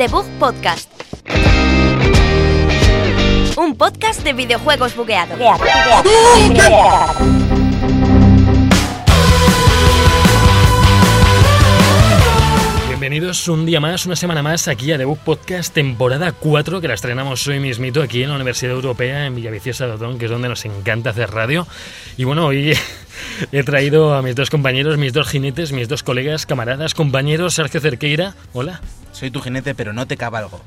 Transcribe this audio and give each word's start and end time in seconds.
The 0.00 0.08
Bug 0.08 0.24
Podcast. 0.38 0.88
Un 3.58 3.76
podcast 3.76 4.24
de 4.24 4.32
videojuegos 4.32 4.96
bugueados. 4.96 5.38
Bienvenidos 12.88 13.46
un 13.48 13.66
día 13.66 13.78
más, 13.80 14.06
una 14.06 14.16
semana 14.16 14.42
más 14.42 14.68
aquí 14.68 14.90
a 14.90 14.96
The 14.96 15.04
Book 15.04 15.18
Podcast, 15.18 15.74
temporada 15.74 16.32
4, 16.32 16.80
que 16.80 16.88
la 16.88 16.94
estrenamos 16.94 17.46
hoy 17.46 17.60
mismito 17.60 18.00
aquí 18.00 18.22
en 18.22 18.30
la 18.30 18.36
Universidad 18.36 18.72
Europea, 18.72 19.26
en 19.26 19.34
Villaviciosa 19.34 19.86
de 19.86 19.92
Odón, 19.92 20.18
que 20.18 20.24
es 20.24 20.30
donde 20.30 20.48
nos 20.48 20.64
encanta 20.64 21.10
hacer 21.10 21.30
radio. 21.30 21.66
Y 22.16 22.24
bueno, 22.24 22.46
hoy 22.46 22.72
he 23.52 23.62
traído 23.64 24.14
a 24.14 24.22
mis 24.22 24.34
dos 24.34 24.48
compañeros, 24.48 24.96
mis 24.96 25.12
dos 25.12 25.28
jinetes, 25.28 25.72
mis 25.72 25.88
dos 25.88 26.02
colegas, 26.02 26.46
camaradas, 26.46 26.94
compañeros, 26.94 27.52
Sergio 27.52 27.82
Cerqueira, 27.82 28.34
hola, 28.54 28.80
Soy 29.20 29.30
tu 29.30 29.42
jinete, 29.42 29.74
pero 29.74 29.92
no 29.92 30.06
te 30.06 30.16
cabalgo. 30.16 30.62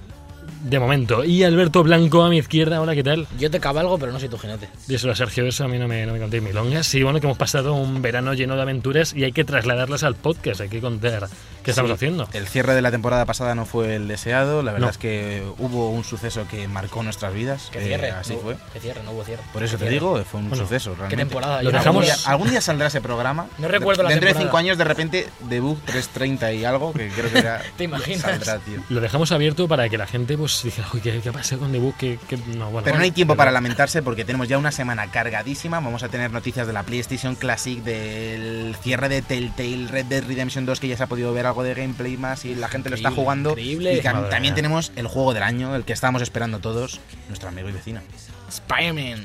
De 0.64 0.80
momento, 0.80 1.24
y 1.26 1.44
Alberto 1.44 1.84
Blanco 1.84 2.24
a 2.24 2.30
mi 2.30 2.38
izquierda, 2.38 2.80
hola, 2.82 2.96
¿qué 2.96 3.04
tal? 3.04 3.28
Yo 3.38 3.52
te 3.52 3.60
cabalgo, 3.60 3.98
pero 4.00 4.12
no 4.14 4.20
soy 4.20 4.30
tu 4.30 4.38
jinete. 4.38 4.70
Díselo 4.88 5.12
a 5.12 5.16
Sergio, 5.16 5.46
eso 5.46 5.66
a 5.66 5.68
mí 5.68 5.78
no 5.78 5.88
me, 5.90 6.06
no 6.06 6.14
me 6.14 6.20
contéis 6.20 6.42
milongas. 6.42 6.94
Y 6.96 7.04
bueno, 7.04 7.20
que 7.20 7.28
hemos 7.28 7.38
pasado 7.38 7.74
un 7.74 8.02
verano 8.02 8.34
lleno 8.34 8.56
de 8.56 8.62
aventuras 8.62 9.14
y 9.14 9.26
hay 9.26 9.34
que 9.34 9.44
trasladarlas 9.44 10.04
al 10.04 10.16
podcast, 10.16 10.62
hay 10.62 10.70
que 10.70 10.80
contar 10.80 11.28
qué 11.64 11.72
estamos 11.72 11.90
Sí, 11.90 11.96
haciendo. 11.96 12.28
El 12.34 12.48
cierre 12.48 12.76
de 12.76 12.82
la 12.82 12.92
temporada 12.92 13.26
pasada 13.26 13.56
no 13.56 13.66
fue 13.66 13.96
el 13.96 14.08
deseado. 14.08 14.64
La 14.64 14.72
verdad 14.72 14.88
No. 14.88 14.92
es 14.92 14.98
que 14.98 15.44
hubo 15.60 15.90
un 15.90 16.04
suceso 16.06 16.46
que 16.50 16.68
marcó 16.68 17.04
nuestras 17.04 17.34
vidas. 17.34 17.70
Que 17.72 17.80
eh, 17.80 17.88
cierre. 17.88 18.12
así 18.12 18.34
no, 18.34 18.40
fue. 18.40 18.56
Que 18.72 18.80
cierre, 18.80 19.02
no 19.04 19.12
hubo 19.12 19.24
cierre. 19.26 19.44
Por 19.52 19.64
eso 19.64 19.74
te 19.74 19.80
cierre. 19.80 19.94
digo, 19.94 20.24
fue 20.24 20.40
un 20.40 20.50
Bueno, 20.50 20.64
suceso. 20.64 20.92
¿Qué 20.92 20.98
Realmente. 21.00 21.26
temporada? 21.26 21.62
Lo 21.62 21.72
dejamos- 21.72 21.88
Algún 21.88 22.04
día, 22.04 22.16
algún 22.32 22.50
día 22.50 22.62
saldrá 22.62 22.88
ese 22.88 23.02
programa. 23.02 23.48
No 23.58 23.68
recuerdo 23.68 24.04
la 24.04 24.10
Dentro 24.10 24.30
de 24.30 24.36
cinco 24.40 24.56
años, 24.58 24.78
de 24.78 24.84
repente, 24.86 25.28
debut 25.50 25.78
330 25.86 26.54
y 26.54 26.64
algo, 26.66 26.94
que 26.94 27.10
creo 27.10 27.32
que 27.32 27.42
ya 27.44 27.62
¿Te 27.78 27.84
imaginas? 27.84 28.22
saldrá, 28.22 28.60
tío. 28.60 28.80
Lo 28.90 29.02
dejamos 29.02 29.32
abierto 29.34 29.68
para 29.68 29.90
que 29.90 29.98
la 29.98 30.08
gente 30.08 30.38
pues 30.38 30.53
diga, 30.64 30.86
uy, 30.94 31.02
¿qué, 31.02 31.20
qué 31.22 31.30
ha 31.30 31.32
pasado 31.32 31.62
con 31.62 31.72
debug? 31.72 31.96
¿Qué, 31.98 32.20
qué-?" 32.28 32.38
No, 32.38 32.70
bueno, 32.70 32.84
Pero 32.86 32.98
no 32.98 33.04
hay 33.04 33.12
tiempo 33.12 33.34
pero- 33.34 33.38
para 33.40 33.52
lamentarse 33.52 34.02
porque 34.04 34.24
tenemos 34.26 34.48
ya 34.48 34.58
una 34.58 34.72
semana 34.72 35.10
cargadísima. 35.10 35.80
Vamos 35.80 36.04
a 36.04 36.10
tener 36.10 36.32
noticias 36.32 36.68
de 36.68 36.74
la 36.74 36.84
PlayStation 36.84 37.36
Classic, 37.36 37.82
del 37.84 38.76
cierre 38.82 39.10
de 39.10 39.22
Telltale, 39.22 39.88
Red 39.88 40.06
Dead 40.06 40.24
Redemption 40.26 40.66
2, 40.66 40.80
que 40.80 40.88
ya 40.88 40.98
se 40.98 41.04
ha 41.04 41.08
podido 41.08 41.34
ver 41.34 41.46
algo 41.46 41.64
de 41.64 41.74
gameplay 41.74 42.18
más 42.18 42.46
y 42.46 42.56
la 42.56 42.68
gente 42.70 42.90
lo 42.90 42.96
está 42.96 43.12
jugando. 43.12 43.52
increíble. 43.52 43.96
Y 43.98 44.02
también 44.02 44.42
mía. 44.42 44.54
tenemos 44.56 44.92
el 44.96 45.08
juego 45.08 45.34
del 45.34 45.44
año, 45.44 45.76
el 45.76 45.84
que 45.84 45.94
estábamos 45.94 46.22
esperando 46.22 46.60
todos, 46.60 47.00
nuestro 47.30 47.50
amigo 47.50 47.70
y 47.70 47.72
vecino. 47.72 48.02
Spider-Man. 48.50 49.24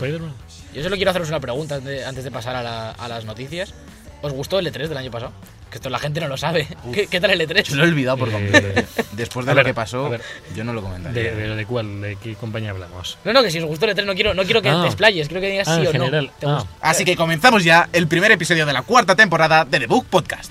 Yo 0.75 0.83
solo 0.83 0.97
quiero 0.97 1.11
haceros 1.11 1.29
una 1.29 1.41
pregunta 1.41 1.77
antes 1.77 1.89
de, 1.91 2.05
antes 2.05 2.25
de 2.25 2.31
pasar 2.31 2.57
a, 2.57 2.63
la- 2.63 2.91
a 2.93 3.09
las 3.09 3.25
noticias. 3.25 3.75
¿Os 4.23 4.33
gustó 4.33 4.59
el 4.59 4.67
E3 4.67 4.89
del 4.89 4.97
año 4.99 5.11
pasado? 5.11 5.33
Que 5.71 5.77
esto 5.77 5.91
la 5.91 5.99
gente 5.99 6.21
no 6.21 6.29
lo 6.29 6.37
sabe. 6.39 6.67
¿Qué, 6.95 7.07
qué 7.09 7.21
tal 7.21 7.31
el 7.33 7.41
Yo 7.41 7.47
E3? 7.47 7.71
lo 7.75 7.85
he 7.85 7.89
olvidado 7.89 8.17
por 8.17 8.29
Eh, 8.29 8.33
completo. 8.33 8.89
Después 9.13 9.45
de 9.45 9.53
lo 9.53 9.57
ver, 9.57 9.67
que 9.67 9.75
pasó, 9.75 10.09
ver. 10.09 10.23
yo 10.55 10.65
no 10.65 10.73
lo 10.73 10.81
¿De, 10.81 10.87
comentaría. 10.87 11.35
de, 11.35 11.57
de 11.57 11.67
cuál? 11.67 12.01
¿De 12.01 12.17
qué 12.17 12.35
compañía 12.37 12.71
hablamos? 12.71 13.19
No, 13.25 13.33
no, 13.35 13.43
que 13.43 13.51
si 13.51 13.59
os 13.59 13.65
gustó 13.67 13.85
el 13.87 13.95
E3 13.95 14.05
no 14.07 14.15
quiero, 14.15 14.33
no 14.35 14.45
quiero 14.45 14.63
que 14.63 14.71
Ah. 14.71 14.81
te 14.81 14.87
explayes, 14.87 15.29
quiero 15.29 15.41
que 15.43 15.51
digas 15.51 15.69
Ah, 15.69 15.77
sí 15.81 15.87
o 15.87 15.93
general. 15.93 16.27
no. 16.27 16.33
¿Te 16.39 16.47
Ah. 16.47 16.65
Así 16.81 17.05
que 17.05 17.17
comenzamos 17.17 17.65
ya 17.65 17.89
el 17.93 18.07
primer 18.09 18.33
episodio 18.33 18.65
de 18.65 18.73
la 18.73 18.83
cuarta 18.83 19.15
temporada 19.15 19.65
de 19.67 19.81
The 19.81 19.87
Book 19.87 20.07
Podcast. 20.07 20.51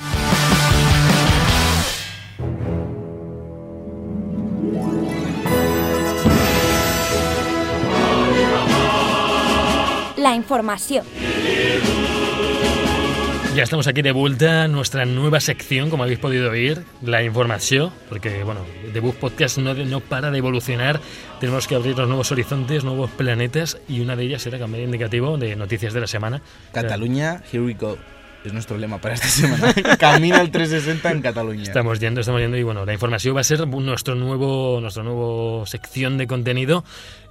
La 10.18 10.34
información. 10.36 11.06
Ya 13.58 13.64
estamos 13.64 13.88
aquí 13.88 14.04
de 14.04 14.12
vuelta 14.12 14.68
nuestra 14.68 15.06
nueva 15.06 15.40
sección, 15.40 15.90
como 15.90 16.04
habéis 16.04 16.20
podido 16.20 16.52
oír, 16.52 16.84
la 17.02 17.24
información, 17.24 17.92
porque 18.08 18.44
bueno, 18.44 18.62
The 18.94 19.00
Book 19.00 19.16
Podcast 19.16 19.58
no, 19.58 19.74
no 19.74 20.00
para 20.00 20.30
de 20.30 20.38
evolucionar, 20.38 21.02
tenemos 21.40 21.66
que 21.66 21.74
abrir 21.74 21.98
los 21.98 22.08
nuevos 22.08 22.32
horizontes, 22.32 22.84
nuevos 22.84 23.10
planetas, 23.10 23.80
y 23.90 24.02
una 24.02 24.16
de 24.16 24.26
ellas 24.26 24.46
era 24.46 24.60
cambiar 24.60 24.84
indicativo 24.84 25.40
de 25.40 25.56
noticias 25.56 25.92
de 25.96 26.02
la 26.02 26.06
semana. 26.06 26.40
Cataluña, 26.72 27.42
here 27.52 27.66
we 27.66 27.74
go. 27.74 27.98
Es 28.46 28.54
nuestro 28.54 28.78
lema 28.78 29.00
para 29.00 29.16
esta 29.16 29.28
semana. 29.28 29.74
Camina 30.00 30.40
al 30.40 30.52
360 30.52 31.12
en 31.12 31.22
Cataluña. 31.24 31.64
Estamos 31.64 32.00
yendo, 32.00 32.22
estamos 32.22 32.40
yendo 32.40 32.58
y 32.58 32.64
bueno, 32.64 32.86
la 32.86 32.94
información 32.94 33.36
va 33.36 33.42
a 33.42 33.44
ser 33.44 33.68
nuestro 33.68 34.14
nuevo, 34.14 34.80
nuestro 34.80 35.02
nuevo 35.02 35.66
sección 35.66 36.20
de 36.20 36.28
contenido 36.28 36.86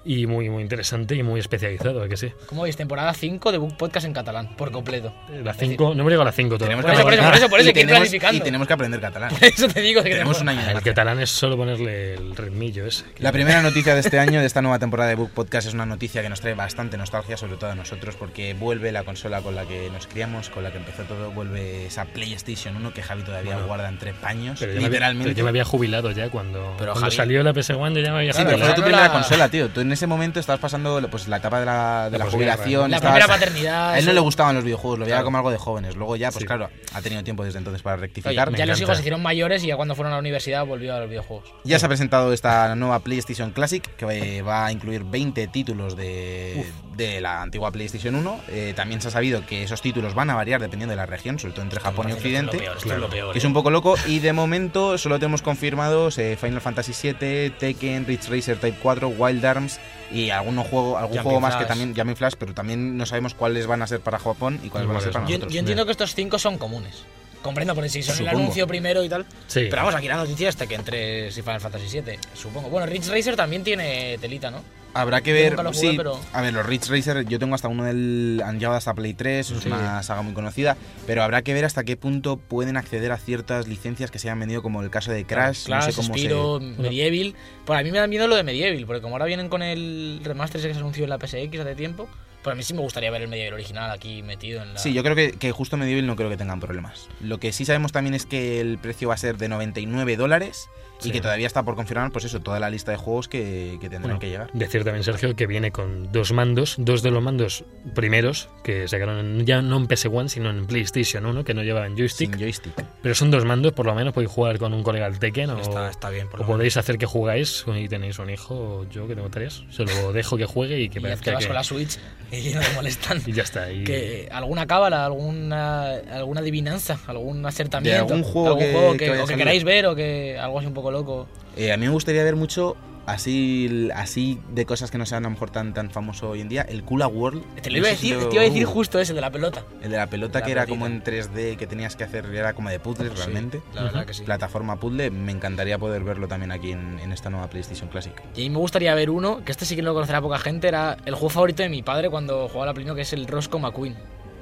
y 0.06 0.27
muy, 0.27 0.49
muy 0.49 0.62
interesante 0.62 1.15
y 1.17 1.22
muy 1.22 1.41
especializado, 1.41 2.03
¿a 2.03 2.09
que 2.09 2.17
sí? 2.17 2.33
¿Cómo 2.47 2.62
veis? 2.62 2.77
Temporada 2.77 3.12
5 3.12 3.50
de 3.53 3.59
Book 3.59 3.77
Podcast 3.77 4.06
en 4.06 4.12
catalán, 4.12 4.55
por 4.56 4.71
completo. 4.71 5.12
La 5.43 5.53
5, 5.53 5.94
no 5.97 6.05
me 6.05 6.11
llegado 6.11 6.22
a 6.22 6.27
la 6.27 6.33
5 6.33 6.56
todavía. 6.59 6.77
Tenemos 6.81 6.84
Por 6.84 6.94
eso, 6.94 7.03
por 7.03 7.12
eso, 7.12 7.22
por 7.25 7.34
eso, 7.37 7.49
por 7.49 7.61
eso, 7.61 7.71
y 7.71 7.72
que 7.72 7.81
tenemos, 7.81 7.99
planificando. 8.00 8.37
y 8.39 8.41
tenemos 8.41 8.66
que 8.69 8.72
aprender 8.72 9.00
catalán. 9.00 9.31
Por 9.37 9.45
eso 9.45 9.69
te 9.69 9.81
digo 9.81 10.03
que 10.03 10.11
Tenemos 10.11 10.41
un 10.41 10.49
año 10.49 10.61
El 10.71 10.81
catalán 10.83 11.21
es 11.21 11.31
solo 11.31 11.56
ponerle 11.56 12.15
el 12.15 12.37
ritmillo 12.37 12.87
ese. 12.87 13.05
La 13.19 13.33
primera 13.33 13.61
noticia 13.62 13.95
de 13.95 14.00
este 14.00 14.19
año, 14.19 14.41
de 14.41 14.47
esta 14.47 14.62
nueva 14.62 14.78
temporada 14.78 15.11
de 15.11 15.16
Book 15.16 15.31
Podcast, 15.33 15.66
es 15.69 15.75
una 15.75 15.87
noticia 15.87 16.22
que 16.22 16.28
nos 16.28 16.41
trae 16.41 16.55
bastante 16.55 16.97
nostalgia, 16.97 17.37
sobre 17.37 17.56
todo 17.56 17.71
a 17.71 17.75
nosotros, 17.75 18.15
porque 18.16 18.55
vuelve 18.55 18.93
la 18.93 19.03
consola 19.05 19.41
con 19.43 19.55
la 19.56 19.65
que 19.66 19.91
nos 19.93 20.06
criamos, 20.06 20.49
con 20.50 20.62
la 20.62 20.71
que 20.71 20.78
empezó 20.78 21.03
todo, 21.03 21.31
vuelve 21.33 21.87
esa 21.87 22.05
PlayStation 22.06 22.77
1 22.77 22.93
que 22.95 23.03
Javi 23.03 23.22
todavía 23.22 23.53
Bueno. 23.55 23.66
guarda 23.66 23.89
entre 23.89 24.15
paños, 24.15 24.59
Pero 24.61 24.72
yo, 24.72 24.78
me 24.81 24.84
había, 24.87 24.89
literalmente. 24.89 25.25
pero 25.31 25.37
yo 25.39 25.45
me 25.45 25.50
había 25.50 25.65
jubilado 25.65 26.11
ya 26.12 26.28
cuando, 26.31 26.75
Pero, 26.78 26.93
cuando 26.93 27.11
Javi- 27.11 27.16
salió 27.16 27.43
la 27.43 27.53
PS1, 27.53 27.95
yo 27.95 28.00
ya 28.00 28.12
me 28.12 28.19
había 28.19 28.33
Sí, 28.33 28.39
pero 28.45 28.50
jubilado. 28.53 28.66
fue 28.66 28.75
tu 28.77 28.83
primera 28.83 29.03
la- 29.09 29.12
consola, 29.12 29.49
tío. 29.49 29.69
Tú 29.69 29.81
en 29.81 29.93
ese 29.97 30.07
momento 30.07 30.39
estabas 30.41 30.61
pasando 30.61 31.01
pues, 31.11 31.29
la 31.29 31.39
etapa 31.39 31.61
de 31.61 31.67
la, 31.67 32.09
de 32.11 32.19
La 32.19 32.25
la 32.25 32.31
jubilación. 32.31 32.91
La 32.91 33.01
primera 33.01 33.27
paternidad. 33.27 33.91
A 33.91 33.99
él 33.99 34.07
no 34.07 34.12
le 34.12 34.21
gustaban 34.21 34.55
los 34.55 34.65
videojuegos, 34.65 34.99
lo 35.01 35.05
veía 35.05 35.17
Claro. 35.17 35.25
como 35.27 35.37
algo 35.39 35.51
de 35.51 35.59
jóvenes. 35.59 35.97
Luego 35.97 36.17
ya, 36.17 36.31
pues 36.31 36.41
Sí. 36.43 36.47
claro, 36.47 36.71
ha 36.93 37.03
tenido 37.03 37.23
tiempo 37.25 37.45
desde 37.45 37.59
entonces 37.59 37.83
para 37.83 37.97
rectificar. 37.97 38.55
ya 38.55 38.67
los 38.67 38.81
hijos 38.81 38.97
se 38.97 39.03
hicieron 39.03 39.23
mayores 39.23 39.62
y 39.65 39.67
ya 39.69 39.77
cuando 39.77 39.95
fueron 39.95 40.12
a 40.12 40.17
la 40.17 40.21
universidad 40.21 40.65
volvió 40.65 40.95
a 40.95 41.01
los 41.01 41.09
videojuegos. 41.09 41.53
Ya 41.65 41.79
se 41.79 41.87
ha 41.87 41.89
presentado 41.89 42.33
esta 42.33 42.75
nueva 42.77 43.01
PlayStation 43.01 43.51
Classic 43.51 43.83
que 43.97 44.43
va 44.43 44.67
a 44.67 44.73
incluir 44.73 45.05
20 45.05 45.47
títulos 45.49 45.97
de, 45.97 46.67
de 46.97 47.21
la 47.21 47.43
antigua 47.43 47.71
PlayStation 47.73 48.15
1. 48.15 48.41
Eh, 48.49 48.73
también 48.77 49.01
se 49.01 49.09
ha 49.09 49.11
sabido 49.11 49.45
que 49.47 49.63
esos 49.65 49.81
títulos 49.83 50.15
van 50.15 50.31
a 50.31 50.34
variar 50.34 50.61
dependiendo 50.61 50.91
de 50.93 50.97
la 50.97 51.07
región, 51.07 51.39
sobre 51.39 51.55
todo 51.55 51.63
entre 51.63 51.81
Japón 51.81 52.09
y 52.09 52.13
Esto 52.13 52.27
es 52.28 52.33
lo 52.33 52.39
Occidente. 52.41 52.59
peor, 52.59 52.77
esto 52.77 52.93
es 52.93 52.99
lo 53.01 53.09
peor, 53.09 53.33
Que 53.33 53.39
es 53.39 53.45
eh. 53.45 53.47
un 53.49 53.55
poco 53.55 53.71
loco 53.71 53.95
y 54.07 54.19
de 54.21 54.33
momento 54.33 54.99
solo 54.99 55.19
tenemos 55.19 55.43
confirmados 55.43 56.19
eh, 56.19 56.37
Final 56.41 56.61
Fantasy 56.61 56.93
VII, 57.03 57.51
Tekken, 57.51 58.07
Ridge 58.07 58.28
Racer 58.28 58.59
Type 58.59 58.78
4, 58.83 59.09
Wild 59.09 59.45
Arms 59.45 59.81
y 60.11 60.31
algún 60.31 60.57
juego, 60.63 60.97
algún 60.97 61.17
Jumping 61.17 61.23
juego 61.25 61.41
más 61.41 61.57
que 61.57 61.65
también 61.65 61.95
Jumping 61.97 62.17
Flash, 62.17 62.35
pero 62.39 62.55
también 62.55 62.97
no 62.97 63.07
sabemos 63.07 63.35
cuáles 63.35 63.67
van 63.67 63.83
a 63.83 63.87
ser 63.87 64.01
para 64.01 64.19
Japón 64.19 64.61
y 64.63 64.69
cuáles 64.69 64.89
van 64.89 64.97
a 64.97 65.01
ser 65.01 65.13
para 65.13 65.25
Yo, 65.27 65.33
nosotros. 65.33 65.53
yo 65.53 65.59
entiendo 65.61 65.85
que 65.85 65.93
estos 65.93 66.15
cinco 66.15 66.39
son 66.39 66.59
comunes. 66.59 67.05
Comprendo 67.43 67.75
porque 67.75 67.89
si 67.89 68.03
son 68.03 68.15
el 68.15 68.25
Supongo. 68.25 68.39
anuncio 68.39 68.67
primero 68.67 69.05
y 69.05 69.09
tal. 69.09 69.25
Sí. 69.47 69.67
Pero 69.71 69.77
vamos, 69.77 69.95
aquí 69.95 70.09
la 70.09 70.17
noticia 70.17 70.49
está 70.49 70.67
que 70.67 70.75
entre 70.75 71.31
si 71.31 71.43
Final 71.43 71.61
Fantasy 71.61 72.01
VII, 72.01 72.19
supongo. 72.35 72.69
Bueno, 72.71 72.87
Ridge 72.87 73.09
Racer 73.09 73.37
también 73.37 73.63
tiene 73.63 74.19
telita, 74.19 74.51
¿no? 74.51 74.63
Habrá 75.01 75.21
que 75.21 75.33
ver. 75.33 75.57
jugué, 75.57 75.75
sí, 75.75 75.95
pero- 75.97 76.19
A 76.33 76.43
ver, 76.43 76.53
los 76.55 76.65
Ridge 76.67 76.89
Racer, 76.89 77.25
yo 77.27 77.39
tengo 77.39 77.55
hasta 77.55 77.69
uno 77.69 77.84
del. 77.84 78.43
Han 78.45 78.59
llegado 78.59 78.77
hasta 78.77 78.95
Play 78.95 79.15
3, 79.15 79.51
es 79.51 79.62
Sí. 79.62 79.69
una 79.69 80.03
saga 80.03 80.23
muy 80.23 80.33
conocida. 80.34 80.77
Pero 81.07 81.23
habrá 81.23 81.43
que 81.43 81.55
ver 81.55 81.65
hasta 81.65 81.84
qué 81.84 81.97
punto 81.97 82.37
pueden 82.37 82.77
acceder 82.77 83.12
a 83.12 83.19
ciertas 83.19 83.69
licencias 83.69 84.11
que 84.11 84.19
se 84.19 84.29
hayan 84.29 84.41
vendido, 84.41 84.62
como 84.62 84.83
el 84.83 84.91
caso 84.91 85.12
de 85.12 85.25
Crash. 85.25 85.65
Clash, 85.67 85.87
no 85.87 85.93
sé 85.93 85.97
cómo 85.97 86.15
Spyro, 86.15 86.61
se. 86.61 86.83
Medieval. 86.83 87.34
Pues 87.65 87.81
a 87.81 87.83
mí 87.83 87.91
me 87.91 87.99
da 87.99 88.07
miedo 88.07 88.27
lo 88.29 88.37
de 88.37 88.43
Medieval, 88.43 88.84
porque 88.87 89.03
como 89.03 89.15
ahora 89.15 89.27
vienen 89.27 89.49
con 89.49 89.62
el 89.62 90.21
remaster 90.25 90.59
ese 90.61 90.69
que 90.69 90.75
se 90.75 90.81
anunció 90.81 91.05
en 91.05 91.11
la 91.11 91.19
PSX 91.19 91.61
hace 91.61 91.75
tiempo, 91.75 92.09
pues 92.43 92.53
a 92.53 92.57
mí 92.57 92.63
sí 92.63 92.75
me 92.75 92.81
gustaría 92.81 93.11
ver 93.11 93.23
el 93.23 93.28
Medieval 93.28 93.55
original 93.55 93.91
aquí 93.91 94.23
metido 94.23 94.63
en 94.63 94.75
la. 94.75 94.78
Sí, 94.78 94.93
yo 94.93 95.03
creo 95.03 95.17
que, 95.17 95.33
que 95.33 95.51
justo 95.53 95.77
Medieval 95.77 96.07
no 96.07 96.15
creo 96.17 96.28
que 96.31 96.37
tengan 96.37 96.61
problemas. 96.61 97.09
Lo 97.21 97.39
que 97.41 97.53
sí 97.53 97.65
sabemos 97.65 97.91
también 97.93 98.15
es 98.15 98.25
que 98.25 98.61
el 98.61 98.78
precio 98.78 99.09
va 99.09 99.15
a 99.15 99.19
ser 99.19 99.37
de 99.37 99.49
99 99.49 100.17
dólares 100.17 100.69
Sí. 100.99 101.09
y 101.09 101.12
que 101.12 101.21
todavía 101.21 101.47
está 101.47 101.62
por 101.62 101.75
confirmar, 101.77 102.11
pues 102.12 102.25
eso, 102.25 102.41
toda 102.41 102.59
la 102.61 102.71
lista 102.71 102.91
de 102.91 102.97
juegos 102.97 103.29
que, 103.29 103.79
que 103.81 103.89
tendrán 103.89 104.03
Bueno, 104.03 104.19
que 104.19 104.29
llegar. 104.29 104.51
Decir 104.53 104.84
también, 104.84 105.05
Sergio, 105.05 105.34
que 105.37 105.47
viene 105.47 105.71
con 105.73 106.11
dos 106.12 106.33
mandos, 106.33 106.77
dos 106.79 107.03
de 107.03 107.11
los 107.11 107.23
mandos 107.23 107.65
primeros 107.95 108.49
que 108.65 108.89
sacaron 108.89 109.19
en- 109.19 109.47
ya 109.47 109.62
no 109.62 109.77
en 109.77 109.87
PS1, 109.89 110.28
sino 110.28 110.51
en 110.51 110.66
PlayStation 110.66 111.25
1, 111.27 111.45
que 111.45 111.54
no 111.54 111.63
llevaban 111.63 111.97
joystick. 111.97 112.31
Sin 112.31 112.41
joystick. 112.41 112.72
Pero 113.03 113.15
son 113.15 113.31
dos 113.31 113.45
mandos, 113.45 113.72
por 113.72 113.87
lo 113.87 113.95
menos 113.95 114.13
podéis 114.13 114.31
jugar 114.31 114.59
con 114.59 114.72
un 114.75 114.83
colega 114.83 115.07
al 115.07 115.19
Tekken 115.19 115.51
o, 115.51 115.60
Está, 115.60 115.91
está 115.91 116.10
bien, 116.10 116.28
por 116.28 116.43
o 116.43 116.47
podéis 116.47 116.77
hacer 116.77 116.98
que 116.98 117.07
jugáis 117.07 117.65
y 117.75 117.89
tenéis 117.89 118.19
un 118.19 118.31
hijo 118.31 118.54
o 118.54 118.89
yo 118.91 119.07
que 119.07 119.15
tengo 119.15 119.31
tres. 119.31 119.63
Se 119.71 119.84
lo 119.84 120.13
dejo 120.13 120.37
que 120.37 120.47
juegue 120.47 120.81
y 120.81 120.89
que 120.89 120.98
Y 120.98 121.03
ya 121.03 121.09
te 121.16 121.16
parezca 121.16 121.33
vas 121.33 121.41
que... 121.45 121.47
con 121.48 121.54
la 121.57 121.65
Switch 121.65 121.98
y 122.33 122.51
no 122.54 122.60
te 122.60 122.71
molestan. 122.75 123.22
Y 123.27 123.33
ya 123.33 123.43
está. 123.43 123.71
Y... 123.71 123.84
que 123.84 124.28
alguna 124.31 124.66
cábala, 124.66 125.04
alguna 125.04 125.87
alguna 126.13 126.41
adivinanza, 126.41 126.98
algún 127.07 127.45
acertamiento, 127.45 128.07
De 128.07 128.13
algún 128.15 128.22
juego 128.22 128.59
que- 128.59 128.72
juego 128.72 128.93
que 128.93 128.98
que, 129.07 129.21
o 129.21 129.27
queráis 129.27 129.65
ver 129.65 129.87
o 129.87 129.95
que 129.95 130.39
algo 130.39 130.59
así 130.59 130.66
un 130.66 130.75
poco 130.75 130.85
loco. 130.91 131.27
Eh, 131.56 131.72
a 131.72 131.77
mí 131.77 131.86
me 131.86 131.92
gustaría 131.92 132.22
ver 132.24 132.36
mucho 132.36 132.77
así, 133.06 133.88
así 133.94 134.38
de 134.50 134.66
cosas 134.66 134.91
que 134.91 134.98
no 134.98 135.06
sean 135.06 135.24
a 135.24 135.28
lo 135.28 135.33
mejor 135.33 135.50
tan, 135.50 135.72
tan 135.72 135.91
famoso 135.91 136.30
hoy 136.30 136.41
en 136.41 136.48
día. 136.48 136.62
El 136.62 136.84
Kula 136.84 137.06
World. 137.06 137.42
Te 137.62 137.71
lo 137.71 137.78
iba 137.78 137.88
a 137.88 137.91
decir, 137.91 138.18
te 138.18 138.34
iba 138.34 138.42
a 138.42 138.44
decir 138.44 138.66
uh, 138.66 138.71
justo 138.71 138.98
ese 138.98 139.15
de 139.15 139.21
la 139.21 139.30
pelota. 139.30 139.65
El 139.83 139.91
de 139.91 139.97
la 139.97 140.09
pelota 140.09 140.41
La 140.41 140.44
que 140.44 140.53
era 140.53 140.66
como 140.66 140.86
en 140.86 141.03
3D 141.03 141.56
que 141.56 141.66
tenías 141.66 141.97
que 141.97 142.04
hacer, 142.04 142.27
era 142.27 142.53
como 142.53 142.68
de 142.68 142.78
puzzles 142.78 143.16
realmente. 143.16 143.62
la 143.74 143.84
verdad 143.84 144.06
que 144.06 144.15
sí. 144.15 144.24
Plataforma 144.24 144.78
puzzle, 144.78 145.10
me 145.10 145.33
encantaría 145.33 145.78
poder 145.78 146.04
verlo 146.04 146.28
también 146.28 146.53
aquí 146.53 146.72
en, 146.72 146.98
en 146.98 147.12
esta 147.12 147.30
nueva 147.30 147.48
PlayStation 147.48 147.88
Classic. 147.88 148.15
Y 148.34 148.41
a 148.41 148.44
mí 148.44 148.50
me 148.50 148.59
gustaría 148.59 148.94
ver 148.94 149.10
uno, 149.10 149.44
que 149.44 149.53
este 149.53 149.65
sí 149.65 149.77
que 149.77 149.83
no 149.83 149.91
lo 149.91 149.94
conocerá 149.94 150.21
poca 150.21 150.38
gente, 150.38 150.68
era 150.68 150.97
el 151.06 151.15
juego 151.15 151.30
favorito 151.30 151.62
de 151.62 151.68
mi 151.68 151.83
padre 151.83 152.10
cuando 152.10 152.48
jugaba 152.48 152.65
a 152.65 152.66
la 152.66 152.74
Play 152.74 152.84
1, 152.86 152.94
que 152.94 153.03
es 153.03 153.12
el 153.12 153.27
Roscoe 153.27 153.60
McQueen. 153.60 153.97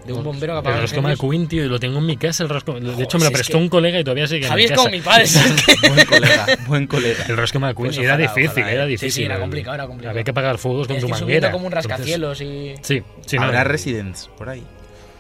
De 0.07 0.13
un 0.13 0.23
bombero 0.23 0.53
que 0.53 0.59
El 0.59 0.59
apaga 0.59 0.81
rosco 0.83 0.97
incendios. 0.99 1.19
McQueen, 1.19 1.49
tío, 1.49 1.65
lo 1.67 1.81
tengo 1.81 1.99
en 1.99 2.07
mi 2.07 2.17
casa. 2.17 2.43
El 2.43 2.51
rosco, 2.51 2.79
de 2.79 3.03
hecho, 3.03 3.19
me 3.19 3.25
lo 3.25 3.31
prestó 3.31 3.53
que- 3.59 3.63
un 3.65 3.69
colega 3.71 3.99
y 4.01 4.05
todavía 4.05 4.27
sigue 4.27 4.45
en 4.45 4.49
Javi 4.51 4.63
mi 4.63 4.65
es 4.67 4.73
como 4.73 4.91
mi 4.91 5.01
padre. 5.01 5.25
Buen 5.89 6.07
colega, 6.07 6.47
buen 6.67 6.87
colega. 6.87 7.25
El 7.29 7.37
rosco 7.37 7.59
McQueen 7.61 7.89
Pues 7.95 7.99
era 8.05 8.15
ojalá, 8.15 8.29
difícil, 8.35 8.63
ojalá, 8.63 8.73
era 8.73 8.83
eh. 8.83 8.87
Sí, 8.87 8.91
difícil. 8.91 9.13
sí, 9.13 9.25
era 9.25 9.35
El- 9.37 9.41
complicado, 9.41 9.75
era 9.77 9.87
complicado. 9.87 10.11
Había 10.11 10.25
que 10.25 10.31
apagar 10.31 10.59
fuegos 10.59 10.87
con 10.89 10.97
Es 10.97 11.03
tu 11.03 11.09
que 11.09 11.15
subiendo 11.15 11.27
manguera. 11.49 11.51
como 11.53 11.67
un 11.67 11.73
Entonces- 11.73 11.91
rascacielos 11.91 12.41
y... 12.43 12.75
Sí, 12.83 13.03
sí, 13.27 13.37
no, 13.37 13.43
Habrá 13.45 13.63
el- 13.63 13.69
Residents 13.69 14.29
por 14.37 14.49
ahí. 14.51 14.63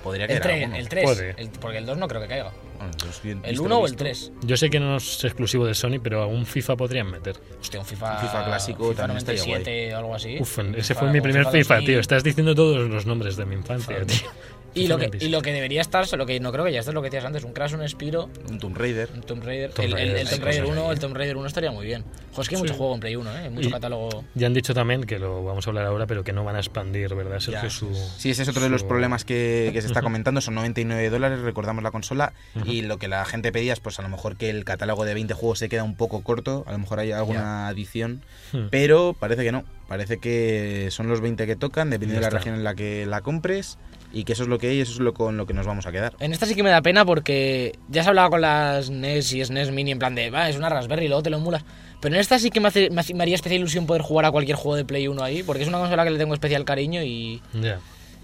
Podría 0.02 0.24
El 0.24 0.28
quedar 0.28 0.42
3, 0.42 0.54
alguno. 0.64 0.76
el 0.76 0.88
3 0.90 1.04
Puede. 1.04 1.34
el- 1.38 1.48
porque 1.60 1.78
el 1.78 1.86
2 1.86 1.96
no 1.96 2.06
creo 2.08 2.20
que 2.20 2.28
caiga. 2.28 2.52
Bueno, 2.76 2.92
¿El 3.24 3.40
visto 3.52 3.62
1 3.62 3.68
lo 3.74 3.80
o 3.80 3.86
el 3.86 3.92
visto. 3.92 4.04
3? 4.04 4.32
Yo 4.42 4.56
sé 4.58 4.68
que 4.68 4.78
no 4.78 4.96
es 4.98 5.24
exclusivo 5.24 5.64
de 5.64 5.72
Sony, 5.74 5.98
pero 6.02 6.20
algún 6.22 6.44
FIFA 6.44 6.76
podrían 6.76 7.10
meter. 7.10 7.36
Hostia, 7.58 7.80
un 7.80 7.86
FIFA, 7.86 8.16
Un 8.16 8.20
FIFA 8.28 8.44
clásico 8.44 8.88
FIFA 8.90 8.96
también 9.00 9.16
estaría 9.18 9.40
97 9.46 9.94
o 9.94 9.98
algo 9.98 10.14
así. 10.14 10.36
Uf, 10.40 10.58
ese 10.58 10.94
FIFA- 10.94 10.98
fue 10.98 11.10
mi 11.10 11.20
primer 11.22 11.46
FIFA, 11.46 11.74
2000. 11.76 11.86
tío. 11.86 12.00
Estás 12.00 12.22
diciendo 12.22 12.54
todos 12.54 12.86
los 12.90 13.06
nombres 13.06 13.36
de 13.36 13.46
mi 13.46 13.54
infancia, 13.54 13.96
tío. 14.04 14.28
Y 14.74 14.88
lo, 14.88 14.96
que, 14.98 15.06
96. 15.06 15.22
y 15.28 15.32
lo 15.32 15.42
que 15.42 15.52
debería 15.52 15.80
estar, 15.80 16.06
lo 16.16 16.26
que 16.26 16.40
no 16.40 16.50
creo 16.52 16.64
que 16.64 16.72
ya 16.72 16.80
esté 16.80 16.90
es 16.90 16.94
lo 16.94 17.02
que 17.02 17.06
decías 17.10 17.24
antes, 17.24 17.44
un 17.44 17.52
Crash, 17.52 17.74
un 17.74 17.88
Spiro, 17.88 18.28
Un 18.48 18.58
Tomb 18.58 18.76
Raider. 18.76 19.08
un 19.14 19.22
Tomb 19.22 19.44
Raider. 19.44 19.72
Tomb 19.72 19.84
el, 19.86 19.92
el- 19.98 20.16
el 20.16 20.28
Tomb 20.28 20.42
Raider 20.44 20.62
cosas 20.64 20.76
1, 20.78 20.86
ahí. 20.86 20.92
el 20.94 20.98
Tomb 20.98 21.16
Raider 21.16 21.36
1 21.36 21.46
estaría 21.46 21.70
muy 21.70 21.86
bien. 21.86 22.04
Joder, 22.32 22.42
es 22.42 22.48
que 22.48 22.54
hay 22.56 22.60
mucho 22.62 22.72
Sí. 22.74 22.78
juego 22.78 22.94
en 22.94 23.00
Play 23.00 23.16
1, 23.16 23.38
¿eh? 23.38 23.50
Mucho 23.50 23.68
Y- 23.68 23.72
catálogo. 23.72 24.24
Ya 24.34 24.46
han 24.48 24.54
dicho 24.54 24.74
también 24.74 25.04
que 25.04 25.18
lo 25.20 25.44
vamos 25.44 25.66
a 25.66 25.70
hablar 25.70 25.86
ahora, 25.86 26.06
pero 26.06 26.24
que 26.24 26.32
no 26.32 26.42
van 26.44 26.56
a 26.56 26.58
expandir, 26.58 27.14
¿verdad, 27.14 27.38
Sergio? 27.38 27.62
Ya. 27.62 27.70
Su, 27.70 27.94
Sí, 28.18 28.30
ese 28.30 28.42
es 28.42 28.48
otro 28.48 28.62
de 28.62 28.70
los 28.70 28.80
su- 28.80 28.88
problemas 28.88 29.24
que, 29.24 29.70
que 29.72 29.80
se 29.80 29.86
está 29.86 30.02
comentando. 30.02 30.40
Son 30.40 30.54
99 30.54 31.08
dólares, 31.10 31.40
recordamos 31.40 31.84
la 31.84 31.92
consola. 31.92 32.32
Ujú. 32.56 32.68
Y 32.70 32.82
lo 32.82 32.98
que 32.98 33.06
la 33.08 33.24
gente 33.24 33.52
pedía 33.52 33.72
es, 33.72 33.80
pues 33.80 33.98
a 34.00 34.02
lo 34.02 34.08
mejor 34.08 34.36
que 34.36 34.50
el 34.50 34.64
catálogo 34.64 35.04
de 35.04 35.14
20 35.14 35.34
juegos 35.34 35.60
se 35.60 35.68
queda 35.68 35.84
un 35.84 35.94
poco 35.94 36.22
corto. 36.22 36.64
A 36.66 36.72
lo 36.72 36.78
mejor 36.78 36.98
hay 36.98 37.12
alguna 37.12 37.68
adición. 37.68 38.22
Hmm. 38.52 38.66
Pero 38.70 39.14
parece 39.18 39.44
que 39.44 39.52
no. 39.52 39.64
Parece 39.88 40.18
que 40.18 40.88
son 40.90 41.08
los 41.08 41.20
20 41.20 41.46
que 41.46 41.56
tocan, 41.56 41.90
dependiendo 41.90 42.24
de 42.26 42.32
la 42.32 42.36
región 42.38 42.54
en 42.54 42.64
la 42.64 42.74
que 42.74 43.04
la 43.06 43.20
compres. 43.20 43.78
Y 44.16 44.22
que 44.24 44.32
eso 44.34 44.44
es 44.44 44.48
lo 44.48 44.58
que 44.58 44.68
hay, 44.68 44.80
eso 44.80 44.92
es 44.92 45.00
lo 45.00 45.12
con 45.12 45.36
lo 45.36 45.44
que 45.44 45.52
nos 45.54 45.66
vamos 45.66 45.86
a 45.86 45.92
quedar. 45.92 46.14
En 46.20 46.32
esta 46.32 46.46
sí 46.46 46.54
que 46.54 46.62
me 46.62 46.70
da 46.70 46.80
pena 46.82 47.04
porque 47.04 47.72
ya 47.88 48.04
se 48.04 48.08
hablaba 48.10 48.30
con 48.30 48.40
las 48.40 48.88
NES 48.88 49.32
y 49.32 49.44
SNES 49.44 49.72
Mini 49.72 49.90
en 49.90 49.98
plan 49.98 50.14
de, 50.14 50.30
va, 50.30 50.48
es 50.48 50.56
una 50.56 50.68
Raspberry 50.68 51.06
y 51.06 51.08
luego 51.08 51.22
te 51.24 51.30
lo 51.30 51.38
emulas. 51.38 51.64
Pero 52.00 52.14
en 52.14 52.20
esta 52.20 52.38
sí 52.38 52.50
que 52.50 52.60
me, 52.60 52.68
hace, 52.68 52.90
me, 52.90 53.00
hace- 53.00 53.12
me 53.14 53.22
haría 53.24 53.34
especial 53.34 53.58
ilusión 53.60 53.86
poder 53.86 54.02
jugar 54.02 54.24
a 54.26 54.30
cualquier 54.30 54.56
juego 54.56 54.76
de 54.76 54.84
Play 54.84 55.08
1 55.08 55.20
ahí, 55.22 55.42
porque 55.42 55.62
es 55.62 55.68
una 55.68 55.78
consola 55.78 56.04
que 56.04 56.10
le 56.10 56.18
tengo 56.18 56.32
especial 56.32 56.64
cariño 56.64 57.02
y, 57.02 57.42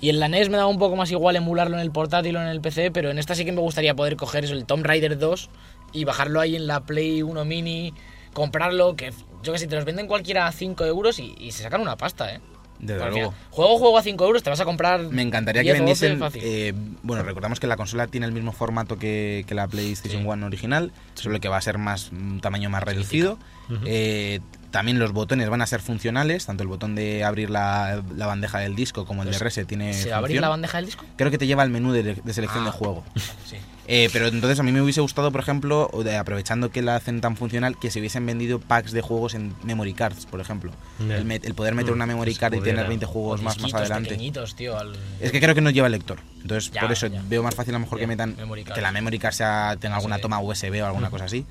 y 0.00 0.10
en 0.10 0.20
la 0.20 0.28
NES 0.28 0.48
me 0.48 0.58
daba 0.58 0.68
un 0.68 0.78
poco 0.78 0.94
más 0.96 1.10
igual 1.10 1.34
emularlo 1.34 1.74
en 1.76 1.82
el 1.82 1.90
portátil 1.90 2.36
o 2.36 2.40
en 2.40 2.46
el 2.48 2.60
PC, 2.60 2.90
pero 2.92 3.10
en 3.10 3.18
esta 3.18 3.34
sí 3.34 3.44
que 3.44 3.52
me 3.52 3.60
gustaría 3.60 3.94
poder 3.94 4.14
coger 4.16 4.44
eso, 4.44 4.54
el 4.54 4.66
Tomb 4.66 4.84
Raider 4.86 5.18
2 5.18 5.50
y 5.92 6.04
bajarlo 6.04 6.40
ahí 6.40 6.54
en 6.54 6.66
la 6.68 6.80
Play 6.84 7.22
1 7.22 7.44
Mini, 7.44 7.92
comprarlo, 8.32 8.94
que 8.94 9.12
yo 9.42 9.52
que 9.52 9.58
sé, 9.58 9.66
te 9.66 9.74
los 9.74 9.84
venden 9.84 10.06
cualquiera 10.06 10.46
a 10.46 10.52
5 10.52 10.84
euros 10.84 11.18
y, 11.18 11.34
y 11.38 11.50
se 11.50 11.62
sacan 11.64 11.80
una 11.80 11.96
pasta, 11.96 12.32
¿eh? 12.34 12.40
Desde 12.80 13.00
Porque 13.00 13.18
luego. 13.20 13.34
Juego, 13.50 13.78
juego 13.78 13.98
a 13.98 14.02
5 14.02 14.24
euros, 14.24 14.42
te 14.42 14.48
vas 14.50 14.60
a 14.60 14.64
comprar. 14.64 15.00
Me 15.02 15.22
encantaría 15.22 15.62
10 15.62 15.76
que 15.76 15.82
o 15.82 15.86
12 15.86 16.08
vendiesen. 16.08 16.42
eh, 16.42 16.72
bueno, 17.02 17.22
recordamos 17.22 17.60
que 17.60 17.66
la 17.66 17.76
consola 17.76 18.06
tiene 18.06 18.26
el 18.26 18.32
mismo 18.32 18.52
formato 18.52 18.98
que, 18.98 19.44
que 19.46 19.54
la 19.54 19.68
PlayStation 19.68 20.22
Sí. 20.22 20.28
One 20.28 20.44
original, 20.46 20.90
solo 21.14 21.38
que 21.40 21.48
va 21.48 21.58
a 21.58 21.60
ser 21.60 21.76
más 21.78 22.10
un 22.10 22.40
tamaño 22.40 22.70
más 22.70 22.82
reducido. 22.82 23.38
Eh, 23.84 24.40
también 24.72 24.98
los 24.98 25.12
botones 25.12 25.48
van 25.48 25.62
a 25.62 25.66
ser 25.66 25.80
funcionales, 25.80 26.46
tanto 26.46 26.62
el 26.62 26.68
botón 26.68 26.94
de 26.94 27.22
abrir 27.24 27.50
la, 27.50 28.02
la 28.16 28.26
bandeja 28.26 28.58
del 28.58 28.74
disco 28.74 29.04
como 29.04 29.22
el 29.24 29.30
de 29.30 29.38
reset 29.38 29.66
tiene. 29.66 29.92
¿Se 29.94 30.12
abrir 30.12 30.28
función. 30.36 30.42
la 30.42 30.48
bandeja 30.48 30.78
del 30.78 30.86
disco? 30.86 31.04
Creo 31.16 31.30
que 31.30 31.38
te 31.38 31.46
lleva 31.46 31.62
al 31.62 31.70
menú 31.70 31.92
de, 31.92 32.14
de 32.14 32.32
selección 32.34 32.62
Ah. 32.64 32.66
de 32.66 32.72
juego. 32.72 33.04
Sí. 33.46 33.56
Eh, 33.92 34.08
pero 34.12 34.28
entonces 34.28 34.60
a 34.60 34.62
mí 34.62 34.70
me 34.70 34.80
hubiese 34.80 35.00
gustado, 35.00 35.32
por 35.32 35.40
ejemplo, 35.40 35.90
aprovechando 36.16 36.70
que 36.70 36.80
la 36.80 36.94
hacen 36.94 37.20
tan 37.20 37.36
funcional, 37.36 37.76
que 37.76 37.90
se 37.90 37.98
hubiesen 37.98 38.24
vendido 38.24 38.60
packs 38.60 38.92
de 38.92 39.00
juegos 39.00 39.34
en 39.34 39.52
memory 39.64 39.94
cards, 39.94 40.26
por 40.26 40.40
ejemplo. 40.40 40.70
El, 41.00 41.26
met- 41.26 41.44
el 41.44 41.54
poder 41.54 41.74
meter 41.74 41.90
Mm, 41.90 41.96
una 41.96 42.06
memory 42.06 42.30
pues 42.30 42.38
card 42.38 42.54
y 42.54 42.60
tener 42.60 42.86
20 42.86 43.04
juegos 43.06 43.42
más, 43.42 43.58
más 43.60 43.74
adelante. 43.74 44.10
pequeñitos, 44.10 44.54
tío. 44.54 44.78
al- 44.78 44.94
Es 45.20 45.32
que 45.32 45.40
creo 45.40 45.56
que 45.56 45.60
no 45.60 45.70
lleva 45.70 45.88
lector. 45.88 46.20
Entonces, 46.40 46.70
Ya, 46.70 46.82
por 46.82 46.92
eso 46.92 47.08
ya. 47.08 47.20
veo 47.28 47.42
más 47.42 47.56
fácil 47.56 47.74
a 47.74 47.78
lo 47.78 47.84
mejor 47.84 47.98
Ya, 47.98 48.02
que 48.04 48.06
metan 48.06 48.36
memory 48.36 48.62
card. 48.62 48.74
que 48.76 48.80
la 48.80 48.92
memory 48.92 49.18
card 49.18 49.34
sea, 49.34 49.76
tenga 49.80 49.96
alguna 49.96 50.18
toma 50.20 50.38
USB 50.38 50.80
o 50.82 50.86
alguna 50.86 51.10
cosa 51.10 51.24
así. 51.24 51.44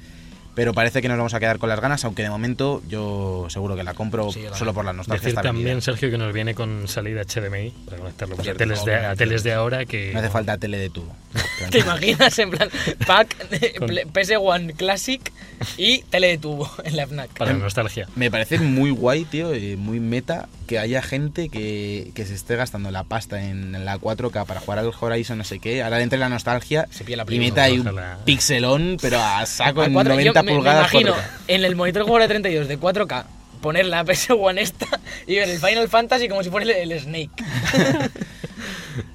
Pero 0.60 0.74
parece 0.74 1.02
que 1.02 1.08
nos 1.08 1.16
vamos 1.18 1.34
a 1.34 1.40
quedar 1.40 1.58
con 1.58 1.70
las 1.70 1.80
ganas, 1.80 2.04
aunque 2.04 2.22
de 2.22 2.30
momento 2.30 2.82
yo 2.90 3.48
seguro 3.50 3.78
que 3.78 3.84
la 3.86 3.94
compro 3.94 4.30
Sí, 4.30 4.44
solo 4.56 4.74
por 4.74 4.84
la 4.84 4.92
nostalgia. 4.92 5.20
Decir 5.22 5.30
está 5.30 5.42
también, 5.42 5.68
vendida. 5.68 5.82
Sergio, 5.86 6.12
que 6.12 6.18
nos 6.18 6.34
viene 6.34 6.54
con 6.54 6.86
salida 6.90 7.22
HDMI 7.24 7.70
para 7.86 7.98
conectarlo 8.00 8.36
pues, 8.36 8.48
a, 8.50 8.54
teles 8.56 8.84
de, 8.84 8.92
a 8.94 8.98
obviamente. 8.98 9.24
teles 9.26 9.44
de 9.44 9.54
ahora 9.54 9.86
que... 9.86 10.12
No 10.12 10.20
hace 10.20 10.30
falta 10.30 10.58
tele 10.58 10.78
de 10.78 10.90
tubo. 10.90 11.16
¿Te 11.72 11.80
imaginas 11.80 12.38
en 12.40 12.50
plan 12.50 12.70
pack 13.08 13.48
de 13.50 13.74
Con- 13.80 13.88
Ple- 13.90 14.06
PS1 14.12 14.76
Classic 14.76 15.32
y 15.78 16.00
tele 16.10 16.28
de 16.28 16.38
tubo 16.40 16.70
en 16.84 16.98
la 16.98 17.08
FNAC? 17.08 17.30
Para 17.38 17.54
la 17.54 17.60
nostalgia. 17.60 18.10
Me 18.18 18.30
parece 18.30 18.60
muy 18.60 18.92
guay, 18.92 19.24
tío, 19.24 19.56
y 19.56 19.78
muy 19.78 20.02
meta 20.02 20.50
que 20.68 20.78
haya 20.78 21.02
gente 21.02 21.50
que, 21.50 22.12
que 22.14 22.26
se 22.28 22.36
esté 22.36 22.56
gastando 22.56 22.92
la 22.92 23.04
pasta 23.04 23.44
en, 23.44 23.74
en 23.74 23.86
la 23.86 23.98
4K 23.98 24.46
para 24.46 24.60
jugar 24.60 24.78
al 24.80 24.92
Horizon 25.00 25.38
no 25.40 25.44
sé 25.44 25.58
qué. 25.60 25.82
Ahora 25.82 26.00
entre 26.02 26.20
la 26.20 26.30
nostalgia 26.30 26.88
Se 26.92 27.04
pilla 27.04 27.18
la 27.18 27.26
y 27.34 27.40
meta 27.40 27.64
ahí 27.64 27.80
un 27.80 27.90
pixelón, 28.26 28.98
pero 29.02 29.20
a 29.20 29.46
saco 29.48 29.82
A 29.82 29.86
en 29.88 29.94
cuatro- 29.94 30.14
90 30.14 30.28
yo 30.28 30.34
me- 30.50 30.56
pulgadas. 30.58 30.94
Me 30.94 31.02
imagino 31.02 31.16
4K. 31.16 31.30
en 31.48 31.64
el 31.66 31.76
monitor 31.76 32.04
juego 32.04 32.20
de 32.20 32.28
32 32.28 32.68
de 32.68 32.80
4K 32.80 33.26
poner 33.62 33.86
la 33.88 34.06
PS1 34.06 34.58
esta 34.60 34.86
y 35.28 35.36
ver 35.36 35.50
el 35.50 35.60
Final 35.60 35.90
Fantasy 35.90 36.30
como 36.30 36.44
si 36.44 36.50
fuera 36.50 36.66
el, 36.80 36.92
el 36.92 37.00
Snake. 37.00 37.30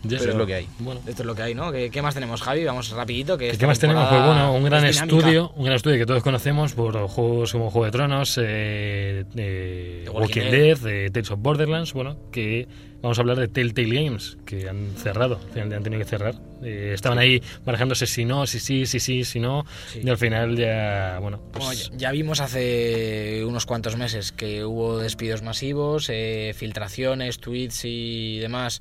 Pero 0.09 0.17
es 0.31 0.35
lo 0.35 0.47
que 0.47 0.55
hay. 0.55 0.69
Bueno, 0.79 1.01
Esto 1.07 1.23
es 1.23 1.27
lo 1.27 1.35
que 1.35 1.43
hay, 1.43 1.55
¿no? 1.55 1.71
¿Qué, 1.73 1.91
qué 1.91 2.01
más 2.01 2.15
tenemos, 2.15 2.41
Javi? 2.43 2.65
Vamos 2.65 2.91
rapidito. 2.91 3.37
Que 3.37 3.47
¿Qué 3.47 3.53
esta 3.53 3.67
más 3.67 3.79
tenemos? 3.79 4.09
Pues 4.09 4.23
bueno, 4.25 4.55
un 4.55 4.65
gran 4.65 4.85
es 4.87 5.01
estudio, 5.01 5.53
un 5.57 5.65
gran 5.65 5.77
estudio 5.77 5.99
que 5.99 6.07
todos 6.07 6.23
conocemos 6.23 6.73
por 6.73 6.95
juegos 7.09 7.53
como 7.53 7.71
Juego 7.71 7.87
de 7.87 7.91
Tronos, 7.91 8.39
eh, 8.43 9.25
eh, 9.37 10.05
Walking, 10.13 10.21
Walking 10.41 10.51
Dead, 10.51 10.87
eh, 10.87 11.11
Tales 11.11 11.31
of 11.31 11.41
Borderlands, 11.41 11.93
bueno, 11.93 12.17
que 12.33 12.67
vamos 13.05 13.19
a 13.19 13.21
hablar 13.21 13.39
de 13.39 13.49
Telltale 13.49 14.03
Games, 14.05 14.39
que 14.47 14.67
han 14.69 14.97
cerrado, 14.97 15.39
al 15.45 15.53
final 15.53 15.73
han 15.75 15.83
tenido 15.83 16.03
que 16.03 16.09
cerrar. 16.09 16.35
Eh, 16.63 16.93
estaban 16.95 17.19
ahí 17.19 17.43
barajándose 17.65 18.07
si 18.07 18.25
no, 18.25 18.47
si 18.47 18.59
sí, 18.59 18.87
si 18.87 18.99
sí, 18.99 19.25
si 19.25 19.41
no, 19.41 19.67
Sí. 19.93 20.01
y 20.03 20.09
al 20.09 20.17
final 20.17 20.57
ya, 20.57 21.19
bueno, 21.21 21.39
pues... 21.53 21.91
Ya, 21.95 22.11
vimos 22.13 22.41
hace 22.41 23.45
unos 23.47 23.67
cuantos 23.67 23.97
meses 23.99 24.33
que 24.33 24.65
hubo 24.65 24.99
despidos 24.99 25.43
masivos, 25.43 26.09
eh, 26.11 26.53
filtraciones, 26.57 27.39
tweets 27.41 27.83
y 27.85 28.39
demás 28.39 28.81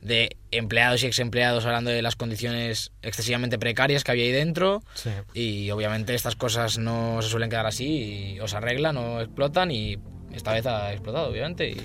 de 0.00 0.36
empleados 0.50 1.02
y 1.02 1.06
ex 1.06 1.18
empleados 1.18 1.64
hablando 1.64 1.90
de 1.90 2.02
las 2.02 2.14
condiciones 2.14 2.92
excesivamente 3.02 3.58
precarias 3.58 4.04
que 4.04 4.12
había 4.12 4.24
ahí 4.24 4.32
dentro. 4.32 4.82
sí. 4.94 5.10
Y 5.34 5.70
obviamente 5.72 6.14
estas 6.14 6.36
cosas 6.36 6.78
no 6.78 7.20
se 7.22 7.28
suelen 7.28 7.50
quedar 7.50 7.66
así, 7.66 8.34
y 8.36 8.40
o 8.40 8.46
se 8.46 8.56
arreglan 8.56 8.96
o 8.98 9.20
explotan 9.20 9.70
y 9.72 9.96
esta 10.32 10.52
vez 10.52 10.64
ha 10.66 10.92
explotado, 10.92 11.28
obviamente. 11.30 11.70
Y 11.70 11.80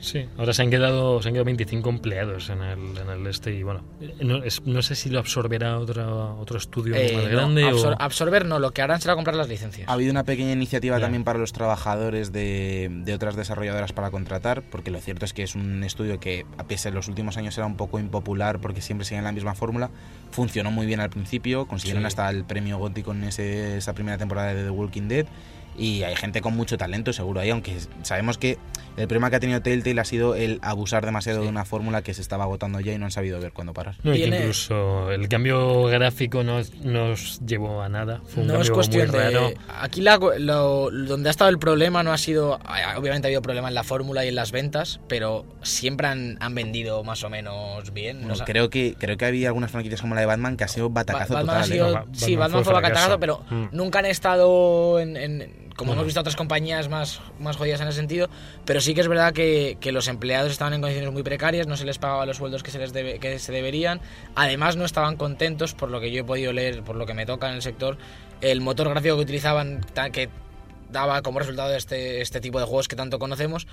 Sí, 0.00 0.26
ahora 0.36 0.52
se 0.52 0.60
han 0.62 0.70
quedado, 0.70 1.22
se 1.22 1.28
han 1.28 1.34
quedado 1.34 1.46
25 1.46 1.88
empleados 1.88 2.50
en 2.50 2.60
el, 2.62 2.98
en 2.98 3.08
el 3.08 3.26
este 3.26 3.54
y 3.54 3.62
bueno, 3.62 3.82
no, 4.20 4.42
es- 4.44 4.62
no 4.66 4.82
sé 4.82 4.94
si 4.96 5.08
lo 5.08 5.18
absorberá 5.18 5.78
otro, 5.78 6.36
otro 6.38 6.58
estudio 6.58 6.94
eh, 6.94 7.12
más 7.14 7.24
no, 7.24 7.30
grande 7.30 7.64
absor- 7.64 7.96
o... 7.98 8.02
absorber 8.02 8.44
no, 8.44 8.58
lo 8.58 8.72
que 8.72 8.82
harán 8.82 9.00
será 9.00 9.14
comprar 9.14 9.34
las 9.36 9.48
licencias. 9.48 9.88
Ha 9.88 9.92
habido 9.94 10.10
una 10.10 10.24
pequeña 10.24 10.52
iniciativa 10.52 10.98
Ya. 10.98 11.02
también 11.04 11.24
para 11.24 11.38
los 11.38 11.52
trabajadores 11.52 12.32
de, 12.32 12.90
de 12.90 13.14
otras 13.14 13.34
desarrolladoras 13.36 13.92
para 13.94 14.10
contratar, 14.10 14.62
porque 14.70 14.90
lo 14.90 15.00
cierto 15.00 15.24
es 15.24 15.32
que 15.32 15.42
es 15.42 15.54
un 15.54 15.82
estudio 15.84 16.20
que, 16.20 16.44
a 16.58 16.64
pesar 16.64 16.92
de 16.92 16.96
los 16.96 17.08
últimos 17.08 17.36
años, 17.38 17.56
era 17.56 17.66
un 17.66 17.76
poco 17.76 17.98
impopular 17.98 18.58
porque 18.60 18.82
siempre 18.82 19.06
siguen 19.06 19.24
la 19.24 19.32
misma 19.32 19.54
fórmula. 19.54 19.90
Funcionó 20.32 20.70
muy 20.70 20.84
bien 20.86 21.00
al 21.00 21.10
principio, 21.10 21.66
consiguieron 21.66 22.02
Sí. 22.02 22.08
hasta 22.08 22.28
el 22.28 22.44
premio 22.44 22.76
GOTY 22.78 23.02
con 23.02 23.24
ese- 23.24 23.78
esa 23.78 23.94
primera 23.94 24.18
temporada 24.18 24.52
de 24.52 24.64
The 24.64 24.70
Walking 24.70 25.08
Dead. 25.08 25.26
Y 25.76 26.02
hay 26.04 26.14
gente 26.16 26.40
con 26.40 26.54
mucho 26.54 26.78
talento, 26.78 27.12
seguro 27.12 27.40
ahí, 27.40 27.50
aunque 27.50 27.76
sabemos 28.02 28.38
que 28.38 28.58
el 28.96 29.08
problema 29.08 29.28
que 29.28 29.36
ha 29.36 29.40
tenido 29.40 29.60
Telltale 29.60 30.00
ha 30.00 30.04
sido 30.04 30.36
el 30.36 30.60
abusar 30.62 31.04
demasiado 31.04 31.40
Sí. 31.40 31.44
de 31.44 31.50
una 31.50 31.64
fórmula 31.64 32.02
que 32.02 32.14
se 32.14 32.22
estaba 32.22 32.44
agotando 32.44 32.78
ya 32.78 32.92
y 32.92 32.98
no 32.98 33.06
han 33.06 33.10
sabido 33.10 33.40
ver 33.40 33.52
cuándo 33.52 33.72
parar. 33.72 33.96
No, 34.04 34.14
y 34.14 34.22
incluso 34.22 35.10
el 35.10 35.28
cambio 35.28 35.84
gráfico 35.86 36.44
no 36.44 36.60
nos 36.84 37.40
llevó 37.44 37.82
a 37.82 37.88
nada. 37.88 38.20
Fue 38.26 38.42
un 38.42 38.48
no 38.48 38.60
es 38.60 38.70
cuestión 38.70 39.08
muy 39.10 39.16
raro. 39.18 39.48
de. 39.48 39.58
Aquí 39.80 40.00
la, 40.00 40.18
lo- 40.38 40.90
donde 40.92 41.28
ha 41.28 41.32
estado 41.32 41.50
el 41.50 41.58
problema 41.58 42.04
no 42.04 42.12
ha 42.12 42.18
sido. 42.18 42.60
Obviamente 42.96 43.26
ha 43.26 43.28
habido 43.28 43.42
problema 43.42 43.66
en 43.68 43.74
la 43.74 43.82
fórmula 43.82 44.24
y 44.24 44.28
en 44.28 44.36
las 44.36 44.52
ventas, 44.52 45.00
pero 45.08 45.44
siempre 45.62 46.06
han, 46.06 46.36
han 46.40 46.54
vendido 46.54 47.02
más 47.02 47.24
o 47.24 47.30
menos 47.30 47.92
bien. 47.92 48.20
Bueno, 48.28 48.44
creo, 48.44 48.70
que, 48.70 48.94
creo 48.96 49.16
que 49.16 49.24
había 49.24 49.48
algunas 49.48 49.72
franquicias 49.72 50.00
como 50.00 50.14
la 50.14 50.20
de 50.20 50.26
Batman 50.28 50.56
que 50.56 50.62
ha 50.64 50.68
sido 50.68 50.88
Ba- 50.88 51.00
batacazo 51.02 51.34
Batman 51.34 51.56
ha 51.56 51.62
total. 51.62 51.70
¿eh? 51.72 51.74
sido- 51.74 51.86
No, 51.88 51.92
Ba- 51.94 52.04
sí, 52.12 52.36
Batman 52.36 52.38
Batman 52.38 52.64
fue 52.64 52.72
fue 52.74 52.82
batacazo, 52.82 53.18
pero 53.18 53.42
Mm. 53.50 53.64
nunca 53.72 53.98
han 53.98 54.06
estado 54.06 55.00
en. 55.00 55.16
en- 55.16 55.63
como 55.76 55.92
hemos 55.92 56.04
visto 56.04 56.20
otras 56.20 56.36
compañías 56.36 56.88
más, 56.88 57.20
más 57.40 57.56
jodidas 57.56 57.80
en 57.80 57.88
ese 57.88 57.96
sentido, 57.96 58.28
pero 58.64 58.80
sí 58.80 58.94
que 58.94 59.00
es 59.00 59.08
verdad 59.08 59.32
que, 59.32 59.76
que 59.80 59.90
los 59.92 60.08
empleados 60.08 60.52
estaban 60.52 60.72
en 60.74 60.80
condiciones 60.80 61.12
muy 61.12 61.22
precarias, 61.22 61.66
no 61.66 61.76
se 61.76 61.84
les 61.84 61.98
pagaba 61.98 62.26
los 62.26 62.36
sueldos 62.36 62.62
que 62.62 62.70
se 62.70 62.78
les 62.78 62.92
debe- 62.94 63.18
que 63.18 63.38
se 63.38 63.52
deberían, 63.52 64.00
además 64.34 64.76
no 64.76 64.84
estaban 64.84 65.16
contentos, 65.16 65.74
por 65.74 65.90
lo 65.90 66.00
que 66.00 66.10
yo 66.12 66.20
he 66.20 66.24
podido 66.24 66.52
leer, 66.52 66.82
por 66.82 66.96
lo 66.96 67.06
que 67.06 67.14
me 67.14 67.26
toca 67.26 67.48
en 67.48 67.54
el 67.56 67.62
sector, 67.62 67.98
el 68.40 68.60
motor 68.60 68.88
gráfico 68.88 69.16
que 69.16 69.22
utilizaban, 69.22 69.80
que 70.12 70.28
daba 70.90 71.22
como 71.22 71.38
resultado 71.40 71.74
este, 71.74 72.20
este 72.20 72.40
tipo 72.40 72.60
de 72.60 72.66
juegos 72.66 72.86
que 72.88 72.94
tanto 72.96 73.18
conocemos, 73.18 73.66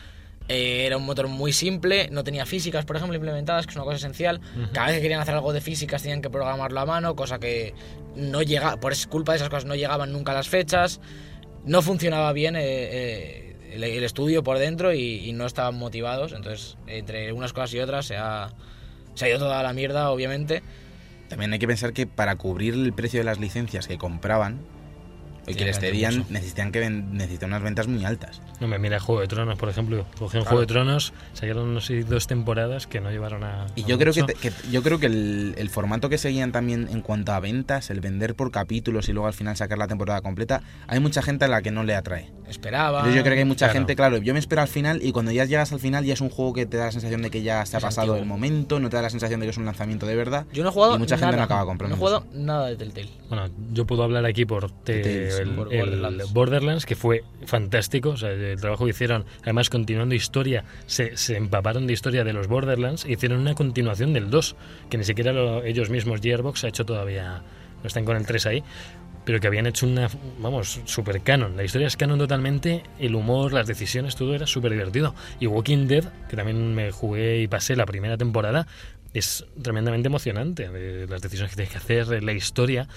eh, 0.48 0.86
era 0.88 0.98
un 0.98 1.06
motor 1.06 1.28
muy 1.28 1.54
simple, 1.54 2.10
no 2.12 2.24
tenía 2.24 2.48
físicas, 2.48 2.84
por 2.84 2.96
ejemplo, 2.96 3.16
implementadas, 3.16 3.68
que 3.68 3.72
es 3.72 3.76
una 3.76 3.86
cosa 3.86 3.98
esencial. 3.98 4.42
Cada 4.74 4.88
vez 4.88 4.96
que 4.96 5.02
querían 5.04 5.22
hacer 5.22 5.36
algo 5.36 5.54
de 5.54 5.62
físicas 5.62 6.02
tenían 6.02 6.22
que 6.24 6.32
programarlo 6.32 6.80
a 6.80 6.86
mano, 6.88 7.16
cosa 7.16 7.38
que 7.38 7.76
no 8.16 8.42
llega, 8.42 8.78
por 8.78 8.94
culpa 9.08 9.34
de 9.34 9.36
esas 9.38 9.50
cosas 9.50 9.66
no 9.66 9.76
llegaban 9.76 10.12
nunca 10.12 10.32
a 10.32 10.36
las 10.36 10.50
fechas. 10.50 11.00
No 11.66 11.82
funcionaba 11.82 12.34
bien 12.34 12.56
eh, 12.56 12.62
eh, 12.64 13.56
el, 13.74 14.04
estudio 14.04 14.44
por 14.44 14.58
dentro 14.58 14.94
y, 14.94 15.28
y 15.28 15.34
no 15.34 15.46
estaban 15.46 15.76
motivados. 15.76 16.34
Entonces, 16.34 16.78
entre 16.88 17.32
unas 17.34 17.54
cosas 17.54 17.74
y 17.74 17.80
otras 17.80 18.06
se 18.06 18.18
ha, 18.18 18.50
Se 19.16 19.26
ha 19.26 19.30
ido 19.30 19.40
toda 19.40 19.62
la 19.64 19.74
mierda, 19.74 20.10
obviamente. 20.10 20.64
También 21.30 21.54
hay 21.54 21.60
que 21.60 21.68
pensar 21.68 21.94
que 21.94 22.08
para 22.08 22.36
cubrir 22.36 22.74
el 22.74 22.94
precio 22.94 23.20
de 23.20 23.24
las 23.24 23.40
licencias 23.40 23.88
que 23.88 23.98
compraban 23.98 24.60
y 25.48 25.56
que 25.56 25.66
les 25.66 25.80
cedían, 25.80 26.26
necesitan, 26.30 26.72
que 26.72 26.80
ven- 26.80 27.14
necesitan 27.18 27.50
unas 27.50 27.64
ventas 27.64 27.88
muy 27.88 28.06
altas. 28.06 28.42
No 28.60 28.68
me 28.68 28.78
mira 28.80 29.00
Juego 29.00 29.22
de 29.22 29.28
Tronos, 29.28 29.58
por 29.58 29.70
ejemplo. 29.70 30.06
Cogieron 30.20 30.46
Juego 30.46 30.62
de 30.62 30.68
Tronos, 30.68 31.14
sacaron 31.34 31.74
no 31.74 31.82
sé, 31.82 32.04
dos 32.04 32.28
temporadas 32.28 32.86
que 32.88 33.02
no 33.02 33.10
llevaron 33.12 33.44
a. 33.44 33.66
Y 33.76 33.84
a 33.84 33.88
yo 33.88 33.98
creo 33.98 34.14
que, 34.14 34.24
que- 34.34 34.52
yo 34.72 34.84
creo 34.84 35.00
que 35.00 35.08
el, 35.08 35.56
el 35.58 35.70
formato 35.70 36.10
que 36.10 36.18
seguían 36.18 36.52
también 36.52 36.88
en 36.92 37.02
cuanto 37.02 37.32
a 37.32 37.40
ventas, 37.40 37.90
el 37.90 38.02
vender 38.02 38.36
por 38.36 38.52
capítulos 38.52 39.10
y 39.10 39.14
luego 39.14 39.28
al 39.28 39.34
final 39.34 39.58
sacar 39.58 39.78
la 39.78 39.88
temporada 39.88 40.22
completa, 40.22 40.62
hay 40.88 41.00
mucha 41.00 41.22
gente 41.22 41.46
a 41.46 41.48
la 41.48 41.62
que 41.62 41.72
no 41.72 41.84
le 41.84 41.96
atrae. 41.96 42.32
Esperaba. 42.48 43.00
Entonces 43.00 43.16
yo 43.16 43.24
creo 43.24 43.34
que 43.36 43.40
hay 43.40 43.46
mucha 43.46 43.68
claro. 43.68 43.80
gente, 43.80 43.96
claro, 43.96 44.18
yo 44.18 44.34
me 44.34 44.40
espero 44.40 44.62
al 44.62 44.68
final 44.68 45.02
y 45.02 45.12
cuando 45.14 45.32
ya 45.32 45.46
llegas 45.46 45.72
al 45.72 45.80
final 45.80 46.04
ya 46.06 46.14
es 46.14 46.22
un 46.22 46.30
juego 46.30 46.54
que 46.54 46.66
te 46.66 46.78
da 46.78 46.86
la 46.88 46.92
sensación 46.92 47.22
de 47.22 47.30
que 47.32 47.42
ya 47.44 47.66
se 47.66 47.78
ha 47.78 47.80
Es 47.80 47.84
pasado 47.84 48.14
antiguo. 48.14 48.22
el 48.22 48.26
momento, 48.28 48.80
no 48.80 48.90
te 48.90 48.98
da 48.98 49.02
la 49.04 49.10
sensación 49.10 49.40
de 49.40 49.46
que 49.46 49.52
es 49.52 49.58
un 49.58 49.66
lanzamiento 49.66 50.06
de 50.06 50.16
verdad. 50.16 50.46
Yo 50.54 50.62
no 50.64 50.70
he 50.70 50.72
jugado 50.74 50.96
y 50.96 51.00
mucha 51.00 51.18
gente 51.18 51.38
no 51.38 51.44
acaba 51.44 51.66
comprando. 51.66 51.96
No 51.96 51.98
he 51.98 52.00
jugado 52.06 52.26
nada 52.34 52.68
de 52.68 52.76
Telltale. 52.76 53.10
Bueno, 53.30 53.50
yo 53.72 53.86
puedo 53.88 54.04
hablar 54.04 54.26
aquí 54.26 54.46
por, 54.46 54.70
te- 54.70 55.31
El, 55.40 55.50
por 55.52 55.74
el 55.74 55.80
Borderlands. 55.82 56.34
Borderlands. 56.34 56.86
que 56.86 56.96
fue 56.96 57.24
fantástico. 57.46 58.10
O 58.10 58.18
sea, 58.18 58.32
el 58.32 58.60
trabajo 58.60 58.86
que 58.86 58.92
hicieron, 58.92 59.26
además 59.44 59.70
continuando 59.70 60.16
historia, 60.16 60.64
se, 60.86 61.18
se 61.18 61.38
empaparon 61.38 61.88
de 61.88 61.94
historia 61.94 62.24
de 62.24 62.34
los 62.34 62.48
Borderlands 62.48 63.06
e 63.06 63.14
hicieron 63.14 63.40
una 63.40 63.56
continuación 63.56 64.14
del 64.14 64.30
2, 64.30 64.56
que 64.90 64.98
ni 64.98 65.04
siquiera 65.04 65.34
lo- 65.34 65.64
ellos 65.64 65.90
mismos, 65.90 66.22
Gearbox, 66.22 66.64
ha 66.64 66.68
hecho 66.68 66.86
todavía, 66.86 67.42
no 67.82 67.88
están 67.88 68.06
con 68.06 68.18
el 68.18 68.26
3 68.26 68.46
ahí, 68.48 68.64
pero 69.24 69.40
que 69.40 69.46
habían 69.48 69.68
hecho 69.68 69.86
una, 69.86 70.10
vamos, 70.40 70.82
super 70.86 71.22
canon. 71.22 71.56
La 71.56 71.64
historia 71.64 71.86
es 71.88 71.96
canon 71.96 72.18
totalmente, 72.18 72.82
el 73.00 73.14
humor, 73.16 73.54
las 73.54 73.68
decisiones, 73.68 74.16
todo 74.16 74.34
era 74.34 74.48
súper 74.48 74.72
divertido. 74.72 75.14
Y 75.40 75.46
Walking 75.48 75.86
Dead, 75.88 76.06
que 76.28 76.36
también 76.36 76.74
me 76.74 76.92
jugué 76.92 77.40
y 77.42 77.48
pasé 77.48 77.76
la 77.76 77.86
primera 77.86 78.18
temporada, 78.18 78.66
es 79.14 79.46
tremendamente 79.62 80.08
emocionante. 80.08 80.70
de 80.70 81.06
las 81.08 81.22
decisiones 81.22 81.52
que 81.52 81.58
tienes 81.58 81.72
que 81.72 81.78
hacer, 81.78 82.24
la 82.24 82.32
historia. 82.34 82.88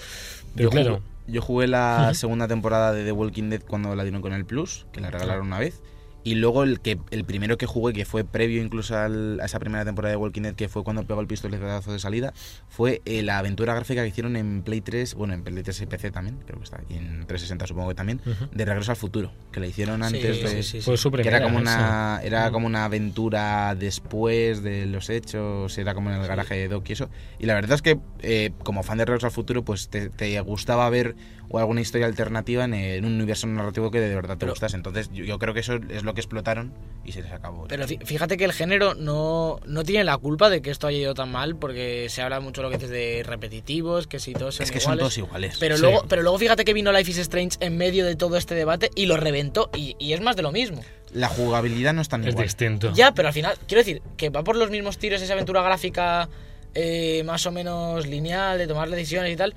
Pero 0.55 0.69
yo 0.69 0.71
claro, 0.71 1.01
yo 1.27 1.41
jugué 1.41 1.67
la 1.67 2.13
segunda 2.13 2.47
temporada 2.47 2.91
de 2.91 3.03
The 3.03 3.11
Walking 3.11 3.49
Dead 3.49 3.61
cuando 3.67 3.95
la 3.95 4.03
dieron 4.03 4.21
con 4.21 4.33
el 4.33 4.45
Plus, 4.45 4.85
que 4.91 5.01
la 5.01 5.11
regalaron 5.11 5.47
una 5.47 5.59
vez. 5.59 5.81
Y 6.25 6.35
luego 6.35 6.63
el 6.63 6.81
que 6.81 6.97
el 7.11 7.23
primero 7.23 7.57
que 7.57 7.67
jugué, 7.67 7.93
que 7.93 8.03
fue 8.03 8.23
previo 8.25 8.61
incluso 8.61 8.97
al- 8.97 9.39
a 9.39 9.45
esa 9.45 9.59
primera 9.59 9.85
temporada 9.85 10.09
de 10.11 10.17
Walking 10.17 10.41
Dead, 10.41 10.55
que 10.55 10.67
fue 10.67 10.83
cuando 10.83 11.03
pegó 11.05 11.21
el 11.21 11.27
pistoletazo 11.27 11.93
de 11.93 11.99
salida, 11.99 12.33
fue 12.67 13.01
eh, 13.05 13.21
la 13.21 13.37
aventura 13.37 13.75
gráfica 13.75 14.01
que 14.01 14.07
hicieron 14.09 14.35
en 14.35 14.63
Play 14.63 14.81
3, 14.81 15.13
bueno, 15.13 15.33
en 15.35 15.43
Play 15.43 15.63
3 15.63 15.79
y 15.81 15.85
PC 15.85 16.09
también, 16.11 16.39
creo 16.45 16.57
que 16.57 16.63
está, 16.65 16.81
y 16.89 16.95
en 16.95 17.25
360 17.27 17.67
supongo 17.67 17.89
que 17.89 17.95
también, 17.95 18.19
de 18.51 18.65
Regreso 18.65 18.91
al 18.91 18.97
Futuro, 18.97 19.31
que 19.51 19.59
la 19.59 19.67
hicieron 19.67 20.01
Sí, 20.01 20.15
antes 20.15 20.41
de... 20.41 20.47
sí, 20.49 20.63
sí, 20.63 20.63
sí. 20.79 20.81
fue 20.81 20.97
su 20.97 21.09
Que 21.11 21.17
primera. 21.19 21.37
era 21.37 21.45
como 21.45 21.59
una 21.59 22.19
era 22.23 22.49
como 22.51 22.65
una 22.65 22.85
aventura 22.85 23.75
después 23.75 24.63
de 24.63 24.87
los 24.87 25.11
hechos, 25.11 25.77
era 25.77 25.93
como 25.93 26.09
en 26.09 26.19
el 26.19 26.27
garaje 26.27 26.55
de 26.55 26.67
Doc 26.67 26.89
y 26.89 26.93
eso. 26.93 27.07
Y 27.37 27.45
la 27.45 27.53
verdad 27.53 27.73
es 27.75 27.81
que 27.83 27.99
eh, 28.21 28.51
como 28.63 28.81
fan 28.81 28.97
de 28.97 29.05
Regreso 29.05 29.27
al 29.27 29.31
Futuro, 29.31 29.63
pues 29.63 29.89
te, 29.89 30.09
te 30.09 30.39
gustaba 30.41 30.89
ver 30.89 31.15
o 31.49 31.59
alguna 31.59 31.81
historia 31.81 32.07
alternativa 32.07 32.63
en, 32.65 32.73
en 32.73 33.05
un 33.05 33.13
universo 33.13 33.47
narrativo 33.47 33.91
que 33.91 33.99
de 33.99 34.13
verdad 34.15 34.35
te 34.35 34.41
Pero- 34.41 34.53
gustase. 34.53 34.75
Entonces 34.75 35.09
yo, 35.13 35.23
yo 35.25 35.37
creo 35.39 35.53
que 35.53 35.59
eso 35.61 35.75
es 35.89 36.03
lo 36.03 36.13
que 36.13 36.21
explotaron 36.21 36.73
y 37.03 37.11
se 37.11 37.21
les 37.21 37.31
acabó. 37.31 37.67
Pero 37.67 37.85
fí- 37.87 38.03
fíjate 38.05 38.37
que 38.37 38.45
el 38.45 38.53
género 38.53 38.95
no, 38.95 39.59
no 39.65 39.83
tiene 39.83 40.03
la 40.03 40.17
culpa 40.17 40.49
de 40.49 40.61
que 40.61 40.71
esto 40.71 40.87
haya 40.87 40.97
ido 40.97 41.13
tan 41.13 41.31
mal, 41.31 41.55
porque 41.55 42.07
se 42.09 42.21
habla 42.21 42.39
mucho 42.39 42.61
lo 42.63 42.69
que 42.69 42.77
dices 42.77 42.89
de 42.89 43.23
repetitivos, 43.25 44.07
que 44.07 44.19
si 44.19 44.33
todos 44.33 44.55
son 44.55 44.63
es 44.63 44.71
que 44.71 44.79
son 44.79 44.93
iguales. 44.95 44.99
todos 45.01 45.17
iguales. 45.19 45.57
Pero, 45.59 45.75
Sí. 45.77 45.81
luego, 45.83 46.05
pero 46.09 46.21
luego 46.23 46.37
fíjate 46.39 46.65
que 46.65 46.73
vino 46.73 46.91
Life 46.91 47.11
is 47.11 47.17
Strange 47.19 47.57
en 47.59 47.77
medio 47.77 48.05
de 48.05 48.15
todo 48.15 48.37
este 48.37 48.55
debate 48.55 48.89
y 48.95 49.05
lo 49.05 49.17
reventó, 49.17 49.69
y, 49.75 49.95
y 49.99 50.13
es 50.13 50.21
más 50.21 50.35
de 50.35 50.41
lo 50.41 50.51
mismo. 50.51 50.81
La 51.13 51.29
jugabilidad 51.29 51.93
no 51.93 52.01
es 52.01 52.09
tan 52.09 52.23
Es 52.23 52.29
igual. 52.31 52.43
distinto. 52.45 52.91
Ya, 52.93 53.13
pero 53.13 53.27
al 53.29 53.33
final, 53.33 53.55
quiero 53.67 53.79
decir, 53.81 54.01
que 54.17 54.29
va 54.29 54.43
por 54.43 54.55
los 54.55 54.69
mismos 54.71 54.97
tiros 54.97 55.21
esa 55.21 55.33
aventura 55.33 55.61
gráfica 55.61 56.27
eh, 56.73 57.23
más 57.25 57.45
o 57.45 57.51
menos 57.51 58.05
lineal, 58.05 58.57
de 58.57 58.67
tomar 58.67 58.89
decisiones 58.89 59.31
y 59.31 59.35
tal, 59.37 59.55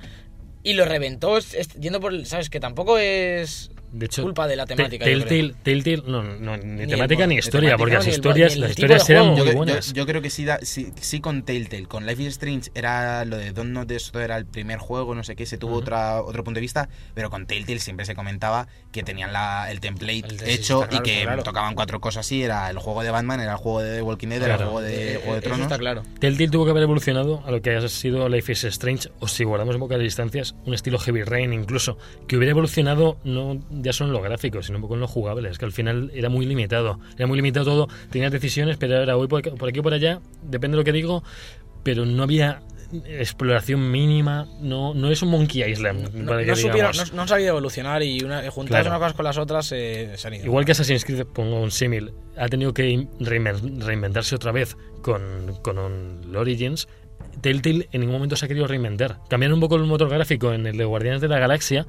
y 0.62 0.74
lo 0.74 0.84
reventó 0.84 1.38
yendo 1.78 2.00
por, 2.00 2.26
¿sabes? 2.26 2.50
Que 2.50 2.60
tampoco 2.60 2.98
es 2.98 3.70
De 3.92 4.06
hecho, 4.06 4.22
culpa 4.22 4.46
de 4.46 4.56
la 4.56 4.66
Te- 4.66 4.74
temática. 4.76 5.04
yo. 5.06 5.10
Telltale, 5.24 5.54
Telltale, 5.62 6.02
no, 6.06 6.22
no, 6.22 6.56
ni, 6.56 6.64
Ni 6.64 6.82
el 6.82 6.88
temática 6.88 7.22
mo- 7.22 7.26
ni 7.28 7.38
historia, 7.38 7.70
temática, 7.70 7.78
porque 7.78 7.94
las 7.94 8.06
el 8.06 8.12
historias, 8.12 8.54
el 8.54 8.60
las 8.60 8.70
historias 8.70 9.10
eran 9.10 9.26
muy 9.28 9.38
Yo, 9.38 9.44
yo- 9.46 9.52
buenas. 9.54 9.92
yo 9.92 10.06
creo 10.06 10.20
que 10.22 10.30
sí, 10.30 10.44
da, 10.44 10.58
sí, 10.62 10.92
sí 11.00 11.20
con 11.20 11.42
Telltale, 11.42 11.86
con 11.86 12.06
Life 12.06 12.22
is 12.22 12.28
Strange 12.28 12.70
era 12.74 13.24
lo 13.24 13.36
de 13.38 13.52
Don't 13.52 13.70
Know 13.70 13.84
de 13.84 13.96
esto 13.96 14.20
era 14.20 14.36
el 14.36 14.44
primer 14.46 14.78
juego, 14.78 15.14
no 15.14 15.24
sé 15.24 15.36
qué, 15.36 15.46
se 15.46 15.56
tuvo 15.58 15.72
Ujú. 15.72 15.80
otra, 15.80 16.20
otro 16.22 16.44
punto 16.44 16.56
de 16.58 16.62
vista, 16.62 16.88
pero 17.14 17.30
con 17.30 17.46
Telltale 17.46 17.78
siempre 17.80 18.04
se 18.04 18.14
comentaba 18.14 18.68
que 18.92 19.02
tenían 19.02 19.32
la, 19.32 19.70
el 19.70 19.80
template 19.80 20.24
El- 20.28 20.48
hecho 20.48 20.80
claro, 20.86 20.96
y 20.96 21.00
que 21.08 21.22
claro. 21.22 21.42
tocaban 21.42 21.74
cuatro 21.74 22.00
cosas 22.00 22.26
así, 22.26 22.42
era 22.42 22.68
el 22.70 22.78
juego 22.78 23.02
de 23.02 23.10
Batman, 23.10 23.40
era 23.40 23.52
el 23.52 23.58
juego 23.58 23.80
de 23.82 23.96
The 23.96 24.02
Walking 24.02 24.28
Dead, 24.28 24.42
era 24.42 24.52
el 24.54 24.56
Claro. 24.58 24.70
juego 24.72 24.86
de, 24.86 25.14
Eh, 25.14 25.16
Juego 25.18 25.34
de 25.34 25.40
Tronos. 25.40 25.60
está 25.62 25.78
claro. 25.78 26.02
Telltale 26.20 26.48
tuvo 26.50 26.64
que 26.64 26.70
haber 26.72 26.82
evolucionado 26.82 27.42
a 27.46 27.50
lo 27.50 27.62
que 27.62 27.74
ha 27.76 27.88
sido 27.88 28.28
Life 28.28 28.52
is 28.52 28.64
Strange, 28.64 29.08
o 29.20 29.28
si 29.28 29.44
guardamos 29.44 29.74
en 29.74 29.80
pocas 29.80 29.98
distancias, 29.98 30.54
un 30.66 30.74
estilo 30.74 30.98
Heavy 30.98 31.22
Rain 31.22 31.52
incluso, 31.52 31.96
que 32.26 32.36
hubiera 32.36 32.50
evolucionado 32.50 33.16
no 33.24 33.58
ya 33.80 33.92
solo 33.92 34.10
en 34.10 34.14
lo 34.14 34.20
gráfico, 34.22 34.62
sino 34.62 34.78
un 34.78 34.82
poco 34.82 34.94
en 34.94 35.00
lo 35.00 35.08
jugable. 35.08 35.48
Es 35.48 35.58
que 35.58 35.64
al 35.64 35.72
final 35.72 36.10
era 36.14 36.28
muy 36.28 36.46
limitado. 36.46 37.00
Era 37.16 37.26
muy 37.26 37.36
limitado 37.36 37.64
todo. 37.66 37.88
Tenías 38.10 38.32
decisiones, 38.32 38.76
pero 38.76 38.98
ahora 38.98 39.14
voy 39.14 39.28
por 39.28 39.40
aquí, 39.40 39.50
por 39.50 39.68
aquí 39.68 39.78
o 39.80 39.82
por 39.82 39.94
allá, 39.94 40.20
depende 40.42 40.76
de 40.76 40.80
lo 40.80 40.84
que 40.84 40.92
digo, 40.92 41.22
pero 41.82 42.04
no 42.06 42.22
había 42.22 42.60
exploración 43.06 43.90
mínima. 43.90 44.46
No, 44.60 44.94
no 44.94 45.10
es 45.10 45.22
un 45.22 45.30
Monkey 45.30 45.62
Island. 45.70 46.14
No, 46.14 46.40
no 46.40 46.56
supieron, 46.56 46.92
no, 46.96 47.04
no 47.14 47.22
han 47.22 47.28
sabido 47.28 47.50
evolucionar 47.50 48.02
y 48.02 48.22
una, 48.22 48.40
Claro. 48.40 48.88
unas 48.88 48.98
cosas 48.98 49.12
con 49.14 49.24
las 49.24 49.38
otras 49.38 49.72
eh, 49.72 50.12
se 50.16 50.26
han 50.28 50.34
ido. 50.34 50.46
Igual 50.46 50.64
que 50.64 50.72
Assassin's 50.72 51.04
Creed, 51.04 51.26
pongo 51.26 51.60
un 51.60 51.70
símil, 51.70 52.12
ha 52.36 52.48
tenido 52.48 52.72
que 52.72 52.88
in- 52.88 53.10
reinven- 53.20 53.80
reinventarse 53.82 54.34
otra 54.34 54.52
vez 54.52 54.76
con, 55.02 55.22
con 55.62 55.78
un- 55.78 56.34
Origins. 56.36 56.88
Telltale 57.40 57.88
en 57.92 58.00
ningún 58.00 58.14
momento 58.16 58.36
se 58.36 58.46
ha 58.46 58.48
querido 58.48 58.66
reinventar. 58.66 59.18
Cambiaron 59.28 59.54
un 59.54 59.60
poco 59.60 59.76
el 59.76 59.84
motor 59.84 60.08
gráfico 60.08 60.52
en 60.52 60.66
el 60.66 60.76
de 60.76 60.84
Guardianes 60.84 61.20
de 61.20 61.28
la 61.28 61.38
Galaxia 61.38 61.86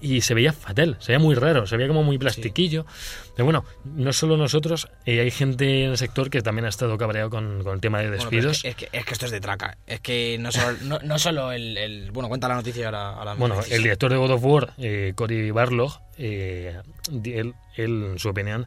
y 0.00 0.20
se 0.20 0.34
veía 0.34 0.52
fatal, 0.52 0.96
se 1.00 1.12
veía 1.12 1.18
muy 1.18 1.34
raro, 1.34 1.66
se 1.66 1.76
veía 1.76 1.88
como 1.88 2.02
muy 2.02 2.18
plastiquillo. 2.18 2.86
Pero 3.34 3.44
bueno, 3.44 3.64
no 3.84 4.12
solo 4.12 4.36
nosotros, 4.36 4.88
eh, 5.06 5.20
hay 5.20 5.30
gente 5.30 5.84
en 5.84 5.90
el 5.90 5.96
sector 5.98 6.30
que 6.30 6.42
también 6.42 6.64
ha 6.64 6.68
estado 6.68 6.96
cabreado 6.98 7.30
con, 7.30 7.62
con 7.62 7.74
el 7.74 7.80
tema 7.80 7.98
de 7.98 8.08
Bueno, 8.08 8.22
despidos. 8.22 8.56
es, 8.56 8.62
que, 8.62 8.68
es, 8.68 8.74
que, 8.90 8.98
es 8.98 9.04
que 9.04 9.12
esto 9.12 9.26
es 9.26 9.32
de 9.32 9.40
traca. 9.40 9.76
Es 9.86 10.00
que 10.00 10.36
no 10.40 10.50
solo, 10.52 10.76
no, 10.82 10.98
no 11.00 11.18
solo 11.18 11.52
el, 11.52 11.76
el- 11.76 12.10
Bueno, 12.10 12.28
cuenta 12.28 12.48
la 12.48 12.54
noticia 12.56 12.86
ahora 12.86 13.10
hablamos. 13.18 13.38
Bueno, 13.38 13.62
Sí, 13.62 13.68
sí, 13.68 13.74
el 13.74 13.78
sí. 13.78 13.82
director 13.84 14.10
de 14.10 14.16
God 14.18 14.30
of 14.32 14.44
War, 14.44 14.74
eh, 14.78 15.12
Cory 15.14 15.50
Barlog, 15.50 16.00
eh, 16.16 16.80
él, 17.24 17.54
él, 17.76 18.04
en 18.12 18.18
su 18.18 18.28
opinión, 18.28 18.66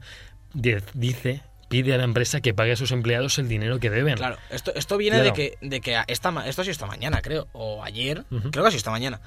di- 0.53 0.75
dice, 0.93 1.41
pide 1.69 1.93
a 1.93 1.97
la 1.97 2.03
empresa 2.03 2.41
que 2.41 2.53
pague 2.53 2.73
a 2.73 2.75
sus 2.75 2.91
empleados 2.91 3.38
el 3.39 3.47
dinero 3.47 3.79
que 3.79 3.89
deben. 3.89 4.15
Claro, 4.15 4.38
esto, 4.50 4.73
esto 4.75 4.97
viene 4.97 5.17
Claro. 5.21 5.29
de 5.29 5.33
que, 5.33 5.57
de 5.65 5.81
que 5.81 5.97
esta, 6.07 6.29
esto 6.45 6.61
ha 6.61 6.65
sido 6.65 6.71
esta 6.71 6.85
mañana, 6.85 7.21
creo, 7.21 7.47
o 7.53 7.83
ayer, 7.83 8.25
Ujú. 8.31 8.51
creo 8.51 8.63
que 8.63 8.67
ha 8.67 8.71
sido 8.71 8.77
esta 8.79 8.91
mañana. 8.91 9.19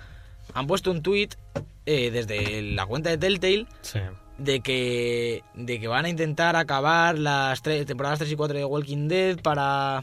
Han 0.54 0.66
puesto 0.66 0.90
un 0.90 1.02
tweet 1.02 1.30
desde 1.87 2.62
la 2.62 2.87
cuenta 2.87 3.11
de 3.11 3.18
Telltale 3.18 3.66
Sí. 3.82 3.99
de 4.38 4.61
que, 4.61 5.42
de 5.54 5.80
que 5.80 5.88
van 5.88 6.04
a 6.04 6.08
intentar 6.08 6.56
acabar 6.56 7.18
las 7.18 7.62
tres, 7.62 7.84
temporadas 7.87 8.18
3 8.20 8.32
y 8.32 8.37
4 8.37 8.58
de 8.58 8.64
Walking 8.64 9.08
Dead 9.08 9.38
para, 9.40 10.02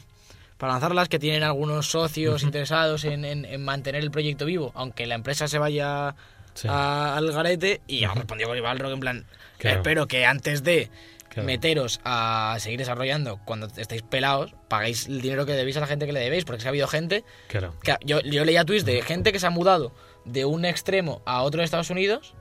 para 0.58 0.74
lanzarlas, 0.74 1.10
que 1.10 1.20
tienen 1.20 1.44
algunos 1.44 1.88
socios 1.90 2.44
interesados 2.44 3.04
en, 3.06 3.26
en- 3.26 3.46
en 3.46 3.64
mantener 3.64 4.04
el 4.04 4.12
proyecto 4.12 4.46
vivo, 4.46 4.72
aunque 4.76 5.08
la 5.08 5.16
empresa 5.16 5.48
se 5.48 5.58
vaya 5.58 6.16
Sí. 6.54 6.68
a- 6.70 7.16
al 7.18 7.32
garete. 7.32 7.82
Y 7.88 8.04
ha 8.04 8.14
respondido 8.14 8.50
Cory 8.50 8.60
Balrog 8.62 8.92
en 8.92 9.00
plan, 9.00 9.26
Claro. 9.58 9.78
espero 9.78 10.08
que 10.08 10.26
antes 10.26 10.64
de 10.64 10.90
Claro. 11.30 11.48
meteros 11.48 12.02
a 12.04 12.58
seguir 12.60 12.78
desarrollando 12.78 13.40
cuando 13.46 13.68
estéis 13.78 14.02
pelados, 14.02 14.54
pagáis 14.68 15.08
el 15.08 15.22
dinero 15.22 15.46
que 15.46 15.54
debéis 15.54 15.78
a 15.78 15.80
la 15.80 15.88
gente 15.88 16.06
que 16.06 16.12
le 16.12 16.20
debéis, 16.20 16.44
porque 16.44 16.62
que 16.62 16.68
ha 16.68 16.70
habido 16.70 16.88
gente 16.88 17.24
Claro. 17.48 17.74
que- 17.82 17.96
yo, 18.04 18.20
yo 18.22 18.44
leía 18.44 18.66
tweets 18.66 18.84
de 18.86 19.02
gente 19.02 19.32
que 19.32 19.40
se 19.40 19.48
ha 19.48 19.50
mudado 19.50 19.94
de 20.26 20.46
un 20.46 20.66
extremo 20.66 21.22
a 21.26 21.44
otro 21.44 21.60
de 21.60 21.66
Estados 21.66 21.90
Unidos 21.90 22.34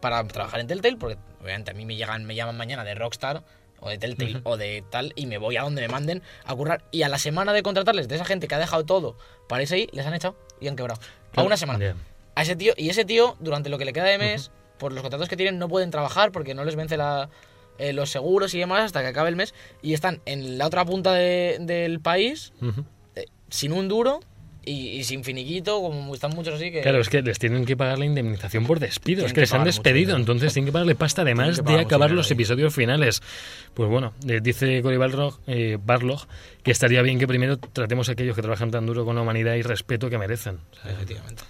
para 0.00 0.22
trabajar 0.28 0.60
en 0.60 0.66
Telltale, 0.66 0.96
porque 0.96 1.18
obviamente 1.42 1.70
a 1.70 1.74
mí 1.74 1.84
me 1.84 1.96
llegan, 1.96 2.24
me 2.24 2.34
llaman 2.34 2.56
mañana 2.56 2.84
de 2.84 2.94
Rockstar 2.94 3.42
o 3.80 3.88
de 3.88 3.98
Telltale 3.98 4.40
o 4.44 4.56
de 4.56 4.82
tal 4.90 5.12
y 5.16 5.26
me 5.26 5.38
voy 5.38 5.56
a 5.56 5.62
donde 5.62 5.82
me 5.82 5.88
manden 5.88 6.22
a 6.44 6.54
currar 6.54 6.84
y 6.90 7.02
a 7.02 7.08
la 7.08 7.18
semana 7.18 7.52
de 7.52 7.62
contratarles 7.62 8.08
de 8.08 8.16
esa 8.16 8.24
gente 8.24 8.48
que 8.48 8.54
ha 8.54 8.58
dejado 8.58 8.84
todo 8.84 9.16
para 9.48 9.62
irse 9.62 9.76
ahí, 9.76 9.88
les 9.92 10.04
han 10.06 10.14
echado 10.14 10.36
y 10.60 10.68
han 10.68 10.76
quebrado. 10.76 11.00
A 11.34 11.42
una 11.46 11.56
semana. 11.56 11.78
A 12.34 12.42
ese 12.42 12.56
tío, 12.56 12.72
y 12.76 12.88
ese 12.90 13.04
tío, 13.04 13.36
durante 13.40 13.68
lo 13.68 13.78
que 13.78 13.84
le 13.84 13.92
queda 13.92 14.04
de 14.04 14.18
mes, 14.18 14.50
por 14.78 14.92
los 14.92 15.02
contratos 15.02 15.28
que 15.28 15.36
tienen, 15.36 15.58
no 15.58 15.68
pueden 15.68 15.90
trabajar 15.90 16.30
porque 16.32 16.54
no 16.54 16.64
les 16.64 16.76
vence 16.76 16.96
la, 16.96 17.28
eh, 17.78 17.92
los 17.92 18.10
seguros 18.10 18.54
y 18.54 18.58
demás 18.60 18.84
hasta 18.84 19.00
que 19.00 19.08
acabe 19.08 19.28
el 19.28 19.36
mes. 19.36 19.54
Y 19.82 19.94
están 19.94 20.20
en 20.24 20.58
la 20.58 20.66
otra 20.66 20.84
punta 20.84 21.12
de- 21.14 21.58
del 21.60 21.98
país, 22.00 22.52
eh, 23.16 23.26
sin 23.50 23.72
un 23.72 23.88
duro 23.88 24.20
y, 24.68 24.98
y 24.98 25.04
sin 25.04 25.24
finiquito, 25.24 25.80
como 25.80 26.14
están 26.14 26.30
muchos 26.34 26.54
así 26.54 26.70
que... 26.70 26.82
Claro, 26.82 27.00
es 27.00 27.08
que 27.08 27.22
les 27.22 27.38
tienen 27.38 27.64
que 27.64 27.76
pagar 27.76 27.98
la 27.98 28.04
indemnización 28.04 28.66
por 28.66 28.78
despido. 28.80 29.18
Tienen 29.18 29.26
Es 29.26 29.32
que 29.32 29.36
que 29.36 29.40
les 29.42 29.54
han 29.54 29.64
despedido, 29.64 30.16
entonces 30.16 30.52
tienen 30.52 30.66
que 30.66 30.72
pagarle 30.72 30.94
pasta 30.94 31.22
además 31.22 31.64
de 31.64 31.80
acabar 31.80 32.10
los 32.10 32.26
ahí. 32.26 32.34
episodios 32.34 32.74
finales. 32.74 33.22
Pues 33.74 33.88
bueno, 33.88 34.12
eh, 34.28 34.40
dice 34.42 34.82
Cory 34.82 34.96
Barlog, 34.96 35.38
eh, 35.46 35.78
Barlog 35.82 36.26
que 36.62 36.70
estaría 36.70 37.02
bien 37.02 37.18
que 37.18 37.26
primero 37.26 37.56
tratemos 37.56 38.08
a 38.08 38.12
aquellos 38.12 38.36
que 38.36 38.42
trabajan 38.42 38.70
tan 38.70 38.86
duro 38.86 39.04
con 39.04 39.16
la 39.16 39.22
humanidad 39.22 39.54
y 39.54 39.62
respeto 39.62 40.10
que 40.10 40.18
merecen. 40.18 40.58
O 40.72 40.82
sea, 40.82 40.92
Efectivamente. 40.92 41.42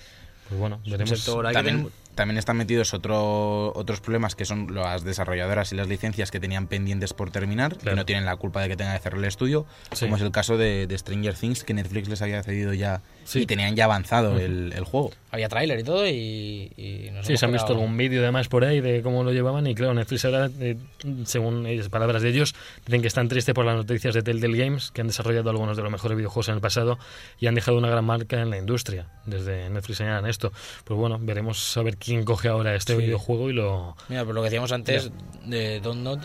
Pues 0.49 0.61
bueno, 0.61 0.81
veremos. 0.87 1.21
sector 1.21 1.53
También, 1.53 1.89
también 2.19 2.37
están 2.37 2.57
metidos 2.57 2.93
otro, 2.95 3.73
otros 3.75 4.01
problemas 4.01 4.35
que 4.35 4.45
son 4.45 4.75
las 4.75 5.05
desarrolladoras 5.05 5.73
y 5.73 5.77
las 5.77 5.87
licencias 5.89 6.31
que 6.33 6.41
tenían 6.41 6.67
pendientes 6.67 7.15
por 7.15 7.31
terminar 7.31 7.77
Claro. 7.77 7.95
y 7.95 7.97
no 7.97 8.05
tienen 8.05 8.25
la 8.27 8.35
culpa 8.37 8.61
de 8.61 8.69
que 8.69 8.77
tenga 8.77 8.93
que 8.95 8.99
cerrar 9.01 9.21
el 9.21 9.25
estudio, 9.25 9.67
Sí. 9.93 10.05
como 10.07 10.17
es 10.17 10.23
el 10.23 10.33
caso 10.33 10.57
de, 10.59 10.87
de 10.89 10.99
Stranger 10.99 11.35
Things, 11.35 11.63
que 11.65 11.75
Netflix 11.75 12.09
les 12.09 12.21
había 12.21 12.43
cedido 12.43 12.75
ya 12.75 13.03
Sí. 13.25 13.43
y 13.43 13.47
tenían 13.47 13.77
ya 13.77 13.85
avanzado 13.85 14.37
el, 14.39 14.73
el 14.75 14.85
juego. 14.85 15.13
había 15.31 15.49
tráiler 15.49 15.79
y 15.79 15.85
todo 15.85 16.07
y, 16.09 16.73
y 16.77 17.11
nos 17.13 17.27
Sí, 17.27 17.37
se 17.37 17.45
han 17.45 17.53
visto 17.53 17.73
algún 17.73 17.97
vídeo 17.97 18.23
además 18.23 18.49
por 18.49 18.65
ahí 18.65 18.81
de 18.81 19.03
cómo 19.03 19.23
lo 19.23 19.33
llevaban 19.33 19.67
y 19.67 19.75
claro, 19.75 19.95
Netflix 19.95 20.25
ahora, 20.25 20.49
eh, 20.61 20.77
según 21.25 21.67
ellos, 21.67 21.89
palabras 21.91 22.23
de 22.23 22.31
ellos, 22.31 22.55
dicen 22.87 23.03
que 23.03 23.09
están 23.09 23.29
tristes 23.29 23.55
por 23.55 23.65
las 23.65 23.77
noticias 23.77 24.15
de 24.15 24.23
Telltale 24.23 24.57
Games, 24.59 24.91
que 24.91 25.03
han 25.03 25.07
desarrollado 25.07 25.51
algunos 25.51 25.77
de 25.77 25.83
los 25.83 25.93
mejores 25.93 26.17
videojuegos 26.17 26.49
en 26.49 26.55
el 26.57 26.61
pasado 26.61 26.99
y 27.39 27.47
han 27.47 27.55
dejado 27.55 27.77
una 27.79 27.89
gran 27.91 28.05
marca 28.05 28.41
en 28.41 28.51
la 28.51 28.57
industria. 28.59 29.07
Desde 29.27 29.69
Netflix 29.71 29.99
señalan 29.99 30.27
esto. 30.27 30.51
Pues 30.85 30.99
bueno, 30.99 31.19
veremos 31.21 31.77
a 31.77 31.83
ver 31.83 31.99
quién 31.99 32.08
coge 32.25 32.49
ahora 32.49 32.75
este 32.75 32.95
Sí. 32.97 33.03
videojuego 33.03 33.51
y 33.51 33.53
lo... 33.53 33.97
Mira, 34.09 34.25
por 34.25 34.35
lo 34.35 34.41
que 34.43 34.47
decíamos 34.47 34.73
antes 34.73 35.11
de 35.45 35.81
Don't 35.81 36.03
Not, 36.03 36.21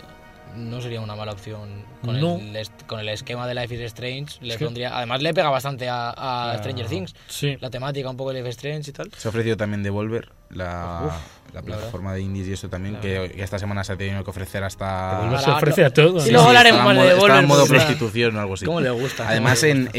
no 0.55 0.81
sería 0.81 1.01
una 1.01 1.15
mala 1.15 1.31
opción 1.31 1.83
con, 2.03 2.19
No. 2.21 2.37
el, 2.37 2.67
con 2.85 2.99
el 2.99 3.09
esquema 3.09 3.47
de 3.47 3.55
Life 3.55 3.73
is 3.73 3.81
Strange. 3.81 4.37
Le 4.41 4.53
Es 4.53 4.59
que- 4.59 4.65
pondría, 4.65 4.95
además, 4.95 5.21
le 5.23 5.33
pega 5.33 5.49
bastante 5.49 5.89
a, 5.89 6.11
a 6.51 6.57
Stranger 6.59 6.85
Things. 6.87 7.15
Sí. 7.27 7.57
La 7.59 7.69
temática 7.71 8.09
un 8.09 8.17
poco 8.17 8.31
de 8.31 8.35
Life 8.39 8.49
is 8.49 8.55
Strange 8.57 8.89
y 8.91 8.93
tal. 8.93 9.11
Se 9.17 9.27
ha 9.27 9.29
ofrecido 9.29 9.57
también 9.57 9.81
Devolver, 9.81 10.31
la, 10.51 11.01
Uf, 11.07 11.13
la 11.53 11.61
la 11.61 11.61
plataforma 11.63 12.13
de 12.13 12.21
indies 12.21 12.47
y 12.47 12.53
eso 12.53 12.69
también, 12.69 12.97
que, 12.97 13.31
que 13.35 13.41
esta 13.43 13.57
semana 13.59 13.83
se 13.83 13.93
ha 13.93 13.97
tenido 13.97 14.23
que 14.23 14.29
ofrecer 14.29 14.63
hasta... 14.63 15.17
Devolver 15.21 15.39
se 15.39 15.49
ofrece 15.51 15.85
a 15.85 15.89
todo. 15.93 16.19
Sí, 16.19 16.27
¿no? 16.27 16.33
luego 16.33 16.47
hablaremos 16.49 16.83
más 16.83 16.95
de 16.95 17.01
modo- 17.01 17.09
estaba 17.09 17.39
en 17.39 17.41
Devolver, 17.41 17.47
modo 17.47 17.63
sí. 17.65 17.69
prostitución 17.73 18.35
o 18.37 18.39
algo 18.39 18.53
así. 18.53 18.65
¿Cómo 18.65 18.79
le 18.81 18.89
gusta? 18.91 19.27
Además, 19.27 19.63
en, 19.63 19.89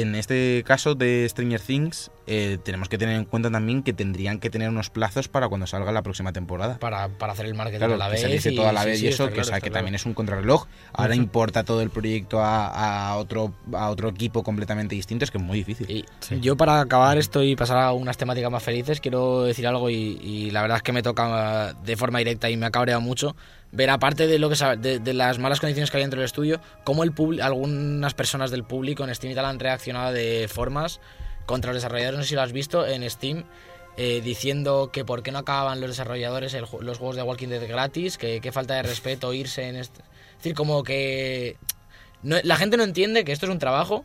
en 0.00 0.14
este 0.14 0.62
caso 0.66 0.94
de 0.94 1.26
Stranger 1.28 1.60
Things, 1.60 2.10
eh, 2.26 2.58
tenemos 2.64 2.88
que 2.88 2.98
tener 2.98 3.16
en 3.16 3.24
cuenta 3.24 3.50
también 3.50 3.82
que 3.82 3.92
tendrían 3.92 4.38
que 4.40 4.50
tener 4.50 4.68
unos 4.68 4.90
plazos 4.90 5.28
para 5.28 5.48
cuando 5.48 5.66
salga 5.66 5.92
la 5.92 6.02
próxima 6.02 6.32
temporada. 6.32 6.78
Para, 6.78 7.08
para 7.08 7.32
hacer 7.34 7.46
el 7.46 7.54
marketing 7.54 7.78
Claro, 7.78 7.94
a 7.94 7.96
la 7.98 8.06
que 8.10 8.26
vez. 8.26 8.46
y- 8.46 8.54
toda 8.56 8.72
la 8.72 8.82
sí, 8.82 8.86
vez 8.88 8.98
sí, 9.00 9.04
y 9.06 9.08
eso, 9.08 9.26
que, 9.26 9.32
claro, 9.34 9.42
o 9.42 9.44
sea, 9.44 9.56
está 9.56 9.64
que 9.64 9.70
claro. 9.70 9.78
también 9.84 9.94
es 9.94 10.06
un 10.06 10.14
contrarreloj. 10.14 10.66
Ahora 10.92 11.14
importa 11.14 11.62
todo 11.64 11.82
el 11.82 11.90
proyecto 11.90 12.40
a, 12.40 13.10
a 13.10 13.16
otro 13.16 13.52
a 13.72 13.90
otro 13.90 14.08
equipo 14.08 14.42
completamente 14.42 14.94
distinto, 14.94 15.24
es 15.24 15.30
que 15.30 15.38
es 15.38 15.44
muy 15.44 15.58
difícil. 15.58 15.90
Y 15.90 16.04
Sí. 16.20 16.40
yo 16.40 16.56
para 16.56 16.80
acabar 16.80 17.18
esto 17.18 17.42
y 17.42 17.54
pasar 17.56 17.78
a 17.78 17.92
unas 17.92 18.16
temáticas 18.16 18.50
más 18.50 18.62
felices, 18.62 19.00
quiero 19.00 19.42
decir 19.44 19.66
algo 19.66 19.88
y, 19.90 19.94
y 20.22 20.50
la 20.50 20.62
verdad 20.62 20.78
es 20.78 20.82
que 20.82 20.92
me 20.92 21.02
toca 21.02 21.74
de 21.84 21.96
forma 21.96 22.18
directa 22.18 22.50
y 22.50 22.56
me 22.56 22.66
ha 22.66 22.70
cabreado 22.70 23.00
mucho 23.00 23.36
ver 23.72 23.90
aparte 23.90 24.26
de 24.26 24.38
lo 24.38 24.48
que 24.48 24.56
de, 24.76 24.98
de 24.98 25.14
las 25.14 25.38
malas 25.38 25.60
condiciones 25.60 25.90
que 25.90 25.96
hay 25.96 26.02
dentro 26.02 26.20
del 26.20 26.26
estudio, 26.26 26.60
cómo 26.84 27.04
el 27.04 27.12
algunas 27.42 28.14
personas 28.14 28.50
del 28.50 28.64
público 28.64 29.04
en 29.04 29.14
Steam 29.14 29.32
y 29.32 29.34
tal 29.34 29.46
han 29.46 29.58
reaccionado 29.58 30.12
de 30.12 30.48
formas 30.48 31.00
contra 31.46 31.72
los 31.72 31.82
desarrolladores, 31.82 32.18
no 32.18 32.22
sé 32.22 32.30
si 32.30 32.34
lo 32.34 32.42
has 32.42 32.52
visto 32.52 32.86
en 32.86 33.08
Steam. 33.10 33.44
eh, 33.98 34.20
diciendo 34.22 34.90
que 34.92 35.06
por 35.06 35.22
qué 35.22 35.32
no 35.32 35.38
acababan 35.38 35.80
los 35.80 35.88
desarrolladores 35.88 36.54
los 36.54 36.98
juegos 36.98 37.16
de 37.16 37.22
Walking 37.22 37.48
Dead 37.48 37.66
gratis, 37.66 38.18
que 38.18 38.42
qué 38.42 38.52
falta 38.52 38.74
de 38.74 38.82
respeto 38.82 39.32
irse 39.32 39.68
en 39.68 39.76
este... 39.76 40.02
Es 40.02 40.36
decir, 40.38 40.54
como 40.54 40.82
que 40.82 41.56
la 42.22 42.56
gente 42.56 42.76
no 42.76 42.84
entiende 42.84 43.24
que 43.24 43.32
esto 43.32 43.46
es 43.46 43.52
un 43.52 43.58
trabajo 43.58 44.04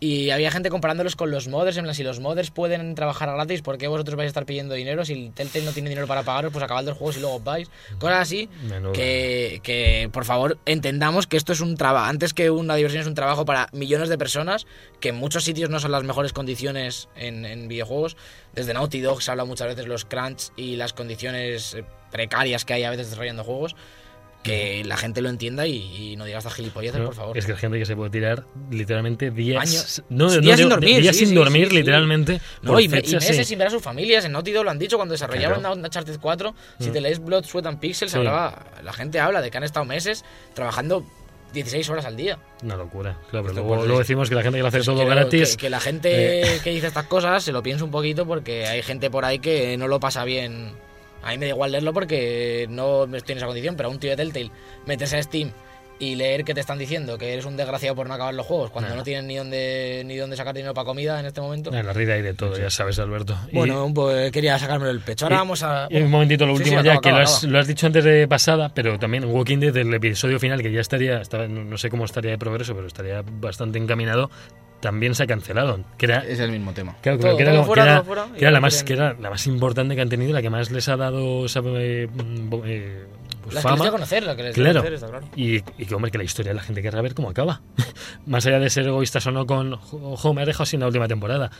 y 0.00 0.30
había 0.30 0.50
gente 0.50 0.70
comparándolos 0.70 1.16
con 1.16 1.30
los 1.30 1.48
modders, 1.48 1.76
en 1.76 1.84
plan, 1.84 1.94
si 1.94 2.02
los 2.02 2.20
modders 2.20 2.50
pueden 2.50 2.94
trabajar 2.94 3.32
gratis, 3.32 3.62
¿por 3.62 3.78
qué 3.78 3.88
vosotros 3.88 4.16
vais 4.16 4.26
a 4.26 4.28
estar 4.28 4.46
pidiendo 4.46 4.74
dinero? 4.74 5.04
Si 5.04 5.12
el 5.12 5.32
Telltale 5.32 5.64
no 5.64 5.72
tiene 5.72 5.88
dinero 5.88 6.06
para 6.06 6.22
pagaros, 6.22 6.52
pues 6.52 6.64
acabad 6.64 6.84
los 6.84 6.96
juegos 6.96 7.16
y 7.16 7.20
luego 7.20 7.36
os 7.36 7.44
vais. 7.44 7.68
Cosas 7.98 8.20
así 8.20 8.48
que, 8.92 9.60
que, 9.62 10.08
por 10.12 10.24
favor, 10.24 10.58
entendamos 10.66 11.26
que 11.26 11.36
esto 11.36 11.52
es 11.52 11.60
un 11.60 11.76
trabajo, 11.76 12.06
antes 12.06 12.34
que 12.34 12.50
una 12.50 12.76
diversión 12.76 13.02
es 13.02 13.08
un 13.08 13.14
trabajo 13.14 13.44
para 13.44 13.68
millones 13.72 14.08
de 14.08 14.18
personas, 14.18 14.66
que 15.00 15.08
en 15.08 15.16
muchos 15.16 15.44
sitios 15.44 15.70
no 15.70 15.80
son 15.80 15.90
las 15.92 16.04
mejores 16.04 16.32
condiciones 16.32 17.08
en, 17.16 17.44
en 17.44 17.68
videojuegos. 17.68 18.16
Desde 18.54 18.74
Naughty 18.74 19.00
Dog 19.00 19.22
se 19.22 19.30
habla 19.30 19.44
muchas 19.44 19.68
veces 19.68 19.86
los 19.86 20.04
crunch 20.04 20.50
y 20.56 20.76
las 20.76 20.92
condiciones 20.92 21.74
eh, 21.74 21.84
precarias 22.10 22.64
que 22.64 22.74
hay 22.74 22.84
a 22.84 22.90
veces 22.90 23.10
desarrollando 23.10 23.44
juegos. 23.44 23.74
Que 24.42 24.84
la 24.84 24.96
gente 24.96 25.20
lo 25.20 25.28
entienda 25.28 25.66
y, 25.66 26.12
y 26.12 26.16
no 26.16 26.24
diga 26.24 26.38
estas 26.38 26.54
gilipolleces, 26.54 27.00
No, 27.00 27.06
por 27.06 27.14
favor. 27.14 27.36
Es 27.36 27.44
que 27.44 27.52
hay 27.52 27.58
gente 27.58 27.78
que 27.78 27.84
se 27.84 27.96
puede 27.96 28.10
tirar 28.10 28.44
literalmente 28.70 29.30
días. 29.30 29.60
Años. 29.60 30.02
No, 30.08 30.26
no, 30.26 30.40
Días 30.40 30.56
sin 30.56 30.68
digo, 30.68 30.70
dormir, 30.70 31.02
Días 31.02 31.16
sí, 31.16 31.20
sin 31.20 31.28
sí, 31.30 31.34
dormir, 31.34 31.68
sí, 31.68 31.76
literalmente. 31.76 32.40
No, 32.62 32.72
por 32.72 32.80
y, 32.80 32.84
y 32.84 32.88
meses 32.88 33.46
sin 33.48 33.58
ver 33.58 33.68
a 33.68 33.70
sus 33.70 33.82
familias. 33.82 34.24
En 34.24 34.32
Naughty 34.32 34.52
Dog 34.52 34.64
lo 34.64 34.70
han 34.70 34.78
dicho 34.78 34.96
cuando 34.96 35.12
desarrollaban 35.12 35.60
Claro. 35.60 35.74
Uncharted 35.74 36.18
4. 36.20 36.54
Si 36.78 36.88
Mm. 36.88 36.92
te 36.92 37.00
lees 37.00 37.18
Blood, 37.18 37.44
Sweat 37.44 37.66
and 37.66 37.80
Pixels, 37.80 38.14
hablaba, 38.14 38.64
la 38.82 38.92
gente 38.92 39.18
habla 39.20 39.40
de 39.42 39.50
que 39.50 39.58
han 39.58 39.64
estado 39.64 39.84
meses 39.84 40.24
trabajando 40.54 41.04
16 41.52 41.88
horas 41.90 42.04
al 42.04 42.16
día. 42.16 42.38
Una 42.62 42.76
locura. 42.76 43.18
Claro, 43.30 43.46
pero 43.48 43.64
luego, 43.84 43.98
decimos 43.98 44.28
que 44.28 44.34
la 44.36 44.42
gente 44.42 44.58
que 44.58 44.62
lo 44.62 44.68
hace 44.68 44.80
todo 44.82 45.00
Que 45.00 45.04
gratis. 45.06 45.50
Que, 45.56 45.62
que 45.62 45.70
la 45.70 45.80
gente 45.80 46.42
Eh. 46.56 46.60
que 46.62 46.70
dice 46.70 46.86
estas 46.86 47.06
cosas 47.06 47.42
se 47.42 47.52
lo 47.52 47.62
piensa 47.62 47.84
un 47.84 47.90
poquito 47.90 48.24
porque 48.26 48.66
hay 48.66 48.82
gente 48.82 49.10
por 49.10 49.24
ahí 49.24 49.40
que 49.40 49.76
no 49.76 49.88
lo 49.88 49.98
pasa 49.98 50.24
bien. 50.24 50.72
A 51.22 51.30
mí 51.30 51.38
me 51.38 51.46
da 51.46 51.50
igual 51.52 51.72
leerlo 51.72 51.92
porque 51.92 52.66
no 52.70 53.04
estoy 53.14 53.32
en 53.32 53.38
esa 53.38 53.46
condición, 53.46 53.76
pero 53.76 53.88
a 53.88 53.92
un 53.92 53.98
tío 53.98 54.10
de 54.10 54.16
Telltale 54.16 54.50
meterse 54.86 55.16
a 55.16 55.22
Steam 55.22 55.50
y 56.00 56.14
leer 56.14 56.44
que 56.44 56.54
te 56.54 56.60
están 56.60 56.78
diciendo 56.78 57.18
que 57.18 57.32
eres 57.32 57.44
un 57.44 57.56
desgraciado 57.56 57.96
por 57.96 58.06
no 58.06 58.14
acabar 58.14 58.32
los 58.32 58.46
juegos 58.46 58.70
cuando 58.70 58.90
Nah. 58.90 58.96
no 58.98 59.02
tienen 59.02 59.26
ni 59.26 59.34
dónde, 59.34 60.04
ni 60.06 60.14
dónde 60.16 60.36
sacar 60.36 60.54
dinero 60.54 60.72
para 60.72 60.84
comida 60.84 61.18
en 61.18 61.26
este 61.26 61.40
momento. 61.40 61.74
En 61.74 61.84
la 61.84 61.92
vida 61.92 62.14
hay 62.14 62.22
de 62.22 62.34
todo, 62.34 62.56
ya 62.56 62.70
sabes, 62.70 63.00
Alberto. 63.00 63.36
Y- 63.50 63.56
Bueno, 63.56 63.90
pues 63.92 64.30
quería 64.30 64.56
sacármelo 64.60 64.92
del 64.92 65.00
pecho. 65.02 65.24
Ahora 65.26 65.34
y- 65.34 65.38
vamos 65.40 65.62
a. 65.64 65.88
Y 65.90 66.00
un 66.00 66.08
momentito, 66.08 66.46
lo 66.46 66.52
último 66.52 66.78
sí, 66.78 66.84
ya, 66.84 66.92
acaba, 66.92 67.00
que 67.00 67.08
acaba, 67.08 67.18
lo, 67.22 67.24
has, 67.24 67.38
acaba. 67.38 67.52
lo 67.52 67.58
has 67.58 67.66
dicho 67.66 67.86
antes 67.86 68.04
de 68.04 68.28
pasada, 68.28 68.68
pero 68.72 68.96
también 69.00 69.24
Walking 69.24 69.58
Dead, 69.58 69.76
el 69.76 69.92
episodio 69.92 70.38
final, 70.38 70.62
que 70.62 70.70
ya 70.70 70.80
estaría, 70.80 71.20
estaba, 71.20 71.48
no 71.48 71.64
no 71.64 71.76
sé 71.76 71.90
cómo 71.90 72.04
estaría 72.04 72.30
de 72.30 72.38
progreso, 72.38 72.76
pero 72.76 72.86
estaría 72.86 73.24
bastante 73.26 73.78
encaminado, 73.80 74.30
también 74.80 75.14
se 75.14 75.22
ha 75.24 75.26
cancelado. 75.26 75.80
Que 75.96 76.06
era, 76.06 76.18
Es 76.24 76.38
el 76.40 76.50
mismo 76.52 76.72
tema. 76.72 76.96
claro, 77.00 77.18
Todo- 77.18 77.36
que 77.36 77.42
era, 77.42 77.62
fuera, 77.64 77.82
que 77.84 77.90
era- 77.90 78.02
fuera, 78.04 78.26
que 78.36 78.40
era 78.40 78.50
la 78.50 78.58
no 78.58 78.62
más, 78.62 78.84
que 78.84 78.92
era 78.92 79.14
la 79.14 79.30
más 79.30 79.46
importante 79.46 79.94
que 79.94 80.00
han 80.02 80.08
tenido, 80.08 80.32
la 80.32 80.42
que 80.42 80.50
más 80.50 80.70
les 80.70 80.88
ha 80.88 80.96
dado 80.96 81.46
esa, 81.46 81.60
eh, 81.64 82.08
eh, 82.64 83.06
pues 83.42 83.54
Las 83.54 83.64
que 83.64 83.70
les 83.70 83.78
fama. 83.78 83.84
de 83.86 83.90
conocer, 83.90 84.22
lo 84.24 84.36
que 84.36 84.42
les 84.42 84.54
de 84.54 84.60
Claro. 84.62 84.80
conocer, 84.80 84.94
está 84.94 85.06
claro. 85.08 85.26
Y, 85.36 85.56
y 85.56 85.86
que, 85.86 85.94
hombre, 85.94 86.10
que 86.10 86.18
la 86.18 86.24
historia 86.24 86.52
la 86.54 86.62
gente 86.62 86.82
querrá 86.82 87.00
ver 87.02 87.14
cómo 87.14 87.30
acaba. 87.30 87.60
Más 88.26 88.44
allá 88.46 88.58
de 88.60 88.68
ser 88.70 88.86
egoístas 88.86 89.26
o 89.26 89.30
no 89.30 89.46
con, 89.46 89.74
ojo, 89.74 90.34
me 90.34 90.42
ha 90.42 90.44
dejado 90.44 90.66
sin 90.66 90.80
la 90.80 90.86
última 90.86 91.08
temporada. 91.08 91.50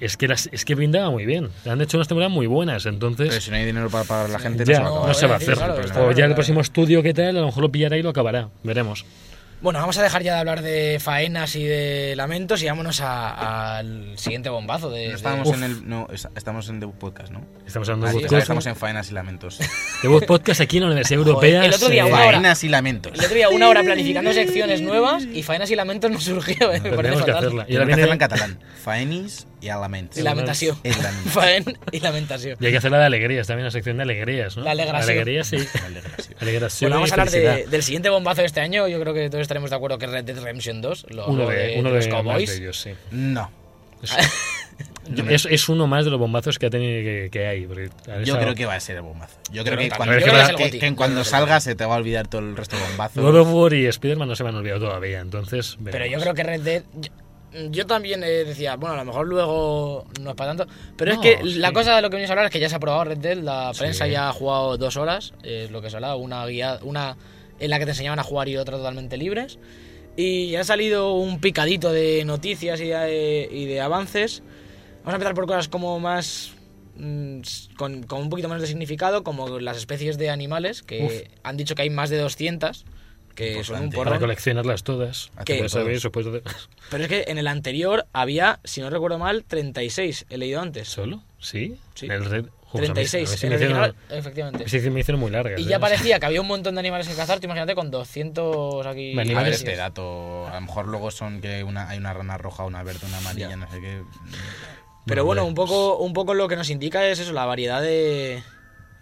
Es 0.00 0.16
que 0.16 0.26
las, 0.26 0.48
es 0.50 0.64
que 0.64 0.74
brindaba 0.74 1.10
muy 1.10 1.26
bien. 1.26 1.48
Han 1.64 1.80
hecho 1.80 1.96
unas 1.96 2.08
temporadas 2.08 2.32
muy 2.32 2.46
buenas, 2.48 2.86
entonces... 2.86 3.28
Pero 3.28 3.40
si 3.40 3.50
no 3.52 3.56
hay 3.56 3.64
dinero 3.64 3.88
para 3.88 4.02
pagar 4.04 4.26
a 4.26 4.28
la 4.30 4.38
gente, 4.40 4.64
ya, 4.64 4.80
no 4.80 4.84
se 4.84 4.84
va 4.84 4.88
a 4.88 4.90
no, 4.90 4.98
acabar. 4.98 5.14
se 5.14 5.26
va 5.28 5.34
a 5.36 5.38
Sí, 5.38 5.44
hacer. 5.44 5.56
claro, 5.92 6.08
o 6.08 6.12
ya 6.12 6.24
el 6.24 6.34
próximo 6.34 6.60
estudio 6.60 7.02
que 7.04 7.14
tal, 7.14 7.36
a 7.36 7.40
lo 7.40 7.46
mejor 7.46 7.62
lo 7.62 7.70
pillará 7.70 7.96
y 7.96 8.02
lo 8.02 8.10
acabará. 8.10 8.48
Veremos. 8.64 9.04
Bueno, 9.62 9.78
vamos 9.78 9.96
a 9.96 10.02
dejar 10.02 10.24
ya 10.24 10.34
de 10.34 10.40
hablar 10.40 10.60
de 10.60 10.98
faenas 11.00 11.54
y 11.54 11.62
de 11.64 12.14
lamentos 12.16 12.60
y 12.64 12.66
vámonos 12.66 13.00
al 13.00 14.18
siguiente 14.18 14.48
bombazo 14.48 14.90
de. 14.90 15.10
No 15.12 15.36
de- 15.36 15.48
Uf. 15.48 15.54
en 15.56 15.62
el. 15.62 15.88
No, 15.88 16.08
es- 16.12 16.26
estamos 16.34 16.68
en 16.68 16.80
The 16.80 16.88
Podcast, 16.88 17.32
¿no? 17.32 17.42
Estamos 17.64 17.88
hablando 17.88 18.08
de 18.08 18.24
podcast. 18.24 18.42
estamos 18.42 18.66
en 18.66 18.74
Faenas 18.74 19.10
y 19.12 19.14
Lamentos. 19.14 19.60
Voz 20.02 20.24
Podcast 20.24 20.60
aquí 20.60 20.78
en 20.78 20.82
la 20.82 20.86
Universidad 20.88 21.20
Joder, 21.20 21.28
Europea. 21.34 21.64
el 21.66 21.74
otro 21.74 21.88
día 21.90 22.06
hora. 22.06 22.16
Faenas 22.16 22.64
y 22.64 22.68
Lamentos. 22.70 23.12
El 23.16 23.20
otro 23.24 23.34
día 23.36 23.48
una 23.50 23.68
hora 23.68 23.82
planificando 23.84 24.32
secciones 24.32 24.80
nuevas 24.82 25.22
y 25.32 25.44
faenas 25.44 25.70
y 25.70 25.76
lamentos 25.76 26.10
no 26.10 26.20
surgió. 26.20 26.72
eh, 26.72 26.80
parece 26.80 26.90
Tendremos 26.90 27.22
que 27.24 27.30
hacerla. 27.30 27.64
Y 27.68 27.76
que 27.76 27.82
hacerla 27.92 28.12
en 28.14 28.18
catalán. 28.18 28.58
Faenis 28.82 29.46
y 29.62 29.66
Lamentos. 29.68 30.18
Y 30.18 30.22
lamentación. 30.22 30.76
Es 30.82 30.96
lamentación. 31.02 31.32
Faen 31.32 31.64
y 31.92 32.00
lamentación. 32.00 32.56
Y 32.60 32.66
hay 32.66 32.72
que 32.72 32.78
hacerla 32.78 32.98
de 32.98 33.06
alegrías, 33.06 33.46
también 33.46 33.64
la 33.64 33.70
sección 33.70 33.96
de 33.96 34.02
alegrías, 34.02 34.56
¿no? 34.56 34.64
La 34.64 34.72
alegración. 34.72 35.10
Alegrías, 35.10 35.46
sí. 35.46 35.56
Alegración 36.40 36.90
Bueno, 36.90 36.96
vamos 36.96 37.10
a 37.10 37.14
hablar 37.14 37.30
de- 37.30 37.66
del 37.66 37.82
siguiente 37.82 38.10
bombazo 38.10 38.40
de 38.42 38.48
este 38.48 38.60
año. 38.60 38.88
Yo 38.88 39.00
creo 39.00 39.14
que 39.14 39.30
todos 39.30 39.42
estaremos 39.42 39.70
de 39.70 39.76
acuerdo 39.76 39.98
que 39.98 40.06
es 40.06 40.10
Red 40.10 40.24
Dead 40.24 40.36
Redemption 40.38 40.82
2. 40.82 41.06
Lo 41.10 41.26
Uno 41.28 41.44
lo 41.44 41.48
de, 41.50 41.76
uno 41.78 41.90
los 41.90 42.04
de, 42.04 42.10
más 42.10 42.22
cowboys. 42.22 42.50
de 42.50 42.56
ellos, 42.56 42.80
sí. 42.80 42.90
No. 43.12 43.50
Es, 45.28 45.46
es 45.50 45.68
uno 45.68 45.86
más 45.88 46.04
de 46.04 46.10
los 46.12 46.18
bombazos 46.20 46.58
que, 46.58 46.66
ha 46.66 46.70
tenido, 46.70 47.02
que, 47.02 47.28
que 47.30 47.46
hay. 47.46 47.62
Yo 47.66 47.72
estado- 48.22 48.38
creo 48.40 48.54
que 48.54 48.66
va 48.66 48.74
a 48.76 48.80
ser 48.80 48.96
el 48.96 49.02
bombazo. 49.02 49.36
Yo 49.52 49.64
creo 49.64 49.76
que 49.76 49.90
cuando, 49.90 50.16
yo 50.18 50.24
creo 50.26 50.56
que 50.56 50.70
que- 50.70 50.78
que 50.78 50.94
cuando 50.94 51.24
salga 51.24 51.60
se 51.60 51.74
te 51.74 51.84
va 51.84 51.94
a 51.94 51.98
olvidar 51.98 52.28
todo 52.28 52.40
el 52.40 52.56
resto 52.56 52.76
de 52.76 52.82
bombazos. 52.84 53.22
God 53.22 53.36
of 53.40 53.48
War 53.52 53.72
y 53.74 53.86
Spider-Man 53.86 54.28
no 54.28 54.36
se 54.36 54.44
me 54.44 54.50
han 54.50 54.56
olvidado 54.56 54.86
todavía, 54.86 55.20
entonces. 55.20 55.76
Pero 55.84 56.06
yo 56.06 56.20
creo 56.20 56.34
que 56.34 56.42
Red 56.44 56.60
Dead. 56.62 56.82
Yo, 57.70 57.86
también 57.86 58.22
eh, 58.24 58.44
decía, 58.44 58.76
bueno, 58.76 58.94
a 58.94 58.98
lo 58.98 59.04
mejor 59.04 59.26
luego 59.26 60.06
no 60.20 60.30
es 60.30 60.36
para 60.36 60.54
tanto. 60.56 60.72
Pero 60.96 61.14
No, 61.14 61.20
es 61.22 61.26
que 61.36 61.42
sí. 61.44 61.58
la 61.58 61.72
cosa 61.72 61.96
de 61.96 62.02
lo 62.02 62.08
que 62.08 62.16
venimos 62.16 62.30
a 62.30 62.32
hablar 62.32 62.46
es 62.46 62.50
que 62.52 62.60
ya 62.60 62.68
se 62.68 62.76
ha 62.76 62.80
probado 62.80 63.04
Red 63.04 63.18
Dead. 63.18 63.36
La 63.38 63.72
Sí. 63.74 63.80
prensa 63.80 64.06
ya 64.06 64.28
ha 64.28 64.32
jugado 64.32 64.78
dos 64.78 64.96
horas, 64.96 65.34
es 65.42 65.70
lo 65.70 65.82
que 65.82 65.90
se 65.90 65.96
ha 65.96 65.98
hablado. 65.98 66.16
Una 66.18 66.46
guía, 66.46 66.78
una 66.82 67.16
en 67.60 67.70
la 67.70 67.78
que 67.78 67.84
te 67.84 67.90
enseñaban 67.90 68.18
a 68.18 68.22
jugar 68.22 68.48
y 68.48 68.56
otra 68.56 68.76
totalmente 68.78 69.16
libres. 69.16 69.58
Y 70.16 70.50
ya 70.50 70.60
ha 70.60 70.64
salido 70.64 71.14
un 71.14 71.40
picadito 71.40 71.92
de 71.92 72.24
noticias 72.24 72.80
y 72.80 72.86
de, 72.88 73.48
y 73.50 73.66
de 73.66 73.80
avances. 73.80 74.42
Vamos 75.00 75.12
a 75.12 75.16
empezar 75.16 75.34
por 75.34 75.46
cosas 75.46 75.68
como 75.68 75.98
más. 76.00 76.52
mm, 76.96 77.40
Con, 77.76 78.02
con 78.04 78.20
un 78.22 78.28
poquito 78.30 78.48
menos 78.48 78.60
de 78.62 78.68
significado, 78.68 79.24
como 79.24 79.58
las 79.60 79.76
especies 79.78 80.18
de 80.18 80.30
animales, 80.30 80.82
que 80.82 81.30
han 81.42 81.56
dicho 81.56 81.74
que 81.74 81.82
hay 81.82 81.90
más 81.90 82.10
de 82.10 82.18
200, 82.18 82.84
que 83.34 83.64
son 83.64 83.76
un 83.76 83.84
Importante. 83.84 84.04
Para 84.10 84.18
coleccionarlas 84.20 84.82
todas. 84.82 85.30
¿A 85.36 85.44
qué? 85.44 85.54
Ya 85.54 85.58
Todos. 85.60 85.72
sabéis, 85.72 86.04
os 86.04 86.12
puedo- 86.12 86.40
Pero 86.90 87.02
es 87.04 87.08
que 87.08 87.24
en 87.28 87.38
el 87.38 87.46
anterior 87.48 88.06
había, 88.12 88.60
si 88.64 88.80
no 88.80 88.90
recuerdo 88.90 89.18
mal, 89.18 89.44
36. 89.44 90.26
He 90.30 90.38
leído 90.38 90.60
antes. 90.60 90.88
¿Solo? 90.88 91.22
¿Sí? 91.38 91.76
Sí. 91.94 92.06
En 92.06 92.12
el 92.12 92.24
Red. 92.24 92.46
Joder, 92.72 92.90
a 92.90 92.94
mí- 92.94 93.00
a 93.00 93.02
mí 93.02 93.08
36. 93.08 93.28
se 93.40 93.46
en 93.46 93.52
el 93.52 93.58
hicieron- 93.58 93.78
original, 93.82 94.18
efectivamente. 94.18 94.68
sí 94.68 94.80
que 94.80 94.90
me 94.90 95.00
hicieron 95.00 95.20
muy 95.20 95.30
largas. 95.30 95.60
Y 95.60 95.64
¿eh? 95.64 95.66
ya 95.66 95.78
parecía 95.80 96.18
que 96.18 96.26
había 96.26 96.40
un 96.40 96.46
montón 96.46 96.74
de 96.74 96.80
animales 96.80 97.06
que 97.08 97.14
cazar. 97.14 97.38
Tú 97.38 97.44
imagínate 97.46 97.74
con 97.74 97.90
200 97.90 98.86
aquí. 98.86 99.12
Me 99.14 99.22
A 99.34 99.42
ver 99.42 99.52
este 99.52 99.76
dato. 99.76 100.46
A 100.46 100.54
lo 100.54 100.60
mejor 100.62 100.88
luego 100.88 101.10
son 101.10 101.40
que 101.42 101.62
una, 101.64 101.88
hay 101.90 101.98
una 101.98 102.14
rana 102.14 102.38
roja, 102.38 102.64
una 102.64 102.82
verde, 102.82 103.06
una 103.06 103.18
amarilla, 103.18 103.50
Ya. 103.50 103.56
no 103.56 103.70
sé 103.70 103.80
qué. 103.80 104.02
Pero 105.04 105.24
Bueno, 105.24 105.42
bueno, 105.42 105.46
un 105.46 105.54
poco, 105.54 105.98
un 105.98 106.12
poco 106.12 106.32
lo 106.32 106.46
que 106.48 106.54
nos 106.56 106.70
indica 106.70 107.06
es 107.08 107.18
eso, 107.18 107.32
la 107.32 107.44
variedad 107.44 107.82
de. 107.82 108.42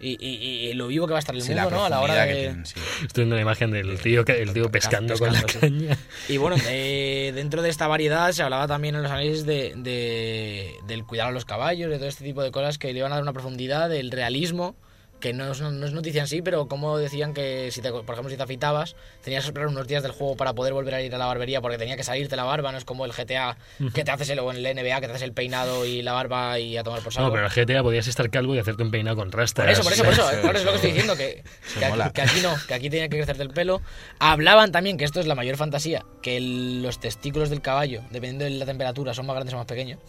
Y, 0.03 0.17
y- 0.19 0.69
y 0.69 0.73
lo 0.73 0.87
vivo 0.87 1.05
que 1.05 1.13
va 1.13 1.19
a 1.19 1.21
estar 1.21 1.35
el 1.35 1.41
Sí, 1.43 1.53
mundo, 1.53 1.69
¿no? 1.69 1.85
A 1.85 1.89
la 1.89 2.01
hora 2.01 2.15
de. 2.25 2.27
que 2.27 2.39
tienen, 2.41 2.65
sí. 2.65 2.73
Estoy 3.05 3.21
viendo 3.23 3.35
la 3.35 3.41
imagen 3.43 3.69
del 3.71 3.99
tío, 3.99 4.25
que- 4.25 4.41
el 4.41 4.51
tío 4.51 4.71
pescando 4.71 5.15
con 5.17 5.31
la 5.31 5.39
sí. 5.41 5.59
caña. 5.59 5.97
Y 6.27 6.37
bueno, 6.37 6.55
eh, 6.67 7.31
dentro 7.35 7.61
de 7.61 7.69
esta 7.69 7.87
variedad 7.87 8.31
se 8.31 8.41
hablaba 8.41 8.67
también 8.67 8.95
en 8.95 9.03
los 9.03 9.11
análisis 9.11 9.45
de, 9.45 9.73
de- 9.77 10.73
del 10.87 11.05
cuidar 11.05 11.27
a 11.27 11.31
los 11.31 11.45
caballos, 11.45 11.89
de 11.91 11.97
todo 11.97 12.07
este 12.07 12.23
tipo 12.23 12.41
de 12.41 12.51
cosas 12.51 12.77
que 12.79 12.91
le 12.93 12.99
iban 12.99 13.11
a 13.11 13.15
dar 13.15 13.21
una 13.23 13.33
profundidad, 13.33 13.89
del 13.89 14.09
realismo, 14.11 14.75
que 15.21 15.31
no 15.33 15.51
es, 15.51 15.61
no 15.61 15.85
es 15.85 15.93
noticia 15.93 16.21
en 16.21 16.27
sí, 16.27 16.41
pero 16.41 16.67
como 16.67 16.97
decían 16.97 17.33
que, 17.33 17.69
si 17.71 17.81
te, 17.81 17.91
por 17.91 18.03
ejemplo, 18.09 18.29
si 18.29 18.35
te 18.37 18.43
afeitabas, 18.43 18.95
tenías 19.23 19.43
que 19.43 19.49
esperar 19.49 19.67
unos 19.69 19.87
días 19.87 20.03
del 20.03 20.11
juego 20.11 20.35
para 20.35 20.53
poder 20.53 20.73
volver 20.73 20.95
a 20.95 21.01
ir 21.01 21.13
a 21.15 21.17
la 21.17 21.27
barbería 21.27 21.61
porque 21.61 21.77
tenía 21.77 21.95
que 21.95 22.03
salirte 22.03 22.35
la 22.35 22.43
barba, 22.43 22.71
no 22.71 22.77
es 22.77 22.83
como 22.85 23.05
el 23.05 23.13
GTA 23.13 23.55
que 23.93 24.03
te 24.03 24.11
haces 24.11 24.29
el, 24.31 24.39
o 24.39 24.51
en 24.51 24.57
el 24.65 24.75
NBA 24.75 24.99
que 24.99 25.05
te 25.07 25.11
haces 25.13 25.21
el 25.21 25.31
peinado 25.33 25.85
y 25.85 26.01
la 26.01 26.11
barba 26.13 26.59
y 26.59 26.75
a 26.75 26.83
tomar 26.83 27.01
por 27.01 27.13
saco. 27.13 27.27
No, 27.27 27.31
pero 27.31 27.45
en 27.47 27.51
el 27.51 27.65
GTA 27.65 27.83
podías 27.83 28.07
estar 28.07 28.29
calvo 28.29 28.55
y 28.55 28.59
hacerte 28.59 28.83
un 28.83 28.91
peinado 28.91 29.15
con 29.15 29.31
rastas. 29.31 29.63
Por 29.63 29.71
eso, 29.71 29.83
por 29.83 29.93
eso, 29.93 30.03
por 30.03 30.13
eso. 30.13 30.21
Eso, 30.31 30.41
Claro, 30.41 30.57
es 30.57 30.65
lo 30.65 30.71
que 30.71 30.75
estoy 30.77 30.91
diciendo, 30.91 31.15
que, 31.15 31.43
que, 31.77 31.85
aquí, 31.85 31.91
mola. 31.91 32.11
que 32.11 32.21
aquí 32.23 32.39
no, 32.41 32.55
que 32.67 32.73
aquí 32.73 32.89
tenía 32.89 33.07
que 33.07 33.17
crecerte 33.17 33.43
el 33.43 33.49
pelo. 33.51 33.81
Hablaban 34.19 34.71
también, 34.71 34.97
que 34.97 35.05
esto 35.05 35.19
es 35.19 35.27
la 35.27 35.35
mayor 35.35 35.55
fantasía, 35.57 36.03
que 36.21 36.37
el- 36.37 36.81
los 36.81 36.99
testículos 36.99 37.49
del 37.49 37.61
caballo, 37.61 38.01
dependiendo 38.09 38.45
de 38.45 38.51
la 38.51 38.65
temperatura, 38.65 39.13
son 39.13 39.27
más 39.27 39.35
grandes 39.35 39.53
o 39.53 39.57
más 39.57 39.65
pequeños. 39.67 39.99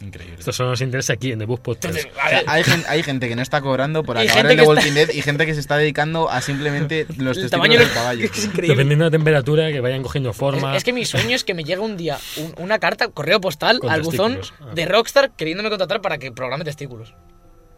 Increíble. 0.00 0.36
Esto 0.38 0.52
solo 0.52 0.70
nos 0.70 0.80
interesa 0.80 1.12
aquí 1.12 1.30
en 1.32 1.38
The 1.38 1.44
Bus 1.44 1.60
Podcast. 1.60 1.96
Entonces, 1.96 2.12
a 2.20 2.26
O 2.26 2.28
sea, 2.28 2.38
ver, 2.40 2.48
hay, 2.48 2.64
hay 2.88 3.02
gente 3.04 3.28
que 3.28 3.36
no 3.36 3.42
está 3.42 3.60
cobrando 3.60 4.02
por 4.02 4.18
acabar 4.18 4.46
está- 4.62 4.74
Walking 4.74 4.92
Dead 4.92 5.10
y 5.10 5.22
gente 5.22 5.46
que 5.46 5.54
se 5.54 5.60
está 5.60 5.76
dedicando 5.76 6.30
a 6.30 6.40
simplemente 6.40 7.06
los 7.18 7.36
el 7.36 7.42
testículos 7.44 7.50
tamaño 7.50 7.78
del 7.78 7.90
caballo. 7.92 8.24
es. 8.24 8.52
Dependiendo 8.54 9.04
de 9.04 9.10
la 9.10 9.10
temperatura, 9.10 9.70
que 9.72 9.80
vayan 9.80 10.02
cogiendo 10.02 10.32
forma. 10.32 10.72
Es, 10.72 10.78
es 10.78 10.84
que 10.84 10.92
mi 10.92 11.04
sueño 11.04 11.34
es 11.36 11.44
que 11.44 11.54
me 11.54 11.64
llegue 11.64 11.80
un 11.80 11.96
día 11.96 12.18
un- 12.36 12.54
una 12.58 12.78
carta, 12.78 13.08
correo 13.08 13.40
postal, 13.40 13.78
Con 13.80 13.90
al 13.90 14.02
buzón. 14.02 14.40
Ah. 14.60 14.72
de 14.74 14.86
Rockstar 14.86 15.32
queriéndome 15.36 15.68
contratar 15.68 16.00
para 16.00 16.18
que 16.18 16.32
programe 16.32 16.64
testículos. 16.64 17.14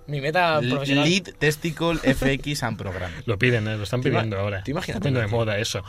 Mi 0.08 0.20
meta 0.20 0.60
profesional. 0.60 1.04
Lead 1.08 1.34
Testicle 1.36 1.96
FX 1.96 2.62
and 2.62 2.78
Program. 2.78 3.10
Lo 3.26 3.40
piden, 3.40 3.66
¿eh? 3.66 3.76
lo 3.76 3.82
están 3.82 4.02
pidiendo 4.02 4.38
ahora. 4.38 4.62
tú 4.62 4.70
imagínate, 4.70 4.98
Está 4.98 5.10
poniendo 5.10 5.20
de 5.20 5.26
moda 5.26 5.58
eso. 5.58 5.82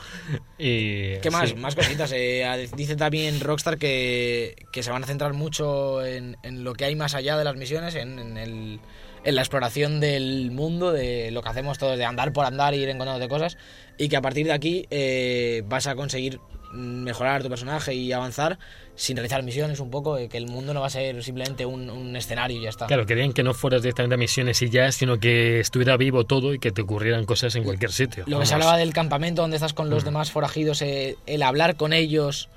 Y, 0.58 1.18
¿Qué 1.20 1.30
más? 1.32 1.50
sí. 1.50 1.56
Más 1.56 1.76
cositas. 1.76 2.12
eh, 2.16 2.68
dice 2.76 2.96
también 2.96 3.40
Rockstar 3.40 3.78
que, 3.78 4.56
que 4.72 4.82
se 4.82 4.90
van 4.90 5.04
a 5.04 5.06
centrar 5.08 5.34
mucho 5.34 6.04
en, 6.04 6.36
en 6.42 6.64
lo 6.64 6.74
que 6.74 6.86
hay 6.86 6.96
más 6.96 7.14
allá 7.14 7.38
de 7.38 7.44
las 7.44 7.56
misiones, 7.58 7.94
en, 7.94 8.18
en 8.18 8.38
el- 8.38 8.80
en 9.28 9.36
la 9.36 9.42
exploración 9.42 10.00
del 10.00 10.52
mundo, 10.52 10.94
de 10.94 11.32
lo 11.32 11.42
que 11.42 11.50
hacemos 11.50 11.78
todos, 11.78 11.98
de 11.98 12.06
andar 12.06 12.32
por 12.32 12.46
andar 12.46 12.74
e 12.74 12.78
ir 12.78 12.88
encontrando 12.90 13.28
cosas, 13.28 13.58
y 13.98 14.08
que 14.08 14.16
a 14.16 14.22
partir 14.22 14.46
de 14.46 14.54
aquí 14.54 14.86
eh, 14.90 15.64
vas 15.68 15.86
a 15.88 15.96
conseguir 15.96 16.40
mejorar 16.74 17.44
tu 17.44 17.50
personaje 17.50 17.94
y 17.94 18.12
avanzar 18.12 18.58
sin 18.96 19.16
realizar 19.18 19.44
misiones 19.44 19.80
un 19.80 19.92
poco, 19.92 20.18
que 20.30 20.38
el 20.38 20.48
mundo 20.48 20.74
no 20.74 20.82
va 20.82 20.88
a 20.88 20.90
ser 20.90 21.24
simplemente 21.24 21.66
un, 21.66 21.90
un 21.90 22.16
escenario 22.16 22.58
y 22.58 22.62
ya 22.64 22.70
está. 22.70 22.88
Claro, 22.88 23.06
querían 23.06 23.34
que 23.34 23.44
no 23.44 23.54
fueras 23.54 23.82
directamente 23.82 24.16
a 24.16 24.18
misiones 24.18 24.62
y 24.62 24.70
ya, 24.70 24.92
sino 24.92 25.20
que 25.20 25.60
estuviera 25.60 25.98
vivo 25.98 26.24
todo 26.26 26.54
y 26.54 26.60
que 26.60 26.72
te 26.72 26.82
ocurrieran 26.82 27.26
cosas 27.26 27.56
en 27.56 27.64
cualquier 27.64 27.92
sitio. 27.92 28.24
Lo 28.28 28.40
que 28.40 28.46
se 28.46 28.54
hablaba 28.54 28.78
del 28.78 28.94
campamento 28.94 29.42
donde 29.42 29.58
estás 29.58 29.74
con 29.74 29.90
los 29.90 30.04
Mm. 30.04 30.06
demás 30.06 30.32
forajidos, 30.32 30.82
eh, 30.82 31.16
el 31.26 31.44
hablar 31.44 31.76
con 31.76 31.94
ellos, 31.94 32.50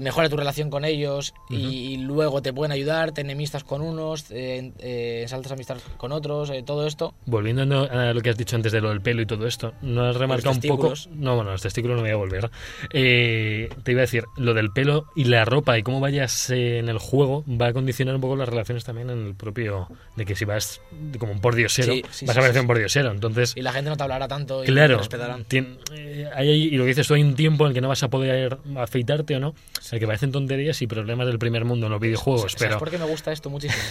mejora 0.00 0.28
tu 0.28 0.36
relación 0.36 0.70
con 0.70 0.84
ellos 0.84 1.34
y, 1.50 1.56
y 1.56 1.96
luego 1.98 2.42
te 2.42 2.52
pueden 2.52 2.72
ayudar, 2.72 3.12
te 3.12 3.20
enemistas 3.20 3.64
con 3.64 3.80
unos, 3.82 4.30
eh, 4.30 4.72
eh, 4.78 5.24
saltas 5.28 5.52
amistad 5.52 5.76
con 5.96 6.12
otros, 6.12 6.50
eh, 6.50 6.62
todo 6.64 6.86
esto. 6.86 7.14
Volviendo 7.26 7.62
a 7.90 8.12
lo 8.12 8.20
que 8.20 8.30
has 8.30 8.36
dicho 8.36 8.56
antes 8.56 8.72
de 8.72 8.80
lo 8.80 8.88
del 8.90 9.00
pelo 9.00 9.22
y 9.22 9.26
todo 9.26 9.46
esto, 9.46 9.72
¿no 9.82 10.04
has 10.04 10.16
remarcado 10.16 10.54
un 10.54 10.60
poco? 10.60 10.92
No, 11.12 11.36
bueno, 11.36 11.52
los 11.52 11.62
testículos 11.62 11.96
no 11.96 12.02
voy 12.02 12.10
a 12.10 12.16
volver. 12.16 12.50
Eh, 12.92 13.68
te 13.82 13.92
iba 13.92 14.00
a 14.00 14.02
decir, 14.02 14.24
lo 14.36 14.54
del 14.54 14.70
pelo 14.70 15.06
y 15.14 15.24
la 15.24 15.44
ropa 15.44 15.78
y 15.78 15.82
cómo 15.82 16.00
vayas 16.00 16.50
eh, 16.50 16.78
en 16.78 16.88
el 16.88 16.98
juego 16.98 17.44
va 17.48 17.68
a 17.68 17.72
condicionar 17.72 18.14
un 18.14 18.20
poco 18.20 18.36
las 18.36 18.48
relaciones 18.48 18.84
también 18.84 19.10
en 19.10 19.26
el 19.26 19.34
propio... 19.34 19.88
De 20.16 20.24
que 20.24 20.36
si 20.36 20.44
vas 20.44 20.80
como 21.18 21.32
un 21.32 21.40
pordiosero, 21.40 21.92
Sí, 21.92 22.02
sí, 22.12 22.26
vas 22.26 22.34
sí, 22.34 22.38
a 22.38 22.42
parecer 22.42 22.60
un 22.60 22.68
pordiosero. 22.68 23.10
Entonces, 23.10 23.52
Y 23.56 23.62
la 23.62 23.72
gente 23.72 23.90
no 23.90 23.96
te 23.96 24.04
hablará 24.04 24.28
tanto 24.28 24.62
y 24.62 24.66
te 24.66 24.72
Claro, 24.72 24.98
respetarán. 24.98 25.44
tien- 25.44 25.78
eh, 25.92 26.28
hay, 26.32 26.48
ahí- 26.50 26.62
y 26.66 26.76
lo 26.76 26.84
que 26.84 26.88
dices 26.90 27.08
tú, 27.08 27.14
hay 27.14 27.22
un 27.22 27.34
tiempo 27.34 27.64
en 27.64 27.70
el 27.70 27.74
que 27.74 27.80
no 27.80 27.88
vas 27.88 28.02
a 28.04 28.08
poder 28.10 28.58
afeitarte 28.76 29.34
o 29.34 29.40
no, 29.40 29.54
el 29.92 29.98
que 30.00 30.06
parecen 30.06 30.32
tonterías 30.32 30.80
y 30.82 30.86
problemas 30.86 31.26
del 31.26 31.38
primer 31.38 31.64
mundo 31.64 31.86
en 31.86 31.92
los 31.92 32.00
videojuegos, 32.00 32.52
¿Sabes 32.52 32.56
pero 32.66 32.78
por 32.78 32.90
qué 32.90 32.98
me 32.98 33.04
gusta 33.04 33.32
esto 33.32 33.50
muchísimo? 33.50 33.82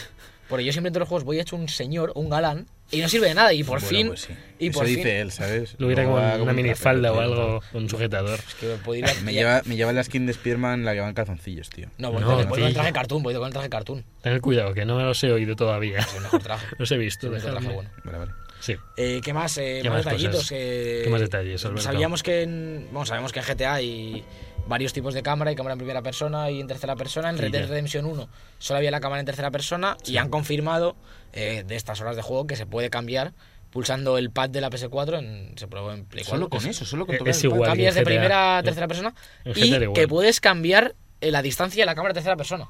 Porque 0.49 0.65
yo 0.65 0.71
siempre 0.73 0.89
en 0.89 0.93
todos 0.93 1.01
los 1.03 1.09
juegos 1.09 1.23
voy 1.23 1.39
hecho 1.39 1.55
un 1.55 1.69
señor, 1.69 2.11
un 2.15 2.29
galán, 2.29 2.67
y 2.91 2.99
no 2.99 3.07
sirve 3.07 3.27
de 3.29 3.33
nada. 3.33 3.53
Y 3.53 3.63
por 3.63 3.79
Bueno, 3.79 3.87
fin. 3.97 4.07
pues 4.09 4.21
sí. 4.21 4.33
Y 4.59 4.67
Eso 4.67 4.79
por 4.79 4.87
dice 4.87 5.01
fin. 5.03 5.11
él, 5.11 5.31
¿sabes? 5.31 5.75
lo 5.79 5.87
hubiera 5.87 6.03
como 6.03 6.17
una 6.17 6.35
un 6.35 6.55
minifalda 6.55 7.11
o 7.13 7.19
algo, 7.21 7.61
un 7.73 7.89
sujetador. 7.89 8.39
Es 8.45 8.53
que 8.55 8.67
puedo 8.83 8.99
ir 8.99 9.05
a- 9.05 9.13
Me 9.23 9.31
lleva, 9.33 9.61
me 9.65 9.75
lleva 9.77 9.93
la 9.93 10.03
skin 10.03 10.25
de 10.25 10.33
Spearman 10.33 10.83
la 10.83 10.93
que 10.93 10.99
va 10.99 11.07
en 11.07 11.13
calzoncillos, 11.13 11.69
tío. 11.69 11.87
No, 11.97 12.11
voy, 12.11 12.21
No, 12.21 12.27
con, 12.35 12.49
voy 12.49 12.59
con 12.59 12.67
el 12.67 12.73
traje 12.73 12.91
cartoon, 12.91 13.23
voy 13.23 13.33
con 13.33 13.47
el 13.47 13.53
traje 13.53 13.69
cartoon. 13.69 14.03
Ten 14.21 14.39
cuidado, 14.41 14.73
que 14.73 14.85
no 14.85 14.97
me 14.97 15.03
los 15.03 15.23
he 15.23 15.31
oído 15.31 15.55
todavía. 15.55 15.99
Es 15.99 16.13
el 16.15 16.21
mejor 16.21 16.43
traje. 16.43 16.67
Los 16.77 16.91
he 16.91 16.97
visto. 16.97 17.27
Es 17.35 17.43
el 17.45 17.51
mejor 17.53 17.61
traje 17.61 17.75
bueno. 17.75 17.89
Vale, 18.03 18.17
vale. 18.17 18.31
Sí. 18.59 18.75
Eh, 18.95 19.21
¿Qué 19.23 19.33
más? 19.33 19.57
Eh, 19.57 19.79
¿Qué 19.81 19.89
más 19.89 20.05
más 20.05 20.05
detallitos. 20.05 20.49
que- 20.49 21.01
¿Qué 21.03 21.09
más 21.09 21.21
detalles, 21.21 21.63
Alberto? 21.65 21.83
Sabíamos 21.83 22.21
que 22.23 22.43
en, 22.43 22.87
bueno, 22.91 23.05
sabemos 23.05 23.31
que 23.33 23.39
en 23.39 23.45
GTA 23.45 23.73
hay 23.73 24.23
varios 24.67 24.93
tipos 24.93 25.13
de 25.13 25.23
cámara, 25.23 25.49
hay 25.49 25.55
cámara 25.55 25.73
en 25.73 25.79
primera 25.79 26.01
persona 26.01 26.49
y 26.49 26.59
en 26.59 26.67
tercera 26.67 26.95
persona. 26.95 27.29
En 27.29 27.35
Sí, 27.37 27.41
Red 27.43 27.51
Dead. 27.51 27.67
Redemption 27.67 28.05
1 28.05 28.29
solo 28.59 28.77
había 28.77 28.91
la 28.91 28.99
cámara 28.99 29.19
en 29.19 29.25
tercera 29.25 29.51
persona 29.51 29.97
y 30.05 30.17
han 30.17 30.29
confirmado 30.29 30.95
eh, 31.33 31.63
de 31.65 31.75
estas 31.75 31.99
horas 32.01 32.15
de 32.15 32.21
juego 32.21 32.47
que 32.47 32.55
se 32.55 32.65
puede 32.65 32.89
cambiar 32.89 33.33
pulsando 33.71 34.17
el 34.19 34.29
pad 34.29 34.49
de 34.51 34.61
la 34.61 34.69
PS4 34.69 35.17
en, 35.17 35.57
se 35.57 35.67
probó 35.67 35.91
en 35.91 36.05
Play 36.05 36.23
4. 36.23 36.37
Solo 36.37 36.49
con 36.49 36.69
eso, 36.69 36.85
solo 36.85 37.05
con 37.07 37.17
tocar 37.17 37.31
es 37.31 37.43
el 37.43 37.49
pad. 37.49 37.55
igual. 37.55 37.69
Cambias 37.71 37.95
de 37.95 38.03
primera 38.03 38.57
a 38.59 38.63
tercera 38.63 38.87
persona 38.87 39.13
y 39.45 39.91
que 39.93 40.07
puedes 40.07 40.39
cambiar 40.39 40.95
eh, 41.21 41.31
la 41.31 41.41
distancia 41.41 41.81
de 41.81 41.85
la 41.87 41.95
cámara 41.95 42.13
de 42.13 42.19
tercera 42.19 42.35
persona. 42.35 42.67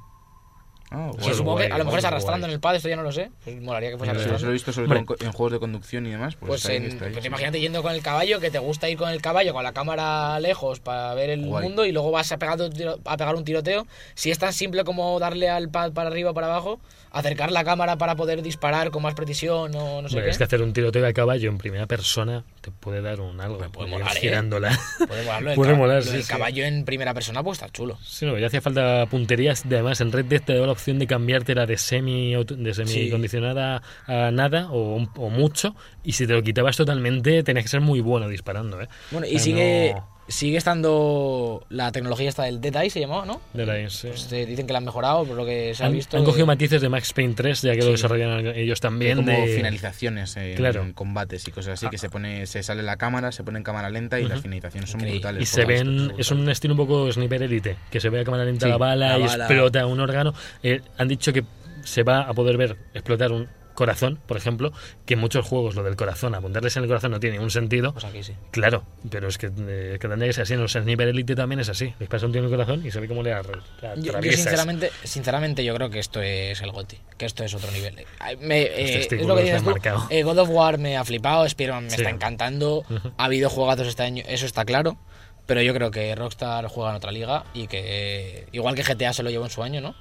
Ah, 0.96 1.10
Que 1.16 1.24
guay. 1.24 1.34
supongo 1.34 1.58
que 1.58 1.66
a 1.66 1.78
lo 1.78 1.86
mejor 1.86 1.98
es 2.00 2.04
guay, 2.04 2.12
arrastrando 2.14 2.40
guay. 2.46 2.52
en 2.52 2.54
el 2.54 2.60
pad, 2.60 2.76
esto 2.76 2.88
ya 2.88 2.96
no 2.96 3.02
lo 3.04 3.12
sé. 3.12 3.32
Pues 3.44 3.60
molaría 3.62 3.90
que 3.90 3.98
fuese. 3.98 4.12
Yo 4.14 4.20
arrastrando. 4.20 4.40
se 4.40 4.46
lo 4.46 4.52
he 4.52 4.54
visto 4.54 4.72
sobre 4.74 4.86
Hombre. 4.88 5.04
todo 5.18 5.26
en, 5.28 5.32
juegos 5.34 5.52
de 5.54 5.60
conducción 5.60 6.06
y 6.06 6.12
demás. 6.12 6.36
Pues, 6.36 6.48
Pues, 6.50 6.66
ahí, 6.68 6.78
en- 6.78 6.84
ahí, 6.84 6.98
pues 6.98 7.16
sí. 7.22 7.28
imagínate 7.28 7.60
yendo 7.60 7.82
con 7.82 7.94
el 7.94 8.02
caballo, 8.04 8.40
que 8.40 8.52
te 8.52 8.60
gusta 8.60 8.90
ir 8.90 8.98
con 8.98 9.10
el 9.10 9.22
caballo 9.22 9.54
con 9.54 9.64
la 9.64 9.74
cámara 9.74 10.40
lejos 10.40 10.80
para 10.80 11.14
ver 11.16 11.32
el 11.32 11.46
Guay. 11.48 11.64
mundo 11.64 11.86
y 11.86 11.92
luego 11.92 12.12
vas 12.12 12.32
a 12.32 12.38
pegar, 12.38 12.60
a 13.06 13.18
pegar 13.18 13.36
un 13.36 13.44
tiroteo. 13.44 13.88
Si 14.14 14.30
es 14.30 14.38
tan 14.38 14.54
simple 14.54 14.84
como 14.84 15.20
darle 15.20 15.50
al 15.50 15.70
pad 15.70 15.94
para 15.94 16.10
arriba 16.10 16.30
o 16.30 16.34
para 16.36 16.48
abajo, 16.48 16.80
acercar 17.12 17.52
la 17.52 17.64
cámara 17.64 17.98
para 17.98 18.16
poder 18.16 18.42
disparar 18.42 18.90
con 18.92 19.04
más 19.04 19.14
precisión 19.16 19.74
o 19.76 20.02
no 20.02 20.10
sé 20.10 20.16
Hombre, 20.16 20.24
qué. 20.26 20.30
es 20.32 20.38
que 20.38 20.44
hacer 20.46 20.62
un 20.62 20.74
tiroteo 20.74 21.04
de 21.04 21.14
caballo 21.14 21.50
en 21.50 21.58
primera 21.60 21.86
persona 21.86 22.44
te 22.62 22.72
puede 22.72 23.02
dar 23.02 23.20
un 23.20 23.40
algo. 23.42 23.58
puede 23.72 23.88
ir 23.90 23.94
molar, 23.94 24.16
¿eh? 24.16 24.20
girándola. 24.20 24.80
Puede 25.08 25.24
del, 25.44 25.56
puede 25.56 25.74
cab- 25.74 25.78
molar, 25.78 26.04
sí, 26.04 26.22
sí. 26.22 26.28
caballo 26.28 26.66
en 26.66 26.86
primera 26.86 27.14
persona, 27.14 27.44
pues 27.44 27.58
está 27.60 27.70
chulo. 27.72 27.98
Sí, 28.04 28.26
no, 28.26 28.38
ya 28.38 28.48
hacía 28.48 28.62
falta 28.62 29.06
punterías. 29.08 29.68
De, 29.68 29.76
además, 29.76 30.02
en 30.02 30.12
Red 30.12 30.26
Dead 30.26 30.42
te 30.42 30.54
daba 30.54 30.66
la 30.68 30.72
opción 30.72 30.83
de 30.92 31.08
cambiártela 31.08 31.66
de 31.66 31.78
semi 31.78 32.34
de 32.36 32.74
semi 32.74 33.10
condicionada 33.10 33.82
a 34.08 34.32
nada 34.32 34.68
o, 34.72 35.00
mucho. 35.30 35.76
Y 36.04 36.12
si 36.14 36.28
te 36.28 36.34
lo 36.34 36.44
quitabas 36.44 36.76
totalmente, 36.78 37.42
tenías 37.44 37.64
que 37.66 37.70
ser 37.70 37.82
muy 37.82 38.02
bueno 38.02 38.28
disparando. 38.28 38.82
¿eh? 38.82 38.88
Bueno, 39.12 39.26
O 39.26 39.30
y 39.30 39.34
sea, 39.34 39.40
sigue, 39.40 39.94
no- 39.96 40.13
sigue 40.28 40.58
estando 40.58 41.66
la 41.70 41.92
tecnología 41.92 42.30
esta 42.30 42.44
del 42.44 42.62
Dead 42.62 42.76
Eye, 42.76 42.90
se 42.90 43.00
llamaba, 43.00 43.26
¿no? 43.26 43.42
de 43.54 43.66
la- 43.66 43.90
sí. 43.90 44.08
Pues, 44.08 44.30
dicen 44.30 44.66
que 44.68 44.74
la 44.74 44.78
han 44.80 44.86
mejorado, 44.86 45.26
por 45.26 45.36
lo 45.36 45.46
que 45.46 45.74
se 45.76 45.84
ha 45.84 45.88
han, 45.88 45.92
visto. 45.94 46.18
han 46.18 46.24
cogido 46.24 46.46
matices 46.46 46.82
de 46.82 46.90
Max 46.90 47.12
Payne 47.14 47.34
3, 47.36 47.62
ya 47.62 47.74
que 47.74 47.80
lo 47.80 47.92
desarrollan 47.92 48.48
ellos 48.56 48.80
también. 48.80 49.18
como 49.18 49.32
de- 49.32 49.56
finalizaciones 49.56 50.36
en, 50.38 50.56
Claro. 50.56 50.82
en 50.84 50.94
combates 50.94 51.48
y 51.48 51.52
cosas 51.52 51.74
así, 51.74 51.90
que 51.90 51.98
se 51.98 52.10
pone 52.10 52.46
se 52.46 52.64
sale 52.64 52.84
la 52.84 52.96
cámara, 52.98 53.32
se 53.32 53.44
pone 53.44 53.58
en 53.58 53.64
cámara 53.64 53.90
lenta 53.90 54.20
y 54.20 54.24
las 54.28 54.42
finalizaciones 54.42 54.90
son 54.90 55.02
Increíble. 55.02 55.20
brutales. 55.20 55.44
Y 55.44 55.46
se 55.46 55.66
ven, 55.66 56.14
es 56.18 56.32
un 56.32 56.50
estilo 56.50 56.74
un 56.74 56.78
poco 56.78 57.12
sniper 57.12 57.44
elite, 57.44 57.76
que 57.92 58.00
se 58.00 58.10
ve 58.10 58.22
a 58.22 58.24
cámara 58.24 58.46
lenta 58.46 58.66
Sí, 58.66 58.70
la 58.72 58.78
bala 58.78 59.10
la 59.10 59.20
y 59.20 59.28
bala. 59.28 59.46
explota 59.46 59.86
un 59.86 60.00
órgano. 60.00 60.34
Eh, 60.64 60.82
han 60.98 61.08
dicho 61.08 61.34
que 61.34 61.44
se 61.84 62.04
va 62.04 62.22
a 62.22 62.34
poder 62.34 62.56
ver 62.58 62.78
explotar 62.94 63.32
un 63.34 63.48
corazón, 63.74 64.20
por 64.28 64.38
ejemplo, 64.38 64.72
que 65.06 65.16
muchos 65.16 65.46
juegos 65.46 65.76
lo 65.76 65.84
del 65.84 65.96
corazón, 65.96 66.36
apuntarles 66.36 66.76
en 66.78 66.84
el 66.84 66.90
corazón 66.90 67.12
no 67.12 67.20
tiene 67.20 67.38
ningún 67.38 67.52
sentido. 67.52 67.94
Pues 67.94 68.06
aquí 68.06 68.24
sí. 68.24 68.34
Claro, 68.52 68.84
pero 69.10 69.28
es 69.28 69.38
que, 69.38 69.48
eh, 69.56 69.98
que 70.00 70.08
tendría 70.08 70.28
que 70.30 70.34
ser 70.34 70.44
así. 70.44 70.54
En 70.54 70.62
los 70.62 70.72
sniper 70.74 71.08
elite 71.08 71.36
también 71.36 71.60
es 71.60 71.70
así. 71.70 71.94
Le 72.00 72.08
pasa 72.08 72.26
un 72.26 72.32
tío 72.32 72.40
en 72.40 72.46
el 72.46 72.52
corazón 72.52 72.86
y 72.86 72.92
se 72.92 73.00
ve 73.00 73.08
cómo 73.08 73.24
le 73.24 73.34
le 73.34 73.42
Yo, 73.42 73.52
yo 73.82 73.90
atraviesas. 74.12 74.42
sinceramente, 74.42 74.92
sinceramente 75.04 75.64
yo 75.64 75.74
creo 75.76 75.90
que 75.90 76.00
esto 76.00 76.22
es 76.22 76.62
el 76.62 76.72
GOTI, 76.72 76.98
que 77.18 77.26
esto 77.26 77.44
es 77.44 77.54
otro 77.54 77.72
nivel. 77.72 77.96
Me- 78.40 78.62
eh, 78.62 78.84
es 78.86 78.92
testículos 79.08 79.28
lo 79.28 79.36
que 79.36 79.44
dices 79.44 79.64
tú, 79.64 79.70
marcado. 79.70 80.08
eh, 80.10 80.24
God 80.24 80.38
of 80.40 80.50
War 80.50 80.78
me 80.78 80.98
ha 80.98 81.04
flipado, 81.04 81.46
Spider-Man 81.46 81.86
me 81.86 81.90
Sí. 81.90 81.96
está 81.98 82.10
encantando, 82.10 82.84
ha 83.18 83.26
habido 83.26 83.50
juegazos 83.50 83.88
este 83.88 84.04
año, 84.04 84.24
eso 84.28 84.46
está 84.46 84.66
claro, 84.66 84.98
pero 85.46 85.62
yo 85.62 85.74
creo 85.74 85.92
que 85.92 86.14
Rockstar 86.16 86.68
juega 86.68 86.92
en 86.92 86.96
otra 86.96 87.12
liga 87.12 87.44
y 87.54 87.68
que 87.68 88.48
igual 88.52 88.76
que 88.76 88.84
GTA 88.84 89.14
se 89.14 89.24
lo 89.24 89.30
llevó 89.30 89.46
en 89.46 89.52
su 89.52 89.62
año, 89.64 89.82
¿no? 89.82 89.96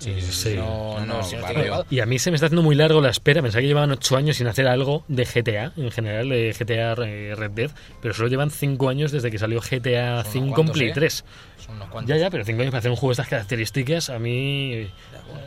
Sí, 0.00 0.20
sí. 0.20 0.54
No, 0.56 0.98
No, 1.06 1.22
si 1.22 1.36
no. 1.36 1.84
Y 1.90 2.00
a 2.00 2.06
mí 2.06 2.18
se 2.18 2.30
me 2.30 2.34
está 2.36 2.46
haciendo 2.46 2.62
muy 2.62 2.74
largo 2.74 3.00
la 3.00 3.10
espera. 3.10 3.42
Pensaba 3.42 3.60
que 3.60 3.68
llevaban 3.68 3.90
ocho 3.92 4.16
años 4.16 4.36
sin 4.36 4.46
hacer 4.48 4.66
algo 4.66 5.04
de 5.08 5.24
GTA, 5.24 5.72
en 5.76 5.90
general, 5.90 6.28
de 6.28 6.52
GTA 6.58 6.94
eh, 7.06 7.34
Red 7.36 7.50
Dead, 7.52 7.70
pero 8.00 8.14
solo 8.14 8.28
llevan 8.28 8.50
cinco 8.50 8.88
años 8.88 9.12
desde 9.12 9.30
que 9.30 9.38
salió 9.38 9.60
GTA 9.60 10.24
Son 10.24 10.32
unos 10.32 10.32
5 10.32 10.46
en 10.46 10.52
cuantos, 10.52 10.76
Play 10.76 10.88
¿eh? 10.88 10.92
3. 10.94 11.24
Son 11.66 11.76
unos 11.76 11.88
cuantos. 11.90 12.08
Ya, 12.08 12.16
ya, 12.20 12.30
pero 12.30 12.44
cinco 12.44 12.62
años 12.62 12.70
para 12.72 12.78
hacer 12.78 12.90
un 12.90 12.96
juego 12.96 13.10
de 13.10 13.12
estas 13.12 13.28
características, 13.28 14.08
a 14.10 14.18
mí. 14.18 14.88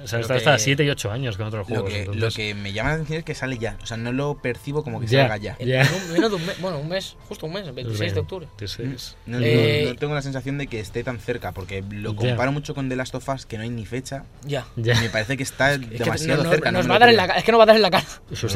O 0.03 0.07
sea, 0.07 0.19
Lo 0.19 0.21
está 0.21 0.35
que- 0.35 0.37
hasta 0.37 0.57
7 0.59 0.83
y 0.85 0.89
8 0.89 1.11
años 1.11 1.35
con 1.37 1.47
otros 1.47 1.67
Lo 1.67 1.75
juegos. 1.75 1.91
que, 1.91 2.05
lo 2.05 2.13
entonces- 2.13 2.35
que 2.37 2.53
me 2.53 2.71
llama 2.73 2.89
la 2.89 2.95
atención 2.95 3.19
es 3.19 3.25
que 3.25 3.35
sale 3.35 3.57
ya. 3.57 3.77
O 3.81 3.85
sea, 3.87 3.97
no 3.97 4.11
lo 4.11 4.35
percibo 4.41 4.83
como 4.83 4.99
que 5.01 5.07
Ya. 5.07 5.21
salga 5.21 5.37
ya. 5.37 5.57
Ya. 5.59 5.81
un- 6.07 6.13
menos 6.13 6.29
de 6.29 6.35
un 6.37 6.45
mes, 6.45 6.61
bueno, 6.61 6.79
un 6.79 6.87
mes, 6.89 7.17
justo 7.27 7.47
un 7.47 7.53
mes, 7.53 7.67
el 7.67 7.73
26 7.73 8.13
de 8.13 8.19
octubre. 8.19 8.47
Sí, 8.59 8.67
sí, 8.67 8.83
No, 8.83 8.97
sí. 8.99 9.15
no- 9.25 9.39
Eh, 9.41 9.85
no 9.89 9.95
tengo 9.95 10.13
la 10.13 10.21
sensación 10.21 10.57
de 10.59 10.67
que 10.67 10.79
esté 10.79 11.03
tan 11.03 11.19
cerca, 11.19 11.51
porque 11.51 11.83
lo 11.89 12.11
Ya. 12.13 12.17
comparo 12.17 12.51
mucho 12.51 12.75
con 12.75 12.87
The 12.89 12.95
Last 12.95 13.15
of 13.15 13.27
Us, 13.29 13.45
que 13.45 13.57
no 13.57 13.63
hay 13.63 13.69
ni 13.69 13.85
fecha, 13.85 14.23
Ya. 14.45 14.65
Ya. 14.75 14.99
Me 14.99 15.09
parece 15.09 15.37
que 15.37 15.43
está 15.43 15.73
Es 15.73 15.79
que 15.79 15.97
demasiado 15.99 16.43
no- 16.43 16.49
cerca. 16.49 16.71
nos 16.71 16.85
no 16.85 16.93
va 16.93 16.99
me 16.99 17.05
a 17.05 17.07
dar 17.07 17.09
en 17.09 17.17
lo 17.17 17.25
la. 17.27 17.33
Es 17.37 17.43
que 17.43 17.51
no 17.51 17.57
va 17.57 17.63
a 17.63 17.67
dar 17.67 17.75
en 17.75 17.81
la 17.81 17.91
cara. 17.91 18.05
Esos 18.31 18.53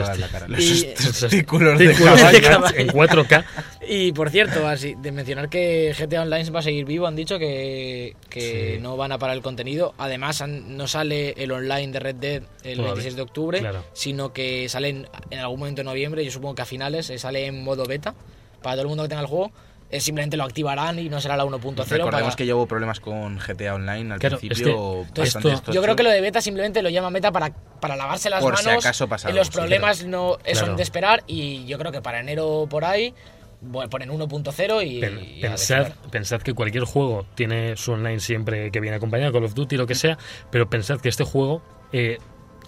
testículos 1.19 1.80
de 1.80 1.93
caballo 1.93 2.78
en 2.78 2.88
4K. 2.89 3.45
Y 3.89 4.12
por 4.12 4.30
cierto, 4.30 4.67
así, 4.67 4.95
de 5.02 5.13
mencionar 5.13 5.47
que 5.47 5.95
GTA 5.97 6.23
Online 6.23 6.50
va 6.50 6.60
a 6.60 6.63
seguir 6.63 6.84
vivo, 6.84 7.08
han 7.08 7.15
dicho 7.15 7.39
que, 7.39 8.17
que 8.30 8.73
Sí. 8.76 8.82
no 8.82 8.97
van 8.97 9.13
a 9.13 9.17
parar 9.17 9.38
el 9.38 9.41
contenido. 9.41 9.93
Además, 9.97 10.41
han- 10.41 10.76
no 10.76 10.88
sale 10.88 11.34
el 11.38 11.54
online 11.54 11.93
de 11.93 12.00
Red 12.02 12.15
Dead 12.15 12.43
el 12.63 12.76
Todavía. 12.76 12.86
26 12.95 13.15
de 13.15 13.21
octubre, 13.21 13.60
Claro. 13.60 13.86
sino 13.93 14.34
que 14.34 14.67
sale 14.67 14.89
en, 14.89 15.08
en 15.30 15.39
algún 15.39 15.60
momento 15.60 15.80
de 15.80 15.86
noviembre, 15.86 16.26
yo 16.26 16.32
supongo 16.32 16.56
que 16.56 16.63
a 16.63 16.65
finales, 16.65 17.10
eh, 17.10 17.17
sale 17.17 17.45
en 17.45 17.63
modo 17.63 17.86
beta. 17.86 18.13
Para 18.62 18.76
todo 18.76 18.82
el 18.82 18.88
mundo 18.89 19.04
que 19.04 19.10
tenga 19.10 19.21
el 19.21 19.28
juego, 19.28 19.54
simplemente 19.91 20.36
lo 20.38 20.43
activarán 20.43 21.00
y 21.00 21.10
no 21.10 21.21
será 21.21 21.38
la 21.38 21.45
1.0. 21.45 21.86
Recordemos 21.97 22.36
para- 22.36 22.36
que 22.36 22.54
hubo 22.54 22.67
problemas 22.67 23.00
con 23.00 23.38
GTA 23.39 23.76
Online 23.76 24.13
al 24.13 24.19
Claro, 24.19 24.36
es 24.36 24.41
principio. 24.41 25.06
que 25.13 25.21
bastante 25.21 25.52
esto- 25.54 25.71
Yo 25.71 25.82
creo 25.82 25.95
que 25.95 26.04
lo 26.04 26.10
de 26.10 26.19
beta 26.21 26.41
simplemente 26.41 26.82
lo 26.82 26.89
llaman 26.89 27.13
beta 27.13 27.32
para, 27.32 27.52
para 27.80 27.95
lavarse 27.95 28.30
las 28.30 28.41
Por 28.43 28.58
si 28.58 28.65
manos. 28.65 28.86
acaso 28.86 29.08
pasa 29.08 29.28
y 29.28 29.32
algo, 29.32 29.39
los 29.39 29.47
sí, 29.47 29.54
problemas 29.54 30.06
no 30.06 30.32
son 30.34 30.54
Claro. 30.54 30.76
de 30.76 30.84
esperar 30.84 31.23
y 31.28 31.65
yo 31.65 31.78
creo 31.78 31.91
que 31.91 32.02
para 32.02 32.19
enero 32.19 32.67
por 32.69 32.84
ahí 32.86 33.13
bueno, 33.62 33.89
ponen 33.89 34.12
1.0 34.12 34.82
y, 34.84 35.00
Pen- 35.00 35.19
y 35.19 35.41
pensad, 35.41 35.88
pensad 36.12 36.41
que 36.41 36.54
cualquier 36.54 36.84
juego 36.84 37.26
tiene 37.34 37.76
su 37.76 37.93
online 37.93 38.19
siempre 38.19 38.69
que 38.71 38.80
viene 38.80 38.97
acompañado, 38.97 39.32
Call 39.34 39.45
of 39.45 39.56
Duty, 39.56 39.78
lo 39.78 39.88
que 39.88 39.95
sea, 39.95 40.17
pero 40.52 40.69
pensad 40.69 41.00
que 41.02 41.10
este 41.10 41.23
juego, 41.23 41.63
eh, 41.91 42.19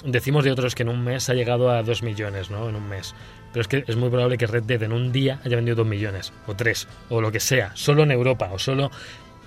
decimos 0.04 0.44
de 0.46 0.52
otros 0.52 0.74
que 0.74 0.82
en 0.82 0.90
un 0.90 1.04
mes 1.04 1.30
ha 1.30 1.34
llegado 1.36 1.70
a 1.70 1.84
2 1.84 2.02
millones, 2.02 2.50
¿no? 2.50 2.70
En 2.70 2.76
un 2.76 2.88
mes. 2.90 3.14
Pero 3.52 3.62
es 3.62 3.68
que 3.68 3.84
es 3.88 3.96
muy 3.96 4.10
probable 4.10 4.38
que 4.38 4.46
Red 4.48 4.64
Dead 4.64 4.84
en 4.84 4.92
un 4.94 5.12
día 5.12 5.40
haya 5.44 5.56
vendido 5.56 5.76
2 5.78 5.88
millones, 5.88 6.32
o 6.48 6.56
3, 6.56 6.88
o 7.10 7.20
lo 7.22 7.32
que 7.32 7.40
sea, 7.40 7.72
solo 7.74 8.04
en 8.04 8.12
Europa, 8.12 8.50
o 8.54 8.60
solo... 8.60 8.92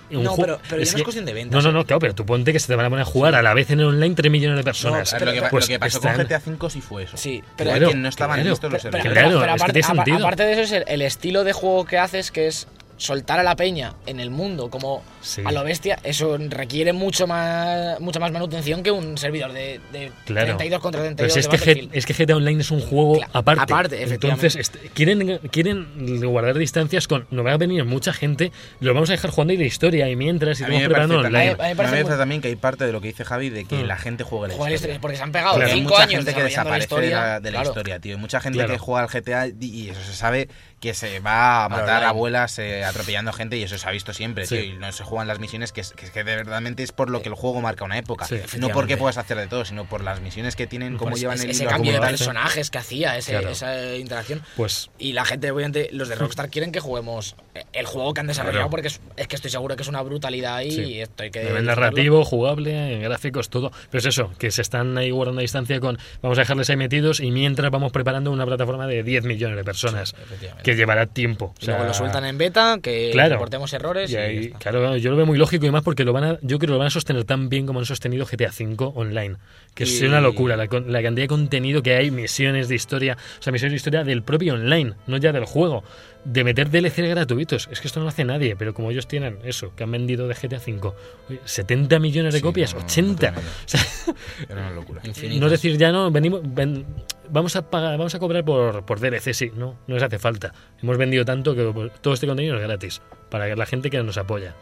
en 0.09 0.17
un 0.17 0.23
No, 0.25 0.35
pero- 0.35 0.59
pero 0.69 0.83
ya 0.83 0.91
no 0.91 0.97
es 0.97 1.03
cuestión 1.03 1.25
de 1.25 1.33
ventas, 1.33 1.55
No, 1.55 1.61
no, 1.61 1.69
¿eh? 1.69 1.81
no, 1.81 1.85
claro, 1.85 1.99
pero 2.01 2.13
tú 2.13 2.25
ponte 2.25 2.51
que 2.51 2.59
se 2.59 2.67
te 2.67 2.75
van 2.75 2.85
a 2.85 2.89
poner 2.89 3.03
a 3.03 3.05
jugar 3.05 3.33
a 3.35 3.41
la 3.41 3.53
vez 3.53 3.69
en 3.71 3.79
el 3.79 3.85
online 3.87 4.13
3 4.15 4.29
millones 4.31 4.57
de 4.57 4.63
personas. 4.63 5.09
Claro, 5.09 5.25
lo, 5.27 5.31
que, 5.31 5.41
Pues 5.49 5.63
lo 5.69 5.73
que 5.75 5.79
pasó 5.79 5.97
están- 5.99 6.15
con 6.17 6.25
GTA 6.25 6.41
V 6.45 6.69
sí 6.69 6.81
fue 6.81 7.03
eso. 7.03 7.15
Sí, 7.17 7.41
pero 7.55 7.71
pero- 7.71 7.89
que 7.89 7.95
no 7.95 8.09
estaban 8.09 8.35
claro, 8.37 8.49
listos 8.49 8.71
los 8.73 8.81
Pero, 8.81 8.91
servidores. 8.91 9.23
Claro, 9.23 9.39
pero 9.39 9.41
es 9.41 9.45
que 9.47 9.63
aparte, 9.63 9.73
tiene 9.73 9.85
apa- 9.87 9.95
sentido. 10.05 10.17
aparte 10.27 10.43
de 10.43 10.51
eso 10.51 10.61
es 10.61 10.71
el, 10.73 10.83
el 10.87 11.01
estilo 11.01 11.43
de 11.45 11.53
juego 11.53 11.85
que 11.85 11.97
haces 11.97 12.31
que 12.31 12.47
es 12.47 12.67
soltar 13.03 13.39
a 13.39 13.43
la 13.43 13.55
peña 13.55 13.93
en 14.05 14.19
el 14.19 14.29
mundo 14.29 14.69
como 14.69 15.03
Sí. 15.21 15.41
a 15.45 15.51
lo 15.51 15.63
bestia, 15.63 15.99
eso 16.03 16.37
requiere 16.37 16.91
mucho 16.93 17.27
más 17.27 17.99
mucha 17.99 18.19
más 18.19 18.31
manutención 18.31 18.83
que 18.83 18.91
un 18.91 19.17
servidor 19.17 19.51
de, 19.53 19.79
de 19.91 20.11
Claro. 20.25 20.47
32 20.57 20.81
contra 20.81 21.01
Pero 21.01 21.15
32 21.15 21.33
si 21.33 21.39
es 21.39 21.49
de 21.49 21.89
que, 21.89 21.89
es 21.97 22.05
que 22.05 22.13
GTA 22.13 22.35
Online 22.35 22.61
es 22.61 22.71
un 22.71 22.81
juego 22.81 23.17
Cla- 23.19 23.29
aparte. 23.33 23.61
aparte. 23.63 24.03
Entonces, 24.03 24.55
est- 24.55 24.75
quieren, 24.93 25.39
quieren 25.51 26.21
guardar 26.21 26.57
distancias 26.57 27.07
con. 27.07 27.25
No 27.31 27.43
va 27.43 27.53
a 27.53 27.57
venir 27.57 27.83
mucha 27.85 28.11
gente, 28.13 28.51
lo 28.79 28.93
vamos 28.93 29.09
a 29.09 29.13
dejar 29.13 29.31
jugando 29.31 29.53
y 29.53 29.57
de 29.57 29.65
historia. 29.65 30.09
Y 30.09 30.15
mientras 30.15 30.61
A 30.61 30.67
mí 30.67 30.77
me 30.77 30.85
preparando 30.85 31.15
parece, 31.15 31.27
online. 31.27 31.49
también, 31.51 31.61
A 31.61 31.63
mí 31.63 31.69
me 31.69 31.75
parece 31.89 32.03
muy- 32.09 32.17
también 32.17 32.41
que 32.41 32.47
hay 32.49 32.55
parte 32.55 32.85
de 32.85 32.91
lo 32.91 33.01
que 33.01 33.07
dice 33.07 33.23
Javi 33.25 33.49
de 33.49 33.65
que 33.65 33.83
Hmm. 33.83 33.87
la 33.87 33.97
gente 33.97 34.23
juegue 34.23 34.49
la 34.49 34.53
Juega 34.55 34.69
la 34.69 34.75
historia. 34.75 34.93
historia, 34.95 35.01
porque 35.01 35.17
se 35.17 35.23
han 35.23 35.31
pegado 35.31 35.55
Claro, 35.55 35.71
hay 35.71 35.77
5 35.77 35.89
mucha 35.89 36.03
años 36.03 36.11
gente 36.15 36.33
que 36.33 36.43
desarrollando 36.43 36.69
la 36.69 36.77
desaparece 36.79 36.95
de 37.01 37.07
historia. 37.07 37.27
la, 37.33 37.39
de 37.39 37.51
la 37.51 37.57
claro. 37.59 37.69
historia, 37.69 37.99
tío. 37.99 38.15
Hay 38.15 38.21
mucha 38.21 38.39
gente 38.41 38.57
Claro. 38.59 38.73
que 38.73 38.77
juega 38.79 39.01
al 39.03 39.09
GTA 39.09 39.47
y 39.47 39.73
y 39.83 39.89
eso 39.89 40.01
se 40.03 40.13
sabe 40.13 40.47
que 40.83 40.93
se 40.93 41.21
va 41.21 41.63
a 41.63 41.69
matar 41.69 41.87
online. 41.89 42.05
abuelas 42.07 42.59
eh, 42.59 42.83
atropellando 42.83 43.31
gente 43.31 43.55
y 43.55 43.63
eso 43.63 43.77
se 43.77 43.87
ha 43.87 43.91
visto 43.91 44.13
siempre, 44.13 44.45
Sí. 44.45 44.55
tío. 44.57 44.63
Y 44.65 44.73
no 44.73 44.91
se 44.91 45.05
juegan 45.05 45.29
las 45.29 45.39
misiones 45.39 45.71
que 45.71 45.79
es 45.79 45.93
que, 45.93 46.07
que 46.11 46.25
de 46.25 46.35
verdaderamente 46.35 46.83
es 46.83 46.91
por 46.91 47.09
lo 47.09 47.21
que 47.21 47.29
el 47.29 47.35
juego 47.35 47.61
marca 47.61 47.85
una 47.85 47.97
época. 47.97 48.25
Sí, 48.25 48.35
no 48.59 48.67
porque 48.67 48.97
puedas 48.97 49.17
hacer 49.17 49.37
de 49.37 49.47
todo, 49.47 49.63
sino 49.63 49.85
por 49.85 50.03
las 50.03 50.19
misiones 50.19 50.57
que 50.57 50.67
tienen, 50.67 50.97
cómo 50.97 51.11
Pues 51.11 51.21
llevan 51.21 51.39
el 51.41 51.49
ese 51.51 51.65
cambio 51.65 51.93
de 51.93 52.01
personajes 52.01 52.69
que 52.69 52.79
hacía, 52.79 53.17
ese- 53.17 53.31
Claro. 53.31 53.49
esa 53.49 53.95
interacción. 53.95 54.41
Pues 54.57 54.89
Y 54.99 55.13
la 55.13 55.23
gente, 55.23 55.49
obviamente, 55.51 55.87
los 55.93 56.09
de 56.09 56.15
Rockstar 56.15 56.49
quieren 56.49 56.73
que 56.73 56.81
juguemos 56.81 57.37
el 57.71 57.85
juego 57.85 58.13
que 58.13 58.19
han 58.19 58.27
desarrollado 58.27 58.63
Claro. 58.63 58.69
porque 58.71 58.87
es, 58.89 58.99
es 59.15 59.27
que 59.29 59.37
estoy 59.37 59.51
seguro 59.51 59.77
que 59.77 59.83
es 59.83 59.87
una 59.87 60.01
brutalidad 60.01 60.55
ahí 60.57 60.71
Sí. 60.71 60.81
y 60.81 60.99
esto 61.01 61.23
hay 61.23 61.31
que. 61.31 61.39
a 61.39 61.43
nivel 61.43 61.63
narrativo, 61.65 62.25
jugable, 62.25 62.99
gráficos, 62.99 63.49
todo. 63.49 63.71
Pero 63.89 63.99
es 63.99 64.05
eso, 64.05 64.33
que 64.37 64.51
se 64.51 64.61
están 64.61 64.97
ahí 64.97 65.11
guardando 65.11 65.39
distancia 65.39 65.79
con. 65.79 65.97
Vamos 66.21 66.37
a 66.37 66.41
dejarles 66.41 66.69
ahí 66.69 66.75
metidos 66.75 67.21
y 67.21 67.31
mientras 67.31 67.71
vamos 67.71 67.93
preparando 67.93 68.31
una 68.31 68.45
plataforma 68.45 68.85
de 68.85 69.01
10 69.03 69.23
millones 69.23 69.55
de 69.55 69.63
personas. 69.63 70.13
Efectivamente. 70.21 70.72
Que 70.73 70.79
llevará 70.81 71.05
tiempo. 71.05 71.53
Luego 71.65 71.83
lo 71.83 71.93
sueltan 71.93 72.25
en 72.25 72.37
beta, 72.37 72.77
que 72.81 73.09
Claro. 73.11 73.35
reportemos 73.35 73.71
errores 73.73 74.11
y, 74.11 74.15
ahí, 74.17 74.49
claro, 74.59 74.97
yo 74.97 75.11
lo 75.11 75.17
veo 75.17 75.25
muy 75.25 75.37
lógico 75.37 75.65
y 75.65 75.71
más 75.71 75.83
porque 75.83 76.03
lo 76.03 76.13
van 76.13 76.23
a, 76.23 76.33
yo 76.41 76.57
creo 76.57 76.59
que 76.59 76.67
lo 76.67 76.77
van 76.77 76.87
a 76.87 76.91
sostener 76.91 77.23
tan 77.23 77.49
bien 77.49 77.65
como 77.65 77.79
han 77.79 77.85
sostenido 77.85 78.25
GTA 78.25 78.49
V 78.49 78.91
online. 78.95 79.35
Que 79.73 79.85
es 79.85 80.01
una 80.01 80.21
locura 80.21 80.55
la, 80.55 80.65
la 80.65 81.01
cantidad 81.01 81.23
de 81.23 81.27
contenido 81.27 81.81
que 81.81 81.95
hay, 81.95 82.11
misiones 82.11 82.67
de 82.67 82.75
historia, 82.75 83.17
o 83.39 83.41
sea, 83.41 83.51
misiones 83.51 83.71
de 83.71 83.77
historia 83.77 84.03
del 84.03 84.21
propio 84.21 84.53
online, 84.53 84.93
no 85.07 85.17
ya 85.17 85.31
del 85.31 85.45
juego. 85.45 85.83
De 86.25 86.43
meter 86.45 86.69
DLC 86.69 86.97
gratuitos. 87.09 87.67
Es 87.71 87.81
que 87.81 87.87
esto 87.87 87.99
no 87.99 88.05
lo 88.05 88.09
hace 88.09 88.23
nadie, 88.23 88.55
pero 88.55 88.73
como 88.73 88.91
ellos 88.91 89.07
tienen 89.07 89.39
eso, 89.43 89.75
que 89.75 89.83
han 89.83 89.91
vendido 89.91 90.27
de 90.27 90.33
GTA 90.35 90.57
V, 90.57 90.93
oye, 91.29 91.41
70 91.43 91.99
millones 91.99 92.33
de 92.33 92.39
Sí, 92.39 92.43
copias, 92.43 92.73
no, 92.73 92.79
no, 92.79 92.85
80. 92.85 93.31
no. 93.31 93.39
O 93.39 93.41
sea, 93.65 93.81
Era 94.49 94.61
una 94.61 94.71
locura. 94.71 95.01
Infinitas. 95.03 95.41
no 95.41 95.49
decir 95.49 95.77
ya 95.77 95.91
no, 95.91 96.09
venimos, 96.11 96.39
ven- 96.43 96.85
vamos 97.29 97.55
a 97.57 97.69
pagar, 97.69 97.97
vamos 97.97 98.15
a 98.15 98.19
cobrar 98.19 98.45
por, 98.45 98.85
por 98.85 99.01
DLC, 99.01 99.33
sí, 99.33 99.51
no, 99.53 99.77
no 99.87 99.95
les 99.95 100.03
hace 100.03 100.17
falta. 100.17 100.53
Hemos 100.81 100.97
vendido 100.97 101.25
tanto 101.25 101.55
que 101.55 101.91
todo 102.01 102.13
este 102.13 102.25
contenido 102.25 102.55
es 102.55 102.61
gratis 102.61 103.01
para 103.29 103.53
la 103.55 103.65
gente 103.65 103.89
que 103.89 104.01
nos 104.01 104.17
apoya. 104.17 104.55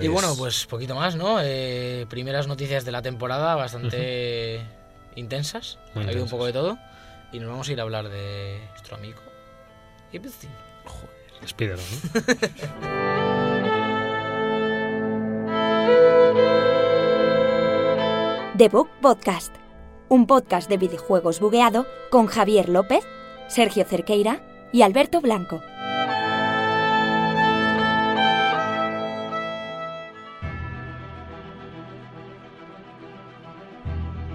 Y 0.00 0.08
bueno, 0.08 0.34
pues 0.36 0.66
poquito 0.66 0.94
más, 0.94 1.14
¿no? 1.16 1.38
Eh, 1.42 2.06
primeras 2.10 2.48
noticias 2.48 2.84
de 2.84 2.90
la 2.92 3.00
temporada 3.02 3.54
bastante 3.54 4.60
intensas. 5.14 5.78
Muy 5.94 6.04
ha 6.04 6.08
habido 6.08 6.24
un 6.24 6.28
poco 6.30 6.44
de 6.44 6.52
todo. 6.52 6.76
Y 7.32 7.38
nos 7.38 7.48
vamos 7.50 7.68
a 7.68 7.72
ir 7.72 7.80
a 7.80 7.82
hablar 7.84 8.08
de 8.10 8.58
nuestro 8.72 8.96
amigo. 8.96 9.20
Y 10.16 10.18
vecino. 10.18 10.52
Spider, 11.42 11.78
¿no? 11.78 11.82
The 18.56 18.70
Book 18.70 18.88
Podcast, 19.02 19.54
un 20.08 20.26
podcast 20.26 20.70
de 20.70 20.78
videojuegos 20.78 21.40
bugueado 21.40 21.86
con 22.10 22.26
Javier 22.26 22.70
López, 22.70 23.04
Sergio 23.48 23.84
Cerqueira 23.84 24.40
y 24.72 24.80
Alberto 24.80 25.20
Blanco. 25.20 25.60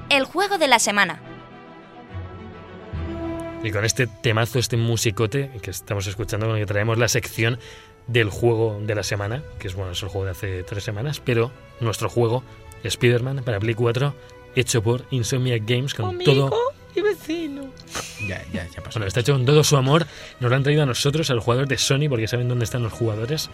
El 0.10 0.26
juego 0.26 0.60
de 0.60 0.67
la 0.67 0.78
semana. 0.78 1.31
Y 3.63 3.71
con 3.71 3.86
este 3.86 4.08
temazo, 4.08 4.58
este 4.60 4.76
musicote 4.78 5.52
que 5.62 5.69
estamos 5.71 6.08
escuchando, 6.08 6.47
con 6.47 6.56
el 6.56 6.62
que 6.63 6.65
traemos 6.65 6.97
la 6.97 7.08
sección 7.08 7.60
del 8.08 8.30
juego 8.30 8.80
de 8.82 8.95
la 8.95 9.04
semana, 9.04 9.43
que 9.60 9.67
es 9.67 9.76
bueno, 9.76 9.91
es 9.91 10.02
el 10.02 10.10
juego 10.10 10.26
de 10.26 10.32
hace 10.32 10.63
tres 10.63 10.84
semanas, 10.84 11.21
pero 11.24 11.52
nuestro 11.80 12.10
juego, 12.10 12.43
Spider-Man 12.84 13.43
para 13.45 13.60
Play 13.60 13.76
4, 13.76 14.15
hecho 14.56 14.82
por 14.82 15.06
Insomniac 15.12 15.62
Games 15.65 15.93
con 15.93 16.17
todo. 16.19 16.52
y 16.95 17.02
vecino. 17.02 17.69
Ya, 18.28 18.43
ya, 18.52 18.67
ya 18.67 18.82
pasó. 18.82 19.00
Bueno, 19.00 19.08
está 19.08 19.19
hecho 19.19 19.34
con 19.34 19.45
todo 19.45 19.63
su 19.63 19.78
amor. 19.78 20.08
Nos 20.39 20.50
lo 20.50 20.56
han 20.58 20.63
traído 20.63 20.82
a 20.82 20.88
nosotros, 20.88 21.30
a 21.30 21.36
los 21.36 21.43
jugadores 21.43 21.69
de 21.69 21.78
Sony, 21.78 22.10
porque 22.10 22.28
saben 22.28 22.50
dónde 22.50 22.65
están 22.65 22.82
los 22.82 22.91
jugadores. 22.91 23.52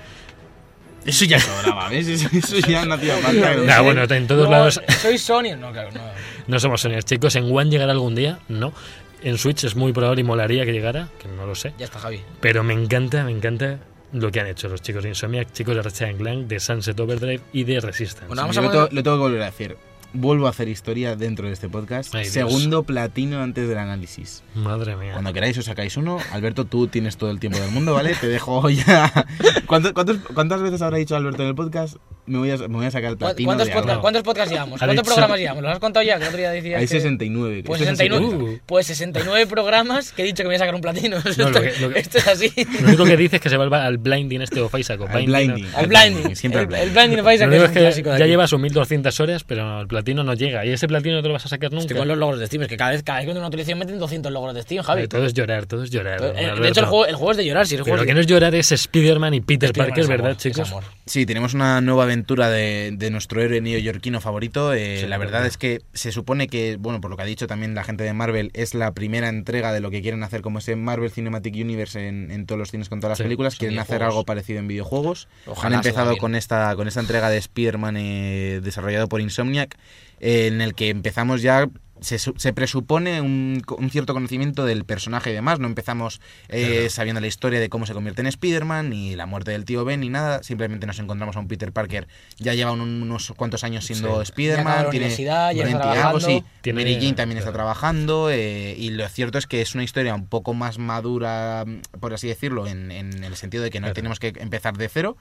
Eso 1.05 1.25
ya 1.25 1.39
sobraba, 1.39 1.89
¿ves? 1.89 2.07
Eso, 2.07 2.29
eso 2.33 2.57
ya 2.67 2.85
no 2.85 2.95
hacía 2.95 3.17
falta. 3.17 3.55
Nah, 3.55 3.81
bueno, 3.81 4.03
en 4.03 4.27
todos 4.27 4.45
No, 4.45 4.51
lados 4.51 4.81
Soy 5.01 5.17
Sony. 5.17 5.55
No, 5.57 5.71
claro, 5.71 5.91
no. 5.91 6.01
no 6.47 6.59
somos 6.59 6.81
Sony, 6.81 6.99
chicos. 7.03 7.35
En 7.35 7.45
One 7.53 7.69
llegará 7.69 7.91
algún 7.91 8.15
día, 8.15 8.39
no. 8.47 8.73
En 9.23 9.37
Switch 9.37 9.63
es 9.63 9.75
muy 9.75 9.93
probable 9.93 10.21
y 10.21 10.23
molaría 10.23 10.65
que 10.65 10.71
llegara, 10.71 11.09
que 11.19 11.27
no 11.27 11.45
lo 11.45 11.55
sé. 11.55 11.73
Ya 11.77 11.85
está, 11.85 11.99
Javi. 11.99 12.21
Pero 12.39 12.63
me 12.63 12.73
encanta, 12.73 13.23
me 13.23 13.31
encanta 13.31 13.79
lo 14.13 14.31
que 14.31 14.39
han 14.39 14.47
hecho 14.47 14.69
los 14.69 14.81
chicos 14.81 15.03
de 15.03 15.09
Insomniac, 15.09 15.51
chicos 15.51 15.75
de 15.75 15.81
Ratchet 15.81 16.17
Clank, 16.17 16.47
de 16.47 16.59
Sunset 16.59 16.99
Overdrive 16.99 17.41
y 17.51 17.63
de 17.63 17.79
Resistance. 17.79 18.27
Bueno, 18.27 18.43
vamos 18.43 18.57
a 18.57 18.61
lo, 18.61 18.71
tengo, 18.71 18.87
lo 18.91 19.03
tengo 19.03 19.17
que 19.17 19.21
volver 19.21 19.41
a 19.41 19.45
decir. 19.45 19.77
Vuelvo 20.13 20.47
a 20.47 20.49
hacer 20.51 20.67
historia 20.67 21.15
dentro 21.15 21.47
de 21.47 21.53
este 21.53 21.69
podcast. 21.69 22.15
Ay. 22.15 22.25
Segundo 22.25 22.83
platino 22.83 23.41
antes 23.43 23.67
del 23.67 23.77
análisis. 23.77 24.41
Madre 24.55 24.95
mía. 24.95 25.11
Cuando 25.13 25.31
queráis 25.33 25.57
os 25.57 25.65
sacáis 25.65 25.95
uno. 25.97 26.17
Alberto, 26.31 26.65
tú 26.65 26.87
tienes 26.87 27.17
todo 27.17 27.29
el 27.29 27.39
tiempo 27.39 27.59
del 27.59 27.71
mundo, 27.71 27.93
¿vale? 27.93 28.15
Te 28.15 28.27
dejo 28.27 28.67
ya. 28.69 29.11
¿Cuántos- 29.67 29.91
cuántos- 29.93 30.17
¿Cuántas 30.33 30.61
veces 30.61 30.81
habrá 30.81 30.97
dicho 30.97 31.15
Alberto 31.15 31.43
en 31.43 31.49
el 31.49 31.55
podcast? 31.55 31.97
Me 32.25 32.39
voy 32.39 32.51
a, 32.51 32.57
me 32.57 32.67
voy 32.67 32.85
a 32.85 32.91
sacar 32.91 33.11
el 33.11 33.17
¿Cuántos, 33.17 33.35
platino. 33.35 33.51
de 33.51 33.57
podcasts, 33.71 33.89
algo. 33.89 34.01
¿Cuántos 34.01 34.23
podcasts 34.23 34.51
llevamos? 34.51 34.79
¿Cuántos 34.79 34.95
dicho- 34.97 35.05
programas 35.05 35.39
llevamos? 35.39 35.63
¿Los 35.63 35.71
has 35.71 35.79
contado 35.79 36.03
ya? 36.05 36.15
Que 36.17 36.23
el 36.23 36.27
otro 36.27 36.37
día 36.39 36.51
decías 36.51 36.79
Hay 36.79 36.87
que- 36.87 36.87
69. 36.87 37.63
Pues 37.65 37.81
Esto 37.81 37.91
es 37.93 37.97
69, 37.99 38.25
70. 38.31 38.51
Uh. 38.53 38.59
pues 38.65 38.87
69 38.87 39.47
programas 39.47 40.11
que 40.11 40.23
he 40.23 40.25
dicho 40.25 40.37
que 40.37 40.43
me 40.43 40.49
voy 40.49 40.55
a 40.55 40.59
sacar 40.59 40.75
un 40.75 40.81
platino. 40.81 41.17
Esto, 41.17 41.43
No, 41.43 41.49
lo 41.51 41.61
que- 41.61 41.79
lo 41.79 41.89
que- 41.89 41.99
esto 41.99 42.17
es 42.17 42.27
así. 42.27 42.51
Lo 42.81 42.87
único 42.87 43.05
que 43.05 43.15
dice 43.17 43.35
es 43.37 43.41
que 43.41 43.49
se 43.49 43.55
vuelva 43.57 43.85
al 43.85 43.97
blinding 43.97 44.41
este 44.41 44.59
o 44.61 44.67
Faisaco. 44.67 45.07
Al 45.07 45.25
blinding. 45.25 45.67
El 45.77 45.87
blinding. 45.87 46.35
Siempre 46.35 46.61
el, 46.63 46.67
al 46.75 46.81
el 46.81 46.89
blinding 46.89 47.19
es 47.19 47.69
que 47.71 47.79
clásico 47.79 48.09
de 48.11 48.19
ya 48.19 48.25
aquí. 48.25 48.29
lleva 48.31 48.47
sus 48.47 48.59
1200 48.59 49.19
horas, 49.21 49.43
pero 49.45 49.81
el 49.81 49.87
platino 49.97 50.23
no 50.23 50.33
llega. 50.33 50.65
Y 50.65 50.69
ese 50.69 50.87
platino 50.87 51.15
no 51.15 51.21
te 51.21 51.27
lo 51.27 51.33
vas 51.33 51.45
a 51.45 51.49
sacar 51.49 51.71
nunca. 51.71 51.81
Estoy 51.83 51.97
con 51.97 52.07
los 52.07 52.17
logros 52.17 52.39
de 52.39 52.47
Steam. 52.47 52.61
Es 52.63 52.67
que 52.69 52.77
cada 52.77 52.91
vez, 52.91 53.03
cada 53.03 53.19
vez 53.19 53.25
que 53.25 53.31
una 53.31 53.45
actualización 53.45 53.79
meten 53.79 53.99
200 53.99 54.31
logros 54.31 54.53
de 54.55 54.61
Steam, 54.61 54.83
Javi. 54.83 55.03
Eh, 55.03 55.07
Todo 55.07 55.25
es 55.25 55.33
llorar, 55.33 55.65
todo 55.65 55.83
es 55.83 55.89
llorar. 55.91 56.21
Eh, 56.35 56.51
de 56.61 56.67
hecho, 56.69 56.81
el 56.81 56.85
juego, 56.85 57.05
el 57.05 57.15
juego 57.15 57.31
es 57.31 57.37
de 57.37 57.45
llorar. 57.45 57.65
Si 57.67 57.75
el 57.75 57.79
Pero 57.79 57.85
juego 57.95 58.03
lo 58.03 58.07
que 58.07 58.13
no 58.13 58.19
es 58.19 58.27
llorar 58.27 58.53
es 58.55 58.71
Spider-Man 58.71 59.33
y 59.33 59.41
Peter 59.41 59.67
Spider-Man 59.69 59.89
Parker, 59.89 60.01
es 60.03 60.07
¿verdad, 60.07 60.27
amor, 60.27 60.37
chicos? 60.37 60.73
Sí, 61.05 61.25
tenemos 61.25 61.53
una 61.53 61.81
nueva 61.81 62.03
aventura 62.03 62.49
de, 62.49 62.91
de 62.93 63.09
nuestro 63.11 63.41
héroe 63.41 63.61
neoyorquino 63.61 64.21
favorito. 64.21 64.73
Eh, 64.73 64.99
Sí, 65.01 65.07
la 65.07 65.17
verdad 65.17 65.45
es 65.45 65.57
que 65.57 65.81
se 65.93 66.11
supone 66.11 66.47
que, 66.47 66.77
bueno, 66.79 67.01
por 67.01 67.09
lo 67.11 67.17
que 67.17 67.23
ha 67.23 67.25
dicho 67.25 67.47
también 67.47 67.75
la 67.75 67.83
gente 67.83 68.03
de 68.03 68.13
Marvel, 68.13 68.51
es 68.53 68.73
la 68.73 68.93
primera 68.93 69.29
entrega 69.29 69.73
de 69.73 69.79
lo 69.79 69.89
que 69.91 70.01
quieren 70.01 70.23
hacer 70.23 70.41
como 70.41 70.59
ese 70.59 70.75
Marvel 70.75 71.11
Cinematic 71.11 71.55
Universe 71.55 72.07
en, 72.07 72.31
en 72.31 72.45
todos 72.45 72.59
los 72.59 72.71
cines 72.71 72.89
con 72.89 72.99
todas 72.99 73.11
las 73.11 73.17
Sí, 73.17 73.23
películas. 73.23 73.55
Quieren 73.55 73.79
hacer 73.79 74.03
algo 74.03 74.25
parecido 74.25 74.59
en 74.59 74.67
videojuegos. 74.67 75.27
Ojalá 75.45 75.67
Han 75.77 75.85
empezado 75.85 76.17
con 76.17 76.35
esta, 76.35 76.75
con 76.75 76.87
esta 76.87 76.99
entrega 76.99 77.29
de 77.29 77.37
Spider-Man 77.37 77.95
eh, 77.97 78.59
desarrollado 78.63 79.07
por 79.07 79.21
Insomniac, 79.21 79.75
en 80.19 80.61
el 80.61 80.73
que 80.75 80.89
empezamos 80.89 81.41
ya. 81.41 81.67
Se, 82.01 82.17
se 82.19 82.53
presupone 82.53 83.21
un, 83.21 83.63
cierto 83.91 84.13
conocimiento 84.13 84.65
del 84.65 84.85
personaje 84.85 85.31
y 85.31 85.33
demás. 85.33 85.59
No 85.59 85.67
empezamos 85.67 86.21
eh, 86.49 86.67
Claro. 86.73 86.89
sabiendo 86.89 87.21
la 87.21 87.27
historia 87.27 87.59
de 87.59 87.69
cómo 87.69 87.85
se 87.85 87.93
convierte 87.93 88.21
en 88.21 88.27
Spider-Man, 88.27 88.89
ni 88.89 89.15
la 89.15 89.25
muerte 89.25 89.51
del 89.51 89.65
tío 89.65 89.83
Ben, 89.85 89.99
ni 90.01 90.09
nada. 90.09 90.43
Simplemente 90.43 90.85
nos 90.87 90.99
encontramos 90.99 91.35
a 91.35 91.39
un 91.39 91.47
Peter 91.47 91.71
Parker. 91.71 92.07
Ya 92.37 92.53
lleva 92.53 92.71
un- 92.71 92.81
unos 93.01 93.33
cuantos 93.35 93.63
años 93.63 93.85
siendo 93.85 94.17
Sí. 94.17 94.23
Spider-Man. 94.23 94.89
tiene 94.91 95.09
ya 95.09 95.13
está 95.13 95.51
20 95.51 95.87
y 95.87 95.99
algo, 95.99 96.19
sí. 96.19 96.43
Tiene- 96.61 96.81
Mary 96.83 96.95
Jane 96.95 97.13
también 97.13 97.37
está 97.39 97.51
trabajando. 97.53 98.29
eh, 98.31 98.75
y 98.77 98.89
lo 98.91 99.07
cierto 99.09 99.37
es 99.37 99.47
que 99.47 99.61
es 99.61 99.73
una 99.75 99.83
historia 99.83 100.13
un 100.15 100.27
poco 100.27 100.53
más 100.53 100.77
madura, 100.77 101.65
por 101.99 102.13
así 102.13 102.27
decirlo, 102.27 102.67
en, 102.67 102.91
en 102.91 103.23
el 103.23 103.35
sentido 103.35 103.63
de 103.63 103.69
que 103.69 103.79
no 103.79 103.85
Claro. 103.85 103.93
tenemos 103.95 104.19
que 104.19 104.33
empezar 104.37 104.77
de 104.77 104.89
cero. 104.89 105.17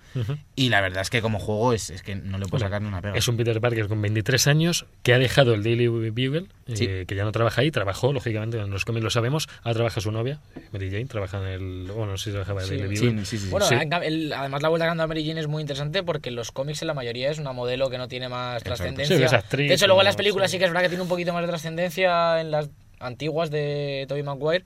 Y 0.54 0.68
la 0.68 0.80
verdad 0.80 1.02
es 1.02 1.10
que 1.10 1.22
como 1.22 1.38
juego 1.38 1.72
es, 1.72 1.90
es 1.90 2.02
que 2.02 2.14
no 2.16 2.38
le 2.38 2.46
puedo 2.46 2.64
sacar 2.64 2.82
ni 2.82 2.88
una 2.88 3.00
pega. 3.00 3.16
Es 3.16 3.28
un 3.28 3.36
Peter 3.36 3.60
Parker 3.60 3.88
con 3.88 4.00
23 4.02 4.46
años 4.46 4.86
que 5.02 5.14
ha 5.14 5.18
dejado 5.18 5.54
el 5.54 5.62
Daily 5.62 5.86
Bugle, 5.88 6.46
eh, 6.68 7.04
que 7.06 7.14
ya 7.14 7.24
no 7.24 7.32
trabaja 7.32 7.60
ahí, 7.60 7.70
trabajó, 7.70 8.12
lógicamente, 8.12 8.58
en 8.58 8.70
los 8.70 8.84
cómics 8.84 9.04
lo 9.04 9.10
sabemos, 9.10 9.48
ahora 9.62 9.74
trabaja 9.74 10.00
su 10.00 10.10
novia, 10.10 10.40
Mary 10.72 10.90
Jane, 10.90 11.06
trabaja 11.06 11.38
en 11.38 11.46
el... 11.46 11.86
Bueno, 11.92 12.12
no 12.12 12.18
sé 12.18 12.24
si 12.24 12.30
trabajaba 12.30 12.62
en 12.62 12.68
Sí. 12.68 12.74
el. 12.74 12.96
Sí, 12.96 13.24
sí, 13.24 13.38
sí. 13.38 13.48
Bueno, 13.50 13.66
el- 14.02 14.32
además 14.32 14.62
la 14.62 14.68
vuelta 14.68 14.86
que 14.86 14.90
anda 14.90 15.04
a 15.04 15.06
Mary 15.06 15.26
Jane 15.26 15.40
es 15.40 15.46
muy 15.46 15.60
interesante 15.60 16.02
porque 16.02 16.28
en 16.30 16.34
los 16.36 16.52
cómics 16.52 16.82
en 16.82 16.88
la 16.88 16.94
mayoría 16.94 17.30
es 17.30 17.38
una 17.38 17.52
modelo 17.52 17.88
que 17.90 17.98
no 17.98 18.08
tiene 18.08 18.28
más 18.28 18.62
Exacto. 18.62 18.68
trascendencia. 18.76 19.16
Sí, 19.16 19.22
es 19.22 19.32
actriz, 19.32 19.68
de 19.68 19.74
hecho, 19.74 19.86
luego 19.86 20.00
en 20.00 20.06
las 20.06 20.16
películas 20.16 20.50
sí. 20.50 20.56
sí 20.56 20.58
que 20.58 20.64
es 20.64 20.70
verdad 20.70 20.82
que 20.82 20.88
tiene 20.88 21.02
un 21.02 21.08
poquito 21.08 21.32
más 21.32 21.42
de 21.42 21.48
trascendencia 21.48 22.40
en 22.40 22.50
las 22.50 22.68
antiguas 22.98 23.50
de 23.50 24.06
Tobey 24.08 24.22
Maguire. 24.22 24.64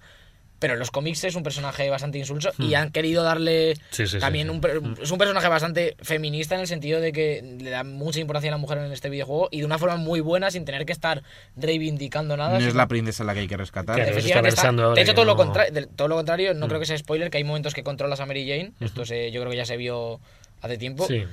Pero 0.61 0.75
en 0.75 0.79
los 0.79 0.93
cómics 0.93 1.25
es 1.25 1.35
un 1.35 1.43
personaje 1.43 1.91
bastante 1.91 2.19
insulso 2.19 2.51
y 2.59 2.75
han 2.75 2.91
querido 2.93 3.25
darle 3.25 3.73
Hmm. 3.75 3.81
Sí, 3.91 4.07
sí, 4.07 4.09
sí, 4.13 4.19
también 4.19 4.47
sí. 4.47 4.53
un 4.53 4.61
per- 4.61 4.81
es 5.03 5.11
un 5.11 5.19
personaje 5.19 5.49
bastante 5.49 5.97
feminista 6.03 6.55
en 6.55 6.61
el 6.61 6.67
sentido 6.69 7.01
de 7.01 7.11
que 7.13 7.57
le 7.61 7.71
da 7.71 7.83
mucha 7.83 8.21
importancia 8.21 8.51
a 8.51 8.53
la 8.53 8.59
mujer 8.59 8.79
en 8.79 8.93
este 8.93 9.09
videojuego 9.09 9.49
y 9.51 9.61
de 9.61 9.65
una 9.65 9.79
forma 9.79 9.97
muy 9.97 10.21
buena 10.21 10.51
sin 10.53 10.65
tener 10.65 10.85
que 10.87 10.93
estar 10.93 11.23
reivindicando 11.57 12.37
nada. 12.37 12.59
No 12.59 12.67
es 12.67 12.75
la 12.75 12.89
princesa 12.89 13.25
la 13.25 13.35
que 13.35 13.41
hay 13.41 13.49
que 13.49 13.57
rescatar. 13.57 13.99
Efectivamente, 13.99 14.51
está 14.51 14.69
ahora 14.69 14.95
de 14.95 15.01
hecho, 15.03 15.13
que 15.13 15.15
todo, 15.15 15.25
lo 15.25 15.33
no- 15.33 15.37
contra- 15.37 15.71
de- 15.71 15.87
todo 15.87 16.09
lo 16.09 16.17
contrario, 16.17 16.55
no 16.55 16.69
creo 16.69 16.81
que 16.81 16.87
sea 16.87 16.99
spoiler, 16.99 17.31
que 17.31 17.39
hay 17.39 17.45
momentos 17.45 17.75
que 17.75 17.83
controlas 17.83 18.21
a 18.21 18.27
Mary 18.27 18.47
Jane. 18.49 18.73
Esto 18.81 19.05
se, 19.07 19.31
yo 19.31 19.41
creo 19.41 19.51
que 19.51 19.57
ya 19.57 19.65
se 19.65 19.77
vio 19.77 20.21
hace 20.63 20.79
tiempo. 20.79 21.07
Sí. 21.07 21.25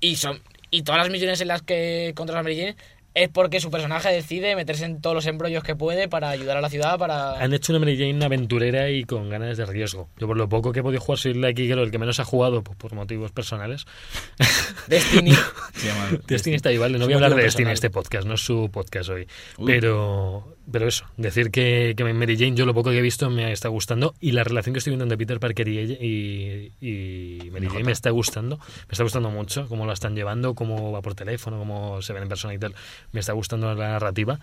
Y, 0.00 0.16
son, 0.16 0.40
y 0.70 0.82
todas 0.82 1.00
las 1.00 1.10
misiones 1.10 1.40
en 1.40 1.48
las 1.48 1.62
que 1.62 2.12
controlas 2.14 2.40
a 2.40 2.42
Mary 2.42 2.56
Jane 2.58 2.76
es 3.14 3.28
porque 3.28 3.60
su 3.60 3.70
personaje 3.70 4.10
decide 4.10 4.56
meterse 4.56 4.84
en 4.84 5.00
todos 5.00 5.14
los 5.14 5.26
embrollos 5.26 5.62
que 5.62 5.76
puede 5.76 6.08
para 6.08 6.30
ayudar 6.30 6.56
a 6.56 6.60
la 6.60 6.68
ciudad, 6.68 6.98
para... 6.98 7.38
Han 7.40 7.54
hecho 7.54 7.72
una 7.72 7.78
Mary 7.78 7.96
Jane 7.96 8.24
aventurera 8.24 8.90
y 8.90 9.04
con 9.04 9.30
ganas 9.30 9.56
de 9.56 9.64
riesgo. 9.66 10.08
Yo 10.18 10.26
por 10.26 10.36
lo 10.36 10.48
poco 10.48 10.72
que 10.72 10.80
he 10.80 10.82
podido 10.82 11.00
jugar 11.00 11.18
soy 11.18 11.32
el 11.32 11.44
aquí 11.44 11.68
creo 11.68 11.84
el 11.84 11.92
que 11.92 11.98
menos 11.98 12.18
ha 12.18 12.24
jugado 12.24 12.64
por, 12.64 12.76
por 12.76 12.92
motivos 12.94 13.30
personales. 13.30 13.86
Destiny. 14.88 15.32
Destiny 16.26 16.56
está 16.56 16.70
ahí, 16.70 16.78
vale. 16.78 16.98
No 16.98 17.04
voy 17.04 17.12
a 17.12 17.16
hablar 17.16 17.36
de 17.36 17.42
Destiny 17.42 17.68
en 17.68 17.74
este 17.74 17.90
podcast, 17.90 18.26
no 18.26 18.34
es 18.34 18.40
su 18.40 18.68
podcast 18.72 19.08
hoy. 19.10 19.28
Uy. 19.58 19.66
Pero, 19.66 20.56
pero 20.70 20.88
eso, 20.88 21.04
decir 21.16 21.50
que, 21.50 21.94
que 21.96 22.04
Mary 22.14 22.36
Jane, 22.36 22.54
yo 22.54 22.66
lo 22.66 22.74
poco 22.74 22.90
que 22.90 22.98
he 22.98 23.02
visto 23.02 23.28
me 23.30 23.52
está 23.52 23.68
gustando 23.68 24.14
y 24.20 24.32
la 24.32 24.44
relación 24.44 24.72
que 24.72 24.78
estoy 24.78 24.92
viendo 24.92 25.04
entre 25.04 25.18
Peter 25.18 25.38
Parker 25.38 25.68
y, 25.68 25.78
ella, 25.78 25.96
y, 26.00 26.72
y 26.80 27.50
Mary 27.50 27.68
Jane 27.68 27.84
me 27.84 27.92
está 27.92 28.10
gustando. 28.10 28.58
Me 28.58 28.92
está 28.92 29.02
gustando 29.02 29.30
mucho 29.30 29.68
cómo 29.68 29.86
la 29.86 29.92
están 29.92 30.14
llevando, 30.14 30.54
cómo 30.54 30.92
va 30.92 31.02
por 31.02 31.14
teléfono, 31.14 31.58
cómo 31.58 32.00
se 32.02 32.12
ven 32.12 32.22
en 32.22 32.28
persona 32.28 32.54
y 32.54 32.58
tal. 32.58 32.74
Me 33.12 33.20
está 33.20 33.32
gustando 33.32 33.74
la 33.74 33.88
narrativa. 33.88 34.40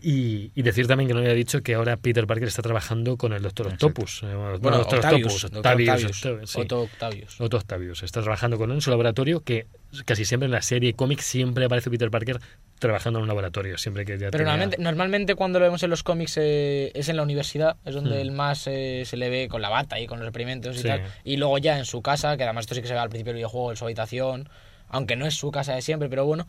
Y, 0.00 0.52
y 0.54 0.62
decir 0.62 0.86
también 0.86 1.08
que 1.08 1.14
no 1.14 1.20
había 1.20 1.32
dicho 1.32 1.62
que 1.62 1.74
ahora 1.74 1.96
Peter 1.96 2.26
Parker 2.26 2.48
está 2.48 2.60
trabajando 2.60 3.16
con 3.16 3.32
el 3.32 3.42
Doctor. 3.42 3.68
Octopus. 3.68 4.22
Eh, 4.22 4.26
Bueno, 4.26 4.58
Bueno, 4.58 4.78
Doctor 4.78 4.98
Octavius. 4.98 5.44
Octavius, 5.46 5.54
Octavius. 5.56 6.16
Octavius, 6.16 6.50
sí. 6.50 6.60
Otto 6.60 6.80
Octavius. 6.82 7.40
Otto 7.40 7.56
Octavius. 7.56 8.02
Está 8.02 8.20
trabajando 8.20 8.58
con 8.58 8.70
él 8.70 8.76
en 8.76 8.80
su 8.82 8.90
laboratorio 8.90 9.40
que 9.40 9.66
casi 10.04 10.24
siempre 10.24 10.46
en 10.46 10.52
la 10.52 10.62
serie 10.62 10.92
cómic 10.94 11.20
siempre 11.20 11.64
aparece 11.64 11.90
Peter 11.90 12.10
Parker 12.10 12.38
trabajando 12.78 13.18
en 13.18 13.22
un 13.22 13.28
laboratorio, 13.28 13.78
siempre 13.78 14.04
que 14.04 14.12
ya 14.18 14.26
Pero 14.30 14.30
tenía- 14.32 14.44
normalmente, 14.52 14.76
normalmente 14.82 15.34
cuando 15.34 15.58
lo 15.58 15.64
vemos 15.64 15.82
en 15.82 15.88
los 15.90 16.02
cómics 16.02 16.36
eh, 16.36 16.92
es 16.94 17.08
en 17.08 17.16
la 17.16 17.22
universidad, 17.22 17.76
es 17.86 17.94
donde 17.94 18.16
Hmm. 18.16 18.20
el 18.20 18.30
más 18.32 18.66
eh, 18.66 19.04
se 19.06 19.16
le 19.16 19.30
ve 19.30 19.48
con 19.48 19.62
la 19.62 19.70
bata 19.70 19.98
y 19.98 20.06
con 20.06 20.18
los 20.18 20.28
experimentos 20.28 20.76
y 20.76 20.80
Sí. 20.82 20.88
tal. 20.88 21.02
Y 21.24 21.38
luego 21.38 21.56
ya 21.58 21.78
en 21.78 21.86
su 21.86 22.02
casa, 22.02 22.36
que 22.36 22.44
además 22.44 22.64
esto 22.64 22.74
sí 22.74 22.82
que 22.82 22.88
se 22.88 22.92
ve 22.94 23.00
al 23.00 23.08
principio 23.08 23.30
del 23.32 23.38
videojuego, 23.38 23.70
en 23.70 23.76
su 23.78 23.84
habitación, 23.84 24.48
aunque 24.88 25.16
no 25.16 25.26
es 25.26 25.34
su 25.34 25.50
casa 25.50 25.74
de 25.74 25.80
siempre, 25.82 26.08
pero 26.10 26.26
bueno. 26.26 26.46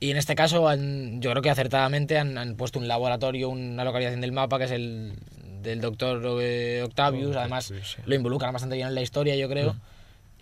Y 0.00 0.10
en 0.10 0.16
este 0.16 0.34
caso, 0.34 0.66
han- 0.68 1.20
yo 1.20 1.30
creo 1.30 1.42
que 1.42 1.50
acertadamente 1.50 2.18
han, 2.18 2.36
han 2.38 2.56
puesto 2.56 2.78
un 2.78 2.88
laboratorio, 2.88 3.50
una 3.50 3.84
localización 3.84 4.22
del 4.22 4.32
mapa, 4.32 4.58
que 4.58 4.64
es 4.64 4.70
el 4.72 5.12
del 5.62 5.80
doctor 5.82 6.24
Octavius. 6.84 7.36
Oh, 7.36 7.38
Además, 7.40 7.66
sí, 7.66 7.74
sí. 7.84 7.98
lo 8.06 8.14
involucran 8.14 8.52
bastante 8.52 8.76
bien 8.76 8.88
en 8.88 8.94
la 8.94 9.02
historia, 9.02 9.36
yo 9.36 9.48
creo. 9.48 9.76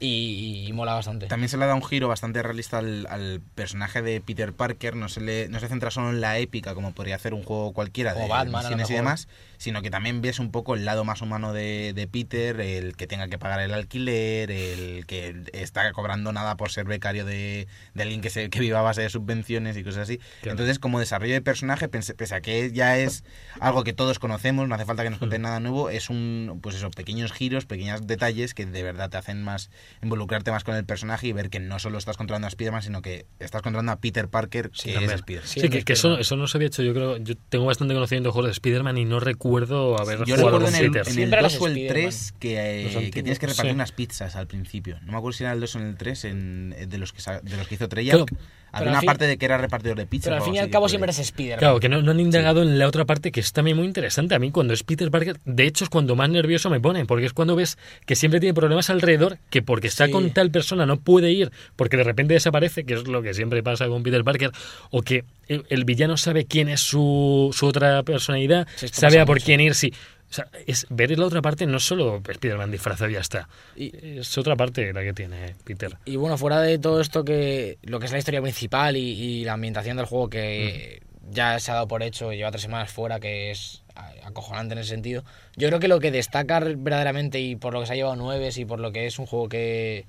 Y, 0.00 0.66
y 0.68 0.72
mola 0.72 0.94
bastante. 0.94 1.26
También 1.26 1.48
se 1.48 1.56
le 1.56 1.66
da 1.66 1.74
un 1.74 1.84
giro 1.84 2.06
bastante 2.06 2.42
realista 2.42 2.78
al, 2.78 3.06
al 3.08 3.40
personaje 3.54 4.00
de 4.00 4.20
Peter 4.20 4.52
Parker. 4.52 4.94
No 4.94 5.08
se, 5.08 5.20
le, 5.20 5.48
no 5.48 5.58
se 5.58 5.68
centra 5.68 5.90
solo 5.90 6.11
en 6.11 6.20
la 6.20 6.38
épica, 6.38 6.74
como 6.74 6.92
podría 6.92 7.16
hacer 7.16 7.34
un 7.34 7.42
juego 7.42 7.72
cualquiera 7.72 8.14
de 8.14 8.28
Batman, 8.28 8.62
misiones 8.62 8.90
y 8.90 8.94
demás, 8.94 9.28
sino 9.58 9.82
que 9.82 9.90
también 9.90 10.22
ves 10.22 10.38
un 10.38 10.50
poco 10.50 10.74
el 10.76 10.84
lado 10.84 11.04
más 11.04 11.20
humano 11.20 11.52
de, 11.52 11.92
de 11.94 12.06
Peter, 12.06 12.60
el 12.60 12.96
que 12.96 13.06
tenga 13.06 13.28
que 13.28 13.38
pagar 13.38 13.60
el 13.60 13.74
alquiler, 13.74 14.50
el 14.50 15.04
que 15.06 15.42
está 15.52 15.92
cobrando 15.92 16.32
nada 16.32 16.56
por 16.56 16.70
ser 16.70 16.86
becario 16.86 17.24
de, 17.24 17.66
de 17.94 18.02
alguien 18.02 18.20
que, 18.20 18.30
se, 18.30 18.50
que 18.50 18.60
viva 18.60 18.78
a 18.78 18.82
base 18.82 19.02
de 19.02 19.10
subvenciones 19.10 19.76
y 19.76 19.82
cosas 19.82 20.04
así. 20.04 20.18
Claro. 20.40 20.52
Entonces, 20.52 20.78
como 20.78 21.00
desarrollo 21.00 21.34
de 21.34 21.42
personaje, 21.42 21.88
pese, 21.88 22.14
pese 22.14 22.36
a 22.36 22.40
que 22.40 22.70
ya 22.72 22.98
es 22.98 23.24
algo 23.60 23.82
que 23.82 23.92
todos 23.92 24.20
conocemos, 24.20 24.68
no 24.68 24.74
hace 24.76 24.84
falta 24.84 25.02
que 25.02 25.10
nos 25.10 25.18
cuenten 25.18 25.42
nada 25.42 25.58
nuevo, 25.58 25.90
es 25.90 26.08
un, 26.08 26.60
pues 26.62 26.76
eso, 26.76 26.90
pequeños 26.92 27.32
giros, 27.32 27.66
pequeños 27.66 28.06
detalles 28.06 28.54
que 28.54 28.64
de 28.64 28.82
verdad 28.84 29.10
te 29.10 29.16
hacen 29.16 29.42
más 29.42 29.70
involucrarte 30.02 30.52
más 30.52 30.62
con 30.62 30.76
el 30.76 30.84
personaje 30.84 31.26
y 31.26 31.32
ver 31.32 31.50
que 31.50 31.58
no 31.58 31.80
solo 31.80 31.98
estás 31.98 32.16
controlando 32.16 32.46
a 32.46 32.48
Spider-Man, 32.48 32.82
sino 32.82 33.02
que 33.02 33.26
estás 33.40 33.62
controlando 33.62 33.90
a 33.90 33.96
Peter 33.96 34.28
Parker, 34.28 34.70
que 34.70 34.92
también. 34.92 35.10
es 35.10 35.16
Spider. 35.16 35.46
Sí, 35.46 35.60
Sí, 35.60 35.68
que, 35.68 35.78
es 35.78 35.84
que 35.84 35.94
eso, 35.94 36.16
eso 36.16 36.36
no 36.36 36.46
se 36.46 36.58
había 36.58 36.68
hecho. 36.68 36.84
Yo 36.84 36.94
creo, 36.94 37.16
yo 37.16 37.34
tengo 37.48 37.64
bastante 37.66 37.94
conocimiento 37.94 38.28
de 38.28 38.32
juegos 38.32 38.48
de 38.48 38.52
Spider-Man 38.52 38.98
y 38.98 39.04
no 39.04 39.18
recuerdo 39.18 39.47
haber 39.56 40.18
Yo 40.24 40.37
jugado 40.37 40.58
recuerdo 40.58 40.68
en 40.68 40.74
el, 40.74 40.90
Peter. 40.90 41.02
en 41.02 41.08
el 41.08 41.14
Siempre 41.14 41.40
2 41.42 41.50
eres 41.52 41.61
o 41.62 41.66
el 41.66 41.72
Spider-Man. 41.72 42.02
3 42.11 42.34
que, 42.38 42.87
eh, 42.87 43.11
que 43.11 43.22
tienes 43.22 43.38
que 43.38 43.46
repartir 43.46 43.70
sí. 43.70 43.74
unas 43.74 43.92
pizzas 43.92 44.37
al 44.37 44.46
principio. 44.46 44.98
No 45.04 45.12
me 45.12 45.18
acuerdo 45.18 45.37
si 45.38 45.44
era 45.44 45.52
el 45.52 45.61
2 45.61 45.74
o 45.74 45.78
en 45.80 45.87
el 45.87 45.96
3 45.96 46.24
en, 46.24 46.74
eh, 46.78 46.87
de, 46.87 46.98
los 46.98 47.12
que, 47.12 47.22
de 47.42 47.56
los 47.56 47.66
que 47.68 47.74
hizo 47.74 47.88
Treyarch. 47.88 48.26
Claro, 48.28 48.42
Había 48.70 48.90
una 48.90 49.00
fin- 49.00 49.06
parte 49.06 49.26
de 49.26 49.38
que 49.38 49.46
era 49.46 49.56
repartidor 49.56 49.96
de 49.96 50.04
pizzas. 50.04 50.26
Pero 50.26 50.37
al 50.37 50.42
fin 50.42 50.54
y 50.56 50.58
al 50.58 50.68
cabo 50.68 50.82
por 50.84 50.90
siempre 50.90 51.08
ahí. 51.11 51.12
es 51.12 51.18
Spider. 51.20 51.58
Claro, 51.58 51.80
que 51.80 51.88
no, 51.88 52.02
no 52.02 52.11
han 52.11 52.20
indagado 52.20 52.62
en 52.62 52.78
la 52.78 52.87
otra 52.87 53.06
parte 53.06 53.32
que 53.32 53.40
es 53.40 53.52
también 53.54 53.78
muy 53.78 53.87
interesante. 53.87 54.34
A 54.34 54.38
mí 54.38 54.50
cuando 54.50 54.74
es 54.74 54.82
Peter 54.82 55.11
Parker, 55.11 55.38
de 55.46 55.64
hecho 55.66 55.84
es 55.84 55.90
cuando 55.90 56.14
más 56.16 56.28
nervioso 56.28 56.68
me 56.68 56.78
pone, 56.78 57.06
porque 57.06 57.24
es 57.24 57.32
cuando 57.32 57.56
ves 57.56 57.78
que 58.04 58.14
siempre 58.14 58.40
tiene 58.40 58.52
problemas 58.52 58.90
alrededor, 58.90 59.38
que 59.48 59.62
porque 59.62 59.87
está 59.87 60.04
Sí. 60.04 60.12
con 60.12 60.30
tal 60.32 60.50
persona 60.50 60.84
no 60.84 61.00
puede 61.00 61.32
ir, 61.32 61.50
porque 61.76 61.96
de 61.96 62.04
repente 62.04 62.34
desaparece, 62.34 62.84
que 62.84 62.92
es 62.94 63.08
lo 63.08 63.22
que 63.22 63.32
siempre 63.32 63.62
pasa 63.62 63.87
con 63.88 64.02
Peter 64.02 64.22
Parker, 64.22 64.50
o 64.90 65.00
que 65.00 65.24
el, 65.48 65.64
el 65.70 65.87
villano 65.87 66.18
sabe 66.18 66.44
quién 66.44 66.68
es 66.68 66.80
su, 66.82 67.48
su 67.56 67.64
otra 67.66 68.02
personalidad, 68.02 68.68
Sí, 68.76 68.88
sabe 68.92 69.18
a 69.18 69.24
por 69.24 69.38
mucho. 69.38 69.46
quién 69.46 69.61
ir, 69.61 69.74
sí. 69.74 69.92
O 70.31 70.33
sea, 70.35 70.46
es 70.66 70.87
ver 70.90 71.18
la 71.18 71.24
otra 71.24 71.40
parte 71.40 71.64
no 71.66 71.81
solo 71.81 72.20
Spider-Man 72.29 72.70
disfrazado 72.70 73.09
y 73.11 73.14
ya 73.14 73.20
está. 73.20 73.48
Y- 73.77 74.18
Es 74.18 74.37
otra 74.37 74.57
parte 74.57 74.92
la 74.92 75.03
que 75.03 75.14
tiene 75.14 75.55
Peter. 75.64 75.96
Y 76.05 76.16
bueno, 76.16 76.37
fuera 76.37 76.61
de 76.61 76.79
todo 76.79 77.01
esto 77.01 77.24
que 77.24 77.79
lo 77.83 77.98
que 77.98 78.07
es 78.07 78.12
la 78.12 78.18
historia 78.18 78.42
principal 78.42 78.96
y, 78.96 79.01
y 79.01 79.44
la 79.44 79.55
ambientación 79.55 79.96
del 79.96 80.05
juego 80.05 80.29
que 80.29 81.01
ya 81.31 81.59
se 81.61 81.70
ha 81.70 81.74
dado 81.74 81.88
por 81.88 82.03
hecho, 82.03 82.33
lleva 82.33 82.51
tres 82.51 82.62
semanas 82.62 82.90
fuera, 82.92 83.20
que 83.20 83.51
es 83.51 83.83
acojonante 84.22 84.74
en 84.74 84.81
ese 84.81 84.90
sentido. 84.90 85.24
Yo 85.57 85.68
creo 85.68 85.81
que 85.81 85.88
lo 85.88 85.98
que 85.98 86.11
destaca 86.11 86.61
verdaderamente 86.61 87.40
y 87.40 87.57
por 87.57 87.72
lo 87.72 87.81
que 87.81 87.87
se 87.87 87.94
ha 87.94 87.96
llevado 87.96 88.16
nueves 88.16 88.59
y 88.59 88.64
por 88.66 88.81
lo 88.81 88.92
que 88.92 89.07
es 89.07 89.18
un 89.18 89.24
juego 89.27 89.48
que, 89.48 90.05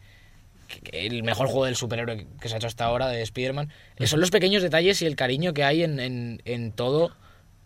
el 0.92 1.24
mejor 1.24 1.48
juego 1.48 1.66
del 1.66 1.76
superhéroe 1.76 2.28
que 2.42 2.48
se 2.50 2.56
ha 2.56 2.58
hecho 2.58 2.68
hasta 2.68 2.86
ahora 2.86 3.08
de 3.08 3.22
Spider-Man, 3.22 3.70
son 4.06 4.20
los 4.20 4.32
pequeños 4.32 4.62
detalles 4.64 5.02
y 5.02 5.06
el 5.06 5.16
cariño 5.16 5.54
que 5.54 5.64
hay 5.64 5.84
en, 5.84 6.00
en- 6.00 6.42
en 6.46 6.72
todo 6.72 7.12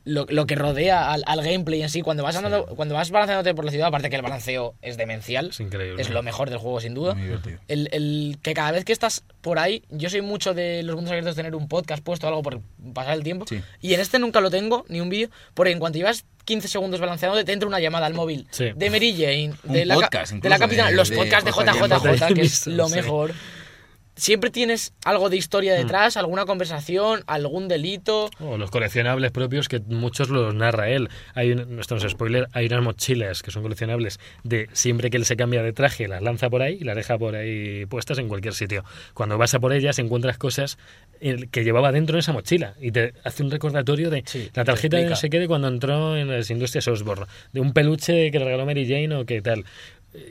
lo, 0.05 0.25
lo 0.29 0.45
que 0.45 0.55
rodea 0.55 1.11
al, 1.11 1.23
al 1.25 1.41
gameplay 1.43 1.81
en 1.81 1.89
sí. 1.89 2.01
Cuando 2.01 2.23
vas 2.23 2.35
andando, 2.35 2.65
cuando 2.65 2.95
vas 2.95 3.09
balanceándote 3.11 3.53
por 3.55 3.63
la 3.65 3.71
ciudad, 3.71 3.87
aparte 3.87 4.09
que 4.09 4.15
el 4.17 4.21
balanceo 4.21 4.75
es 4.81 4.97
demencial, 4.97 5.47
Es 5.49 5.59
increíble. 5.59 6.01
es 6.01 6.09
lo 6.09 6.21
mejor 6.23 6.49
del 6.49 6.59
juego 6.59 6.79
sin 6.81 6.93
duda. 6.93 7.13
Muy. 7.15 7.37
El, 7.67 7.89
el 7.93 8.37
que 8.41 8.53
cada 8.53 8.71
vez 8.71 8.83
que 8.85 8.91
estás 8.93 9.23
por 9.41 9.59
ahí, 9.59 9.83
yo 9.89 10.09
soy 10.09 10.21
mucho 10.21 10.53
de 10.53 10.83
los 10.83 10.95
mundos 10.95 11.11
abiertos 11.11 11.35
tener 11.35 11.55
un 11.55 11.67
podcast 11.67 12.03
puesto 12.03 12.27
o 12.27 12.29
algo 12.29 12.43
por 12.43 12.59
pasar 12.93 13.13
el 13.15 13.23
tiempo. 13.23 13.45
Sí. 13.47 13.61
Y 13.81 13.93
en 13.93 13.99
este 14.01 14.19
nunca 14.19 14.41
lo 14.41 14.49
tengo, 14.51 14.85
ni 14.89 14.99
un 15.01 15.09
vídeo, 15.09 15.29
porque 15.53 15.71
en 15.71 15.79
cuanto 15.79 15.97
llevas 15.97 16.25
15 16.45 16.67
segundos 16.67 16.99
balanceando, 16.99 17.43
te 17.45 17.53
entra 17.53 17.67
una 17.69 17.79
llamada 17.79 18.05
al 18.05 18.13
móvil 18.13 18.45
Sí. 18.51 18.71
de 18.75 18.89
Mary 18.89 19.13
Jane, 19.13 19.53
de, 19.63 19.85
la, 19.85 19.95
ca- 19.95 20.01
podcast, 20.01 20.33
de 20.33 20.49
la 20.49 20.59
capitana, 20.59 20.89
de- 20.89 20.95
los 20.97 21.09
de 21.09 21.15
podcasts 21.15 21.45
de 21.45 21.51
JJ, 21.51 21.87
JJJ, 21.87 22.33
que 22.33 22.41
es 22.41 22.67
lo 22.67 22.89
mejor. 22.89 23.31
Siempre 24.15 24.49
tienes 24.49 24.93
algo 25.05 25.29
de 25.29 25.37
historia 25.37 25.73
detrás, 25.73 26.17
alguna 26.17 26.45
conversación, 26.45 27.23
algún 27.27 27.67
delito. 27.67 28.29
O 28.39 28.57
los 28.57 28.71
coleccionables 28.71 29.31
propios 29.31 29.67
que 29.67 29.79
muchos 29.79 30.29
los 30.29 30.53
narra 30.53 30.89
él. 30.89 31.09
Hay 31.33 31.51
un, 31.51 31.79
esto 31.79 31.95
no 31.95 32.05
es 32.05 32.11
spoiler, 32.11 32.47
hay 32.53 32.67
unas 32.67 32.83
mochilas 32.83 33.43
que 33.43 33.51
son 33.51 33.63
coleccionables 33.63 34.19
de 34.43 34.69
siempre 34.73 35.09
que 35.09 35.17
él 35.17 35.25
se 35.25 35.35
cambia 35.35 35.63
de 35.63 35.73
traje, 35.73 36.07
las 36.07 36.21
lanza 36.21 36.49
por 36.49 36.61
ahí 36.61 36.77
y 36.81 36.83
las 36.83 36.95
deja 36.95 37.17
por 37.17 37.35
ahí 37.35 37.85
puestas 37.85 38.17
en 38.19 38.27
cualquier 38.27 38.53
sitio. 38.53 38.83
Cuando 39.13 39.37
vas 39.37 39.53
a 39.53 39.59
por 39.59 39.73
ellas 39.73 39.99
encuentras 39.99 40.37
cosas 40.37 40.77
eh, 41.21 41.47
que 41.51 41.63
llevaba 41.63 41.91
dentro 41.91 42.15
en 42.15 42.19
esa 42.19 42.33
mochila 42.33 42.75
y 42.79 42.91
te 42.91 43.13
hace 43.23 43.43
un 43.43 43.51
recordatorio 43.51 44.09
de 44.09 44.23
Sí, 44.25 44.49
la 44.53 44.63
tarjeta 44.63 44.97
de 44.97 45.05
no 45.05 45.15
sé 45.15 45.29
qué 45.29 45.39
de 45.39 45.47
cuando 45.47 45.67
entró 45.67 46.15
en 46.17 46.29
las 46.29 46.49
industrias 46.49 46.87
Osborne, 46.87 47.25
de 47.51 47.59
un 47.59 47.73
peluche 47.73 48.31
que 48.31 48.39
le 48.39 48.45
regaló 48.45 48.65
Mary 48.65 48.87
Jane 48.87 49.15
o 49.15 49.25
qué 49.25 49.41
tal. 49.41 49.65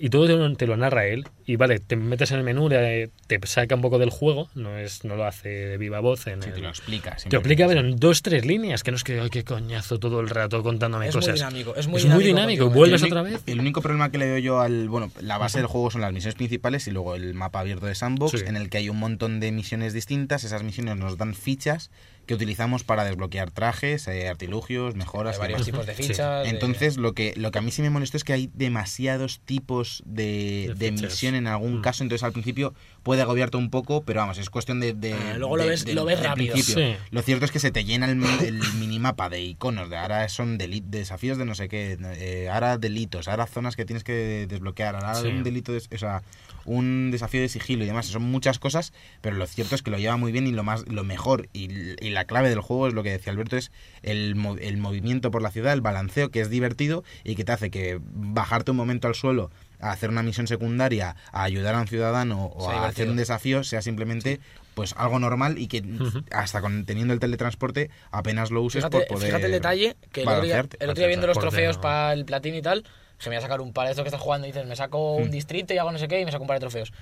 Y 0.00 0.10
todo 0.10 0.26
te 0.26 0.34
lo, 0.36 0.54
te 0.54 0.66
lo 0.66 0.76
narra 0.76 1.06
él. 1.06 1.24
Y 1.44 1.56
vale, 1.56 1.80
te 1.80 1.96
metes 1.96 2.30
en 2.30 2.38
el 2.38 2.44
menú, 2.44 2.68
le- 2.68 3.10
te 3.26 3.40
saca 3.46 3.74
un 3.74 3.80
poco 3.80 3.98
del 3.98 4.10
juego, 4.10 4.48
no 4.54 4.76
es 4.78 5.04
no 5.04 5.16
lo 5.16 5.24
hace 5.24 5.48
de 5.48 5.76
viva 5.78 5.98
voz. 6.00 6.26
En 6.28 6.40
Sí, 6.42 6.48
el- 6.50 6.54
te 6.54 6.60
lo 6.60 6.68
explica. 6.68 7.16
te 7.16 7.36
explica, 7.36 7.66
pero 7.66 7.80
en 7.80 7.96
dos, 7.96 8.22
tres 8.22 8.44
líneas, 8.46 8.82
que 8.84 8.92
no 8.92 8.96
es 8.96 9.02
que, 9.04 9.18
ay, 9.20 9.28
qué 9.30 9.42
coñazo 9.42 9.98
todo 9.98 10.20
el 10.20 10.28
rato 10.28 10.62
contándome 10.62 11.08
Es 11.08 11.14
muy 11.16 11.20
cosas. 11.20 11.34
dinámico, 11.34 11.74
es 11.74 11.88
muy 11.88 11.98
es 12.00 12.06
muy 12.06 12.22
dinámico 12.24 12.64
dinámico. 12.64 12.70
Vuelves 12.70 13.02
El 13.02 13.08
otra 13.08 13.22
vez. 13.22 13.42
El 13.46 13.58
único 13.60 13.82
problema 13.82 14.10
que 14.10 14.18
le 14.18 14.26
veo 14.26 14.38
yo 14.38 14.60
al. 14.60 14.88
Bueno, 14.88 15.10
la 15.20 15.38
base 15.38 15.58
del 15.58 15.66
juego 15.66 15.90
son 15.90 16.00
las 16.00 16.12
misiones 16.12 16.36
principales 16.36 16.86
y 16.86 16.92
luego 16.92 17.14
el 17.16 17.34
mapa 17.34 17.60
abierto 17.60 17.86
de 17.86 17.94
Sandbox, 17.96 18.38
Sí. 18.38 18.44
en 18.46 18.56
el 18.56 18.70
que 18.70 18.78
hay 18.78 18.88
un 18.88 18.98
montón 18.98 19.40
de 19.40 19.50
misiones 19.52 19.92
distintas. 19.92 20.44
Esas 20.44 20.62
misiones 20.62 20.96
nos 20.96 21.18
dan 21.18 21.34
fichas 21.34 21.90
que 22.26 22.34
utilizamos 22.34 22.84
para 22.84 23.04
desbloquear 23.04 23.50
trajes, 23.50 24.06
eh, 24.08 24.28
artilugios, 24.28 24.94
mejoras. 24.94 25.38
Varios 25.38 25.66
demás. 25.66 25.84
tipos 25.84 25.86
de 25.86 25.94
Sí. 25.94 26.08
fichas. 26.10 26.44
de- 26.44 26.50
Entonces, 26.50 26.96
lo 26.96 27.14
que, 27.14 27.34
lo 27.36 27.50
que 27.50 27.58
a 27.58 27.62
mí 27.62 27.70
sí 27.70 27.82
me 27.82 27.90
molestó 27.90 28.16
es 28.16 28.24
que 28.24 28.32
hay 28.32 28.50
demasiados 28.54 29.40
tipos 29.44 30.02
de, 30.06 30.72
De 30.76 30.92
misión 30.92 31.34
en 31.34 31.46
algún 31.46 31.78
Mm. 31.78 31.82
caso. 31.82 32.02
Entonces, 32.04 32.22
al 32.22 32.32
principio 32.32 32.74
puede 33.02 33.22
agobiarte 33.22 33.56
un 33.56 33.70
poco, 33.70 34.02
pero 34.04 34.20
vamos, 34.20 34.38
es 34.38 34.50
cuestión 34.50 34.80
de. 34.80 34.92
de- 34.94 35.14
Ah, 35.14 35.34
luego 35.38 35.56
lo 35.56 35.66
ves- 35.66 35.92
lo 35.92 36.04
ves 36.04 36.22
rápido. 36.22 36.52
principio. 36.54 36.84
Sí. 36.92 36.96
Lo 37.10 37.22
cierto 37.22 37.44
es 37.44 37.50
que 37.50 37.58
se 37.58 37.70
te 37.70 37.84
llena 37.84 38.06
el, 38.10 38.22
el 38.44 38.60
minimapa 38.78 39.28
de 39.28 39.40
iconos. 39.42 39.90
De 39.90 39.96
ahora 39.96 40.28
son 40.28 40.58
deli- 40.58 40.82
desafíos 40.86 41.38
de 41.38 41.44
no 41.44 41.54
sé 41.54 41.68
qué, 41.68 41.98
eh, 42.16 42.48
ahora 42.52 42.78
delitos, 42.78 43.28
ahora 43.28 43.46
zonas 43.46 43.76
que 43.76 43.84
tienes 43.84 44.04
que 44.04 44.46
desbloquear, 44.48 44.94
ahora 44.96 45.14
Sí. 45.16 45.26
un 45.28 45.42
delito, 45.42 45.72
de, 45.72 45.78
o 45.94 45.98
sea, 45.98 46.22
un 46.64 47.10
desafío 47.10 47.40
de 47.40 47.48
sigilo 47.48 47.82
y 47.82 47.86
demás. 47.86 48.06
Son 48.06 48.22
muchas 48.22 48.58
cosas, 48.60 48.92
pero 49.20 49.36
lo 49.36 49.46
cierto 49.46 49.74
es 49.74 49.82
que 49.82 49.90
lo 49.90 49.98
lleva 49.98 50.16
muy 50.16 50.30
bien 50.32 50.46
y 50.46 50.52
lo 50.52 50.62
más 50.62 50.86
lo 50.88 51.02
mejor 51.04 51.48
y, 51.52 51.68
y 52.04 52.10
la 52.10 52.24
clave 52.24 52.48
del 52.50 52.60
juego 52.60 52.86
es 52.88 52.94
lo 52.94 53.02
que 53.02 53.10
decía 53.10 53.32
Alberto, 53.32 53.56
es 53.56 53.72
el, 54.02 54.36
el 54.60 54.76
movimiento 54.76 55.30
por 55.30 55.42
la 55.42 55.50
ciudad, 55.50 55.72
el 55.72 55.80
balanceo, 55.80 56.30
que 56.30 56.40
es 56.40 56.50
divertido 56.50 57.02
y 57.24 57.34
que 57.34 57.44
te 57.44 57.52
hace 57.52 57.70
que 57.70 57.98
bajarte 58.02 58.70
un 58.70 58.76
momento 58.76 59.08
al 59.08 59.14
suelo 59.16 59.50
a 59.82 59.90
hacer 59.92 60.08
una 60.08 60.22
misión 60.22 60.46
secundaria, 60.46 61.16
a 61.32 61.42
ayudar 61.42 61.74
a 61.74 61.80
un 61.80 61.88
ciudadano 61.88 62.52
o 62.54 62.70
Sea 62.70 62.82
a 62.84 62.86
hacer 62.86 63.10
un 63.10 63.16
desafío 63.16 63.64
sea 63.64 63.82
simplemente 63.82 64.40
pues 64.74 64.94
algo 64.96 65.18
normal 65.18 65.58
y 65.58 65.66
que 65.66 65.82
hasta 66.30 66.62
con 66.62 66.86
teniendo 66.86 67.12
el 67.12 67.20
teletransporte 67.20 67.90
apenas 68.10 68.50
lo 68.50 68.62
uses 68.62 68.80
Fíjate, 68.80 68.96
por 68.96 69.06
poder 69.06 69.26
fíjate 69.26 69.46
el 69.46 69.52
detalle 69.52 69.96
que 70.12 70.22
el 70.22 70.28
otro 70.28 70.42
día, 70.42 70.58
el 70.80 70.88
otro 70.90 71.00
día 71.00 71.06
viendo 71.08 71.26
los 71.26 71.38
trofeos 71.38 71.76
no. 71.76 71.82
para 71.82 72.12
el 72.14 72.24
platino 72.24 72.56
y 72.56 72.62
tal, 72.62 72.84
se 73.18 73.28
me 73.28 73.34
iba 73.36 73.40
a 73.40 73.42
sacar 73.42 73.60
un 73.60 73.72
par 73.74 73.84
de 73.86 73.90
estos 73.92 74.02
que 74.04 74.08
estás 74.08 74.20
jugando 74.22 74.46
y 74.46 74.52
dices, 74.52 74.66
me 74.66 74.74
saco 74.76 75.16
un 75.16 75.28
Mm. 75.28 75.30
distrito 75.30 75.74
y 75.74 75.78
hago 75.78 75.92
no 75.92 75.98
sé 75.98 76.08
qué 76.08 76.20
y 76.20 76.24
me 76.24 76.32
saco 76.32 76.44
un 76.44 76.48
par 76.48 76.56
de 76.56 76.60
trofeos. 76.60 76.92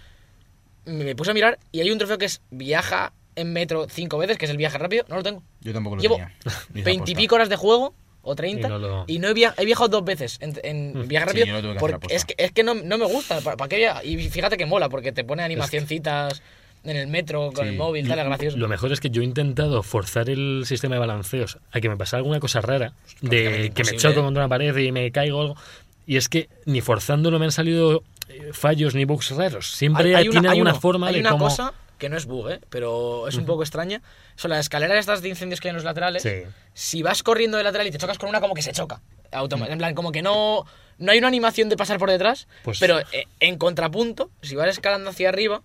Me 0.87 1.15
puse 1.15 1.31
a 1.31 1.35
mirar 1.35 1.59
y 1.73 1.81
hay 1.81 1.91
un 1.91 1.99
trofeo 1.99 2.19
que 2.19 2.25
es 2.25 2.41
viaja 2.51 3.13
en 3.37 3.53
metro 3.53 3.87
cinco 3.89 4.19
veces, 4.19 4.37
que 4.39 4.47
es 4.47 4.51
el 4.51 4.57
viaje 4.57 4.77
rápido, 4.79 5.05
no 5.09 5.17
lo 5.17 5.23
tengo. 5.23 5.43
Yo 5.61 5.73
tampoco 5.73 5.97
lo 5.97 6.03
Llevo 6.03 6.17
tenía. 6.17 6.35
Veintipico 6.71 7.35
horas 7.37 7.49
de 7.49 7.57
juego 7.57 7.95
o 8.23 8.35
30 8.35 8.67
Y 8.67 8.71
no 8.71 8.79
lo- 8.79 9.05
y 9.07 9.19
no 9.19 9.29
he, 9.29 9.35
via- 9.35 9.55
he 9.57 9.65
viajado 9.65 9.89
dos 9.89 10.05
veces 10.05 10.39
en, 10.41 10.55
en 10.63 10.99
Mm. 10.99 11.09
viaje 11.09 11.27
rápido 11.27 11.47
que 12.07 12.15
es 12.15 12.25
que, 12.25 12.35
es 12.39 12.53
que 12.53 12.63
no, 12.63 12.75
no 12.75 12.99
me 12.99 13.07
gusta 13.07 13.41
¿para, 13.41 13.57
para 13.57 13.69
qué 13.69 13.77
via- 13.77 14.05
y 14.05 14.17
fíjate 14.29 14.57
que 14.57 14.67
mola 14.67 14.89
porque 14.89 15.13
te 15.13 15.25
pone 15.25 15.43
animacioncitas 15.43 16.43
en 16.85 16.97
el 16.97 17.09
metro 17.09 17.51
con 17.53 17.65
Sí. 17.67 17.73
el 17.73 17.77
móvil 17.77 18.09
tal 18.09 18.25
gracioso 18.25 18.57
Lo 18.57 18.67
mejor 18.69 18.91
es 18.93 19.01
que 19.01 19.11
yo 19.11 19.21
he 19.23 19.25
intentado 19.25 19.83
forzar 19.83 20.31
el 20.31 20.63
sistema 20.67 20.95
de 20.95 21.01
balanceos 21.01 21.59
a 21.73 21.81
que 21.81 21.89
me 21.89 21.97
pasara 21.97 22.19
alguna 22.21 22.41
cosa 22.41 22.61
rara, 22.61 22.95
de 23.21 23.71
que 23.75 23.85
me 23.85 23.97
choco 23.97 24.21
¿eh? 24.21 24.23
contra 24.23 24.45
una 24.45 24.49
pared 24.49 24.75
y 24.77 24.91
me 24.91 25.11
caigo 25.13 25.41
algo. 25.43 25.57
Y 26.07 26.17
es 26.17 26.29
que 26.31 26.49
ni 26.65 26.81
forzándolo 26.81 27.39
me 27.39 27.45
han 27.45 27.53
salido 27.53 28.03
eh, 28.29 28.51
fallos 28.53 28.95
ni 28.95 29.05
bugs 29.05 29.31
raros. 29.33 29.71
Siempre 29.73 30.17
Hay- 30.17 30.25
hay 30.25 30.29
tiene 30.31 30.49
alguna 30.49 30.71
uno- 30.73 30.81
forma 30.81 31.09
hay 31.09 31.15
de 31.17 31.21
una 31.21 31.31
cómo... 31.31 31.45
cosa 31.47 31.75
que 32.01 32.09
no 32.09 32.17
es 32.17 32.27
bug, 32.27 32.51
¿eh? 32.51 32.61
pero 32.71 33.29
es 33.29 33.37
un 33.37 33.47
poco 33.47 33.63
extraña. 33.63 34.03
Son 34.35 34.51
las 34.51 34.59
escaleras 34.59 34.99
estas 34.99 35.23
de 35.23 35.29
incendios 35.29 35.61
que 35.61 35.69
hay 35.69 35.71
en 35.71 35.77
los 35.77 35.85
laterales. 35.85 36.23
Sí. 36.25 36.43
Si 36.75 37.03
vas 37.05 37.23
corriendo 37.23 37.57
de 37.59 37.63
lateral 37.63 37.87
y 37.87 37.93
te 37.93 37.99
chocas 37.99 38.19
con 38.19 38.29
una, 38.29 38.41
como 38.41 38.55
que 38.55 38.63
se 38.63 38.73
choca. 38.73 39.01
Automa- 39.31 39.69
En 39.69 39.79
plan, 39.79 39.95
como 39.95 40.11
que 40.11 40.23
no, 40.23 40.65
no 40.99 41.13
hay 41.13 41.19
una 41.19 41.29
animación 41.29 41.69
de 41.69 41.77
pasar 41.77 41.99
por 41.99 42.11
detrás, 42.11 42.49
Pues- 42.65 42.81
pero 42.81 42.99
eh, 43.13 43.27
en 43.39 43.57
contrapunto, 43.59 44.31
si 44.43 44.57
vas 44.57 44.69
escalando 44.69 45.11
hacia 45.11 45.29
arriba 45.29 45.63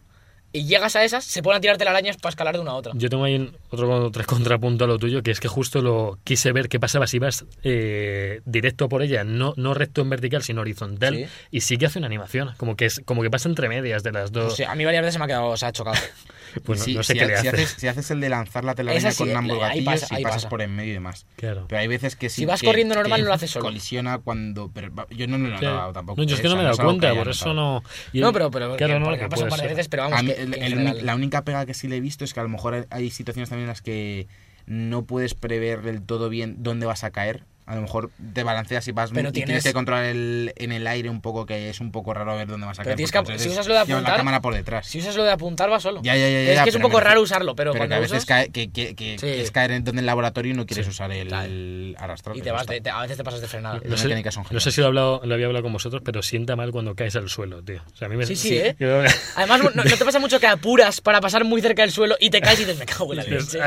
y 0.56 0.66
llegas 0.66 0.96
a 0.96 1.04
esas, 1.04 1.24
se 1.24 1.42
ponen 1.44 1.58
a 1.58 1.62
tirarte 1.62 1.88
arañas 1.88 2.18
para 2.18 2.30
escalar 2.32 2.56
de 2.56 2.62
una 2.62 2.72
a 2.72 2.76
otra. 2.76 2.94
Yo 2.96 3.10
tengo 3.10 3.24
ahí 3.24 3.36
un- 3.36 3.56
otro, 3.70 4.06
otro 4.06 4.24
contrapunto 4.26 4.86
a 4.86 4.88
lo 4.88 4.98
tuyo, 4.98 5.22
que 5.24 5.32
es 5.32 5.40
que 5.40 5.48
justo 5.48 5.82
lo 5.82 6.18
quise 6.24 6.52
ver 6.52 6.70
qué 6.70 6.80
pasaba 6.80 7.08
si 7.08 7.20
vas 7.20 7.46
eh, 7.64 8.42
directo 8.46 8.88
por 8.90 9.02
ella, 9.02 9.24
no, 9.24 9.54
no 9.58 9.74
recto 9.74 10.02
en 10.02 10.10
vertical, 10.10 10.44
sino 10.44 10.62
horizontal, 10.62 11.16
Sí. 11.16 11.26
y 11.52 11.62
sí 11.62 11.78
que 11.78 11.86
hace 11.88 12.00
una 12.00 12.08
animación, 12.08 12.52
como 12.58 12.76
que 12.76 12.86
es 12.86 13.02
como 13.06 13.22
que 13.22 13.30
pasa 13.30 13.50
entre 13.50 13.70
medias 13.70 14.04
de 14.04 14.12
las 14.12 14.32
dos. 14.32 14.54
O 14.54 14.56
sea, 14.56 14.72
a 14.72 14.76
mí 14.76 14.86
varias 14.86 15.02
veces 15.04 15.14
se 15.14 15.20
me 15.20 15.26
ha 15.26 15.28
quedado, 15.28 15.56
se 15.58 15.66
ha 15.66 15.72
chocado. 15.72 15.98
Sí, 16.76 16.94
no 16.96 17.04
sé 17.04 17.14
si, 17.14 17.20
qué 17.20 17.26
le 17.26 17.38
si 17.42 17.48
hace. 17.48 17.58
haces, 17.64 17.76
si 17.78 17.88
haces 17.88 18.12
el 18.12 18.20
de 18.22 18.30
lanzar 18.30 18.64
la 18.64 18.76
telaraña 18.76 19.12
sí, 19.12 19.18
con 19.18 19.36
ambos 19.36 19.60
gatillos 19.60 20.02
pasa, 20.02 20.20
y 20.20 20.24
pasas 20.24 20.38
pasa. 20.44 20.50
por 20.50 20.62
en 20.62 20.76
medio 20.76 20.92
y 20.92 20.94
demás. 20.94 21.26
Claro. 21.36 21.66
Pero 21.68 21.82
hay 21.82 21.88
veces 21.88 22.16
que 22.16 22.30
sí 22.30 22.42
Si 22.42 22.46
vas 22.46 22.62
que- 22.62 22.68
corriendo 22.68 22.96
normal, 22.96 23.22
no 23.22 23.28
lo 23.28 23.34
haces 23.34 23.50
solo. 23.52 23.66
Colisiona 23.66 24.18
cuando... 24.20 24.72
Pero 24.74 24.92
yo 25.10 25.28
no 25.28 25.38
lo 25.38 25.48
he 25.56 25.60
Sí. 25.60 25.66
notado 25.66 25.94
tampoco. 25.94 26.22
No, 26.22 26.28
yo 26.28 26.36
es 26.36 26.40
¿eh? 26.40 26.44
que 26.44 26.50
no 26.50 26.56
me 26.56 26.62
he 26.62 26.66
dado 26.66 26.78
cuenta, 26.78 27.14
por 27.14 27.30
eso 27.30 27.54
no. 27.54 27.84
no, 28.14 28.34
pero, 28.34 28.52
pero 28.52 28.76
claro, 28.78 29.00
no, 29.00 29.16
que 29.18 29.24
ha 29.24 29.30
pasado 29.30 29.46
un 29.46 29.50
par 29.50 29.62
de 29.62 29.68
veces, 29.68 29.88
pero 29.88 30.04
vamos, 30.04 30.20
A 30.20 30.24
mí, 30.24 30.34
que- 30.34 30.42
el- 30.42 30.52
que 30.52 30.58
en 30.58 30.64
el 30.64 30.70
general- 30.74 30.96
uni- 30.96 31.04
la 31.06 31.16
única 31.16 31.44
pega 31.44 31.66
que 31.66 31.74
sí 31.74 31.88
le 31.88 31.98
he 31.98 32.02
visto 32.02 32.24
es 32.24 32.34
que 32.34 32.40
a 32.40 32.44
lo 32.44 32.50
mejor 32.50 32.74
hay- 32.74 32.86
hay 32.90 33.10
situaciones 33.12 33.50
también 33.50 33.66
en 33.66 33.70
las 33.70 33.82
que 33.82 34.28
no 34.66 35.04
puedes 35.06 35.34
prever 35.36 35.82
del 35.84 36.02
todo 36.02 36.30
bien 36.30 36.56
dónde 36.64 36.86
vas 36.86 37.04
a 37.04 37.12
caer. 37.12 37.44
A 37.68 37.76
lo 37.76 37.82
mejor 37.82 38.12
te 38.34 38.44
balanceas 38.44 38.88
y 38.88 38.92
vas 38.92 39.10
Pero 39.12 39.30
y 39.30 39.32
tienes- 39.32 39.46
tienes 39.48 39.64
que 39.64 39.74
controlar 39.74 40.06
el, 40.06 40.54
en 40.56 40.72
el 40.72 40.86
aire 40.86 41.10
un 41.10 41.22
poco, 41.22 41.46
que 41.48 41.70
es 41.70 41.80
un 41.80 41.92
poco 41.92 42.14
raro 42.14 42.36
ver 42.36 42.48
dónde 42.48 42.66
vas 42.68 42.78
a 42.80 42.84
Pero 42.84 42.96
caer. 42.96 43.10
tienes 43.10 43.12
que- 43.12 43.40
si 43.40 43.50
usas 43.50 43.68
lo 43.68 43.74
de 43.74 43.80
apuntar- 43.80 44.12
la 44.12 44.18
cámara 44.18 44.42
por 44.42 44.54
detrás. 44.54 44.86
Si 44.88 45.00
usas 45.00 45.16
lo 45.16 45.24
de 45.24 45.32
apuntar, 45.32 45.72
va 45.72 45.80
solo. 45.80 46.02
Ya, 46.04 46.16
ya, 46.16 46.30
ya, 46.30 46.54
es 46.54 46.62
que 46.62 46.70
es 46.70 46.76
un 46.76 46.82
poco 46.84 47.00
raro 47.00 47.22
usarlo, 47.22 47.56
pero, 47.56 47.72
pero 47.74 47.88
que 47.88 47.94
a 47.96 48.00
veces 48.00 48.18
usas, 48.18 48.26
cae, 48.26 48.50
que, 48.50 48.70
que, 48.72 48.94
que- 48.96 49.18
Sí. 49.18 49.26
que 49.26 49.42
es 49.42 49.50
caer 49.52 49.72
en 49.72 49.84
donde 49.84 50.02
el 50.02 50.06
laboratorio 50.06 50.52
y 50.54 50.56
no 50.56 50.66
quieres 50.68 50.86
Sí. 50.86 50.92
usar 50.92 51.12
el, 51.12 51.34
el 51.34 51.98
y 52.36 52.42
te 52.42 52.52
vas, 52.52 52.68
de- 52.68 52.82
te- 52.82 52.90
a 52.92 53.02
veces 53.02 53.18
te 53.18 53.24
pasas 53.24 53.42
de 53.42 53.48
frenada. 53.48 53.80
No 53.84 53.98
sé, 53.98 54.06
mecánicas 54.06 54.34
son 54.36 54.44
no 54.44 54.48
sé 54.48 54.72
geniales. 54.72 54.74
si 54.76 54.82
lo, 54.82 54.86
he 54.86 54.88
hablado, 54.90 55.22
lo 55.24 55.34
había 55.34 55.46
hablado 55.48 55.64
con 55.64 55.74
vosotros, 55.74 56.02
pero 56.06 56.22
sienta 56.22 56.56
mal 56.56 56.72
cuando 56.72 56.96
caes 56.96 57.16
al 57.16 57.30
suelo, 57.30 57.64
tío. 57.64 57.82
O 57.94 57.96
sea, 57.96 58.08
a 58.08 58.10
mí 58.10 58.16
me, 58.16 58.26
Sí, 58.26 58.36
sí, 58.36 58.58
¿eh? 58.58 58.76
Yo- 58.80 59.02
Además, 59.38 59.64
no, 59.64 59.70
no 59.72 59.84
te 59.84 60.06
pasa 60.06 60.20
mucho 60.20 60.40
que 60.40 60.48
apuras 60.48 61.02
para 61.02 61.20
pasar 61.22 61.44
muy 61.46 61.62
cerca 61.62 61.82
del 61.82 61.92
suelo 61.92 62.16
y 62.20 62.30
te 62.30 62.42
caes 62.42 62.60
y 62.60 62.66
dices, 62.66 62.78
me 62.78 62.86
cago 62.86 63.12
en 63.14 63.18
la 63.18 63.24
leche. 63.24 63.60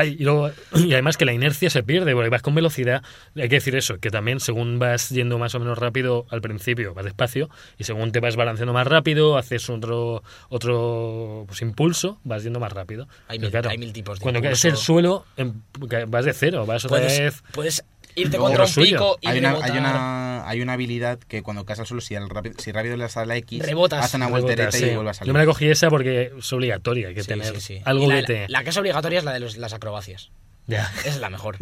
Y 0.75 0.93
además 0.93 1.17
que 1.17 1.25
la 1.25 1.33
inercia 1.33 1.69
se 1.69 1.83
pierde, 1.83 2.13
porque 2.13 2.29
vas 2.29 2.41
con 2.41 2.55
velocidad. 2.55 3.03
Hay 3.35 3.49
que 3.49 3.55
decir 3.55 3.75
eso, 3.75 3.88
que 3.97 4.11
también 4.11 4.39
según 4.39 4.77
vas 4.77 5.09
yendo 5.09 5.37
más 5.39 5.55
o 5.55 5.59
menos 5.59 5.77
rápido 5.77 6.25
al 6.29 6.41
principio, 6.41 6.93
vas 6.93 7.05
despacio, 7.05 7.49
y 7.77 7.85
según 7.85 8.11
te 8.11 8.19
vas 8.19 8.35
balanceando 8.35 8.73
más 8.73 8.85
rápido, 8.85 9.37
haces 9.37 9.69
otro 9.69 10.21
otro 10.49 11.45
pues, 11.47 11.61
impulso, 11.61 12.19
vas 12.23 12.43
yendo 12.43 12.59
más 12.59 12.71
rápido. 12.71 13.07
Hay 13.27 13.39
mil- 13.39 13.49
claro, 13.49 13.69
hay 13.69 13.77
mil 13.77 13.93
tipos 13.93 14.19
de 14.19 14.23
Cuando 14.23 14.41
caes 14.41 14.63
el 14.65 14.77
suelo, 14.77 15.25
em, 15.37 15.53
vas 16.07 16.25
de 16.25 16.33
cero, 16.33 16.65
vas 16.65 16.85
otra 16.85 16.97
Puedes, 16.99 17.19
vez. 17.19 17.43
puedes 17.53 17.83
irte 18.15 18.31
Luego 18.37 18.45
contra 18.47 18.63
un 18.65 18.69
suyo. 18.69 18.97
pico 18.97 19.17
y 19.21 19.27
hay 19.27 19.39
una, 19.39 19.51
hay, 19.63 19.71
una, 19.77 20.47
hay 20.49 20.61
una 20.61 20.73
habilidad 20.73 21.19
que 21.19 21.41
cuando 21.43 21.63
caes 21.65 21.79
al 21.79 21.85
suelo, 21.87 22.01
si, 22.01 22.15
al 22.15 22.29
rápido, 22.29 22.55
si 22.57 22.71
rápido 22.71 22.97
le 22.97 23.03
das 23.03 23.17
a 23.17 23.25
la 23.25 23.37
X, 23.37 23.65
Rebotas. 23.65 24.03
hace 24.03 24.17
una 24.17 24.25
Rebotas, 24.27 24.43
voltereta 24.43 24.71
sí. 24.77 24.85
y 24.85 24.95
vuelve 24.95 25.11
a 25.11 25.13
salir. 25.13 25.27
Yo 25.27 25.33
me 25.33 25.39
la 25.39 25.45
cogí 25.45 25.67
esa 25.69 25.89
porque 25.89 26.33
es 26.37 26.53
obligatoria, 26.53 27.09
hay 27.09 27.15
que 27.15 27.21
Sí, 27.21 27.27
tener 27.27 27.45
sí, 27.55 27.61
sí. 27.61 27.81
algo 27.85 28.05
Y 28.05 28.07
la, 28.07 28.15
que 28.17 28.23
te. 28.23 28.49
la 28.49 28.63
que 28.63 28.69
es 28.71 28.77
obligatoria 28.77 29.19
es 29.19 29.25
la 29.25 29.33
de 29.33 29.39
los- 29.39 29.57
las 29.57 29.73
acrobacias. 29.73 30.31
Ya. 30.69 30.91
Esa 30.99 31.09
es 31.09 31.17
la 31.19 31.29
mejor. 31.29 31.57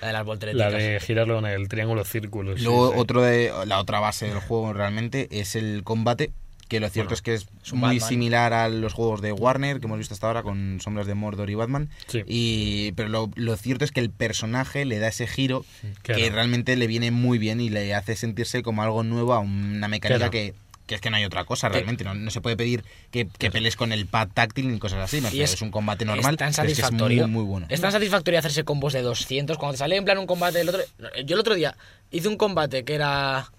La 0.00 0.06
de 0.08 0.12
las 0.12 0.20
La 0.20 0.22
volteretas. 0.22 0.72
de 0.72 1.00
girarlo 1.00 1.38
en 1.38 1.46
el 1.46 1.68
triángulo 1.68 2.04
círculo. 2.04 2.54
Luego, 2.56 2.92
sí. 2.92 2.98
otro 2.98 3.22
de, 3.22 3.52
la 3.66 3.78
otra 3.78 4.00
base 4.00 4.26
del 4.28 4.38
juego 4.40 4.72
realmente 4.72 5.28
es 5.30 5.54
el 5.54 5.82
combate, 5.84 6.32
que 6.68 6.80
lo 6.80 6.88
cierto 6.90 7.08
Bueno, 7.10 7.14
es 7.14 7.22
que 7.22 7.34
es, 7.34 7.72
muy 7.72 7.96
Batman. 7.96 8.08
similar 8.08 8.52
a 8.52 8.68
los 8.68 8.92
juegos 8.92 9.22
de 9.22 9.32
Warner 9.32 9.80
que 9.80 9.86
hemos 9.86 9.96
visto 9.98 10.12
hasta 10.14 10.26
ahora 10.26 10.42
con 10.42 10.80
Sombras 10.82 11.06
de 11.06 11.14
Mordor 11.14 11.48
y 11.48 11.54
Batman. 11.54 11.88
Sí. 12.08 12.22
Y, 12.26 12.92
pero 12.92 13.08
lo, 13.08 13.30
lo 13.36 13.56
cierto 13.56 13.84
es 13.86 13.90
que 13.92 14.00
el 14.00 14.10
personaje 14.10 14.84
le 14.84 14.98
da 14.98 15.08
ese 15.08 15.26
giro 15.26 15.64
Claro. 16.02 16.20
que 16.20 16.30
realmente 16.30 16.76
le 16.76 16.86
viene 16.86 17.10
muy 17.10 17.38
bien 17.38 17.60
y 17.60 17.70
le 17.70 17.94
hace 17.94 18.16
sentirse 18.16 18.62
como 18.62 18.82
algo 18.82 19.02
nuevo 19.02 19.32
a 19.32 19.38
una 19.38 19.88
mecánica 19.88 20.18
Claro. 20.18 20.30
que, 20.30 20.54
que 20.88 20.96
es 20.96 21.00
que 21.00 21.10
no 21.10 21.16
hay 21.18 21.24
otra 21.24 21.44
cosa 21.44 21.68
realmente. 21.68 22.02
No, 22.02 22.14
no 22.14 22.30
se 22.32 22.40
puede 22.40 22.56
pedir 22.56 22.82
que, 23.12 23.28
que 23.28 23.50
pelees 23.52 23.76
con 23.76 23.92
el 23.92 24.06
pad 24.06 24.28
táctil 24.34 24.72
ni 24.72 24.78
cosas 24.80 24.98
así. 25.04 25.18
es- 25.18 25.52
es, 25.54 25.62
un 25.62 25.70
combate 25.70 26.04
normal. 26.04 26.34
es 26.34 26.38
tan 26.38 26.50
pero 26.50 26.50
es 26.50 26.56
que 26.56 26.72
es 26.72 26.76
satisfactorio. 26.78 27.28
muy, 27.28 27.42
muy 27.42 27.48
bueno. 27.48 27.66
Es 27.68 27.80
tan 27.80 27.92
satisfactorio 27.92 28.40
hacerse 28.40 28.64
combos 28.64 28.92
de 28.94 29.02
200. 29.02 29.56
Cuando 29.58 29.74
te 29.74 29.78
sale 29.78 29.94
en 29.96 30.04
plan 30.04 30.18
un 30.18 30.26
combate 30.26 30.60
el 30.60 30.68
otro. 30.70 30.80
Yo 31.24 31.36
el 31.36 31.40
otro 31.40 31.54
día 31.54 31.76
hice 32.10 32.26
un 32.26 32.36
combate 32.36 32.84
que 32.84 32.94
era. 32.96 33.52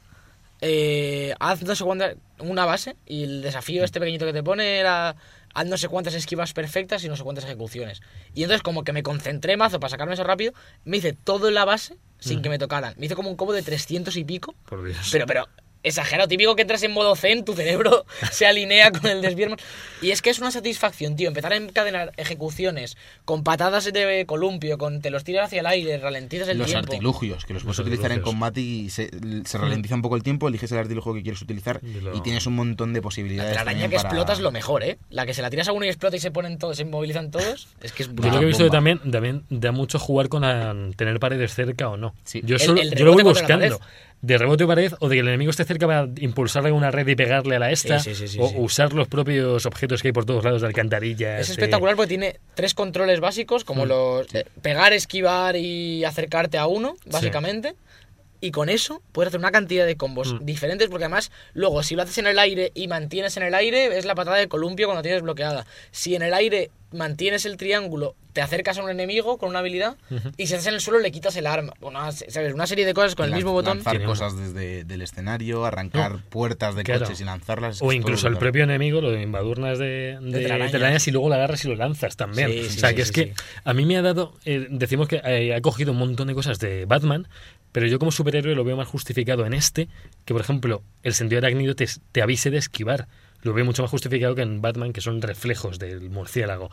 Eh, 0.61 1.33
haz 1.39 1.61
no 1.63 1.75
sé 1.75 1.83
cuántas. 1.83 2.15
Una 2.39 2.65
base. 2.65 2.95
Y 3.05 3.23
el 3.23 3.41
desafío 3.41 3.83
este 3.83 3.99
pequeñito 3.99 4.25
que 4.25 4.33
te 4.33 4.43
pone 4.43 4.77
era. 4.79 5.15
Haz 5.53 5.65
no 5.65 5.77
sé 5.77 5.87
cuántas 5.87 6.13
esquivas 6.13 6.53
perfectas 6.53 7.03
y 7.03 7.09
no 7.09 7.15
sé 7.15 7.23
cuántas 7.23 7.45
ejecuciones. 7.45 8.01
Y 8.35 8.43
entonces, 8.43 8.61
como 8.61 8.83
que 8.83 8.93
me 8.93 9.01
concentré 9.01 9.57
mazo 9.57 9.79
para 9.79 9.89
sacarme 9.89 10.13
eso 10.13 10.23
rápido, 10.23 10.53
me 10.85 10.97
hice 10.97 11.13
todo 11.13 11.47
en 11.47 11.55
la 11.55 11.65
base 11.65 11.97
sin 12.19 12.41
que 12.43 12.49
me 12.49 12.59
tocaran. 12.59 12.93
Me 12.97 13.07
hice 13.07 13.15
como 13.15 13.29
un 13.29 13.35
combo 13.35 13.53
de 13.53 13.63
300 13.63 14.15
y 14.17 14.23
pico. 14.25 14.53
Por 14.67 14.85
Dios. 14.85 15.09
Pero, 15.11 15.25
pero, 15.25 15.47
exagerado. 15.83 16.27
Típico 16.27 16.55
que 16.55 16.63
entras 16.63 16.83
en 16.83 16.91
modo 16.91 17.15
zen, 17.15 17.45
tu 17.45 17.53
cerebro 17.53 18.05
se 18.31 18.45
alinea 18.45 18.91
con 18.91 19.07
el 19.09 19.21
desviermo. 19.21 19.55
Y 20.01 20.11
es 20.11 20.21
que 20.21 20.29
es 20.29 20.39
una 20.39 20.51
satisfacción, 20.51 21.15
tío, 21.15 21.27
empezar 21.27 21.53
a 21.53 21.55
encadenar 21.57 22.11
ejecuciones 22.17 22.97
con 23.25 23.43
patadas 23.43 23.85
de 23.91 24.25
columpio, 24.25 24.77
con 24.77 25.01
te 25.01 25.09
los 25.09 25.23
tiras 25.23 25.47
hacia 25.47 25.59
el 25.61 25.65
aire, 25.67 25.97
ralentizas 25.97 26.47
el 26.49 26.57
los 26.57 26.67
tiempo. 26.67 26.91
artilugios, 26.93 27.45
que 27.45 27.53
los 27.53 27.63
puedes 27.63 27.77
Los 27.79 27.87
utilizar 27.87 28.11
en 28.11 28.21
combate 28.21 28.61
y 28.61 28.89
se, 28.89 29.09
se 29.45 29.57
ralentiza 29.57 29.95
un 29.95 30.01
poco 30.01 30.15
el 30.15 30.23
tiempo, 30.23 30.47
eliges 30.47 30.71
el 30.71 30.77
artilugio 30.79 31.13
que 31.13 31.21
quieres 31.23 31.41
utilizar 31.41 31.79
Y 31.83 31.99
lo- 32.01 32.15
y 32.15 32.21
tienes 32.21 32.45
un 32.47 32.55
montón 32.55 32.93
de 32.93 32.99
La 32.99 33.03
posibilidades. 33.03 33.51
telaraña 33.51 33.71
también 33.71 33.89
que 33.91 33.97
para- 33.97 34.09
explota 34.09 34.33
es 34.33 34.39
lo 34.39 34.51
mejor, 34.51 34.83
¿eh? 34.83 34.97
La 35.09 35.25
que 35.25 35.33
se 35.33 35.41
la 35.41 35.49
tiras 35.49 35.67
a 35.67 35.73
uno 35.73 35.85
y 35.85 35.89
explota 35.89 36.15
y 36.15 36.19
se 36.19 36.31
ponen 36.31 36.57
todos, 36.57 36.77
se 36.77 36.83
inmovilizan 36.83 37.31
todos. 37.31 37.67
Es 37.81 37.91
que 37.91 38.03
es 38.03 38.09
Yo 38.09 38.23
lo 38.23 38.31
que 38.39 38.43
he 38.43 38.45
visto 38.45 38.69
también, 38.69 38.99
también 39.11 39.43
da 39.49 39.71
mucho 39.71 39.99
jugar 39.99 40.29
con 40.29 40.41
la- 40.43 40.75
tener 40.95 41.19
paredes 41.19 41.53
cerca 41.53 41.89
o 41.89 41.97
no. 41.97 42.13
Sí. 42.23 42.41
Yo, 42.43 42.55
El- 42.55 42.61
solo, 42.61 42.81
el 42.81 42.95
yo 42.95 43.05
lo 43.05 43.13
voy 43.13 43.23
la 43.23 43.29
buscando. 43.29 43.79
De 44.21 44.37
rebote 44.37 44.65
o 44.65 44.67
pared, 44.67 44.91
o 44.99 45.07
de 45.07 45.15
que 45.15 45.21
el 45.21 45.27
enemigo 45.29 45.49
esté 45.49 45.63
cerca 45.63 45.87
para 45.87 46.09
impulsarle 46.19 46.73
una 46.73 46.91
red 46.91 47.07
y 47.07 47.15
pegarle 47.15 47.55
a 47.55 47.59
la 47.59 47.71
esta, 47.71 47.99
Sí, 47.99 48.13
sí, 48.13 48.27
sí, 48.27 48.33
sí, 48.33 48.37
o 48.41 48.49
usar 48.61 48.91
los 48.93 49.07
propios 49.07 49.65
objetos 49.65 50.01
que 50.01 50.09
hay 50.09 50.11
por 50.11 50.25
todos 50.25 50.43
lados 50.43 50.59
de 50.61 50.67
alcantarillas. 50.67 51.39
Es 51.39 51.49
eh, 51.49 51.51
espectacular 51.53 51.95
porque 51.95 52.09
tiene 52.09 52.35
tres 52.53 52.73
controles 52.73 53.21
básicos, 53.21 53.63
como 53.63 53.85
Mm. 53.85 53.87
los 53.87 54.35
eh, 54.35 54.45
pegar, 54.61 54.91
esquivar 54.91 55.55
y 55.55 56.03
acercarte 56.03 56.57
a 56.57 56.67
uno, 56.67 56.95
básicamente. 57.05 57.75
Y 58.41 58.51
con 58.51 58.69
eso 58.69 59.01
puedes 59.11 59.27
hacer 59.29 59.39
una 59.39 59.51
cantidad 59.51 59.85
de 59.85 59.97
combos 59.97 60.33
Mm. 60.33 60.45
diferentes, 60.45 60.87
porque 60.89 61.05
además, 61.05 61.31
luego, 61.53 61.83
si 61.83 61.95
lo 61.95 62.03
haces 62.03 62.17
en 62.19 62.27
el 62.27 62.39
aire 62.39 62.71
y 62.73 62.87
mantienes 62.87 63.35
en 63.37 63.43
el 63.43 63.53
aire, 63.53 63.97
es 63.97 64.05
la 64.05 64.15
patada 64.15 64.37
de 64.37 64.47
columpio 64.47 64.87
cuando 64.87 65.01
tienes 65.01 65.21
bloqueada. 65.21 65.65
Si 65.91 66.15
en 66.15 66.21
el 66.21 66.33
aire 66.33 66.71
mantienes 66.91 67.45
el 67.45 67.57
triángulo, 67.57 68.15
te 68.33 68.41
acercas 68.41 68.77
a 68.79 68.83
un 68.83 68.89
enemigo 68.89 69.37
con 69.37 69.49
una 69.49 69.59
habilidad, 69.59 69.95
y 70.37 70.47
si 70.47 70.53
estás 70.53 70.67
en 70.67 70.73
el 70.75 70.81
suelo, 70.81 70.99
le 70.99 71.11
quitas 71.11 71.35
el 71.35 71.45
arma. 71.45 71.73
Una, 71.81 72.11
¿sabes? 72.11 72.53
una 72.53 72.65
serie 72.65 72.85
de 72.85 72.93
cosas 72.95 73.13
con 73.15 73.25
el 73.25 73.33
mismo 73.33 73.51
botón. 73.51 73.77
Lanzar 73.77 73.91
Tiene 73.93 74.05
cosas 74.05 74.35
desde 74.37 74.81
el 74.91 75.01
escenario, 75.01 75.65
arrancar 75.65 76.23
puertas 76.29 76.75
de 76.75 76.83
claro. 76.83 77.01
coches 77.05 77.19
y 77.21 77.25
lanzarlas. 77.25 77.75
es 77.77 77.81
O 77.81 77.91
incluso 77.91 78.27
el 78.27 78.37
propio 78.37 78.63
enemigo, 78.63 79.01
lo 79.01 79.11
de 79.11 79.21
invadurnas 79.21 79.77
de, 79.77 80.17
de 80.21 80.39
telarañas. 80.41 80.71
telarañas 80.71 81.07
y 81.07 81.11
luego 81.11 81.29
lo 81.29 81.35
agarras 81.35 81.63
y 81.65 81.67
lo 81.67 81.75
lanzas 81.75 82.15
también. 82.15 82.49
Sí, 82.51 82.59
o 82.59 82.69
sea, 82.79 82.89
sí, 82.89 82.95
que 82.95 83.01
es 83.01 83.07
sí, 83.09 83.13
que 83.13 83.33
a 83.63 83.73
mí 83.73 83.85
me 83.85 83.97
ha 83.97 84.01
dado, 84.01 84.33
eh, 84.45 84.67
decimos 84.69 85.07
que 85.07 85.21
eh, 85.23 85.53
ha 85.53 85.61
cogido 85.61 85.91
un 85.91 85.97
montón 85.99 86.27
de 86.27 86.33
cosas 86.33 86.57
de 86.59 86.85
Batman, 86.85 87.27
pero 87.71 87.87
yo 87.87 87.99
como 87.99 88.11
superhéroe 88.11 88.55
lo 88.55 88.63
veo 88.63 88.75
más 88.77 88.87
justificado 88.87 89.45
en 89.45 89.53
este, 89.53 89.87
que 90.25 90.33
por 90.33 90.41
ejemplo 90.41 90.81
el 91.03 91.13
sentido 91.13 91.39
arácnido 91.39 91.75
te, 91.75 91.87
te 92.11 92.21
avise 92.21 92.49
de 92.49 92.57
esquivar. 92.57 93.07
Lo 93.41 93.53
veo 93.53 93.63
mucho 93.63 93.81
más 93.83 93.91
justificado 93.91 94.35
que 94.35 94.41
en 94.41 94.61
Batman, 94.61 94.91
que 94.91 95.01
son 95.01 95.21
reflejos 95.21 95.79
del 95.79 96.09
murciélago. 96.09 96.69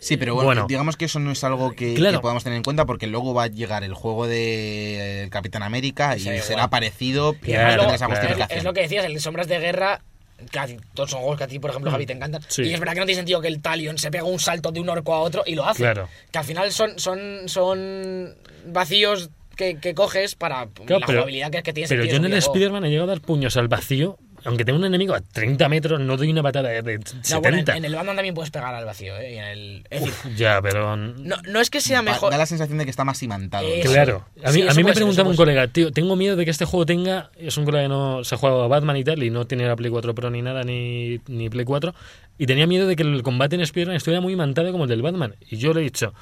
Sí, 0.00 0.18
pero 0.18 0.34
bueno, 0.34 0.46
Bueno. 0.48 0.66
digamos 0.68 0.96
que 0.98 1.06
eso 1.06 1.18
no 1.18 1.30
es 1.30 1.42
algo 1.44 1.72
que, 1.72 1.94
Claro. 1.94 2.18
que 2.18 2.20
podamos 2.22 2.44
tener 2.44 2.58
en 2.58 2.62
cuenta 2.62 2.84
porque 2.84 3.06
luego 3.06 3.32
va 3.32 3.44
a 3.44 3.46
llegar 3.46 3.84
el 3.84 3.94
juego 3.94 4.26
de 4.26 5.22
eh, 5.24 5.30
Capitán 5.30 5.62
América 5.62 6.14
y 6.16 6.20
Sí, 6.20 6.24
será 6.40 6.52
igual. 6.64 6.70
parecido 6.70 7.32
y 7.32 7.36
Y 7.36 7.52
Claro, 7.52 7.54
además 7.54 7.76
tendrá 7.76 7.76
luego, 7.76 7.94
esa 7.94 8.06
claro. 8.06 8.12
es, 8.12 8.18
justificación. 8.20 8.58
es 8.58 8.64
lo 8.64 8.72
que 8.74 8.80
decías, 8.82 9.04
el 9.06 9.18
Sombras 9.20 9.48
de 9.48 9.58
Guerra, 9.60 10.02
casi 10.50 10.76
todos 10.92 11.10
son 11.10 11.20
juegos 11.20 11.38
que 11.38 11.44
a 11.44 11.48
ti, 11.48 11.58
por 11.58 11.70
ejemplo, 11.70 11.90
Mm. 11.90 11.94
Javi, 11.94 12.04
te 12.06 12.12
encantan. 12.12 12.42
Sí. 12.48 12.64
Y 12.64 12.74
es 12.74 12.80
verdad 12.80 12.92
que 12.92 13.00
no 13.00 13.06
tiene 13.06 13.20
sentido 13.20 13.40
que 13.40 13.48
el 13.48 13.62
Talion 13.62 13.96
se 13.96 14.10
pega 14.10 14.24
un 14.24 14.38
salto 14.40 14.72
de 14.72 14.80
un 14.80 14.90
orco 14.90 15.14
a 15.14 15.20
otro 15.20 15.42
y 15.46 15.54
lo 15.54 15.64
hace. 15.64 15.84
Claro. 15.84 16.06
Que 16.30 16.38
al 16.38 16.44
final 16.44 16.70
son, 16.70 16.98
son, 16.98 17.48
son 17.48 18.34
vacíos 18.66 19.30
que, 19.54 19.78
que 19.78 19.94
coges 19.94 20.34
para 20.34 20.66
Claro, 20.66 21.00
la 21.00 21.06
pero- 21.06 21.18
jugabilidad 21.20 21.50
que, 21.50 21.62
que 21.62 21.72
tiene 21.72 21.88
Pero 21.88 22.04
yo 22.04 22.16
en 22.16 22.24
el. 22.26 22.34
Spider-Man 22.34 22.84
he 22.84 22.90
llegado 22.90 23.10
a 23.10 23.14
dar 23.14 23.20
puños 23.22 23.56
al 23.56 23.68
vacío, 23.68 24.18
aunque 24.46 24.64
tengo 24.66 24.78
un 24.78 24.84
enemigo 24.84 25.14
a 25.14 25.20
30 25.22 25.68
metros, 25.70 26.00
no 26.00 26.16
doy 26.18 26.30
una 26.30 26.42
patada 26.42 26.68
de- 26.68 26.82
de 26.82 26.98
70. 26.98 27.30
No, 27.34 27.40
bueno, 27.40 27.58
en, 27.58 27.70
en 27.70 27.84
el 27.86 27.94
Batman 27.94 28.16
también 28.16 28.34
puedes 28.34 28.50
pegar 28.50 28.74
al 28.74 28.84
vacío, 28.84 29.16
¿eh? 29.16 29.32
Y 29.34 29.38
en 29.38 29.44
el, 29.44 29.86
es 29.88 30.04
decir, 30.04 30.34
Ya, 30.36 30.60
pero... 30.60 30.96
no, 30.96 31.36
no 31.48 31.60
es 31.60 31.70
que 31.70 31.80
sea 31.80 32.02
mejor. 32.02 32.30
Da 32.30 32.36
la 32.38 32.44
sensación 32.46 32.76
de 32.78 32.84
que 32.84 32.90
está 32.90 33.04
más 33.04 33.22
imantado. 33.22 33.66
Eso. 33.66 33.90
Claro, 33.90 34.26
a 34.44 34.48
mí, 34.52 34.60
Sí, 34.62 34.68
a 34.68 34.74
mí 34.74 34.84
me 34.84 34.92
preguntaba 34.92 35.30
un 35.30 35.36
colega, 35.36 35.66
tío, 35.68 35.90
tengo 35.92 36.14
miedo 36.16 36.36
de 36.36 36.44
que 36.44 36.50
este 36.50 36.66
juego 36.66 36.84
tenga, 36.84 37.30
es 37.38 37.56
un 37.56 37.64
colega 37.64 37.84
que 37.84 37.88
no 37.88 38.22
se 38.22 38.34
ha 38.34 38.38
jugado 38.38 38.62
a 38.64 38.68
Batman 38.68 38.96
y 38.98 39.04
tal, 39.04 39.22
y 39.22 39.30
no 39.30 39.46
tiene 39.46 39.66
la 39.66 39.76
Play 39.76 39.90
4 39.90 40.14
Pro 40.14 40.28
ni 40.30 40.42
nada, 40.42 40.62
ni, 40.62 41.20
ni 41.28 41.48
Play 41.48 41.64
4, 41.64 41.94
y 42.36 42.46
tenía 42.46 42.66
miedo 42.66 42.86
de 42.86 42.96
que 42.96 43.02
el 43.02 43.22
combate 43.22 43.54
en 43.54 43.62
Spider-Man 43.62 43.96
estuviera 43.96 44.20
muy 44.20 44.34
imantado 44.34 44.70
como 44.72 44.84
el 44.84 44.90
del 44.90 45.00
Batman. 45.02 45.34
Y 45.48 45.56
yo 45.56 45.72
le 45.72 45.80
he 45.80 45.84
dicho, 45.84 46.12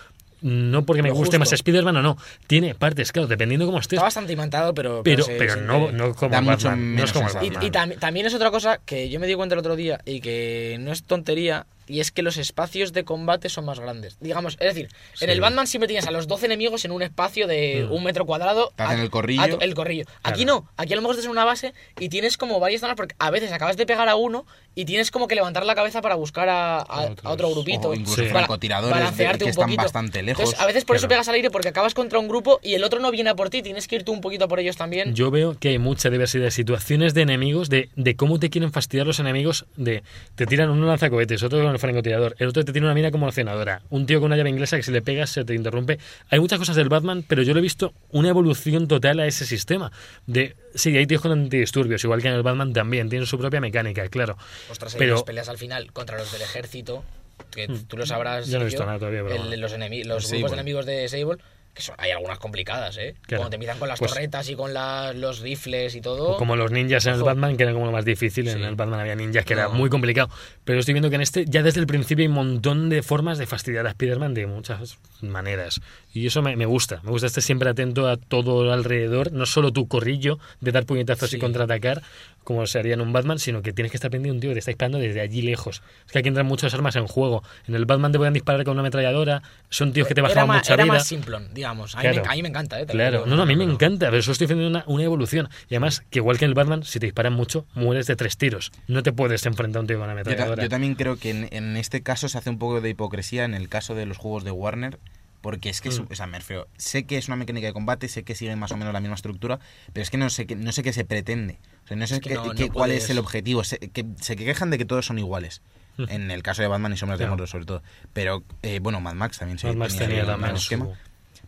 no 0.42 0.84
porque 0.84 1.02
me 1.02 1.08
Lo 1.08 1.14
guste 1.14 1.36
justo. 1.36 1.38
más 1.40 1.52
Spider-Man 1.52 1.96
o 1.96 2.02
no, 2.02 2.18
tiene 2.46 2.74
partes, 2.74 3.12
claro, 3.12 3.28
dependiendo 3.28 3.66
cómo 3.66 3.78
estés, 3.78 3.96
Está 3.96 4.04
bastante 4.04 4.32
imantado, 4.32 4.74
pero. 4.74 5.02
pero, 5.02 5.24
pero 5.38 5.56
no, 5.56 5.90
no 5.92 6.14
como 6.14 6.40
Batman, 6.42 6.94
no 6.96 7.04
es 7.04 7.12
como. 7.12 7.26
Batman. 7.26 7.44
Y, 7.44 7.66
y 7.66 7.70
tam- 7.70 7.98
también 7.98 8.26
es 8.26 8.34
otra 8.34 8.50
cosa 8.50 8.80
que 8.84 9.08
yo 9.08 9.18
me 9.20 9.26
di 9.26 9.34
cuenta 9.34 9.54
el 9.54 9.60
otro 9.60 9.76
día 9.76 10.00
y 10.04 10.20
que 10.20 10.76
no 10.80 10.92
es 10.92 11.02
tontería, 11.04 11.66
y 11.86 12.00
es 12.00 12.10
que 12.12 12.22
los 12.22 12.36
espacios 12.36 12.92
de 12.92 13.04
combate 13.04 13.48
son 13.48 13.64
más 13.64 13.80
grandes. 13.80 14.16
Digamos, 14.20 14.54
es 14.60 14.74
decir, 14.74 14.88
en 15.20 15.30
el 15.30 15.40
Batman 15.40 15.66
siempre 15.66 15.88
tienes 15.88 16.06
a 16.06 16.10
los 16.10 16.26
12 16.28 16.46
enemigos 16.46 16.84
en 16.84 16.90
un 16.92 17.02
espacio 17.02 17.46
de 17.46 17.86
Mm. 17.88 17.92
un 17.92 18.04
metro 18.04 18.24
cuadrado. 18.26 18.72
Te 18.76 18.82
hacen 18.82 19.00
a- 19.00 19.02
el 19.02 19.10
corrillo. 19.10 19.42
a 19.42 19.64
el 19.64 19.74
corrillo. 19.74 20.04
Aquí 20.22 20.44
no, 20.44 20.68
aquí 20.76 20.92
a 20.92 20.96
lo 20.96 21.02
mejor 21.02 21.14
estás 21.14 21.26
en 21.26 21.30
una 21.32 21.44
base 21.44 21.72
y 21.98 22.08
tienes 22.08 22.36
como 22.36 22.60
varias 22.60 22.80
zonas 22.80 22.96
porque 22.96 23.14
a 23.18 23.30
veces 23.30 23.52
acabas 23.52 23.76
de 23.76 23.86
pegar 23.86 24.08
a 24.08 24.16
uno 24.16 24.46
y 24.74 24.84
tienes 24.86 25.10
como 25.10 25.28
que 25.28 25.34
levantar 25.34 25.66
la 25.66 25.74
cabeza 25.74 26.00
para 26.00 26.14
buscar 26.14 26.48
a, 26.48 26.78
a- 26.78 26.82
a 26.82 27.02
Otros. 27.10 27.32
otro 27.32 27.50
grupito. 27.50 27.88
O 27.90 27.94
incluso 27.94 28.22
Sí. 28.22 28.28
francotiradores 28.28 28.96
balancearte 28.96 29.38
que 29.38 29.44
un 29.44 29.50
están 29.50 29.64
poquito. 29.64 29.82
bastante 29.82 30.22
lejos. 30.22 30.40
Entonces, 30.44 30.60
a 30.60 30.66
veces 30.66 30.84
por 30.84 30.96
eso 30.96 31.08
pegas 31.08 31.28
al 31.28 31.34
aire 31.34 31.50
porque 31.50 31.68
acabas 31.68 31.94
contra 31.94 32.18
un 32.18 32.28
grupo 32.28 32.58
y 32.62 32.74
el 32.74 32.84
otro 32.84 33.00
no 33.00 33.10
viene 33.10 33.30
a 33.30 33.34
por 33.34 33.50
ti, 33.50 33.62
tienes 33.62 33.88
que 33.88 33.96
ir 33.96 34.04
tú 34.04 34.12
un 34.12 34.20
poquito 34.20 34.44
a 34.44 34.48
por 34.48 34.60
ellos 34.60 34.76
también. 34.76 35.14
Yo 35.14 35.30
veo 35.30 35.56
que 35.58 35.68
hay 35.70 35.78
mucha 35.78 36.08
diversidad 36.10 36.44
de 36.44 36.50
situaciones 36.50 37.14
de 37.14 37.22
enemigos, 37.22 37.68
de, 37.68 37.90
de 37.96 38.16
cómo 38.16 38.38
te 38.38 38.48
quieren 38.50 38.72
fastidiar 38.72 39.06
los 39.06 39.18
enemigos, 39.20 39.66
de 39.76 40.02
te 40.36 40.46
tiran 40.46 40.70
uno 40.70 40.86
lanza 40.86 41.10
cohetes, 41.10 41.42
otro 41.42 41.71
con 41.72 41.76
el 41.76 41.80
francotirador, 41.80 42.34
el 42.38 42.48
otro 42.48 42.64
te 42.64 42.72
tiene 42.72 42.86
una 42.86 42.94
mina 42.94 43.10
como 43.10 43.26
accionadora, 43.26 43.80
un 43.88 44.04
tío 44.06 44.20
con 44.20 44.26
una 44.26 44.36
llave 44.36 44.50
inglesa 44.50 44.76
que 44.76 44.82
si 44.82 44.92
le 44.92 45.00
pegas 45.00 45.30
se 45.30 45.44
te 45.44 45.54
interrumpe. 45.54 45.98
Hay 46.28 46.38
muchas 46.38 46.58
cosas 46.58 46.76
del 46.76 46.88
Batman, 46.90 47.24
pero 47.26 47.42
yo 47.42 47.54
le 47.54 47.60
he 47.60 47.62
visto 47.62 47.94
una 48.10 48.28
evolución 48.28 48.88
total 48.88 49.20
a 49.20 49.26
ese 49.26 49.46
sistema. 49.46 49.90
De 50.26 50.54
sí, 50.74 50.94
hay 50.96 51.06
tíos 51.06 51.22
con 51.22 51.32
antidisturbios, 51.32 52.04
igual 52.04 52.20
que 52.20 52.28
en 52.28 52.34
el 52.34 52.42
Batman 52.42 52.72
también, 52.72 53.08
tienen 53.08 53.26
su 53.26 53.38
propia 53.38 53.60
mecánica, 53.60 54.06
claro. 54.08 54.36
Ostras, 54.70 54.94
hay 54.94 54.98
Pero- 54.98 55.24
peleas 55.24 55.48
al 55.48 55.58
final 55.58 55.92
contra 55.92 56.18
los 56.18 56.30
del 56.32 56.42
ejército, 56.42 57.02
que 57.50 57.68
tú 57.88 57.96
lo 57.96 58.04
sabrás. 58.06 58.48
Yo 58.48 58.58
no 58.58 58.62
he 58.62 58.66
visto 58.66 58.84
nada 58.84 58.98
todavía, 58.98 59.22
pero 59.22 59.34
el- 59.36 59.40
bueno. 59.42 59.56
los 59.56 59.72
enemi- 59.74 60.04
los 60.04 60.24
Sable. 60.24 60.38
grupos 60.38 60.50
de 60.50 60.56
enemigos 60.56 60.86
de 60.86 61.08
Sable, 61.08 61.38
que 61.74 61.80
son, 61.82 61.94
hay 61.98 62.10
algunas 62.10 62.38
complicadas, 62.38 62.98
¿eh? 62.98 63.14
Claro. 63.22 63.40
Cuando 63.40 63.50
te 63.50 63.56
empiezan 63.56 63.78
con 63.78 63.88
las 63.88 63.98
Pues- 63.98 64.12
torretas 64.12 64.48
y 64.50 64.54
con 64.54 64.74
la- 64.74 65.12
los 65.14 65.40
rifles 65.40 65.94
y 65.94 66.00
todo. 66.02 66.36
Como 66.36 66.54
los 66.56 66.70
ninjas 66.70 67.06
en 67.06 67.14
el. 67.14 67.22
Batman, 67.22 67.56
que 67.56 67.62
era 67.62 67.72
como 67.72 67.86
lo 67.86 67.92
más 67.92 68.04
difícil. 68.04 68.46
En 68.48 68.62
el 68.62 68.74
Batman 68.74 69.00
había 69.00 69.14
ninjas, 69.14 69.44
que 69.44 69.54
era 69.54 69.68
muy 69.68 69.88
complicado. 69.88 70.28
Pero 70.64 70.80
estoy 70.80 70.92
viendo 70.94 71.08
que 71.08 71.16
en 71.16 71.22
este, 71.22 71.44
ya 71.46 71.62
desde 71.62 71.80
el 71.80 71.86
principio, 71.86 72.22
hay 72.24 72.28
un 72.28 72.34
montón 72.34 72.88
de 72.90 73.02
formas 73.02 73.38
de 73.38 73.46
fastidiar 73.46 73.86
a 73.86 73.90
Spider-Man 73.90 74.34
de 74.34 74.46
muchas 74.46 74.98
maneras. 75.22 75.80
Y 76.12 76.26
eso 76.26 76.42
me, 76.42 76.56
me 76.56 76.66
gusta. 76.66 77.00
Me 77.04 77.10
gusta 77.10 77.26
estar 77.26 77.42
siempre 77.42 77.70
atento 77.70 78.06
a 78.08 78.16
todo 78.18 78.70
alrededor. 78.72 79.32
No 79.32 79.46
solo 79.46 79.72
tu 79.72 79.88
corrillo 79.88 80.38
de 80.60 80.72
dar 80.72 80.84
puñetazos 80.84 81.30
Sí. 81.30 81.36
y 81.36 81.38
contraatacar, 81.40 82.02
como 82.44 82.66
se 82.66 82.78
haría 82.80 82.94
en 82.94 83.00
un 83.00 83.12
Batman, 83.12 83.38
sino 83.38 83.62
que 83.62 83.72
tienes 83.72 83.92
que 83.92 83.96
estar 83.96 84.10
pendiente 84.10 84.28
de 84.32 84.36
un 84.36 84.40
tío 84.40 84.50
que 84.50 84.54
te 84.54 84.58
está 84.58 84.70
disparando 84.72 84.98
desde 84.98 85.20
allí 85.20 85.42
lejos. 85.42 85.80
Es 86.06 86.12
que 86.12 86.18
aquí 86.18 86.28
entran 86.28 86.44
muchas 86.46 86.74
armas 86.74 86.96
en 86.96 87.06
juego. 87.06 87.42
En 87.66 87.74
el 87.76 87.86
Batman 87.86 88.12
te 88.12 88.18
pueden 88.18 88.34
disparar 88.34 88.64
con 88.64 88.72
una 88.72 88.80
ametralladora. 88.80 89.42
Son 89.70 89.92
tíos 89.92 90.06
que 90.08 90.14
te 90.14 90.22
más, 90.22 90.34
mucha 90.46 90.74
era 90.74 90.84
vida. 90.84 90.92
más 90.94 91.06
simplón, 91.06 91.48
digamos. 91.62 91.94
A 91.94 91.98
mí, 91.98 92.02
Claro. 92.02 92.22
me, 92.22 92.28
a 92.28 92.32
mí 92.34 92.42
me 92.42 92.48
encanta, 92.48 92.80
¿eh? 92.80 92.86
Claro, 92.86 93.18
digo. 93.18 93.26
no, 93.30 93.36
no, 93.36 93.42
a 93.42 93.46
mí 93.46 93.56
me 93.56 93.64
encanta, 93.64 94.06
pero 94.06 94.18
eso 94.18 94.32
estoy 94.32 94.44
haciendo 94.46 94.66
una, 94.66 94.84
una 94.86 95.02
evolución. 95.04 95.48
Y 95.68 95.74
además, 95.74 96.02
que 96.10 96.18
igual 96.18 96.38
que 96.38 96.44
en 96.44 96.50
el 96.50 96.54
Batman, 96.54 96.82
si 96.84 96.98
te 97.00 97.06
disparan 97.06 97.32
mucho, 97.32 97.66
mueres 97.74 98.06
de 98.06 98.16
tres 98.16 98.36
tiros. 98.36 98.72
No 98.88 99.02
te 99.02 99.12
puedes 99.12 99.46
enfrentar 99.46 99.78
a 99.78 99.80
un 99.82 99.86
tío 99.86 99.96
con 99.98 100.04
una 100.04 100.12
Yo, 100.14 100.20
ametralladora. 100.20 100.62
yo 100.62 100.68
también 100.68 100.94
creo 100.94 101.16
que 101.18 101.30
en, 101.30 101.48
en 101.50 101.76
este 101.76 102.02
caso 102.02 102.28
se 102.28 102.36
hace 102.38 102.50
un 102.50 102.58
poco 102.58 102.80
de 102.80 102.90
hipocresía 102.90 103.44
en 103.44 103.54
el 103.54 103.68
caso 103.68 103.94
de 103.94 104.06
los 104.06 104.18
juegos 104.18 104.44
de 104.44 104.50
Warner. 104.50 104.98
Porque 105.40 105.70
es 105.70 105.80
que, 105.80 105.88
es, 105.88 105.98
Mm. 105.98 106.06
o 106.08 106.14
sea, 106.14 106.28
me 106.28 106.38
refiero, 106.38 106.68
sé 106.76 107.04
que 107.04 107.18
es 107.18 107.26
una 107.26 107.34
mecánica 107.36 107.66
de 107.66 107.72
combate, 107.72 108.06
sé 108.06 108.22
que 108.22 108.36
siguen 108.36 108.60
más 108.60 108.70
o 108.70 108.76
menos 108.76 108.92
la 108.92 109.00
misma 109.00 109.16
estructura, 109.16 109.58
pero 109.92 110.02
es 110.04 110.08
que 110.10 110.16
no 110.16 110.30
sé 110.30 110.46
qué, 110.46 110.54
no 110.54 110.70
sé 110.70 110.84
qué 110.84 110.92
se 110.92 111.04
pretende. 111.04 111.58
O 111.84 111.88
sea, 111.88 111.96
no 111.96 112.06
sé 112.06 112.14
Es 112.14 112.20
que 112.20 112.28
qué- 112.28 112.34
no- 112.36 112.44
no 112.44 112.52
qué- 112.54 112.68
cuál 112.68 112.90
puedes- 112.90 113.02
es 113.02 113.10
el 113.10 113.18
objetivo. 113.18 113.64
Se, 113.64 113.78
que, 113.80 114.04
se 114.20 114.36
quejan 114.36 114.70
de 114.70 114.78
que 114.78 114.84
todos 114.84 115.04
son 115.04 115.18
iguales. 115.18 115.60
Mm. 115.96 116.04
En 116.10 116.30
el 116.30 116.44
caso 116.44 116.62
de 116.62 116.68
Batman 116.68 116.92
y 116.92 116.96
Sombras 116.96 117.18
de 117.18 117.24
Claro. 117.24 117.32
Mordor, 117.32 117.48
sobre 117.48 117.64
todo. 117.64 117.82
Pero, 118.12 118.44
eh, 118.62 118.78
bueno, 118.80 119.00
Mad 119.00 119.14
Max 119.14 119.38
también 119.40 119.58
se 119.58 119.66
Mad 119.66 119.74
Max 119.74 119.92
tenía 119.94 120.06
tenía 120.06 120.20
el 120.22 120.26
también 120.28 120.56
su- 120.56 120.62
esquema. 120.62 120.86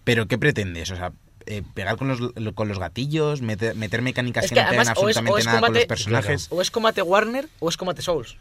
Pero, 0.04 0.26
¿qué 0.28 0.38
pretendes? 0.38 0.90
O 0.90 0.96
sea, 0.96 1.12
eh, 1.46 1.62
pegar 1.74 1.96
con 1.96 2.08
los, 2.08 2.20
con 2.54 2.68
los 2.68 2.78
gatillos, 2.78 3.42
meter, 3.42 3.74
meter 3.74 4.00
mecánicas 4.02 4.44
Es 4.44 4.50
que, 4.50 4.54
que 4.54 4.60
no 4.62 4.68
tengan 4.70 4.86
además, 4.88 5.02
o 5.02 5.08
es- 5.08 5.16
absolutamente 5.16 5.32
o 5.34 5.38
es 5.38 5.46
nada 5.46 5.60
con 5.60 5.74
los 5.74 5.84
personajes. 5.86 6.46
O 6.50 6.62
es 6.62 6.70
combate 6.70 7.02
Warner 7.02 7.48
o 7.60 7.68
es 7.68 7.76
combate 7.76 8.02
Souls. 8.02 8.36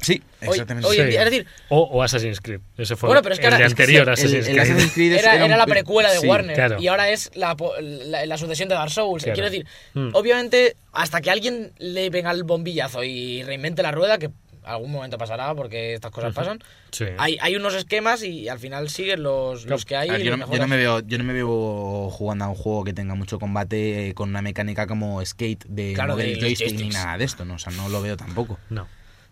Sí, 0.00 0.22
Hoy- 0.42 0.48
exactamente. 0.50 0.86
hoy 0.88 0.96
en 1.00 1.10
día- 1.10 1.24
es 1.24 1.30
decir, 1.30 1.46
O, 1.70 1.80
o 1.80 2.02
Assassin's 2.04 2.40
Creed. 2.40 2.60
Ese 2.76 2.94
fue 2.94 3.08
Bueno, 3.08 3.20
pero 3.22 3.34
es 3.34 3.40
que 3.40 3.46
el 3.48 3.52
ahora- 3.54 3.66
anterior 3.66 4.02
el- 4.04 4.08
Assassin's 4.14 4.46
el 4.46 4.54
Creed. 4.54 4.58
Assassin's 4.70 4.92
Creed 4.92 5.12
es- 5.14 5.22
era, 5.22 5.34
era 5.34 5.44
un 5.44 5.50
era 5.50 5.58
la 5.58 5.66
precuela 5.66 6.12
de 6.12 6.18
sí, 6.20 6.26
Warner 6.28 6.54
claro. 6.54 6.80
y 6.80 6.86
ahora 6.86 7.10
es 7.10 7.30
la, 7.34 7.56
po- 7.56 7.72
la, 7.80 8.24
la 8.24 8.38
sucesión 8.38 8.68
de 8.68 8.76
Dark 8.76 8.90
Souls. 8.92 9.24
Claro. 9.24 9.34
Quiero 9.34 9.50
decir, 9.50 9.66
Mm. 9.94 10.10
obviamente, 10.12 10.76
hasta 10.92 11.20
que 11.20 11.30
alguien 11.32 11.72
le 11.78 12.10
venga 12.10 12.30
el 12.30 12.44
bombillazo 12.44 13.02
y 13.02 13.42
reinvente 13.42 13.82
la 13.82 13.90
rueda, 13.90 14.18
que 14.18 14.30
algún 14.68 14.92
momento 14.92 15.18
pasará 15.18 15.54
porque 15.54 15.94
estas 15.94 16.10
cosas 16.10 16.34
pasan, 16.34 16.58
Sí. 16.90 17.04
hay, 17.18 17.36
hay 17.40 17.56
unos 17.56 17.74
esquemas 17.74 18.22
y 18.22 18.48
al 18.48 18.58
final 18.58 18.88
siguen 18.88 19.22
los, 19.22 19.66
los 19.66 19.84
que 19.84 19.96
hay. 19.96 20.08
A 20.08 20.12
ver, 20.12 20.20
y 20.20 20.24
yo, 20.24 20.30
no, 20.32 20.36
yo 20.36 20.46
mejoras. 20.46 20.60
no 20.60 20.68
me 20.68 20.76
veo, 20.76 21.00
yo 21.00 21.18
no 21.18 21.24
me 21.24 21.32
veo 21.32 22.10
jugando 22.10 22.44
a 22.44 22.48
un 22.48 22.54
juego 22.54 22.84
que 22.84 22.92
tenga 22.92 23.14
mucho 23.14 23.38
combate 23.38 24.08
eh, 24.08 24.14
con 24.14 24.28
una 24.30 24.42
mecánica 24.42 24.86
como 24.86 25.24
skate 25.24 25.64
de 25.66 25.92
Claro, 25.94 26.16
de 26.16 26.36
joystick 26.40 26.78
ni 26.78 26.88
nada 26.90 27.18
de 27.18 27.24
esto, 27.24 27.44
¿no? 27.44 27.54
O 27.54 27.58
sea, 27.58 27.72
no 27.72 27.88
lo 27.88 28.00
veo 28.02 28.16
tampoco. 28.16 28.58
No. 28.70 28.86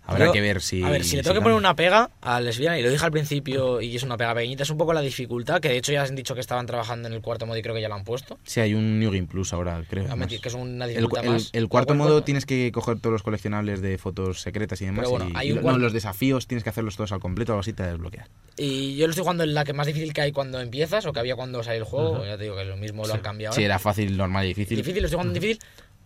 Habrá 0.07 0.27
Yo- 0.27 0.33
que 0.33 0.41
ver 0.41 0.61
si. 0.63 0.83
A 0.83 0.89
ver, 0.91 1.05
si 1.05 1.17
le 1.17 1.23
si 1.23 1.25
tengo 1.25 1.35
que 1.35 1.43
poner 1.43 1.59
una 1.59 1.75
pega 1.75 2.11
al 2.21 2.47
Spider-Man, 2.47 2.79
y 2.79 2.83
lo 2.83 2.91
dije 2.91 3.05
al 3.05 3.11
principio, 3.13 3.81
y 3.81 3.97
es 3.97 4.03
una 4.03 4.17
pega 4.17 4.35
pequeñita, 4.35 4.63
es 4.63 4.71
un 4.71 4.79
poco 4.79 4.93
la 4.93 5.01
dificultad, 5.01 5.61
que 5.61 5.69
de 5.69 5.77
hecho 5.79 5.93
ya 5.93 6.03
han 6.05 6.15
dicho 6.15 6.35
que 6.35 6.41
estaban 6.41 6.65
trabajando 6.67 7.09
en 7.09 7.15
el 7.15 7.21
cuarto 7.21 7.45
modo 7.47 7.59
y 7.59 7.63
creo 7.63 7.75
que 7.75 7.81
ya 7.81 7.89
lo 7.89 7.95
han 7.97 8.05
puesto. 8.05 8.39
Sí, 8.45 8.61
hay 8.61 8.75
un 8.75 8.99
New 9.01 9.11
Game 9.11 9.27
Plus 9.27 9.53
ahora, 9.53 9.83
creo. 9.89 10.05
Que 10.27 10.49
es 10.49 10.55
una 10.55 10.85
El, 10.85 10.91
dificultad 10.95 11.25
el- 11.25 11.31
más. 11.31 11.51
el 11.53 11.69
cuarto 11.69 11.95
modo 11.95 12.23
tienes 12.23 12.47
que 12.47 12.71
coger 12.73 13.01
todos 13.01 13.13
los 13.13 13.23
coleccionables 13.23 13.81
de 13.83 13.99
fotos 13.99 14.41
secretas 14.43 14.81
y 14.83 14.87
demás. 14.87 15.01
Pero 15.01 15.11
bueno, 15.11 15.29
y- 15.31 15.33
hay 15.37 15.51
y 15.51 15.55
no, 15.55 15.77
los 15.79 15.93
desafíos 15.93 16.47
tienes 16.47 16.63
que 16.63 16.71
hacerlos 16.71 16.97
todos 16.97 17.13
al 17.13 17.21
completo, 17.21 17.53
algo 17.53 17.61
así 17.61 17.73
te 17.73 17.83
desbloqueas. 17.83 18.29
Y 18.57 18.97
yo 18.97 19.07
lo 19.07 19.11
estoy 19.11 19.23
jugando 19.23 19.45
en 19.45 19.55
la 19.55 19.65
que 19.65 19.73
más 19.73 19.87
difícil 19.87 20.13
que 20.13 20.21
hay 20.23 20.33
cuando 20.33 20.61
empiezas, 20.61 21.05
o 21.07 21.13
que 21.13 21.21
había 21.21 21.37
cuando 21.37 21.63
sale 21.63 21.79
el 21.79 21.85
juego, 21.85 22.25
ya 22.25 22.37
te 22.39 22.45
digo 22.45 22.57
que 22.57 22.65
lo 22.65 22.77
mismo 22.77 23.07
lo 23.07 23.13
han 23.15 23.21
cambiado. 23.21 23.55
Sí, 23.55 23.63
era 23.65 23.79
fácil, 23.79 24.17
normal 24.17 24.45
y 24.45 24.49
difícil. 24.49 24.77
difícil, 24.79 25.03
lo 25.03 25.07
estoy 25.09 25.17
jugando 25.19 25.37
en 25.37 25.43
difícil. 25.43 25.63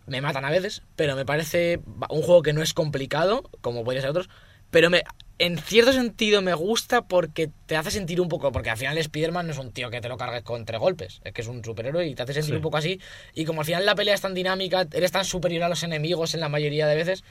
Me 0.06 0.20
matan 0.20 0.44
a 0.44 0.50
veces, 0.50 0.82
pero 0.96 1.14
me 1.16 1.24
parece 1.24 1.80
un 2.08 2.22
juego 2.22 2.42
que 2.42 2.52
no 2.52 2.62
es 2.62 2.74
complicado, 2.74 3.48
como 3.60 3.84
podría 3.84 4.00
ser 4.02 4.10
otros. 4.10 4.28
Pero 4.70 4.88
me, 4.88 5.02
en 5.38 5.58
cierto 5.58 5.92
sentido 5.92 6.42
me 6.42 6.54
gusta 6.54 7.02
porque 7.02 7.50
te 7.66 7.76
hace 7.76 7.90
sentir 7.90 8.20
un 8.20 8.28
poco. 8.28 8.52
Porque 8.52 8.70
al 8.70 8.76
final 8.76 8.96
Spider-Man 8.98 9.46
no 9.46 9.52
es 9.52 9.58
un 9.58 9.72
tío 9.72 9.90
que 9.90 10.00
te 10.00 10.08
lo 10.08 10.16
cargues 10.16 10.42
con 10.42 10.64
tres 10.64 10.80
golpes. 10.80 11.20
Es 11.24 11.32
que 11.32 11.42
es 11.42 11.48
un 11.48 11.64
superhéroe 11.64 12.06
y 12.06 12.14
te 12.14 12.22
hace 12.22 12.34
sentir 12.34 12.50
Sí. 12.52 12.56
un 12.56 12.62
poco 12.62 12.76
así. 12.76 13.00
Y 13.34 13.44
como 13.44 13.60
al 13.62 13.66
final 13.66 13.84
la 13.86 13.94
pelea 13.94 14.14
es 14.14 14.20
tan 14.20 14.34
dinámica, 14.34 14.86
eres 14.92 15.10
tan 15.12 15.24
superior 15.24 15.64
a 15.64 15.68
los 15.68 15.82
enemigos 15.82 16.34
en 16.34 16.40
la 16.40 16.48
mayoría 16.48 16.86
de 16.86 16.94
veces, 16.94 17.24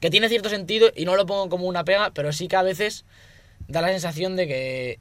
que 0.00 0.10
tiene 0.10 0.28
cierto 0.28 0.48
sentido 0.48 0.90
y 0.94 1.04
no 1.04 1.16
lo 1.16 1.26
pongo 1.26 1.48
como 1.48 1.66
una 1.66 1.84
pega, 1.84 2.10
pero 2.12 2.32
sí 2.32 2.46
que 2.48 2.56
a 2.56 2.62
veces 2.62 3.04
da 3.68 3.80
la 3.82 3.88
sensación 3.88 4.36
de 4.36 4.46
que, 4.46 5.00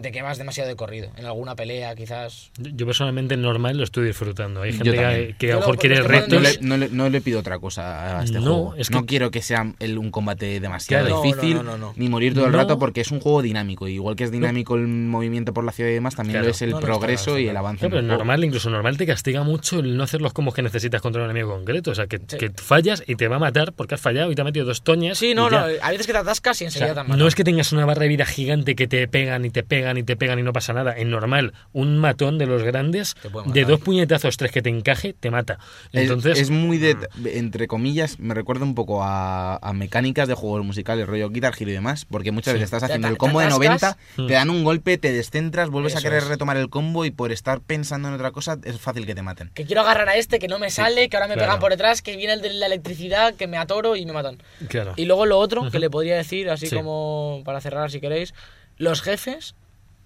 de 0.00 0.12
que 0.12 0.22
vas 0.22 0.38
demasiado 0.38 0.68
de 0.68 0.76
corrido. 0.76 1.10
En 1.16 1.26
alguna 1.26 1.54
pelea, 1.56 1.94
quizás. 1.94 2.50
Yo 2.58 2.86
personalmente 2.86 3.34
en 3.34 3.42
normal 3.42 3.76
lo 3.76 3.84
estoy 3.84 4.06
disfrutando. 4.06 4.62
Hay 4.62 4.72
gente 4.72 5.34
que, 5.38 5.50
a 5.52 5.54
lo 5.54 5.60
mejor 5.60 5.78
quiere 5.78 5.96
estoy 5.96 6.08
retos. 6.10 6.32
No 6.32 6.40
le, 6.40 6.58
no, 6.60 6.76
le, 6.76 6.88
no 6.88 7.08
le 7.08 7.20
pido 7.20 7.40
otra 7.40 7.58
cosa 7.58 8.20
a 8.20 8.24
este 8.24 8.38
No, 8.38 8.42
juego. 8.42 8.74
es 8.76 8.88
que- 8.88 8.94
No 8.94 9.06
quiero 9.06 9.30
que 9.30 9.42
sea 9.42 9.72
el- 9.78 9.98
un 9.98 10.10
combate 10.10 10.60
demasiado 10.60 11.22
difícil, 11.22 11.54
no, 11.56 11.62
no, 11.62 11.72
no, 11.72 11.78
no. 11.78 11.94
ni 11.96 12.08
morir 12.08 12.34
todo 12.34 12.46
el 12.46 12.52
No. 12.52 12.58
rato, 12.58 12.78
porque 12.78 13.00
es 13.00 13.10
un 13.10 13.20
juego 13.20 13.42
dinámico. 13.42 13.88
Igual 13.88 14.16
que 14.16 14.24
es 14.24 14.30
dinámico 14.30 14.74
el 14.76 14.86
movimiento 14.86 15.52
por 15.52 15.64
la 15.64 15.72
ciudad 15.72 15.90
y 15.90 15.94
demás, 15.94 16.14
también 16.14 16.34
Claro. 16.34 16.46
lo 16.46 16.50
es 16.52 16.62
el 16.62 16.70
No, 16.70 16.76
no, 16.76 16.80
está 16.80 16.86
progreso 16.92 17.38
y 17.38 17.48
el 17.48 17.56
avance. 17.56 17.86
Pero 17.88 18.00
el 18.00 18.06
normal, 18.06 18.44
incluso 18.44 18.70
normal 18.70 18.96
te 18.96 19.06
castiga 19.06 19.42
mucho 19.42 19.80
el 19.80 19.96
no 19.96 20.02
hacer 20.04 20.20
los 20.22 20.32
combos 20.32 20.54
que 20.54 20.62
necesitas 20.62 21.00
contra 21.02 21.22
un 21.22 21.30
enemigo 21.30 21.54
concreto. 21.54 21.90
O 21.90 21.94
sea, 21.94 22.06
que, 22.06 22.18
Sí. 22.26 22.36
que 22.38 22.50
fallas 22.50 23.02
y 23.06 23.16
te 23.16 23.28
va 23.28 23.36
a 23.36 23.38
matar 23.40 23.72
porque 23.72 23.94
has 23.94 24.00
fallado 24.00 24.30
y 24.30 24.34
te 24.34 24.42
ha 24.42 24.44
metido 24.44 24.64
dos 24.66 24.82
toñas. 24.82 25.18
Sí, 25.18 25.34
no, 25.34 25.50
no. 25.50 25.58
A 25.58 25.90
veces 25.90 26.06
que 26.06 26.12
te 26.12 26.18
atascas 26.18 26.60
y 26.60 26.64
O 26.64 26.66
enseguida 26.68 26.86
sea, 26.88 26.94
te 26.94 27.00
han 27.00 27.06
matado. 27.06 27.22
no 27.22 27.28
es 27.28 27.34
que 27.34 27.44
tengas 27.44 27.72
una 27.72 27.84
barra 27.84 28.02
de 28.02 28.08
vida 28.08 28.24
gigante 28.26 28.74
que 28.74 28.86
te 28.86 29.06
pegan 29.08 29.44
y 29.44 29.50
te 29.50 29.62
pegan 29.62 29.81
y 29.98 30.02
te 30.02 30.16
pegan 30.16 30.38
y 30.38 30.42
no 30.42 30.52
pasa 30.52 30.72
nada. 30.72 30.94
En 30.96 31.10
normal, 31.10 31.52
un 31.72 31.98
matón 31.98 32.38
de 32.38 32.46
los 32.46 32.62
grandes, 32.62 33.14
de 33.46 33.64
dos 33.64 33.80
puñetazos, 33.80 34.36
tres 34.36 34.50
que 34.52 34.62
te 34.62 34.70
encaje, 34.70 35.14
te 35.18 35.30
mata. 35.30 35.58
Es- 35.92 36.02
Entonces, 36.02 36.38
es, 36.38 36.50
muy 36.50 36.78
de, 36.78 36.96
entre 37.26 37.66
comillas, 37.68 38.18
me 38.18 38.34
recuerda 38.34 38.64
un 38.64 38.74
poco 38.74 39.02
a, 39.02 39.56
a 39.56 39.72
mecánicas 39.72 40.28
de 40.28 40.34
juegos 40.34 40.64
musicales, 40.64 41.06
rollo 41.06 41.28
Guitar 41.30 41.54
Hero 41.58 41.70
y 41.70 41.74
demás, 41.74 42.04
porque 42.04 42.30
muchas 42.32 42.52
Sí. 42.52 42.58
veces 42.60 42.66
estás 42.72 42.84
haciendo 42.84 43.08
el 43.08 43.16
combo 43.16 43.40
de 43.40 43.48
90, 43.48 43.74
atascas. 43.88 44.02
Mm. 44.16 44.26
te 44.26 44.32
dan 44.34 44.50
un 44.50 44.64
golpe, 44.64 44.98
te 44.98 45.12
descentras, 45.12 45.70
vuelves 45.70 45.96
a 45.96 46.00
querer 46.00 46.18
es. 46.22 46.28
retomar 46.28 46.56
el 46.56 46.68
combo 46.68 47.04
y 47.04 47.10
por 47.10 47.32
estar 47.32 47.60
pensando 47.60 48.08
en 48.08 48.14
otra 48.14 48.30
cosa 48.30 48.58
es 48.64 48.78
fácil 48.80 49.06
que 49.06 49.14
te 49.14 49.22
maten. 49.22 49.50
Que 49.54 49.64
quiero 49.64 49.80
agarrar 49.82 50.08
a 50.08 50.16
este, 50.16 50.38
que 50.38 50.48
no 50.48 50.58
me 50.58 50.70
sale, 50.70 51.08
que 51.08 51.16
ahora 51.16 51.28
me 51.28 51.34
claro. 51.34 51.48
pegan 51.48 51.60
por 51.60 51.70
detrás, 51.70 52.02
que 52.02 52.16
viene 52.16 52.34
el 52.34 52.42
de 52.42 52.52
la 52.54 52.66
electricidad, 52.66 53.34
que 53.34 53.46
me 53.46 53.56
atoro 53.58 53.96
y 53.96 54.06
me 54.06 54.12
matan. 54.12 54.38
claro. 54.68 54.92
Y 54.96 55.04
luego 55.06 55.26
lo 55.26 55.38
otro, 55.38 55.70
que 55.70 55.78
le 55.78 55.90
podría 55.90 56.16
decir, 56.16 56.50
así 56.50 56.66
Sí. 56.66 56.76
como 56.76 57.42
para 57.44 57.60
cerrar 57.60 57.90
si 57.90 58.00
queréis, 58.00 58.34
los 58.76 59.00
jefes 59.02 59.54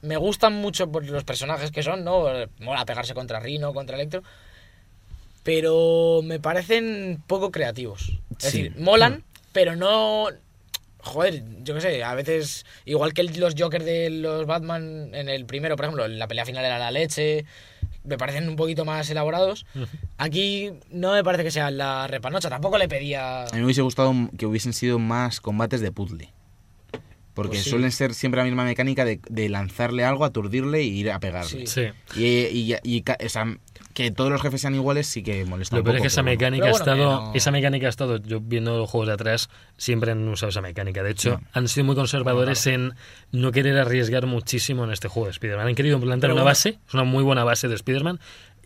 me 0.02 0.16
gustan 0.16 0.52
mucho 0.54 0.90
por 0.90 1.04
los 1.06 1.24
personajes 1.24 1.70
que 1.70 1.82
son, 1.82 2.04
¿no? 2.04 2.24
Mola 2.60 2.84
pegarse 2.84 3.14
contra 3.14 3.40
Rino, 3.40 3.72
contra 3.74 3.96
Electro. 3.96 4.22
Pero 5.42 6.20
me 6.24 6.40
parecen 6.40 7.22
poco 7.26 7.50
creativos. 7.50 8.18
Es 8.38 8.50
Sí. 8.50 8.62
decir, 8.62 8.80
molan, 8.80 9.24
pero 9.52 9.76
no... 9.76 10.26
Joder, 10.98 11.44
yo 11.62 11.74
qué 11.74 11.80
sé, 11.80 12.02
a 12.02 12.14
veces, 12.16 12.66
igual 12.84 13.12
que 13.14 13.22
los 13.22 13.54
Joker 13.56 13.84
de 13.84 14.10
los 14.10 14.44
Batman 14.44 15.14
en 15.14 15.28
el 15.28 15.46
primero, 15.46 15.76
por 15.76 15.84
ejemplo, 15.84 16.04
en 16.04 16.18
la 16.18 16.26
pelea 16.26 16.44
final 16.44 16.64
era 16.64 16.80
la 16.80 16.90
leche, 16.90 17.44
me 18.02 18.18
parecen 18.18 18.48
un 18.48 18.56
poquito 18.56 18.84
más 18.84 19.08
elaborados. 19.08 19.66
Aquí 20.18 20.72
no 20.90 21.12
me 21.12 21.22
parece 21.22 21.44
que 21.44 21.52
sea 21.52 21.70
la 21.70 22.08
repanocha, 22.08 22.50
tampoco 22.50 22.76
le 22.76 22.88
pedía... 22.88 23.44
A 23.44 23.52
mí 23.52 23.58
me 23.58 23.64
hubiese 23.66 23.82
gustado 23.82 24.12
que 24.36 24.46
hubiesen 24.46 24.72
sido 24.72 24.98
más 24.98 25.40
combates 25.40 25.80
de 25.80 25.92
puzzle. 25.92 26.32
Porque 27.36 27.50
Pues 27.58 27.64
sí. 27.64 27.70
suelen 27.70 27.92
ser 27.92 28.14
siempre 28.14 28.38
la 28.40 28.44
misma 28.46 28.64
mecánica 28.64 29.04
de, 29.04 29.20
de 29.28 29.48
lanzarle 29.48 30.04
algo, 30.04 30.24
aturdirle 30.24 30.82
y 30.82 30.88
ir 30.98 31.10
a 31.12 31.20
pegarle. 31.20 31.66
Sí. 31.66 31.66
Sí. 31.66 32.18
Y, 32.20 32.72
y- 32.72 32.76
y 32.82 33.02
ca- 33.02 33.18
o 33.24 33.28
sea, 33.28 33.44
que 33.94 34.10
todos 34.10 34.30
los 34.32 34.40
jefes 34.42 34.60
sean 34.62 34.74
iguales 34.74 35.06
sí 35.06 35.22
que 35.22 35.44
molesta 35.44 35.76
Lo 35.76 35.80
un 35.82 35.84
peor 35.84 35.96
es 35.96 36.02
que 36.02 36.08
esa 36.08 36.22
bueno. 36.22 36.32
mecánica 36.34 36.66
ha 36.66 36.70
estado, 36.70 36.96
no- 37.26 37.32
esa 37.34 37.50
mecánica 37.50 37.86
ha 37.86 37.90
estado, 37.90 38.16
yo 38.16 38.40
viendo 38.40 38.76
los 38.78 38.88
juegos 38.90 39.08
de 39.08 39.14
atrás, 39.14 39.50
siempre 39.76 40.12
han 40.12 40.26
usado 40.28 40.48
esa 40.50 40.62
mecánica. 40.62 41.02
De 41.02 41.10
hecho, 41.12 41.38
No. 41.42 41.46
han 41.52 41.68
sido 41.68 41.84
muy 41.84 41.94
conservadores 41.94 42.66
en 42.66 42.94
no 43.32 43.52
querer 43.52 43.78
arriesgar 43.78 44.26
muchísimo 44.26 44.84
en 44.84 44.90
este 44.90 45.08
juego 45.08 45.26
de 45.26 45.32
Spider-Man. 45.32 45.68
Han 45.68 45.74
querido 45.74 45.96
implantar 45.96 46.32
una 46.32 46.42
base, 46.42 46.78
es 46.88 46.94
una 46.94 47.04
muy 47.04 47.22
buena 47.22 47.44
base 47.44 47.68
de 47.68 47.74
Spider-Man, 47.74 48.18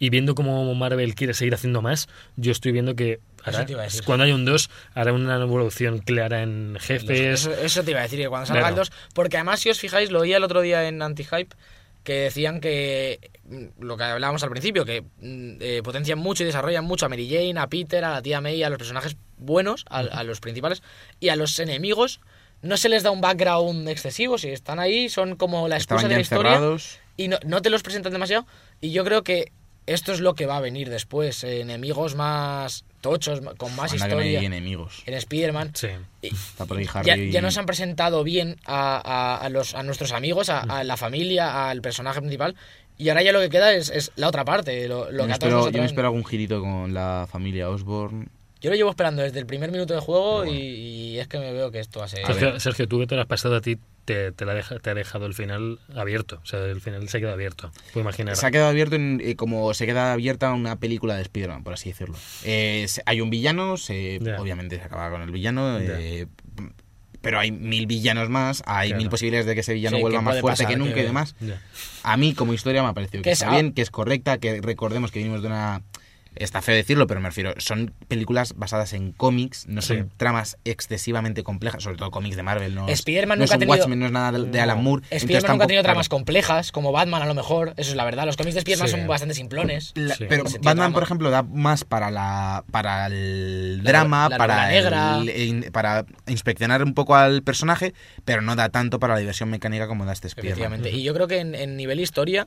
y 0.02 0.08
viendo 0.08 0.34
cómo 0.34 0.74
Marvel 0.74 1.14
quiere 1.14 1.34
seguir 1.34 1.52
haciendo 1.54 1.82
más, 1.82 2.08
yo 2.36 2.52
estoy 2.52 2.72
viendo 2.72 2.94
que 2.96 3.20
hará- 3.44 3.58
Eso 3.58 3.66
te 3.66 3.72
iba 3.72 3.80
a 3.82 3.84
decir. 3.84 4.04
cuando 4.04 4.24
haya 4.24 4.34
un 4.34 4.44
2 4.44 4.70
hará 4.94 5.12
una 5.12 5.36
evolución 5.36 5.98
clara 5.98 6.42
en 6.42 6.76
jefes. 6.80 7.10
Eso, 7.46 7.52
eso 7.52 7.82
te 7.82 7.90
iba 7.92 8.00
a 8.00 8.04
decir, 8.04 8.18
que 8.20 8.28
cuando 8.28 8.46
salga 8.46 8.60
Claro. 8.62 8.74
el 8.74 8.78
2. 8.88 8.92
Porque 9.14 9.36
además, 9.36 9.60
si 9.60 9.70
os 9.70 9.78
fijáis, 9.78 10.10
lo 10.10 10.20
oía 10.20 10.36
el 10.38 10.44
otro 10.44 10.60
día 10.60 10.86
en 10.88 11.00
Anti-Hype, 11.02 11.54
que 12.04 12.14
decían 12.14 12.60
que 12.60 13.30
mm, 13.44 13.82
lo 13.84 13.96
que 13.96 14.04
hablábamos 14.04 14.42
al 14.42 14.50
principio, 14.50 14.84
que 14.86 15.02
mm, 15.02 15.56
eh, 15.60 15.80
potencian 15.84 16.18
mucho 16.18 16.42
y 16.42 16.46
desarrollan 16.46 16.84
mucho 16.84 17.06
a 17.06 17.08
Mary 17.10 17.28
Jane, 17.28 17.58
a 17.60 17.66
Peter, 17.68 18.02
a 18.04 18.10
la 18.10 18.22
tía 18.22 18.40
May, 18.40 18.62
a 18.62 18.70
los 18.70 18.78
personajes 18.78 19.16
buenos, 19.36 19.84
a, 19.90 19.98
a 19.98 20.24
los 20.24 20.40
principales, 20.40 20.82
y 21.20 21.28
a 21.28 21.36
los 21.36 21.58
enemigos 21.58 22.20
no 22.62 22.76
se 22.76 22.88
les 22.90 23.02
da 23.02 23.10
un 23.10 23.20
background 23.22 23.88
excesivo, 23.88 24.36
si 24.38 24.48
están 24.48 24.78
ahí, 24.80 25.08
son 25.08 25.36
como 25.36 25.66
la 25.68 25.76
excusa 25.76 25.96
Estaban 25.96 26.08
de 26.10 26.14
la 26.16 26.20
historia 26.20 26.50
encerrados. 26.52 26.98
y 27.16 27.28
no, 27.28 27.38
no 27.44 27.62
te 27.62 27.70
los 27.70 27.82
presentan 27.82 28.12
demasiado. 28.12 28.46
Y 28.82 28.92
yo 28.92 29.02
creo 29.04 29.22
que 29.22 29.52
esto 29.86 30.12
es 30.12 30.20
lo 30.20 30.34
que 30.34 30.46
va 30.46 30.56
a 30.58 30.60
venir 30.60 30.88
después, 30.90 31.42
eh, 31.44 31.60
enemigos 31.60 32.14
más 32.14 32.84
tochos, 33.00 33.40
con 33.56 33.74
más 33.76 33.92
Anda 33.92 34.08
que 34.08 34.14
no 34.14 34.20
hay 34.20 34.28
historia. 34.30 34.46
enemigos. 34.46 35.02
En 35.06 35.14
Spider-Man. 35.14 35.72
Sí. 35.74 35.88
Está 36.22 36.66
por 36.66 36.76
ahí 36.78 36.86
Harry 36.92 37.06
ya, 37.06 37.16
y- 37.16 37.30
ya 37.30 37.40
nos 37.40 37.56
han 37.58 37.66
presentado 37.66 38.22
bien 38.24 38.56
a, 38.66 38.96
a- 39.04 39.36
a 39.38 39.48
los, 39.48 39.74
a 39.74 39.82
nuestros 39.82 40.12
amigos, 40.12 40.50
a, 40.50 40.60
a 40.60 40.84
la 40.84 40.96
familia, 40.96 41.68
al 41.70 41.80
personaje 41.80 42.20
principal. 42.20 42.54
Y 42.98 43.08
ahora 43.08 43.22
ya 43.22 43.32
lo 43.32 43.40
que 43.40 43.48
queda 43.48 43.72
es, 43.72 43.88
es 43.88 44.12
la 44.16 44.28
otra 44.28 44.44
parte. 44.44 44.86
Lo, 44.86 45.10
lo 45.10 45.12
Yo 45.12 45.18
que 45.22 45.26
me 45.28 45.32
espero, 45.32 45.70
yo 45.70 45.80
me 45.80 45.86
espero 45.86 46.08
algún 46.08 46.24
girito 46.26 46.60
con 46.60 46.92
la 46.92 47.26
familia 47.30 47.70
Osborn. 47.70 48.28
Yo 48.60 48.70
lo 48.70 48.76
llevo 48.76 48.90
esperando 48.90 49.22
desde 49.22 49.38
el 49.38 49.46
primer 49.46 49.70
minuto 49.72 49.94
de 49.94 50.00
juego 50.00 50.44
y, 50.44 50.50
y 50.58 51.18
es 51.18 51.28
que 51.28 51.38
me 51.38 51.52
veo 51.52 51.70
que 51.70 51.80
esto 51.80 52.00
va 52.00 52.06
a 52.06 52.08
ser. 52.08 52.26
Sergio, 52.26 52.60
Sergio, 52.60 52.86
tú 52.88 52.98
que 53.00 53.06
te 53.06 53.14
lo 53.14 53.22
has 53.22 53.26
pasado 53.26 53.56
a 53.56 53.60
ti, 53.60 53.78
te, 54.04 54.32
te, 54.32 54.44
la 54.44 54.52
deja, 54.54 54.78
te 54.78 54.90
ha 54.90 54.94
dejado 54.94 55.26
el 55.26 55.34
final 55.34 55.78
abierto. 55.94 56.40
O 56.42 56.46
sea, 56.46 56.60
el 56.64 56.80
final 56.80 57.08
se 57.08 57.16
ha 57.16 57.20
quedado 57.20 57.34
abierto. 57.34 57.70
Puedo 57.92 58.02
imaginar. 58.04 58.36
Se 58.36 58.46
ha 58.46 58.50
quedado 58.50 58.68
abierto 58.70 58.96
en- 58.96 59.20
eh, 59.24 59.34
como 59.36 59.72
se 59.74 59.86
queda 59.86 60.12
abierta 60.12 60.52
una 60.52 60.76
película 60.76 61.16
de 61.16 61.22
Spider-Man, 61.22 61.64
por 61.64 61.72
así 61.72 61.88
decirlo. 61.90 62.16
Eh, 62.44 62.86
hay 63.06 63.20
un 63.20 63.30
villano, 63.30 63.76
se- 63.76 64.18
obviamente 64.38 64.76
se 64.76 64.82
acaba 64.82 65.10
con 65.10 65.22
el 65.22 65.30
villano, 65.30 65.78
eh, 65.80 66.26
pero 67.22 67.38
hay 67.38 67.52
mil 67.52 67.86
villanos 67.86 68.30
más, 68.30 68.62
hay 68.66 68.88
Claro. 68.90 69.00
mil 69.02 69.10
posibilidades 69.10 69.46
de 69.46 69.54
que 69.54 69.60
ese 69.60 69.74
villano 69.74 69.96
Sí, 69.98 70.02
vuelva 70.02 70.22
más 70.22 70.40
fuerte 70.40 70.62
pasar, 70.64 70.72
que 70.72 70.78
nunca 70.78 70.94
que- 70.94 71.00
y 71.02 71.04
demás. 71.04 71.34
A 72.02 72.16
mí 72.16 72.34
como 72.34 72.54
historia 72.54 72.82
me 72.82 72.88
ha 72.88 72.94
parecido 72.94 73.22
que, 73.22 73.28
Que 73.30 73.32
está 73.32 73.50
bien, 73.50 73.72
que 73.72 73.82
es 73.82 73.90
correcta, 73.90 74.38
que 74.38 74.60
recordemos 74.62 75.10
que 75.10 75.18
venimos 75.18 75.42
de 75.42 75.48
una... 75.48 75.82
Está 76.36 76.62
feo 76.62 76.74
decirlo, 76.74 77.06
pero 77.08 77.20
me 77.20 77.28
refiero, 77.28 77.54
son 77.58 77.92
películas 78.08 78.54
basadas 78.56 78.92
en 78.92 79.10
cómics, 79.12 79.66
no 79.66 79.82
son 79.82 79.96
Sí. 79.96 80.04
tramas 80.16 80.56
excesivamente 80.64 81.42
complejas, 81.42 81.82
sobre 81.82 81.96
todo 81.96 82.10
cómics 82.12 82.36
de 82.36 82.42
Marvel, 82.44 82.74
no, 82.74 82.86
es- 82.86 83.00
Spider-Man 83.00 83.38
no 83.38 83.44
es 83.44 83.50
nunca 83.50 83.54
ha 83.54 83.56
un 83.56 83.60
tenido- 83.60 83.76
Watchmen, 83.78 83.98
no 83.98 84.06
es 84.06 84.12
nada 84.12 84.32
de, 84.32 84.44
de 84.46 84.60
Alan 84.60 84.82
Moore. 84.82 85.04
Spider-Man 85.10 85.52
nunca 85.52 85.64
ha 85.64 85.66
tenido 85.66 85.82
claro. 85.82 85.94
tramas 85.94 86.08
complejas, 86.08 86.72
como 86.72 86.92
Batman 86.92 87.22
a 87.22 87.26
lo 87.26 87.34
mejor. 87.34 87.74
Eso 87.76 87.90
es 87.90 87.96
la 87.96 88.04
verdad. 88.04 88.26
Los 88.26 88.36
cómics 88.36 88.54
de 88.54 88.60
Spider-Man 88.60 88.88
Sí. 88.88 88.96
son 88.96 89.06
bastante 89.08 89.34
simplones. 89.34 89.92
La- 89.96 90.14
Sí. 90.14 90.26
Pero 90.28 90.44
Batman, 90.44 90.76
drama. 90.76 90.94
por 90.94 91.02
ejemplo, 91.02 91.30
da 91.30 91.42
más 91.42 91.84
para 91.84 92.10
la 92.10 92.64
para 92.70 93.06
el 93.08 93.78
La- 93.78 93.90
drama, 93.90 94.28
la 94.28 94.38
para 94.38 94.72
el- 94.74 95.70
para 95.72 96.06
inspeccionar 96.28 96.82
un 96.84 96.94
poco 96.94 97.16
al 97.16 97.42
personaje, 97.42 97.92
pero 98.24 98.40
no 98.40 98.54
da 98.56 98.68
tanto 98.68 98.98
para 99.00 99.14
la 99.14 99.20
diversión 99.20 99.50
mecánica 99.50 99.88
como 99.88 100.06
da 100.06 100.12
este 100.12 100.28
Spider-Man. 100.28 100.82
Y 100.92 101.02
yo 101.02 101.12
creo 101.12 101.26
que 101.26 101.38
en, 101.40 101.54
en 101.54 101.76
nivel 101.76 101.98
historia 102.00 102.46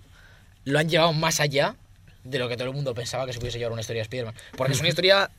lo 0.66 0.80
han 0.80 0.88
llevado 0.90 1.12
más 1.14 1.40
allá 1.42 1.76
de 2.24 2.40
lo 2.40 2.48
que 2.48 2.56
todo 2.56 2.68
el 2.68 2.74
mundo 2.74 2.94
pensaba 2.94 3.26
que 3.26 3.34
se 3.34 3.40
pudiese 3.40 3.58
llevar 3.58 3.74
una 3.74 3.82
historia 3.82 4.02
de 4.02 4.04
Spider-Man. 4.04 4.36
Porque 4.58 4.74
es 4.74 4.80
una 4.80 4.90
historia 4.90 5.30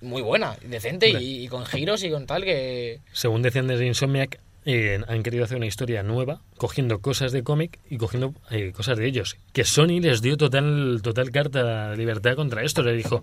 muy 0.00 0.22
buena, 0.22 0.56
decente 0.64 1.08
y, 1.08 1.44
y 1.44 1.48
con 1.48 1.64
giros 1.64 2.02
y 2.02 2.10
con 2.10 2.26
tal 2.26 2.44
que... 2.44 3.00
Según 3.12 3.42
decían 3.42 3.68
desde 3.68 3.86
Insomniac, 3.86 4.40
eh, 4.64 5.00
han 5.08 5.22
querido 5.24 5.44
hacer 5.44 5.56
una 5.56 5.66
historia 5.66 6.02
nueva, 6.02 6.40
cogiendo 6.56 7.00
cosas 7.00 7.32
de 7.32 7.42
cómic 7.42 7.80
y 7.90 7.96
cogiendo 7.96 8.34
eh, 8.50 8.72
cosas 8.72 8.96
de 8.96 9.06
ellos. 9.06 9.36
Que 9.52 9.64
Sony 9.64 10.00
les 10.00 10.22
dio 10.22 10.36
total, 10.36 11.00
total 11.02 11.30
carta 11.30 11.90
de 11.90 11.96
libertad 11.96 12.36
contra 12.36 12.62
esto. 12.62 12.82
Le 12.82 12.92
dijo, 12.92 13.22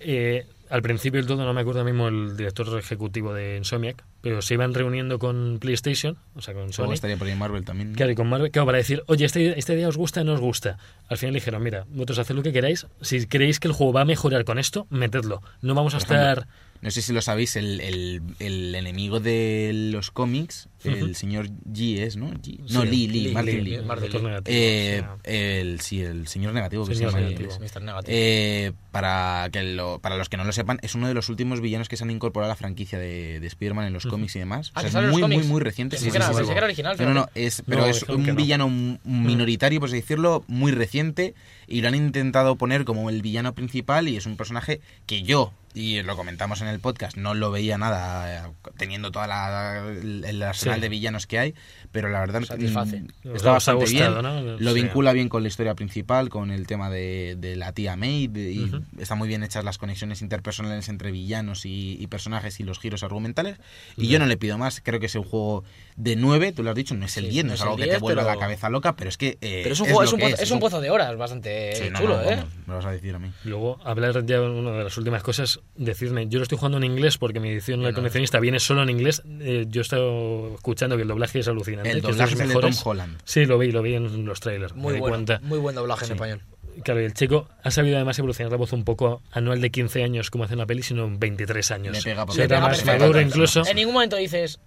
eh, 0.00 0.46
al 0.74 0.82
principio 0.82 1.20
del 1.20 1.26
todo, 1.28 1.44
no 1.44 1.52
me 1.52 1.60
acuerdo 1.60 1.84
mismo 1.84 2.08
el 2.08 2.36
director 2.36 2.76
ejecutivo 2.78 3.32
de 3.32 3.56
Insomniac, 3.58 4.02
pero 4.20 4.42
se 4.42 4.54
iban 4.54 4.74
reuniendo 4.74 5.18
con 5.20 5.58
PlayStation, 5.60 6.16
o 6.34 6.42
sea, 6.42 6.52
con 6.52 6.62
Luego 6.64 6.72
Sony. 6.72 6.92
estaría 6.94 7.16
por 7.16 7.28
ahí 7.28 7.36
Marvel 7.36 7.64
también. 7.64 7.94
Claro, 7.94 8.10
y 8.10 8.14
con 8.16 8.28
Marvel, 8.28 8.50
claro, 8.50 8.66
para 8.66 8.78
decir, 8.78 9.04
oye, 9.06 9.24
este, 9.24 9.58
esta 9.58 9.72
idea 9.72 9.86
os 9.88 9.96
gusta 9.96 10.22
o 10.22 10.24
no 10.24 10.32
os 10.34 10.40
gusta. 10.40 10.78
Al 11.08 11.16
final 11.18 11.34
dijeron, 11.34 11.62
mira, 11.62 11.86
vosotros 11.90 12.18
haced 12.18 12.34
lo 12.34 12.42
que 12.42 12.52
queráis. 12.52 12.86
Si 13.02 13.24
creéis 13.26 13.60
que 13.60 13.68
el 13.68 13.74
juego 13.74 13.92
va 13.92 14.00
a 14.00 14.04
mejorar 14.04 14.44
con 14.44 14.58
esto, 14.58 14.86
metedlo. 14.90 15.42
No 15.62 15.74
vamos 15.74 15.94
a 15.94 15.98
Por 15.98 16.06
ejemplo, 16.16 16.28
estar. 16.42 16.48
No 16.80 16.90
sé 16.90 17.00
si 17.00 17.14
lo 17.14 17.22
sabéis, 17.22 17.56
el, 17.56 17.80
el- 17.80 18.20
el 18.40 18.74
enemigo 18.74 19.18
de 19.18 19.70
los 19.90 20.10
cómics, 20.10 20.68
el 20.82 21.16
señor 21.16 21.48
G 21.72 22.00
es, 22.00 22.16
¿no? 22.18 22.28
G- 22.30 22.58
no, 22.72 22.82
Sí, 22.82 22.88
Lee, 22.88 23.06
Lee, 23.08 23.20
Lee, 23.22 23.32
Martin 23.32 23.64
Lee, 23.64 23.70
Lee. 23.78 23.82
Martin 23.86 24.12
Lee. 24.22 24.40
Eh, 24.44 25.02
o 25.02 25.18
el, 25.24 25.80
sí, 25.80 26.02
el 26.02 26.26
señor 26.26 26.52
negativo 26.52 26.84
que 26.86 26.94
Señor 26.94 27.12
se 27.12 27.16
llama. 27.20 27.28
Negativo. 27.30 28.04
Eh, 28.06 28.72
para, 28.90 29.48
que 29.50 29.62
lo- 29.62 29.98
para 30.00 30.18
los 30.18 30.28
que 30.28 30.36
no 30.36 30.44
lo 30.44 30.52
sepan, 30.52 30.63
es 30.82 30.94
uno 30.94 31.08
de 31.08 31.14
los 31.14 31.28
últimos 31.28 31.60
villanos 31.60 31.88
que 31.88 31.96
se 31.96 32.04
han 32.04 32.10
incorporado 32.10 32.50
a 32.50 32.54
la 32.54 32.56
franquicia 32.56 32.98
de, 32.98 33.40
de 33.40 33.46
Spider-Man 33.46 33.86
en 33.86 33.92
los 33.92 34.06
cómics 34.06 34.36
y 34.36 34.38
demás. 34.40 34.70
Ah, 34.74 34.82
O 34.84 34.88
sea, 34.88 35.00
es 35.02 35.10
muy, 35.10 35.22
muy, 35.22 35.38
muy 35.44 35.60
reciente. 35.60 35.96
Era- 35.96 36.30
era 36.30 36.64
original, 36.66 36.96
No, 36.98 37.14
no, 37.14 37.28
es, 37.34 37.62
pero 37.66 37.82
No, 37.82 37.86
es 37.86 38.02
un 38.04 38.24
no. 38.26 38.34
villano 38.34 38.66
m- 38.66 38.98
minoritario, 39.04 39.80
por 39.80 39.88
así 39.88 39.96
decirlo, 39.96 40.44
muy 40.48 40.72
reciente. 40.72 41.34
Y 41.66 41.80
lo 41.80 41.88
han 41.88 41.94
intentado 41.94 42.56
poner 42.56 42.84
como 42.84 43.08
el 43.10 43.22
villano 43.22 43.54
principal 43.54 44.08
y 44.08 44.16
es 44.16 44.26
un 44.26 44.36
personaje 44.36 44.80
que 45.06 45.22
yo, 45.22 45.52
y 45.74 46.02
lo 46.02 46.16
comentamos 46.16 46.60
en 46.60 46.68
el 46.68 46.78
podcast, 46.80 47.16
no 47.16 47.34
lo 47.34 47.50
veía 47.50 47.76
nada 47.78 48.46
eh, 48.46 48.50
teniendo 48.78 49.10
toda 49.10 49.26
la 49.26 49.84
el, 49.88 50.42
arsenal 50.42 50.76
Sí. 50.76 50.80
de 50.82 50.88
villanos 50.88 51.26
que 51.26 51.38
hay, 51.40 51.54
pero 51.90 52.08
la 52.08 52.20
verdad 52.20 52.42
Satisface. 52.44 53.00
mm, 53.24 53.34
está 53.34 53.50
bastante 53.50 53.84
gustado, 53.84 54.22
bien. 54.22 54.46
¿no? 54.46 54.58
Lo 54.58 54.72
Sí. 54.72 54.82
vincula 54.82 55.12
bien 55.12 55.28
con 55.28 55.42
la 55.42 55.48
historia 55.48 55.74
principal, 55.74 56.28
con 56.28 56.50
el 56.52 56.66
tema 56.68 56.90
de, 56.90 57.36
de 57.38 57.56
la 57.56 57.72
tía 57.72 57.96
May, 57.96 58.28
de- 58.28 58.52
y 58.52 58.64
Ujú. 58.64 58.82
están 58.98 59.18
muy 59.18 59.26
bien 59.28 59.42
hechas 59.42 59.64
las 59.64 59.78
conexiones 59.78 60.22
interpersonales 60.22 60.88
entre 60.88 61.10
villanos 61.10 61.66
y, 61.66 61.96
y 62.00 62.06
personajes 62.06 62.60
y 62.60 62.62
los 62.62 62.78
giros 62.78 63.02
argumentales. 63.02 63.58
Y 63.96 64.06
yo 64.06 64.18
no 64.18 64.26
le 64.26 64.36
pido 64.36 64.56
más, 64.58 64.80
creo 64.80 65.00
que 65.00 65.06
es 65.06 65.14
un 65.16 65.24
juego 65.24 65.64
de 65.96 66.14
9, 66.16 66.52
tú 66.52 66.62
lo 66.62 66.70
has 66.70 66.76
dicho, 66.76 66.94
no 66.94 67.06
es 67.06 67.16
el 67.16 67.24
Sí, 67.24 67.30
10, 67.30 67.44
no, 67.44 67.48
no 67.48 67.54
es 67.54 67.60
es 67.60 67.62
algo 67.62 67.74
el 67.74 67.80
que 67.80 67.84
te 67.86 67.90
10, 67.90 68.00
vuelva 68.00 68.22
pero- 68.22 68.34
la 68.34 68.40
cabeza 68.40 68.68
loca, 68.70 68.94
pero 68.94 69.08
es 69.10 69.16
que... 69.16 69.38
eh, 69.40 69.60
Pero 69.64 69.72
es 69.72 69.80
un, 69.80 69.86
es 69.86 69.92
juego, 69.92 70.04
es 70.04 70.12
un, 70.12 70.20
pozo, 70.20 70.42
es 70.42 70.50
un 70.52 70.60
pozo 70.60 70.80
de 70.80 70.90
horas 70.90 71.16
bastante 71.16 71.74
Sí, 71.76 71.90
no, 71.90 71.98
chulo, 72.00 72.16
no, 72.22 72.30
¿eh? 72.30 72.36
me 72.66 72.72
lo 72.72 72.74
vas 72.76 72.86
a 72.86 72.90
decir 72.92 73.14
a 73.14 73.18
mí. 73.18 73.30
Luego, 73.44 73.80
hablar 73.84 74.24
ya 74.24 74.40
una 74.40 74.70
de 74.72 74.84
las 74.84 74.96
últimas 74.98 75.22
cosas, 75.22 75.60
decirme, 75.76 76.26
yo 76.28 76.38
lo 76.38 76.44
estoy 76.44 76.58
jugando 76.58 76.78
en 76.78 76.84
inglés 76.84 77.18
porque 77.18 77.40
mi 77.40 77.48
edición 77.50 77.82
la 77.82 77.90
no. 77.90 77.94
coleccionista 77.96 78.38
viene 78.40 78.60
solo 78.60 78.82
en 78.82 78.90
inglés. 78.90 79.22
Eh, 79.40 79.66
yo 79.68 79.80
he 79.80 79.82
estado 79.82 80.54
escuchando 80.54 80.96
que 80.96 81.02
el 81.02 81.08
doblaje 81.08 81.40
es 81.40 81.48
alucinante. 81.48 81.90
El 81.90 82.02
que 82.02 82.10
es 82.10 82.16
de 82.16 82.22
doblaje 82.24 82.30
los 82.32 82.40
es 82.40 82.40
el 82.42 82.48
de 82.48 82.54
Tom 82.54 82.62
mejores. 82.70 82.86
Holland. 82.86 83.18
Sí, 83.24 83.44
lo 83.46 83.58
vi, 83.58 83.72
lo 83.72 83.82
vi 83.82 83.94
en 83.94 84.24
los 84.24 84.40
trailers. 84.40 84.74
Muy 84.74 84.94
me 84.94 85.00
bueno, 85.00 85.14
cuenta. 85.16 85.40
muy 85.42 85.58
buen 85.58 85.74
doblaje 85.74 86.06
Sí. 86.06 86.12
en 86.12 86.16
español. 86.16 86.40
Claro, 86.82 87.00
y 87.00 87.04
el 87.04 87.14
chico 87.14 87.48
ha 87.62 87.70
sabido 87.70 87.96
además 87.96 88.18
evolucionar 88.18 88.50
la 88.50 88.58
voz 88.58 88.72
un 88.72 88.84
poco 88.84 89.22
anual 89.30 89.60
de 89.60 89.70
15 89.70 90.02
años 90.02 90.30
como 90.30 90.44
hace 90.44 90.54
en 90.54 90.58
la 90.58 90.66
peli, 90.66 90.82
sino 90.82 91.04
en 91.04 91.18
23 91.20 91.70
años. 91.70 91.96
Le 91.96 92.02
pega 92.02 92.22
O 92.24 92.26
por- 92.26 92.34
sea, 92.34 92.42
le 92.46 92.46
era 92.54 92.56
pega 92.56 92.68
más 92.68 92.84
maduro 93.00 93.20
incluso. 93.20 93.64
En 93.66 93.76
ningún 93.76 93.94
momento 93.94 94.16
dices, 94.16 94.58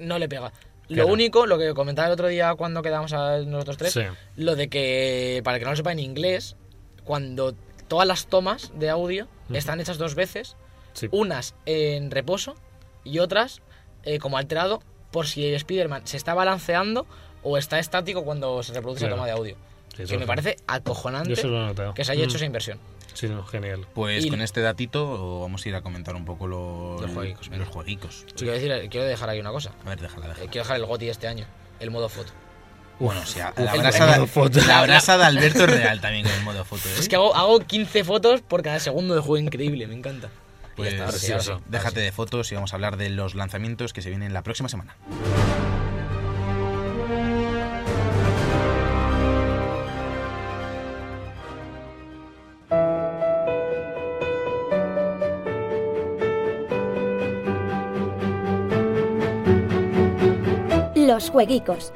no 0.00 0.18
le 0.18 0.28
pega. 0.28 0.52
Lo 0.88 0.94
Claro. 0.94 1.12
único, 1.12 1.46
lo 1.46 1.58
que 1.58 1.74
comentaba 1.74 2.06
el 2.06 2.12
otro 2.12 2.28
día 2.28 2.54
cuando 2.54 2.80
quedamos 2.82 3.12
a 3.12 3.38
nosotros 3.38 3.76
tres, 3.76 3.92
Sí. 3.92 4.02
lo 4.36 4.54
de 4.54 4.68
que, 4.68 5.40
para 5.42 5.56
el 5.56 5.60
que 5.60 5.64
no 5.64 5.70
lo 5.72 5.76
sepa 5.76 5.90
en 5.90 5.98
inglés, 5.98 6.54
cuando 7.02 7.56
todas 7.88 8.06
las 8.06 8.26
tomas 8.26 8.72
de 8.78 8.90
audio 8.90 9.28
están 9.52 9.80
hechas 9.80 9.98
dos 9.98 10.14
veces, 10.14 10.56
Sí. 10.92 11.08
unas 11.12 11.54
en 11.66 12.10
reposo 12.10 12.54
y 13.04 13.18
otras 13.18 13.60
eh, 14.02 14.18
como 14.18 14.38
alterado 14.38 14.80
por 15.10 15.26
si 15.26 15.46
Spider-Man 15.54 16.02
se 16.06 16.16
está 16.16 16.34
balanceando 16.34 17.06
o 17.42 17.58
está 17.58 17.78
estático 17.78 18.24
cuando 18.24 18.62
se 18.62 18.72
reproduce 18.72 19.00
Claro. 19.00 19.16
la 19.16 19.22
toma 19.22 19.26
de 19.26 19.32
audio. 19.32 19.56
Sí, 19.96 20.04
que 20.04 20.16
me 20.18 20.24
sí. 20.24 20.26
parece 20.26 20.56
Yo 20.58 20.64
acojonante 20.66 21.34
que 21.94 22.04
se 22.04 22.12
haya 22.12 22.24
hecho 22.24 22.34
Mm. 22.34 22.36
esa 22.36 22.44
inversión. 22.44 22.78
Sí, 23.14 23.28
no, 23.28 23.44
genial. 23.44 23.86
Pues 23.94 24.26
Y- 24.26 24.28
con 24.30 24.42
este 24.42 24.60
datito 24.60 25.40
vamos 25.40 25.64
a 25.64 25.68
ir 25.70 25.74
a 25.74 25.80
comentar 25.80 26.14
un 26.16 26.24
poco 26.26 26.46
los, 26.46 27.00
Los 27.00 27.10
jueguicos, 27.12 27.48
los 27.48 27.68
jueguicos. 27.68 28.26
Quiero, 28.36 28.52
decir, 28.52 28.88
quiero 28.90 29.06
dejar 29.06 29.30
ahí 29.30 29.40
una 29.40 29.52
cosa. 29.52 29.72
A 29.84 29.88
ver, 29.88 30.00
déjala, 30.00 30.26
Eh, 30.26 30.28
déjala. 30.28 30.50
quiero 30.50 30.64
dejar 30.64 30.76
el 30.76 30.84
GOTI 30.86 31.08
este 31.08 31.26
año, 31.28 31.46
el 31.80 31.90
modo 31.90 32.08
foto. 32.10 32.32
Bueno, 32.98 33.20
o 33.20 33.26
sea, 33.26 33.52
la 33.56 33.74
brasa, 33.74 34.26
foto. 34.26 34.60
la 34.66 34.82
brasa 34.82 35.18
de 35.18 35.24
Alberto 35.24 35.64
es 35.64 35.70
real 35.70 36.00
también 36.00 36.24
con 36.24 36.32
el 36.32 36.42
modo 36.42 36.64
foto. 36.64 36.88
¿eh? 36.88 36.92
Es 36.98 37.08
que 37.08 37.16
hago, 37.16 37.34
hago 37.34 37.60
15 37.60 38.04
fotos 38.04 38.40
por 38.40 38.62
cada 38.62 38.80
segundo 38.80 39.14
de 39.14 39.20
juego 39.20 39.38
increíble, 39.38 39.86
me 39.86 39.94
encanta. 39.94 40.30
Pues 40.76 40.92
está, 40.92 41.06
sí, 41.06 41.12
sí, 41.12 41.26
precioso. 41.26 41.52
ahora 41.52 41.64
déjate 41.68 42.00
sí. 42.00 42.04
de 42.06 42.12
fotos 42.12 42.52
y 42.52 42.54
vamos 42.54 42.72
a 42.72 42.76
hablar 42.76 42.96
de 42.96 43.10
los 43.10 43.34
lanzamientos 43.34 43.92
que 43.92 44.02
se 44.02 44.10
vienen 44.10 44.32
la 44.32 44.42
próxima 44.42 44.68
semana. 44.68 44.96
Los 60.94 61.30
jueguicos. 61.30 61.92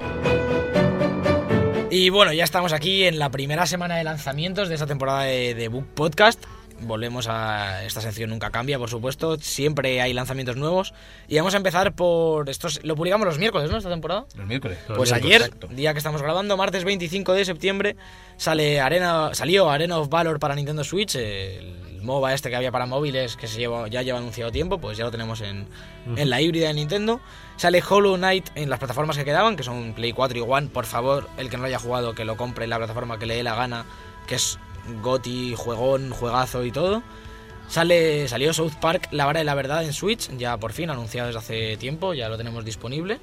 Y 1.91 2.09
bueno, 2.11 2.33
ya 2.33 2.45
estamos 2.45 2.73
aquí 2.73 3.05
en 3.05 3.19
la 3.19 3.31
primera 3.31 3.67
semana 3.67 3.97
de 3.97 4.05
lanzamientos 4.05 4.69
de 4.69 4.75
esta 4.75 4.87
temporada 4.87 5.25
de, 5.25 5.55
de 5.55 5.67
Book 5.69 5.87
Podcast. 5.95 6.41
Volvemos 6.83 7.27
a 7.29 7.85
esta 7.85 8.01
sección 8.01 8.31
nunca 8.31 8.51
cambia, 8.51 8.79
por 8.79 8.89
supuesto. 8.89 9.37
Siempre 9.39 10.01
hay 10.01 10.13
lanzamientos 10.15 10.57
nuevos. 10.57 10.95
Y 11.29 11.37
vamos 11.37 11.53
a 11.55 11.57
empezar 11.57 11.93
por 11.93 12.49
estos. 12.49 12.81
Lo 12.85 12.95
publicamos 12.95 13.27
los 13.27 13.39
miércoles, 13.39 13.71
¿no? 13.71 13.77
Esta 13.77 13.91
temporada. 13.91 14.25
Los 14.37 14.47
miércoles. 14.47 14.79
Los 14.89 14.97
Pues 14.97 15.11
miércoles, 15.11 15.51
ayer, 15.53 15.77
día 15.77 15.93
que 15.93 15.99
estamos 15.99 16.23
grabando, 16.23 16.57
martes 16.57 16.85
25 16.85 17.33
de 17.35 17.45
septiembre, 17.45 17.97
sale 18.37 18.81
Arena, 18.81 19.31
salió 19.35 19.69
Arena 19.69 19.99
of 19.99 20.09
Valor 20.09 20.39
para 20.39 20.55
Nintendo 20.55 20.85
Switch, 20.85 21.17
el 21.17 21.90
MOBA 22.03 22.35
este 22.35 22.51
que 22.51 22.57
había 22.57 22.73
para 22.73 22.87
móviles 22.87 23.37
que 23.37 23.47
se 23.47 23.59
lleva, 23.59 23.89
ya 23.89 24.03
lleva 24.03 24.19
anunciado 24.19 24.51
tiempo, 24.51 24.79
pues 24.79 24.99
ya 24.99 25.05
lo 25.05 25.11
tenemos 25.11 25.41
en, 25.41 25.67
en 26.17 26.31
la 26.31 26.41
híbrida 26.41 26.69
de 26.69 26.75
Nintendo. 26.75 27.21
Sale 27.57 27.83
Hollow 27.87 28.17
Knight 28.17 28.51
en 28.55 28.71
las 28.71 28.79
plataformas 28.79 29.17
que 29.17 29.25
quedaban, 29.25 29.57
que 29.57 29.63
son 29.63 29.93
Play 29.95 30.13
4 30.13 30.39
y 30.39 30.41
One. 30.41 30.69
Por 30.69 30.87
favor, 30.87 31.29
el 31.37 31.51
que 31.51 31.57
no 31.57 31.63
lo 31.63 31.69
haya 31.69 31.79
jugado, 31.79 32.15
que 32.15 32.25
lo 32.25 32.37
compre 32.37 32.65
en 32.65 32.71
la 32.71 32.79
plataforma 32.79 33.19
que 33.19 33.27
le 33.27 33.37
dé 33.37 33.43
la 33.43 33.55
gana, 33.55 33.85
que 34.27 34.37
es 34.37 34.59
Goti, 35.03 35.55
juegón, 35.57 36.11
juegazo 36.11 36.65
y 36.65 36.73
todo. 36.73 37.03
Sale, 37.69 38.27
salió 38.27 38.53
South 38.53 38.73
Park, 38.81 39.09
La 39.13 39.27
Vara 39.27 39.39
de 39.39 39.45
la 39.45 39.55
Verdad 39.55 39.85
en 39.85 39.93
Switch, 39.93 40.29
ya 40.37 40.57
por 40.57 40.73
fin, 40.73 40.91
anunciado 40.91 41.29
desde 41.29 41.39
hace 41.39 41.77
tiempo, 41.77 42.15
ya 42.15 42.29
lo 42.29 42.37
tenemos 42.37 42.65
disponible. 42.65 43.21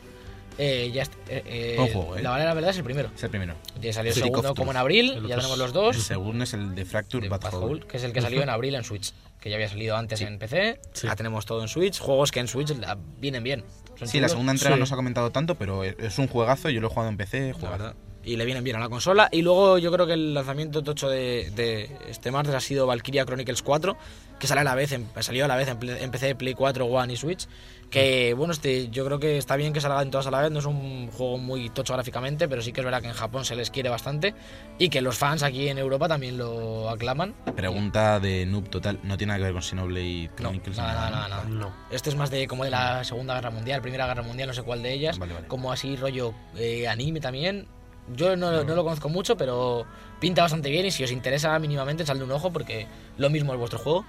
Eh, 0.60 0.89
ya 0.91 1.03
eh, 1.03 1.43
eh, 1.45 1.74
Buen 1.78 1.93
juego, 1.93 2.18
¿eh? 2.18 2.22
La 2.24 2.38
la 2.39 2.53
Verdad 2.53 2.72
es 2.72 2.78
el 2.78 2.84
primero. 2.84 3.12
Es 3.16 3.24
el 3.24 3.30
primero. 3.30 3.53
Ya 3.80 3.93
salió 3.93 4.12
el 4.12 4.18
segundo 4.18 4.55
como 4.55 4.72
en 4.72 4.78
abril, 4.78 5.12
El 5.18 5.28
ya 5.28 5.36
tenemos 5.36 5.58
los 5.58 5.68
El 5.68 5.74
dos. 5.74 5.97
segundo 6.03 6.43
es 6.43 6.53
el 6.53 6.74
de 6.74 6.84
Fracture 6.86 7.30
Bad 7.30 7.41
Bad 7.41 7.53
Hole. 7.55 7.66
Hole, 7.66 7.86
que 7.88 7.97
es 7.97 8.03
el 8.03 8.12
que 8.14 8.22
salió 8.22 8.41
en 8.41 8.49
abril 8.49 8.74
en 8.76 8.84
Switch, 8.84 9.14
que 9.39 9.49
ya 9.51 9.55
había 9.55 9.70
salido 9.70 9.95
antes 9.95 10.18
Sí. 10.20 10.26
en 10.26 10.39
PC. 10.39 10.80
Sí. 10.93 11.05
Ya 11.08 11.16
tenemos 11.16 11.45
todo 11.45 11.62
en 11.62 11.68
Switch, 11.68 11.99
juegos 11.99 12.32
que 12.32 12.39
en 12.39 12.47
Switch 12.47 12.70
la- 12.78 12.97
vienen 13.20 13.43
bien. 13.43 13.64
Sí, 14.05 14.20
la 14.20 14.30
segunda 14.30 14.51
entrega 14.51 14.76
Sí. 14.76 14.80
no 14.80 14.86
se 14.86 14.93
ha 14.93 14.97
comentado 14.97 15.32
tanto, 15.32 15.55
pero 15.55 15.84
es- 15.84 16.18
un 16.20 16.28
juegazo. 16.28 16.70
Yo 16.70 16.82
lo 16.82 16.88
he 16.88 16.89
jugado 16.89 17.10
en 17.10 17.18
PC. 17.18 17.47
la 17.49 17.53
juegazo. 17.53 17.72
verdad. 17.84 17.95
Y 18.28 18.36
le 18.36 18.43
vienen 18.45 18.63
bien 18.63 18.75
a 18.75 18.80
la 18.80 18.89
consola. 18.89 19.30
Y 19.32 19.41
luego 19.41 19.78
yo 19.78 19.89
creo 19.91 20.05
que 20.05 20.13
el 20.13 20.34
lanzamiento 20.34 20.84
tocho 20.84 21.07
de, 21.07 21.49
de 21.55 21.89
este 22.09 22.30
martes 22.30 22.53
ha 22.53 22.59
sido 22.59 22.86
Valkyria 22.86 23.25
Chronicles 23.25 23.61
4, 23.63 23.95
que 24.38 24.47
sale 24.47 24.61
a 24.61 24.63
la 24.65 24.75
vez, 24.75 24.91
en- 24.91 25.07
salió 25.21 25.45
a 25.45 25.47
la 25.47 25.55
vez 25.55 25.69
en, 25.69 25.78
Play- 25.80 25.97
en 26.01 26.11
PC, 26.11 26.36
Play 26.36 26.53
4, 26.53 26.86
One 26.86 27.13
y 27.13 27.15
Switch. 27.15 27.47
Que 27.89 28.34
bueno, 28.34 28.51
este, 28.51 28.89
yo 28.89 29.05
creo 29.05 29.17
que 29.17 29.38
está 29.38 29.55
bien 29.55 29.71
que 29.71 29.80
salgan 29.80 30.11
todas 30.11 30.28
a 30.28 30.32
la 30.32 30.41
vez. 30.41 30.51
No 30.51 30.59
es 30.59 30.65
un 30.65 31.07
juego 31.09 31.38
muy 31.38 31.69
tocho 31.69 31.93
gráficamente, 31.93 32.49
pero 32.49 32.61
sí 32.61 32.73
que 32.73 32.82
es 32.82 32.86
verdad 32.86 33.01
que 33.01 33.07
en 33.07 33.13
Japón 33.13 33.45
se 33.45 33.55
les 33.55 33.71
quiere 33.71 33.88
bastante. 33.88 34.36
Y 34.78 34.89
que 34.89 34.99
los 34.99 35.17
fans 35.17 35.41
aquí 35.41 35.69
en 35.69 35.78
Europa 35.78 36.09
también 36.09 36.38
lo 36.38 36.89
aclaman. 36.89 37.34
Pregunta 37.55 38.19
de 38.19 38.45
noob 38.45 38.67
total. 38.69 38.99
No 39.03 39.15
tiene 39.15 39.30
nada 39.32 39.38
que 39.38 39.43
ver 39.45 39.53
con 39.53 39.61
Xenoblade 39.63 40.28
No, 40.28 40.36
Chronicles. 40.36 40.75
nada, 40.78 41.09
nada, 41.09 41.28
nada. 41.30 41.43
No. 41.45 41.73
Este 41.89 42.09
es 42.09 42.17
más 42.17 42.30
de 42.30 42.45
como 42.45 42.65
de 42.65 42.71
la 42.71 43.05
Segunda 43.05 43.36
Guerra 43.36 43.51
Mundial, 43.51 43.82
Primera 43.82 44.05
Guerra 44.05 44.21
Mundial, 44.23 44.49
no 44.49 44.53
sé 44.53 44.63
cuál 44.63 44.84
de 44.84 44.91
ellas. 44.91 45.17
Vale, 45.17 45.34
vale. 45.34 45.47
Como 45.47 45.71
así 45.71 45.95
rollo 45.95 46.34
eh, 46.57 46.89
anime 46.89 47.21
también. 47.21 47.67
Yo 48.16 48.36
no, 48.36 48.64
no 48.64 48.76
lo 48.76 48.84
conozco 48.84 49.10
mucho, 49.10 49.36
pero 49.38 49.86
pinta 50.20 50.41
bastante 50.41 50.70
bien 50.70 50.86
y 50.86 50.91
si 50.91 51.03
os 51.03 51.12
interesa 51.12 51.58
mínimamente, 51.60 52.03
echadle 52.03 52.24
un 52.24 52.32
ojo 52.32 52.51
porque 52.51 52.88
lo 53.18 53.30
mismo 53.30 53.53
es 53.53 53.60
vuestro 53.60 53.80
juego. 53.80 54.05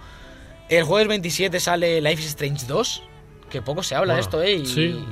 El 0.68 0.84
jueves 0.84 1.08
27 1.08 1.58
sale 1.60 2.00
Life 2.00 2.22
is 2.22 2.28
Strange 2.28 2.66
2, 2.66 3.02
que 3.50 3.62
poco 3.62 3.82
se 3.82 3.94
habla 3.94 4.14
de 4.14 4.20
Bueno, 4.20 4.42
esto, 4.42 4.42
¿eh? 4.42 4.52
Y, 4.56 4.66
sí. 4.66 5.04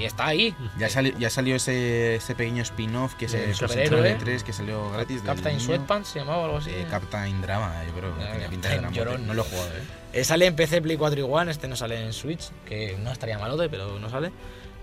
y 0.00 0.04
está 0.04 0.26
ahí. 0.26 0.52
Ya, 0.78 0.88
sali- 0.88 1.14
ya 1.18 1.30
salió 1.30 1.54
ese, 1.54 2.16
ese 2.16 2.34
pequeño 2.34 2.62
spin-off 2.62 3.14
que 3.14 3.26
es 3.26 3.34
el 3.34 3.54
superhéroe. 3.54 4.14
3 4.16 4.42
que 4.42 4.52
salió 4.52 4.90
gratis. 4.90 5.22
Captain. 5.24 5.60
Sweatpants 5.60 6.08
se 6.08 6.18
llamaba 6.18 6.38
o 6.38 6.44
algo 6.46 6.56
así. 6.58 6.70
Eh, 6.70 6.86
Captain 6.90 7.40
Drama, 7.40 7.72
yo 7.86 7.92
creo. 7.94 8.12
Ah, 8.20 8.32
tenía 8.32 8.48
pinta 8.48 8.68
de 8.70 8.78
drama. 8.78 8.92
Llorón. 8.96 9.26
No 9.26 9.34
lo 9.34 9.42
he 9.42 9.44
jugado, 9.44 9.68
eh. 9.68 9.82
Eh, 10.14 10.24
sale 10.24 10.46
en 10.46 10.56
PC, 10.56 10.82
Play 10.82 10.96
4 10.96 11.20
y 11.20 11.22
One, 11.22 11.50
este 11.50 11.68
no 11.68 11.76
sale 11.76 12.04
en 12.04 12.12
Switch, 12.12 12.50
que 12.66 12.96
no 13.02 13.12
estaría 13.12 13.38
malote, 13.38 13.68
pero 13.68 13.98
no 14.00 14.10
sale. 14.10 14.32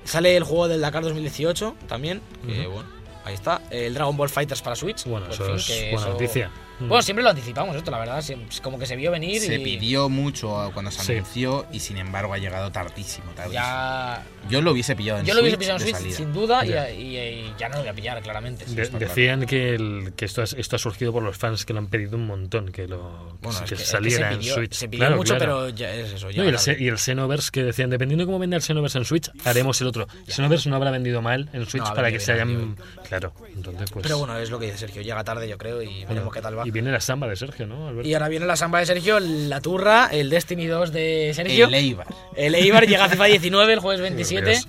Sale 0.05 0.35
el 0.37 0.43
juego 0.45 0.67
del 0.69 0.79
Dakar 0.81 1.03
2018 1.03 1.75
también, 1.87 2.21
que 2.47 2.61
Ujú. 2.61 2.71
bueno, 2.75 2.89
ahí 3.25 3.33
está. 3.33 3.61
El 3.69 3.93
Dragon 3.93 4.15
Ball 4.15 4.29
Fighters 4.29 4.61
para 4.61 4.75
Switch. 4.75 5.05
Bueno, 5.05 5.27
eso 5.29 5.45
fin, 5.45 5.55
es 5.55 5.91
buena 5.91 6.07
eso 6.07 6.09
noticia. 6.09 6.51
Bueno, 6.87 7.01
siempre 7.01 7.23
lo 7.23 7.29
anticipamos 7.29 7.75
esto, 7.75 7.91
la 7.91 7.99
verdad. 7.99 8.23
Como 8.61 8.77
que 8.79 8.85
se 8.85 8.95
vio 8.95 9.11
venir 9.11 9.41
Se 9.41 9.55
y 9.55 9.63
pidió 9.63 10.09
mucho 10.09 10.71
cuando 10.73 10.91
se 10.91 11.01
Sí. 11.03 11.11
anunció 11.13 11.65
y 11.71 11.79
sin 11.79 11.97
embargo 11.97 12.33
ha 12.33 12.37
llegado 12.37 12.71
tardísimo. 12.71 13.31
tardísimo. 13.35 13.53
ya. 13.53 14.23
Yo 14.49 14.61
lo 14.61 14.71
hubiese 14.71 14.95
pillado 14.95 15.19
en 15.19 15.25
Yo 15.25 15.33
lo 15.35 15.41
hubiese 15.41 15.57
pillado 15.57 15.77
en 15.77 15.83
Switch 15.83 15.95
salida. 15.95 16.15
sin 16.17 16.33
duda 16.33 16.65
y, 16.65 16.69
Ya. 16.69 16.89
y- 16.91 17.17
y 17.17 17.53
ya 17.59 17.69
no 17.69 17.75
lo 17.75 17.81
voy 17.81 17.89
a 17.89 17.93
pillar, 17.93 18.21
claramente. 18.21 18.65
De- 18.65 18.81
está 18.81 18.97
claro. 18.97 19.13
decían 19.13 19.45
que, 19.45 19.75
el- 19.75 20.13
que 20.15 20.25
esto, 20.25 20.41
ha, 20.41 20.45
esto 20.45 20.75
ha 20.75 20.79
surgido 20.79 21.11
por 21.13 21.21
los 21.23 21.37
fans 21.37 21.65
que 21.65 21.73
lo 21.73 21.79
han 21.79 21.87
pedido 21.87 22.17
un 22.17 22.25
montón, 22.25 22.71
que 22.71 22.87
lo 22.87 23.37
Bueno, 23.41 23.59
que 23.59 23.65
es 23.65 23.69
que- 23.69 23.75
es 23.75 23.79
que 23.81 23.85
saliera 23.85 24.31
en 24.33 24.41
Switch. 24.43 24.73
Se 24.73 24.87
pidió 24.89 25.01
Claro, 25.05 25.17
mucho, 25.17 25.35
claro. 25.37 25.57
pero 25.65 25.69
ya 25.69 25.93
es 25.93 26.13
eso. 26.13 26.25
No, 26.27 26.31
Ya 26.31 26.43
y, 26.43 26.47
el, 26.47 26.81
y 26.81 26.87
el 26.87 26.97
Xenoverse 26.97 27.51
que 27.51 27.63
decían, 27.63 27.89
dependiendo 27.89 28.23
de 28.23 28.25
cómo 28.25 28.39
venda 28.39 28.55
el 28.57 28.63
Xenoverse 28.63 28.97
en 28.97 29.05
Switch, 29.05 29.29
haremos 29.45 29.79
el 29.81 29.87
otro. 29.87 30.07
Xenoverse 30.27 30.69
no 30.69 30.75
habrá 30.75 30.91
vendido 30.91 31.21
mal 31.21 31.49
en 31.53 31.65
Switch 31.67 31.83
No, 31.83 31.93
para 31.93 32.11
que 32.11 32.19
se 32.19 32.31
hayan... 32.33 32.75
Claro, 33.07 33.33
entonces 33.55 33.89
pues... 33.91 34.03
Pero 34.03 34.17
bueno, 34.17 34.37
es 34.37 34.49
lo 34.49 34.57
que 34.59 34.65
dice 34.67 34.77
Sergio. 34.79 35.01
Llega 35.01 35.23
tarde, 35.23 35.47
yo 35.47 35.57
creo, 35.57 35.81
y 35.81 36.05
veremos 36.05 36.33
qué 36.33 36.41
tal 36.41 36.57
va. 36.57 36.63
Y 36.71 36.73
viene 36.73 36.89
la 36.89 37.01
samba 37.01 37.27
de 37.27 37.35
Sergio, 37.35 37.67
¿no, 37.67 37.89
Alberto? 37.89 38.07
Y 38.07 38.13
ahora 38.13 38.29
viene 38.29 38.45
la 38.45 38.55
samba 38.55 38.79
de 38.79 38.85
Sergio, 38.85 39.19
la 39.19 39.59
turra, 39.59 40.07
el 40.09 40.29
Destiny 40.29 40.67
2 40.67 40.93
de 40.93 41.33
Sergio. 41.35 41.67
El 41.67 41.73
Eibar. 41.73 42.07
El 42.37 42.55
Eibar 42.55 42.87
llega 42.87 43.05
a 43.05 43.09
FIFA 43.09 43.25
19 43.25 43.73
el 43.73 43.79
jueves 43.79 43.99
27. 44.01 44.49
Dios. 44.51 44.67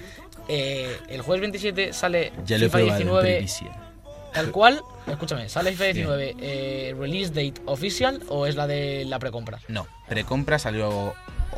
Eh, 0.48 0.96
el 1.08 1.20
jueves 1.22 1.40
27 1.42 1.92
sale 1.92 2.32
Ya 2.44 2.58
FIFA 2.58 2.70
probado 2.78 2.90
en 2.90 2.96
19 2.98 3.30
previsión. 3.34 3.70
tal 4.34 4.50
cual. 4.50 4.82
Escúchame, 5.06 5.48
¿sale 5.48 5.70
FIFA 5.70 5.84
19 5.84 6.36
eh, 6.40 6.94
release 6.98 7.28
date 7.30 7.54
oficial 7.66 8.20
o 8.28 8.46
es 8.46 8.56
la 8.56 8.66
de 8.66 9.04
la 9.06 9.18
precompra? 9.20 9.60
No, 9.68 9.86
precompra 10.08 10.58
salió 10.58 11.14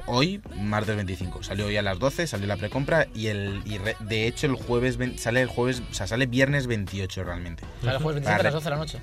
hoy, 0.07 0.43
martes 0.61 0.95
25. 0.97 1.43
Salió 1.43 1.67
hoy 1.67 1.77
a 1.79 1.83
las 1.83 1.99
12, 1.99 2.27
salió 2.27 2.47
la 2.47 2.57
precompra 2.59 3.07
y 3.15 3.29
el 3.29 3.63
y 3.65 3.79
re- 3.79 3.97
de 4.01 4.27
hecho 4.27 4.47
el 4.47 4.55
jueves 4.55 4.99
sale 5.17 5.41
el 5.41 5.49
jueves, 5.49 5.83
o 5.91 5.95
sea, 5.95 6.07
sale 6.07 6.27
viernes 6.27 6.67
28 6.67 7.25
realmente. 7.25 7.65
Sale 7.83 7.97
el 7.97 8.03
jueves 8.03 8.23
27 8.23 8.33
a 8.33 8.37
las 8.37 8.45
re- 8.45 8.51
12 8.51 8.65
de 8.65 8.71
la 8.71 8.77
noche. 8.77 8.99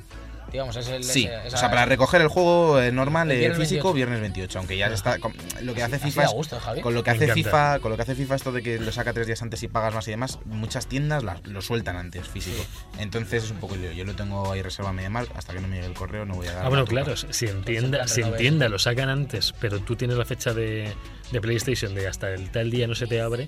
Digamos, 0.51 0.75
es 0.75 0.87
el. 0.89 1.03
Sí, 1.03 1.25
ese- 1.45 1.55
o 1.55 1.57
sea, 1.59 1.69
para 1.69 1.85
recoger 1.85 2.21
el 2.21 2.27
juego 2.27 2.79
eh, 2.81 2.91
normal, 2.91 3.31
El 3.31 3.37
eh, 3.37 3.39
viernes 3.39 3.59
físico, 3.59 3.93
28. 3.93 3.95
viernes 3.95 4.19
28, 4.21 4.59
aunque 4.59 4.77
ya 4.77 4.87
está 4.87 5.17
con- 5.19 5.33
lo 5.61 5.73
que 5.73 5.83
hace 5.83 5.95
Así 5.95 6.05
FIFA 6.05 6.23
es- 6.25 6.31
gusto, 6.31 6.59
con 6.81 6.93
lo 6.93 7.03
que 7.03 7.09
hace. 7.11 7.31
FIFA, 7.33 7.79
con 7.79 7.91
lo 7.91 7.95
que 7.95 8.03
hace 8.03 8.15
FIFA 8.15 8.35
esto 8.35 8.51
de 8.51 8.61
que 8.61 8.79
lo 8.79 8.91
saca 8.91 9.13
tres 9.13 9.27
días 9.27 9.41
antes 9.41 9.63
y 9.63 9.67
pagas 9.69 9.93
más 9.93 10.07
y 10.07 10.11
demás, 10.11 10.39
muchas 10.45 10.87
tiendas 10.87 11.23
la- 11.23 11.39
lo 11.45 11.61
sueltan 11.61 11.95
antes 11.95 12.27
físico. 12.27 12.61
Entonces 12.99 13.45
es 13.45 13.51
un 13.51 13.57
poco 13.57 13.75
lío. 13.77 13.91
Yo 13.93 14.03
lo 14.03 14.13
tengo 14.15 14.51
ahí 14.51 14.61
reserva 14.61 14.91
media 14.91 15.09
mal, 15.09 15.27
hasta 15.35 15.53
que 15.53 15.61
no 15.61 15.67
me 15.67 15.75
llegue 15.77 15.87
el 15.87 15.93
correo 15.93 16.25
no 16.25 16.35
voy 16.35 16.47
a 16.47 16.53
dar. 16.53 16.65
Ah, 16.65 16.69
bueno, 16.69 16.85
claro, 16.85 17.15
si 17.15 17.45
en 17.45 17.57
en 17.57 17.63
tienda, 17.63 17.97
plan 17.99 18.07
si 18.09 18.19
en 18.19 18.25
renoves. 18.25 18.41
tienda 18.41 18.69
lo 18.69 18.77
sacan 18.79 19.09
antes, 19.09 19.53
pero 19.59 19.79
tú 19.79 19.95
tienes 19.95 20.17
la 20.17 20.25
fecha 20.25 20.53
de, 20.53 20.93
de 21.31 21.41
PlayStation 21.41 21.95
de 21.95 22.07
hasta 22.07 22.29
el 22.33 22.49
tal 22.51 22.69
día 22.71 22.87
no 22.87 22.95
se 22.95 23.07
te 23.07 23.21
abre, 23.21 23.47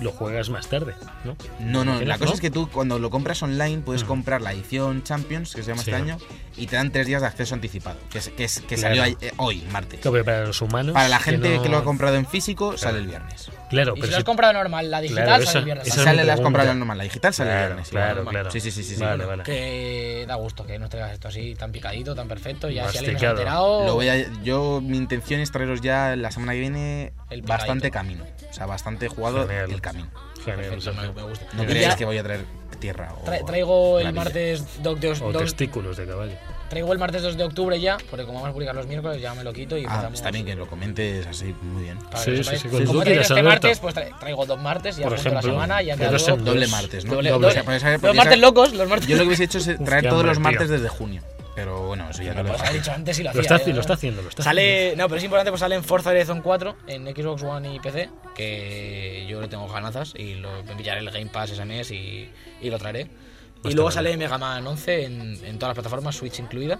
lo 0.00 0.10
juegas 0.12 0.50
más 0.50 0.66
tarde, 0.68 0.94
¿no? 1.24 1.36
No, 1.60 1.84
no, 1.84 1.92
la 1.92 1.98
¿Tienes, 1.98 2.18
cosa 2.18 2.30
no? 2.30 2.34
es 2.34 2.40
que 2.40 2.50
tú 2.50 2.68
cuando 2.70 2.98
lo 2.98 3.10
compras 3.10 3.42
online 3.42 3.82
puedes 3.84 4.04
Mm. 4.04 4.06
comprar 4.06 4.42
la 4.42 4.52
edición 4.52 5.02
Champions, 5.02 5.54
que 5.54 5.62
se 5.62 5.68
llama 5.70 5.82
Sí. 5.82 5.90
este 5.90 6.02
año, 6.02 6.18
y 6.56 6.66
te 6.66 6.76
dan 6.76 6.90
tres 6.92 7.06
días 7.06 7.20
de 7.22 7.28
acceso 7.28 7.54
anticipado, 7.54 7.96
que, 8.10 8.18
es- 8.18 8.28
que, 8.30 8.44
es- 8.44 8.60
que 8.60 8.76
Claro. 8.76 8.96
salió 8.96 9.16
hoy, 9.38 9.62
martes. 9.72 10.00
Claro, 10.00 10.12
pero 10.12 10.24
para 10.24 10.44
los 10.46 10.60
humanos. 10.62 10.92
Para 10.94 11.08
la 11.08 11.18
gente 11.18 11.48
que, 11.60 11.68
no- 11.68 11.68
lo 11.68 11.78
ha 11.78 11.84
comprado 11.84 12.16
en 12.16 12.26
físico, 12.26 12.76
sale 12.76 12.98
el 12.98 13.06
viernes. 13.06 13.50
Claro, 13.70 13.92
Y 13.92 13.96
si 13.96 14.00
pero 14.02 14.10
lo 14.12 14.16
has 14.16 14.20
si- 14.20 14.24
comprado 14.24 14.52
normal, 14.52 14.90
la 14.90 15.00
digital 15.00 15.24
Claro, 15.24 15.38
sale 15.44 15.50
esa- 15.50 15.58
el 15.58 15.64
viernes. 15.64 15.84
Si 15.84 15.90
es 15.98 16.04
sale 16.04 16.24
la 16.24 16.34
has 16.34 16.40
comprado 16.40 16.74
normal, 16.74 16.98
la 16.98 17.04
digital 17.04 17.34
sale 17.34 17.50
el 17.52 17.58
viernes. 17.66 17.88
claro, 17.88 18.24
claro. 18.24 18.50
Sí, 18.50 18.60
sí, 18.60 18.70
sí, 18.70 18.82
sí. 18.84 18.94
sí. 18.96 19.00
Vale, 19.02 19.24
vale. 19.24 19.42
Que 19.42 20.24
da 20.28 20.34
gusto 20.36 20.64
que 20.66 20.78
nos 20.78 20.90
traigas 20.90 21.12
esto 21.12 21.28
así, 21.28 21.54
tan 21.56 21.72
picadito, 21.72 22.14
tan 22.14 22.28
perfecto. 22.28 22.68
Ya 22.70 22.88
si 22.88 22.98
alguien 22.98 23.14
nos 23.14 23.22
ha 23.22 23.26
Masticado. 23.26 23.32
enterado. 23.38 23.86
Lo 23.86 23.94
voy 23.94 24.08
a- 24.08 24.42
yo, 24.42 24.80
mi 24.82 24.96
intención 24.96 25.40
es 25.40 25.50
traeros 25.50 25.80
ya 25.80 26.14
la 26.14 26.30
semana 26.30 26.52
que 26.52 26.60
viene 26.60 27.12
bastante 27.42 27.90
camino. 27.90 28.24
O 28.50 28.52
sea, 28.52 28.66
bastante 28.66 29.08
jugado 29.08 29.46
Genial. 29.46 29.70
el 29.70 29.80
camino. 29.80 30.08
Genial, 30.44 30.56
Perfecto, 30.70 30.90
me, 30.92 30.96
Sergio. 30.96 31.12
me 31.14 31.22
gusta. 31.22 31.46
No 31.54 31.64
ya 31.64 31.96
que 31.96 32.04
voy 32.04 32.18
a 32.18 32.22
traer 32.22 32.44
tierra 32.78 33.14
o 33.14 33.24
tra- 33.24 33.44
traigo 33.46 33.98
el 34.00 34.12
martes 34.12 34.62
2 34.82 35.00
de, 35.00 35.10
O 35.12 35.32
dos- 35.32 35.42
testículos 35.44 35.96
de 35.96 36.06
caballo. 36.06 36.32
traigo 36.68 36.92
el 36.92 36.98
martes 36.98 37.22
2 37.22 37.36
de 37.36 37.44
octubre 37.44 37.80
ya, 37.80 37.96
porque 38.10 38.26
como 38.26 38.38
vamos 38.40 38.50
a 38.50 38.52
publicar 38.52 38.74
los 38.74 38.86
miércoles 38.86 39.22
ya 39.22 39.32
me 39.34 39.42
lo 39.42 39.52
quito 39.54 39.78
y 39.78 39.86
Ah, 39.88 40.10
está 40.12 40.30
bien 40.30 40.44
que 40.44 40.54
lo 40.54 40.66
comentes 40.66 41.26
así, 41.26 41.54
muy 41.62 41.84
bien. 41.84 41.98
para 41.98 42.18
Sí, 42.18 42.36
sí, 42.44 42.56
sí, 42.58 42.68
cuando 42.68 42.88
Como 42.90 43.02
traigo 43.04 43.22
este 43.22 43.42
martes, 43.42 43.78
pues 43.78 43.94
tra- 43.94 44.18
traigo 44.18 44.44
dos 44.44 44.60
martes 44.60 44.98
y 44.98 45.02
Por 45.02 45.12
apunto 45.14 45.30
la 45.30 45.38
ejemplo, 45.38 45.52
semana 45.52 45.82
y 45.82 45.86
ya 45.86 45.96
de 45.96 46.06
queda 46.08 46.36
Doble 46.36 46.66
martes, 46.66 47.04
¿no? 47.06 47.14
Doble- 47.14 47.30
Doble. 47.30 47.46
O 47.46 47.50
sea, 47.50 47.64
¿sabes? 47.80 48.02
Los 48.02 48.14
martes 48.16 48.38
locos, 48.38 48.74
los 48.74 48.88
martes. 48.88 49.08
Yo 49.08 49.16
lo 49.16 49.22
que 49.22 49.26
hubiese 49.28 49.44
hecho 49.44 49.58
es 49.58 49.68
Uf, 49.68 49.84
traer 49.84 50.02
qué 50.02 50.08
todos 50.10 50.26
los 50.26 50.38
martes 50.40 50.66
tío. 50.66 50.72
desde 50.76 50.88
junio. 50.88 51.22
Pero 51.54 51.86
bueno, 51.86 52.10
eso 52.10 52.22
ya 52.22 52.34
Lo 52.34 52.42
no 52.42 52.48
lo 52.52 52.58
haber 52.58 52.72
dicho 52.72 52.90
antes 52.92 53.18
y 53.18 53.22
lo 53.22 53.32
Lo 53.32 53.40
hacía. 53.40 53.56
está, 53.56 53.70
¿eh? 53.70 53.74
lo 53.74 53.80
está 53.80 53.92
haciendo, 53.94 54.22
lo 54.22 54.28
está 54.28 54.42
Sale, 54.42 54.94
no, 54.96 55.06
pero 55.06 55.18
es 55.18 55.24
importante, 55.24 55.50
pues 55.52 55.60
sale 55.60 55.76
en 55.76 55.84
Forza 55.84 56.10
Horizon 56.10 56.40
4 56.42 56.76
en 56.88 57.06
Xbox 57.06 57.42
One 57.44 57.74
y 57.76 57.80
PC, 57.80 58.10
que 58.34 59.24
yo 59.28 59.40
le 59.40 59.48
tengo 59.48 59.68
ganazas 59.68 60.14
y 60.16 60.34
lo 60.34 60.62
me 60.64 60.74
pillaré 60.74 61.00
el 61.00 61.10
Game 61.10 61.26
Pass 61.26 61.50
ese 61.52 61.64
mes 61.64 61.90
y, 61.92 62.28
y 62.60 62.70
lo 62.70 62.78
traeré. 62.78 63.02
Y 63.02 63.68
Está 63.68 63.70
luego 63.70 63.88
bien. 63.88 63.92
sale 63.92 64.16
Mega 64.16 64.36
Man 64.38 64.66
11 64.66 65.04
en, 65.04 65.12
en 65.44 65.58
todas 65.58 65.70
las 65.70 65.74
plataformas, 65.76 66.16
Switch 66.16 66.38
incluida, 66.40 66.78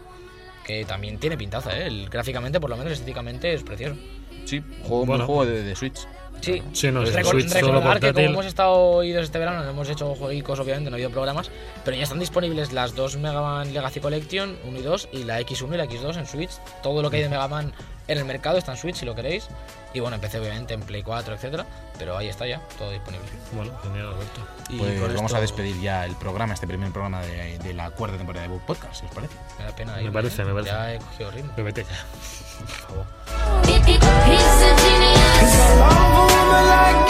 que 0.67 0.85
también 0.85 1.19
tiene 1.19 1.37
pintaza, 1.37 1.77
¿eh? 1.79 1.87
El- 1.87 2.09
gráficamente, 2.11 2.59
por 2.61 2.69
lo 2.71 2.77
menos 2.77 2.93
estéticamente, 2.95 3.55
es 3.55 3.63
precioso. 3.63 3.95
Sí, 4.45 4.61
juego, 4.83 5.03
un 5.03 5.07
Bueno. 5.09 5.27
juego 5.27 5.47
de, 5.47 5.63
de 5.63 5.77
Switch. 5.77 6.01
Sí, 6.45 6.63
Sí, 6.73 6.91
no, 6.91 7.03
es 7.03 7.15
Recor- 7.15 7.31
Switch 7.31 7.49
solo 7.49 7.73
recordar 7.75 8.01
que 8.01 8.13
como 8.13 8.27
hemos 8.27 8.47
estado 8.47 9.03
idos 9.03 9.25
este 9.25 9.39
verano, 9.39 9.63
no 9.65 9.71
hemos 9.71 9.89
hecho 9.89 10.15
jueguicos, 10.15 10.59
obviamente, 10.61 10.91
no 10.91 10.95
ha 10.95 10.99
habido 10.99 11.11
programas, 11.11 11.51
pero 11.85 11.97
ya 11.97 12.03
están 12.05 12.19
disponibles 12.19 12.73
las 12.73 12.95
dos 12.95 13.17
Mega 13.17 13.41
Man 13.41 13.73
Legacy 13.73 14.01
Collection, 14.01 14.57
1 14.65 14.79
y 14.79 14.83
2, 14.83 15.09
y 15.13 15.25
la 15.25 15.41
X1 15.41 15.75
y 15.75 15.77
la 15.77 15.85
X2 15.87 16.17
en 16.19 16.27
Switch. 16.27 16.51
Todo 16.83 17.03
lo 17.03 17.11
que 17.11 17.17
hay 17.17 17.23
de 17.23 17.29
Mega 17.29 17.49
Man 17.49 17.73
en 18.07 18.19
el 18.19 18.25
mercado 18.25 18.59
está 18.59 18.73
en 18.73 18.79
Switch, 18.79 18.97
si 18.97 19.07
lo 19.07 19.15
queréis. 19.15 19.49
Y 19.95 20.01
bueno, 20.01 20.17
empecé 20.17 20.41
obviamente 20.41 20.75
en 20.75 20.81
Play 20.83 21.03
4, 21.05 21.35
etcétera, 21.35 21.65
pero 21.99 22.17
ahí 22.19 22.27
está 22.29 22.47
ya, 22.47 22.61
todo 22.79 22.91
disponible. 22.91 23.27
Bueno, 23.53 23.73
genial, 23.83 24.09
Alberto. 24.09 24.41
Y 24.69 24.79
Pues 24.79 25.01
vamos 25.15 25.25
esto 25.31 25.37
a 25.37 25.41
despedir 25.41 25.81
ya 25.81 26.05
el 26.05 26.17
programa, 26.17 26.53
este 26.55 26.67
primer 26.67 26.91
programa 26.91 27.23
de, 27.23 27.59
de 27.59 27.75
la 27.75 27.91
cuarta 27.91 28.17
temporada 28.17 28.43
de 28.47 28.53
Book 28.53 28.63
Podcast, 28.67 28.97
si 29.01 29.07
os 29.07 29.13
parece. 29.15 29.35
Me 29.59 29.65
da 29.67 29.77
pena 29.77 29.93
Me 29.95 30.01
irme, 30.03 30.13
parece, 30.13 30.43
¿eh? 30.43 30.45
me 30.47 30.53
parece. 30.53 30.71
Ya 30.73 30.95
he 30.95 30.99
cogido 30.99 31.31
ritmo. 31.31 31.53
Bébete 31.57 31.85
ya. 31.85 32.05
Por 32.59 32.69
favor. 32.69 33.07
He's 36.55 36.71
a 36.71 37.04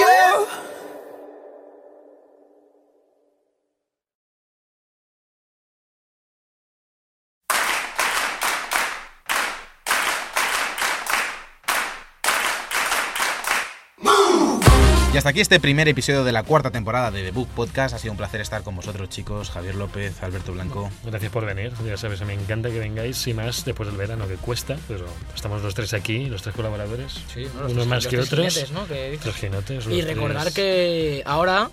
hasta 15.25 15.31
aquí 15.31 15.41
este 15.41 15.59
primer 15.59 15.89
episodio 15.89 16.23
de 16.23 16.33
la 16.33 16.43
cuarta 16.43 16.71
temporada 16.71 17.11
de 17.11 17.23
The 17.23 17.31
Book 17.31 17.49
Podcast. 17.57 17.95
Ha 17.95 17.99
sido 17.99 18.13
un 18.13 18.19
placer 18.19 18.43
estar 18.43 18.63
con 18.63 18.77
vosotros, 18.77 19.09
chicos. 19.09 19.49
Javier 19.49 19.75
López, 19.75 20.23
Alberto 20.23 20.53
Blanco. 20.53 20.91
Gracias 21.03 21.33
por 21.33 21.47
venir. 21.47 21.73
Ya 21.83 21.97
sabes, 21.97 22.21
me 22.27 22.35
encanta 22.35 22.69
que 22.69 22.79
vengáis 22.79 23.27
y 23.27 23.33
más 23.33 23.65
después 23.65 23.89
del 23.89 23.97
verano 23.97 24.29
que 24.29 24.35
cuesta, 24.35 24.77
pero 24.87 25.07
estamos 25.35 25.63
los 25.63 25.75
tres 25.75 25.95
aquí, 25.95 26.27
los 26.27 26.43
tres 26.43 26.55
colaboradores. 26.55 27.15
Sí, 27.33 27.47
¿no? 27.55 27.63
Los 27.63 27.73
Unos 27.73 27.87
más 27.87 28.05
los 28.05 28.11
que 28.11 28.17
tres 28.19 28.27
otros. 28.35 28.53
jinetes, 28.53 28.71
¿no? 28.73 28.87
Que. 28.87 29.19
Tres 29.23 29.35
jinetes. 29.37 29.87
Y 29.87 30.03
los 30.03 30.05
recordar 30.11 30.43
tres- 30.43 30.55
que 30.55 31.23
ahora 31.25 31.71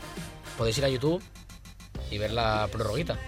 podéis 0.57 0.77
ir 0.77 0.85
a 0.85 0.89
YouTube 0.89 1.21
y 2.09 2.17
ver 2.19 2.31
la 2.31 2.69
prorroguita. 2.71 3.19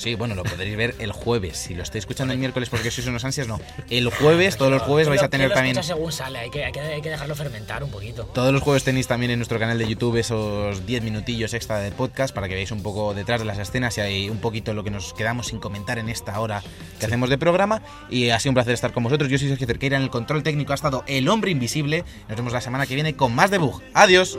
Sí, 0.00 0.14
bueno, 0.14 0.34
lo 0.34 0.44
podréis 0.44 0.78
ver 0.78 0.94
el 0.98 1.12
jueves. 1.12 1.58
Si 1.58 1.74
lo 1.74 1.82
estáis 1.82 2.04
escuchando 2.04 2.32
el 2.32 2.38
miércoles 2.38 2.70
porque 2.70 2.90
sois 2.90 3.06
unos 3.06 3.22
ansias, 3.26 3.46
no. 3.46 3.60
El 3.90 4.08
jueves, 4.08 4.56
todos 4.56 4.72
los 4.72 4.80
jueves 4.80 5.10
vais 5.10 5.22
a 5.22 5.28
tener 5.28 5.52
también... 5.52 5.82
Según 5.82 6.10
sale, 6.10 6.38
hay 6.38 6.48
que, 6.48 6.64
hay, 6.64 6.72
que, 6.72 6.80
hay 6.80 7.02
que 7.02 7.10
dejarlo 7.10 7.34
fermentar 7.34 7.84
un 7.84 7.90
poquito. 7.90 8.24
Todos 8.24 8.50
los 8.50 8.62
jueves 8.62 8.82
tenéis 8.82 9.08
también 9.08 9.30
en 9.30 9.38
nuestro 9.38 9.58
canal 9.58 9.76
de 9.76 9.86
YouTube 9.86 10.16
esos 10.16 10.86
10 10.86 11.02
minutillos 11.02 11.52
extra 11.52 11.80
de 11.80 11.90
podcast 11.90 12.34
para 12.34 12.48
que 12.48 12.54
veáis 12.54 12.70
un 12.70 12.82
poco 12.82 13.12
detrás 13.12 13.40
de 13.40 13.44
las 13.44 13.58
escenas 13.58 13.98
y 13.98 14.00
hay 14.00 14.30
un 14.30 14.38
poquito 14.38 14.72
lo 14.72 14.84
que 14.84 14.90
nos 14.90 15.12
quedamos 15.12 15.48
sin 15.48 15.60
comentar 15.60 15.98
en 15.98 16.08
esta 16.08 16.40
hora 16.40 16.62
que 16.98 17.04
hacemos 17.04 17.28
de 17.28 17.36
programa. 17.36 17.82
Y 18.08 18.30
ha 18.30 18.40
sido 18.40 18.52
un 18.52 18.54
placer 18.54 18.72
estar 18.72 18.94
con 18.94 19.02
vosotros. 19.02 19.28
Yo 19.28 19.36
soy 19.36 19.48
Sergio 19.48 19.66
Cerqueira, 19.66 19.98
en 19.98 20.04
el 20.04 20.08
control 20.08 20.42
técnico 20.42 20.72
ha 20.72 20.76
estado 20.76 21.04
el 21.08 21.28
hombre 21.28 21.50
invisible. 21.50 22.04
Nos 22.26 22.38
vemos 22.38 22.54
la 22.54 22.62
semana 22.62 22.86
que 22.86 22.94
viene 22.94 23.16
con 23.16 23.34
más 23.34 23.50
debug. 23.50 23.82
Adiós. 23.92 24.38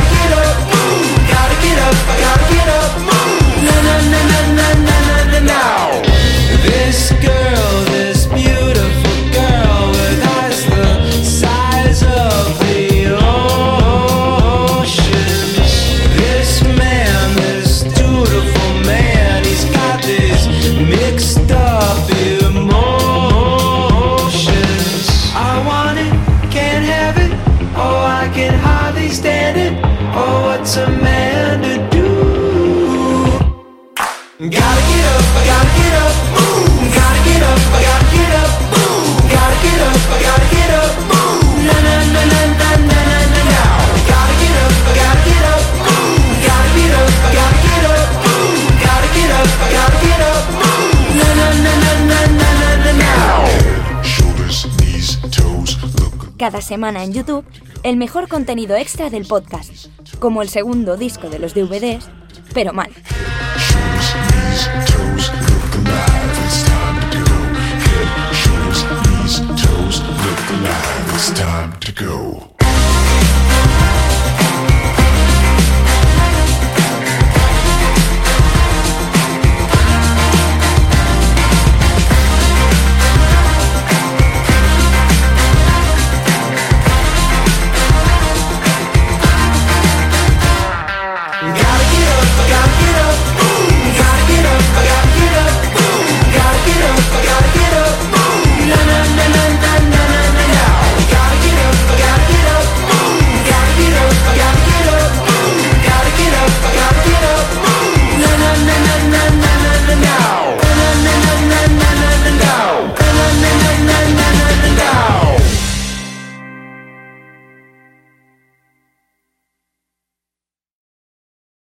semana 56.61 57.03
en 57.03 57.13
YouTube 57.13 57.45
el 57.83 57.97
mejor 57.97 58.27
contenido 58.27 58.75
extra 58.75 59.09
del 59.09 59.25
podcast, 59.25 59.87
como 60.19 60.41
el 60.41 60.49
segundo 60.49 60.97
disco 60.97 61.29
de 61.29 61.39
los 61.39 61.53
DVDs, 61.53 62.09
pero 62.53 62.73
mal. 62.73 62.91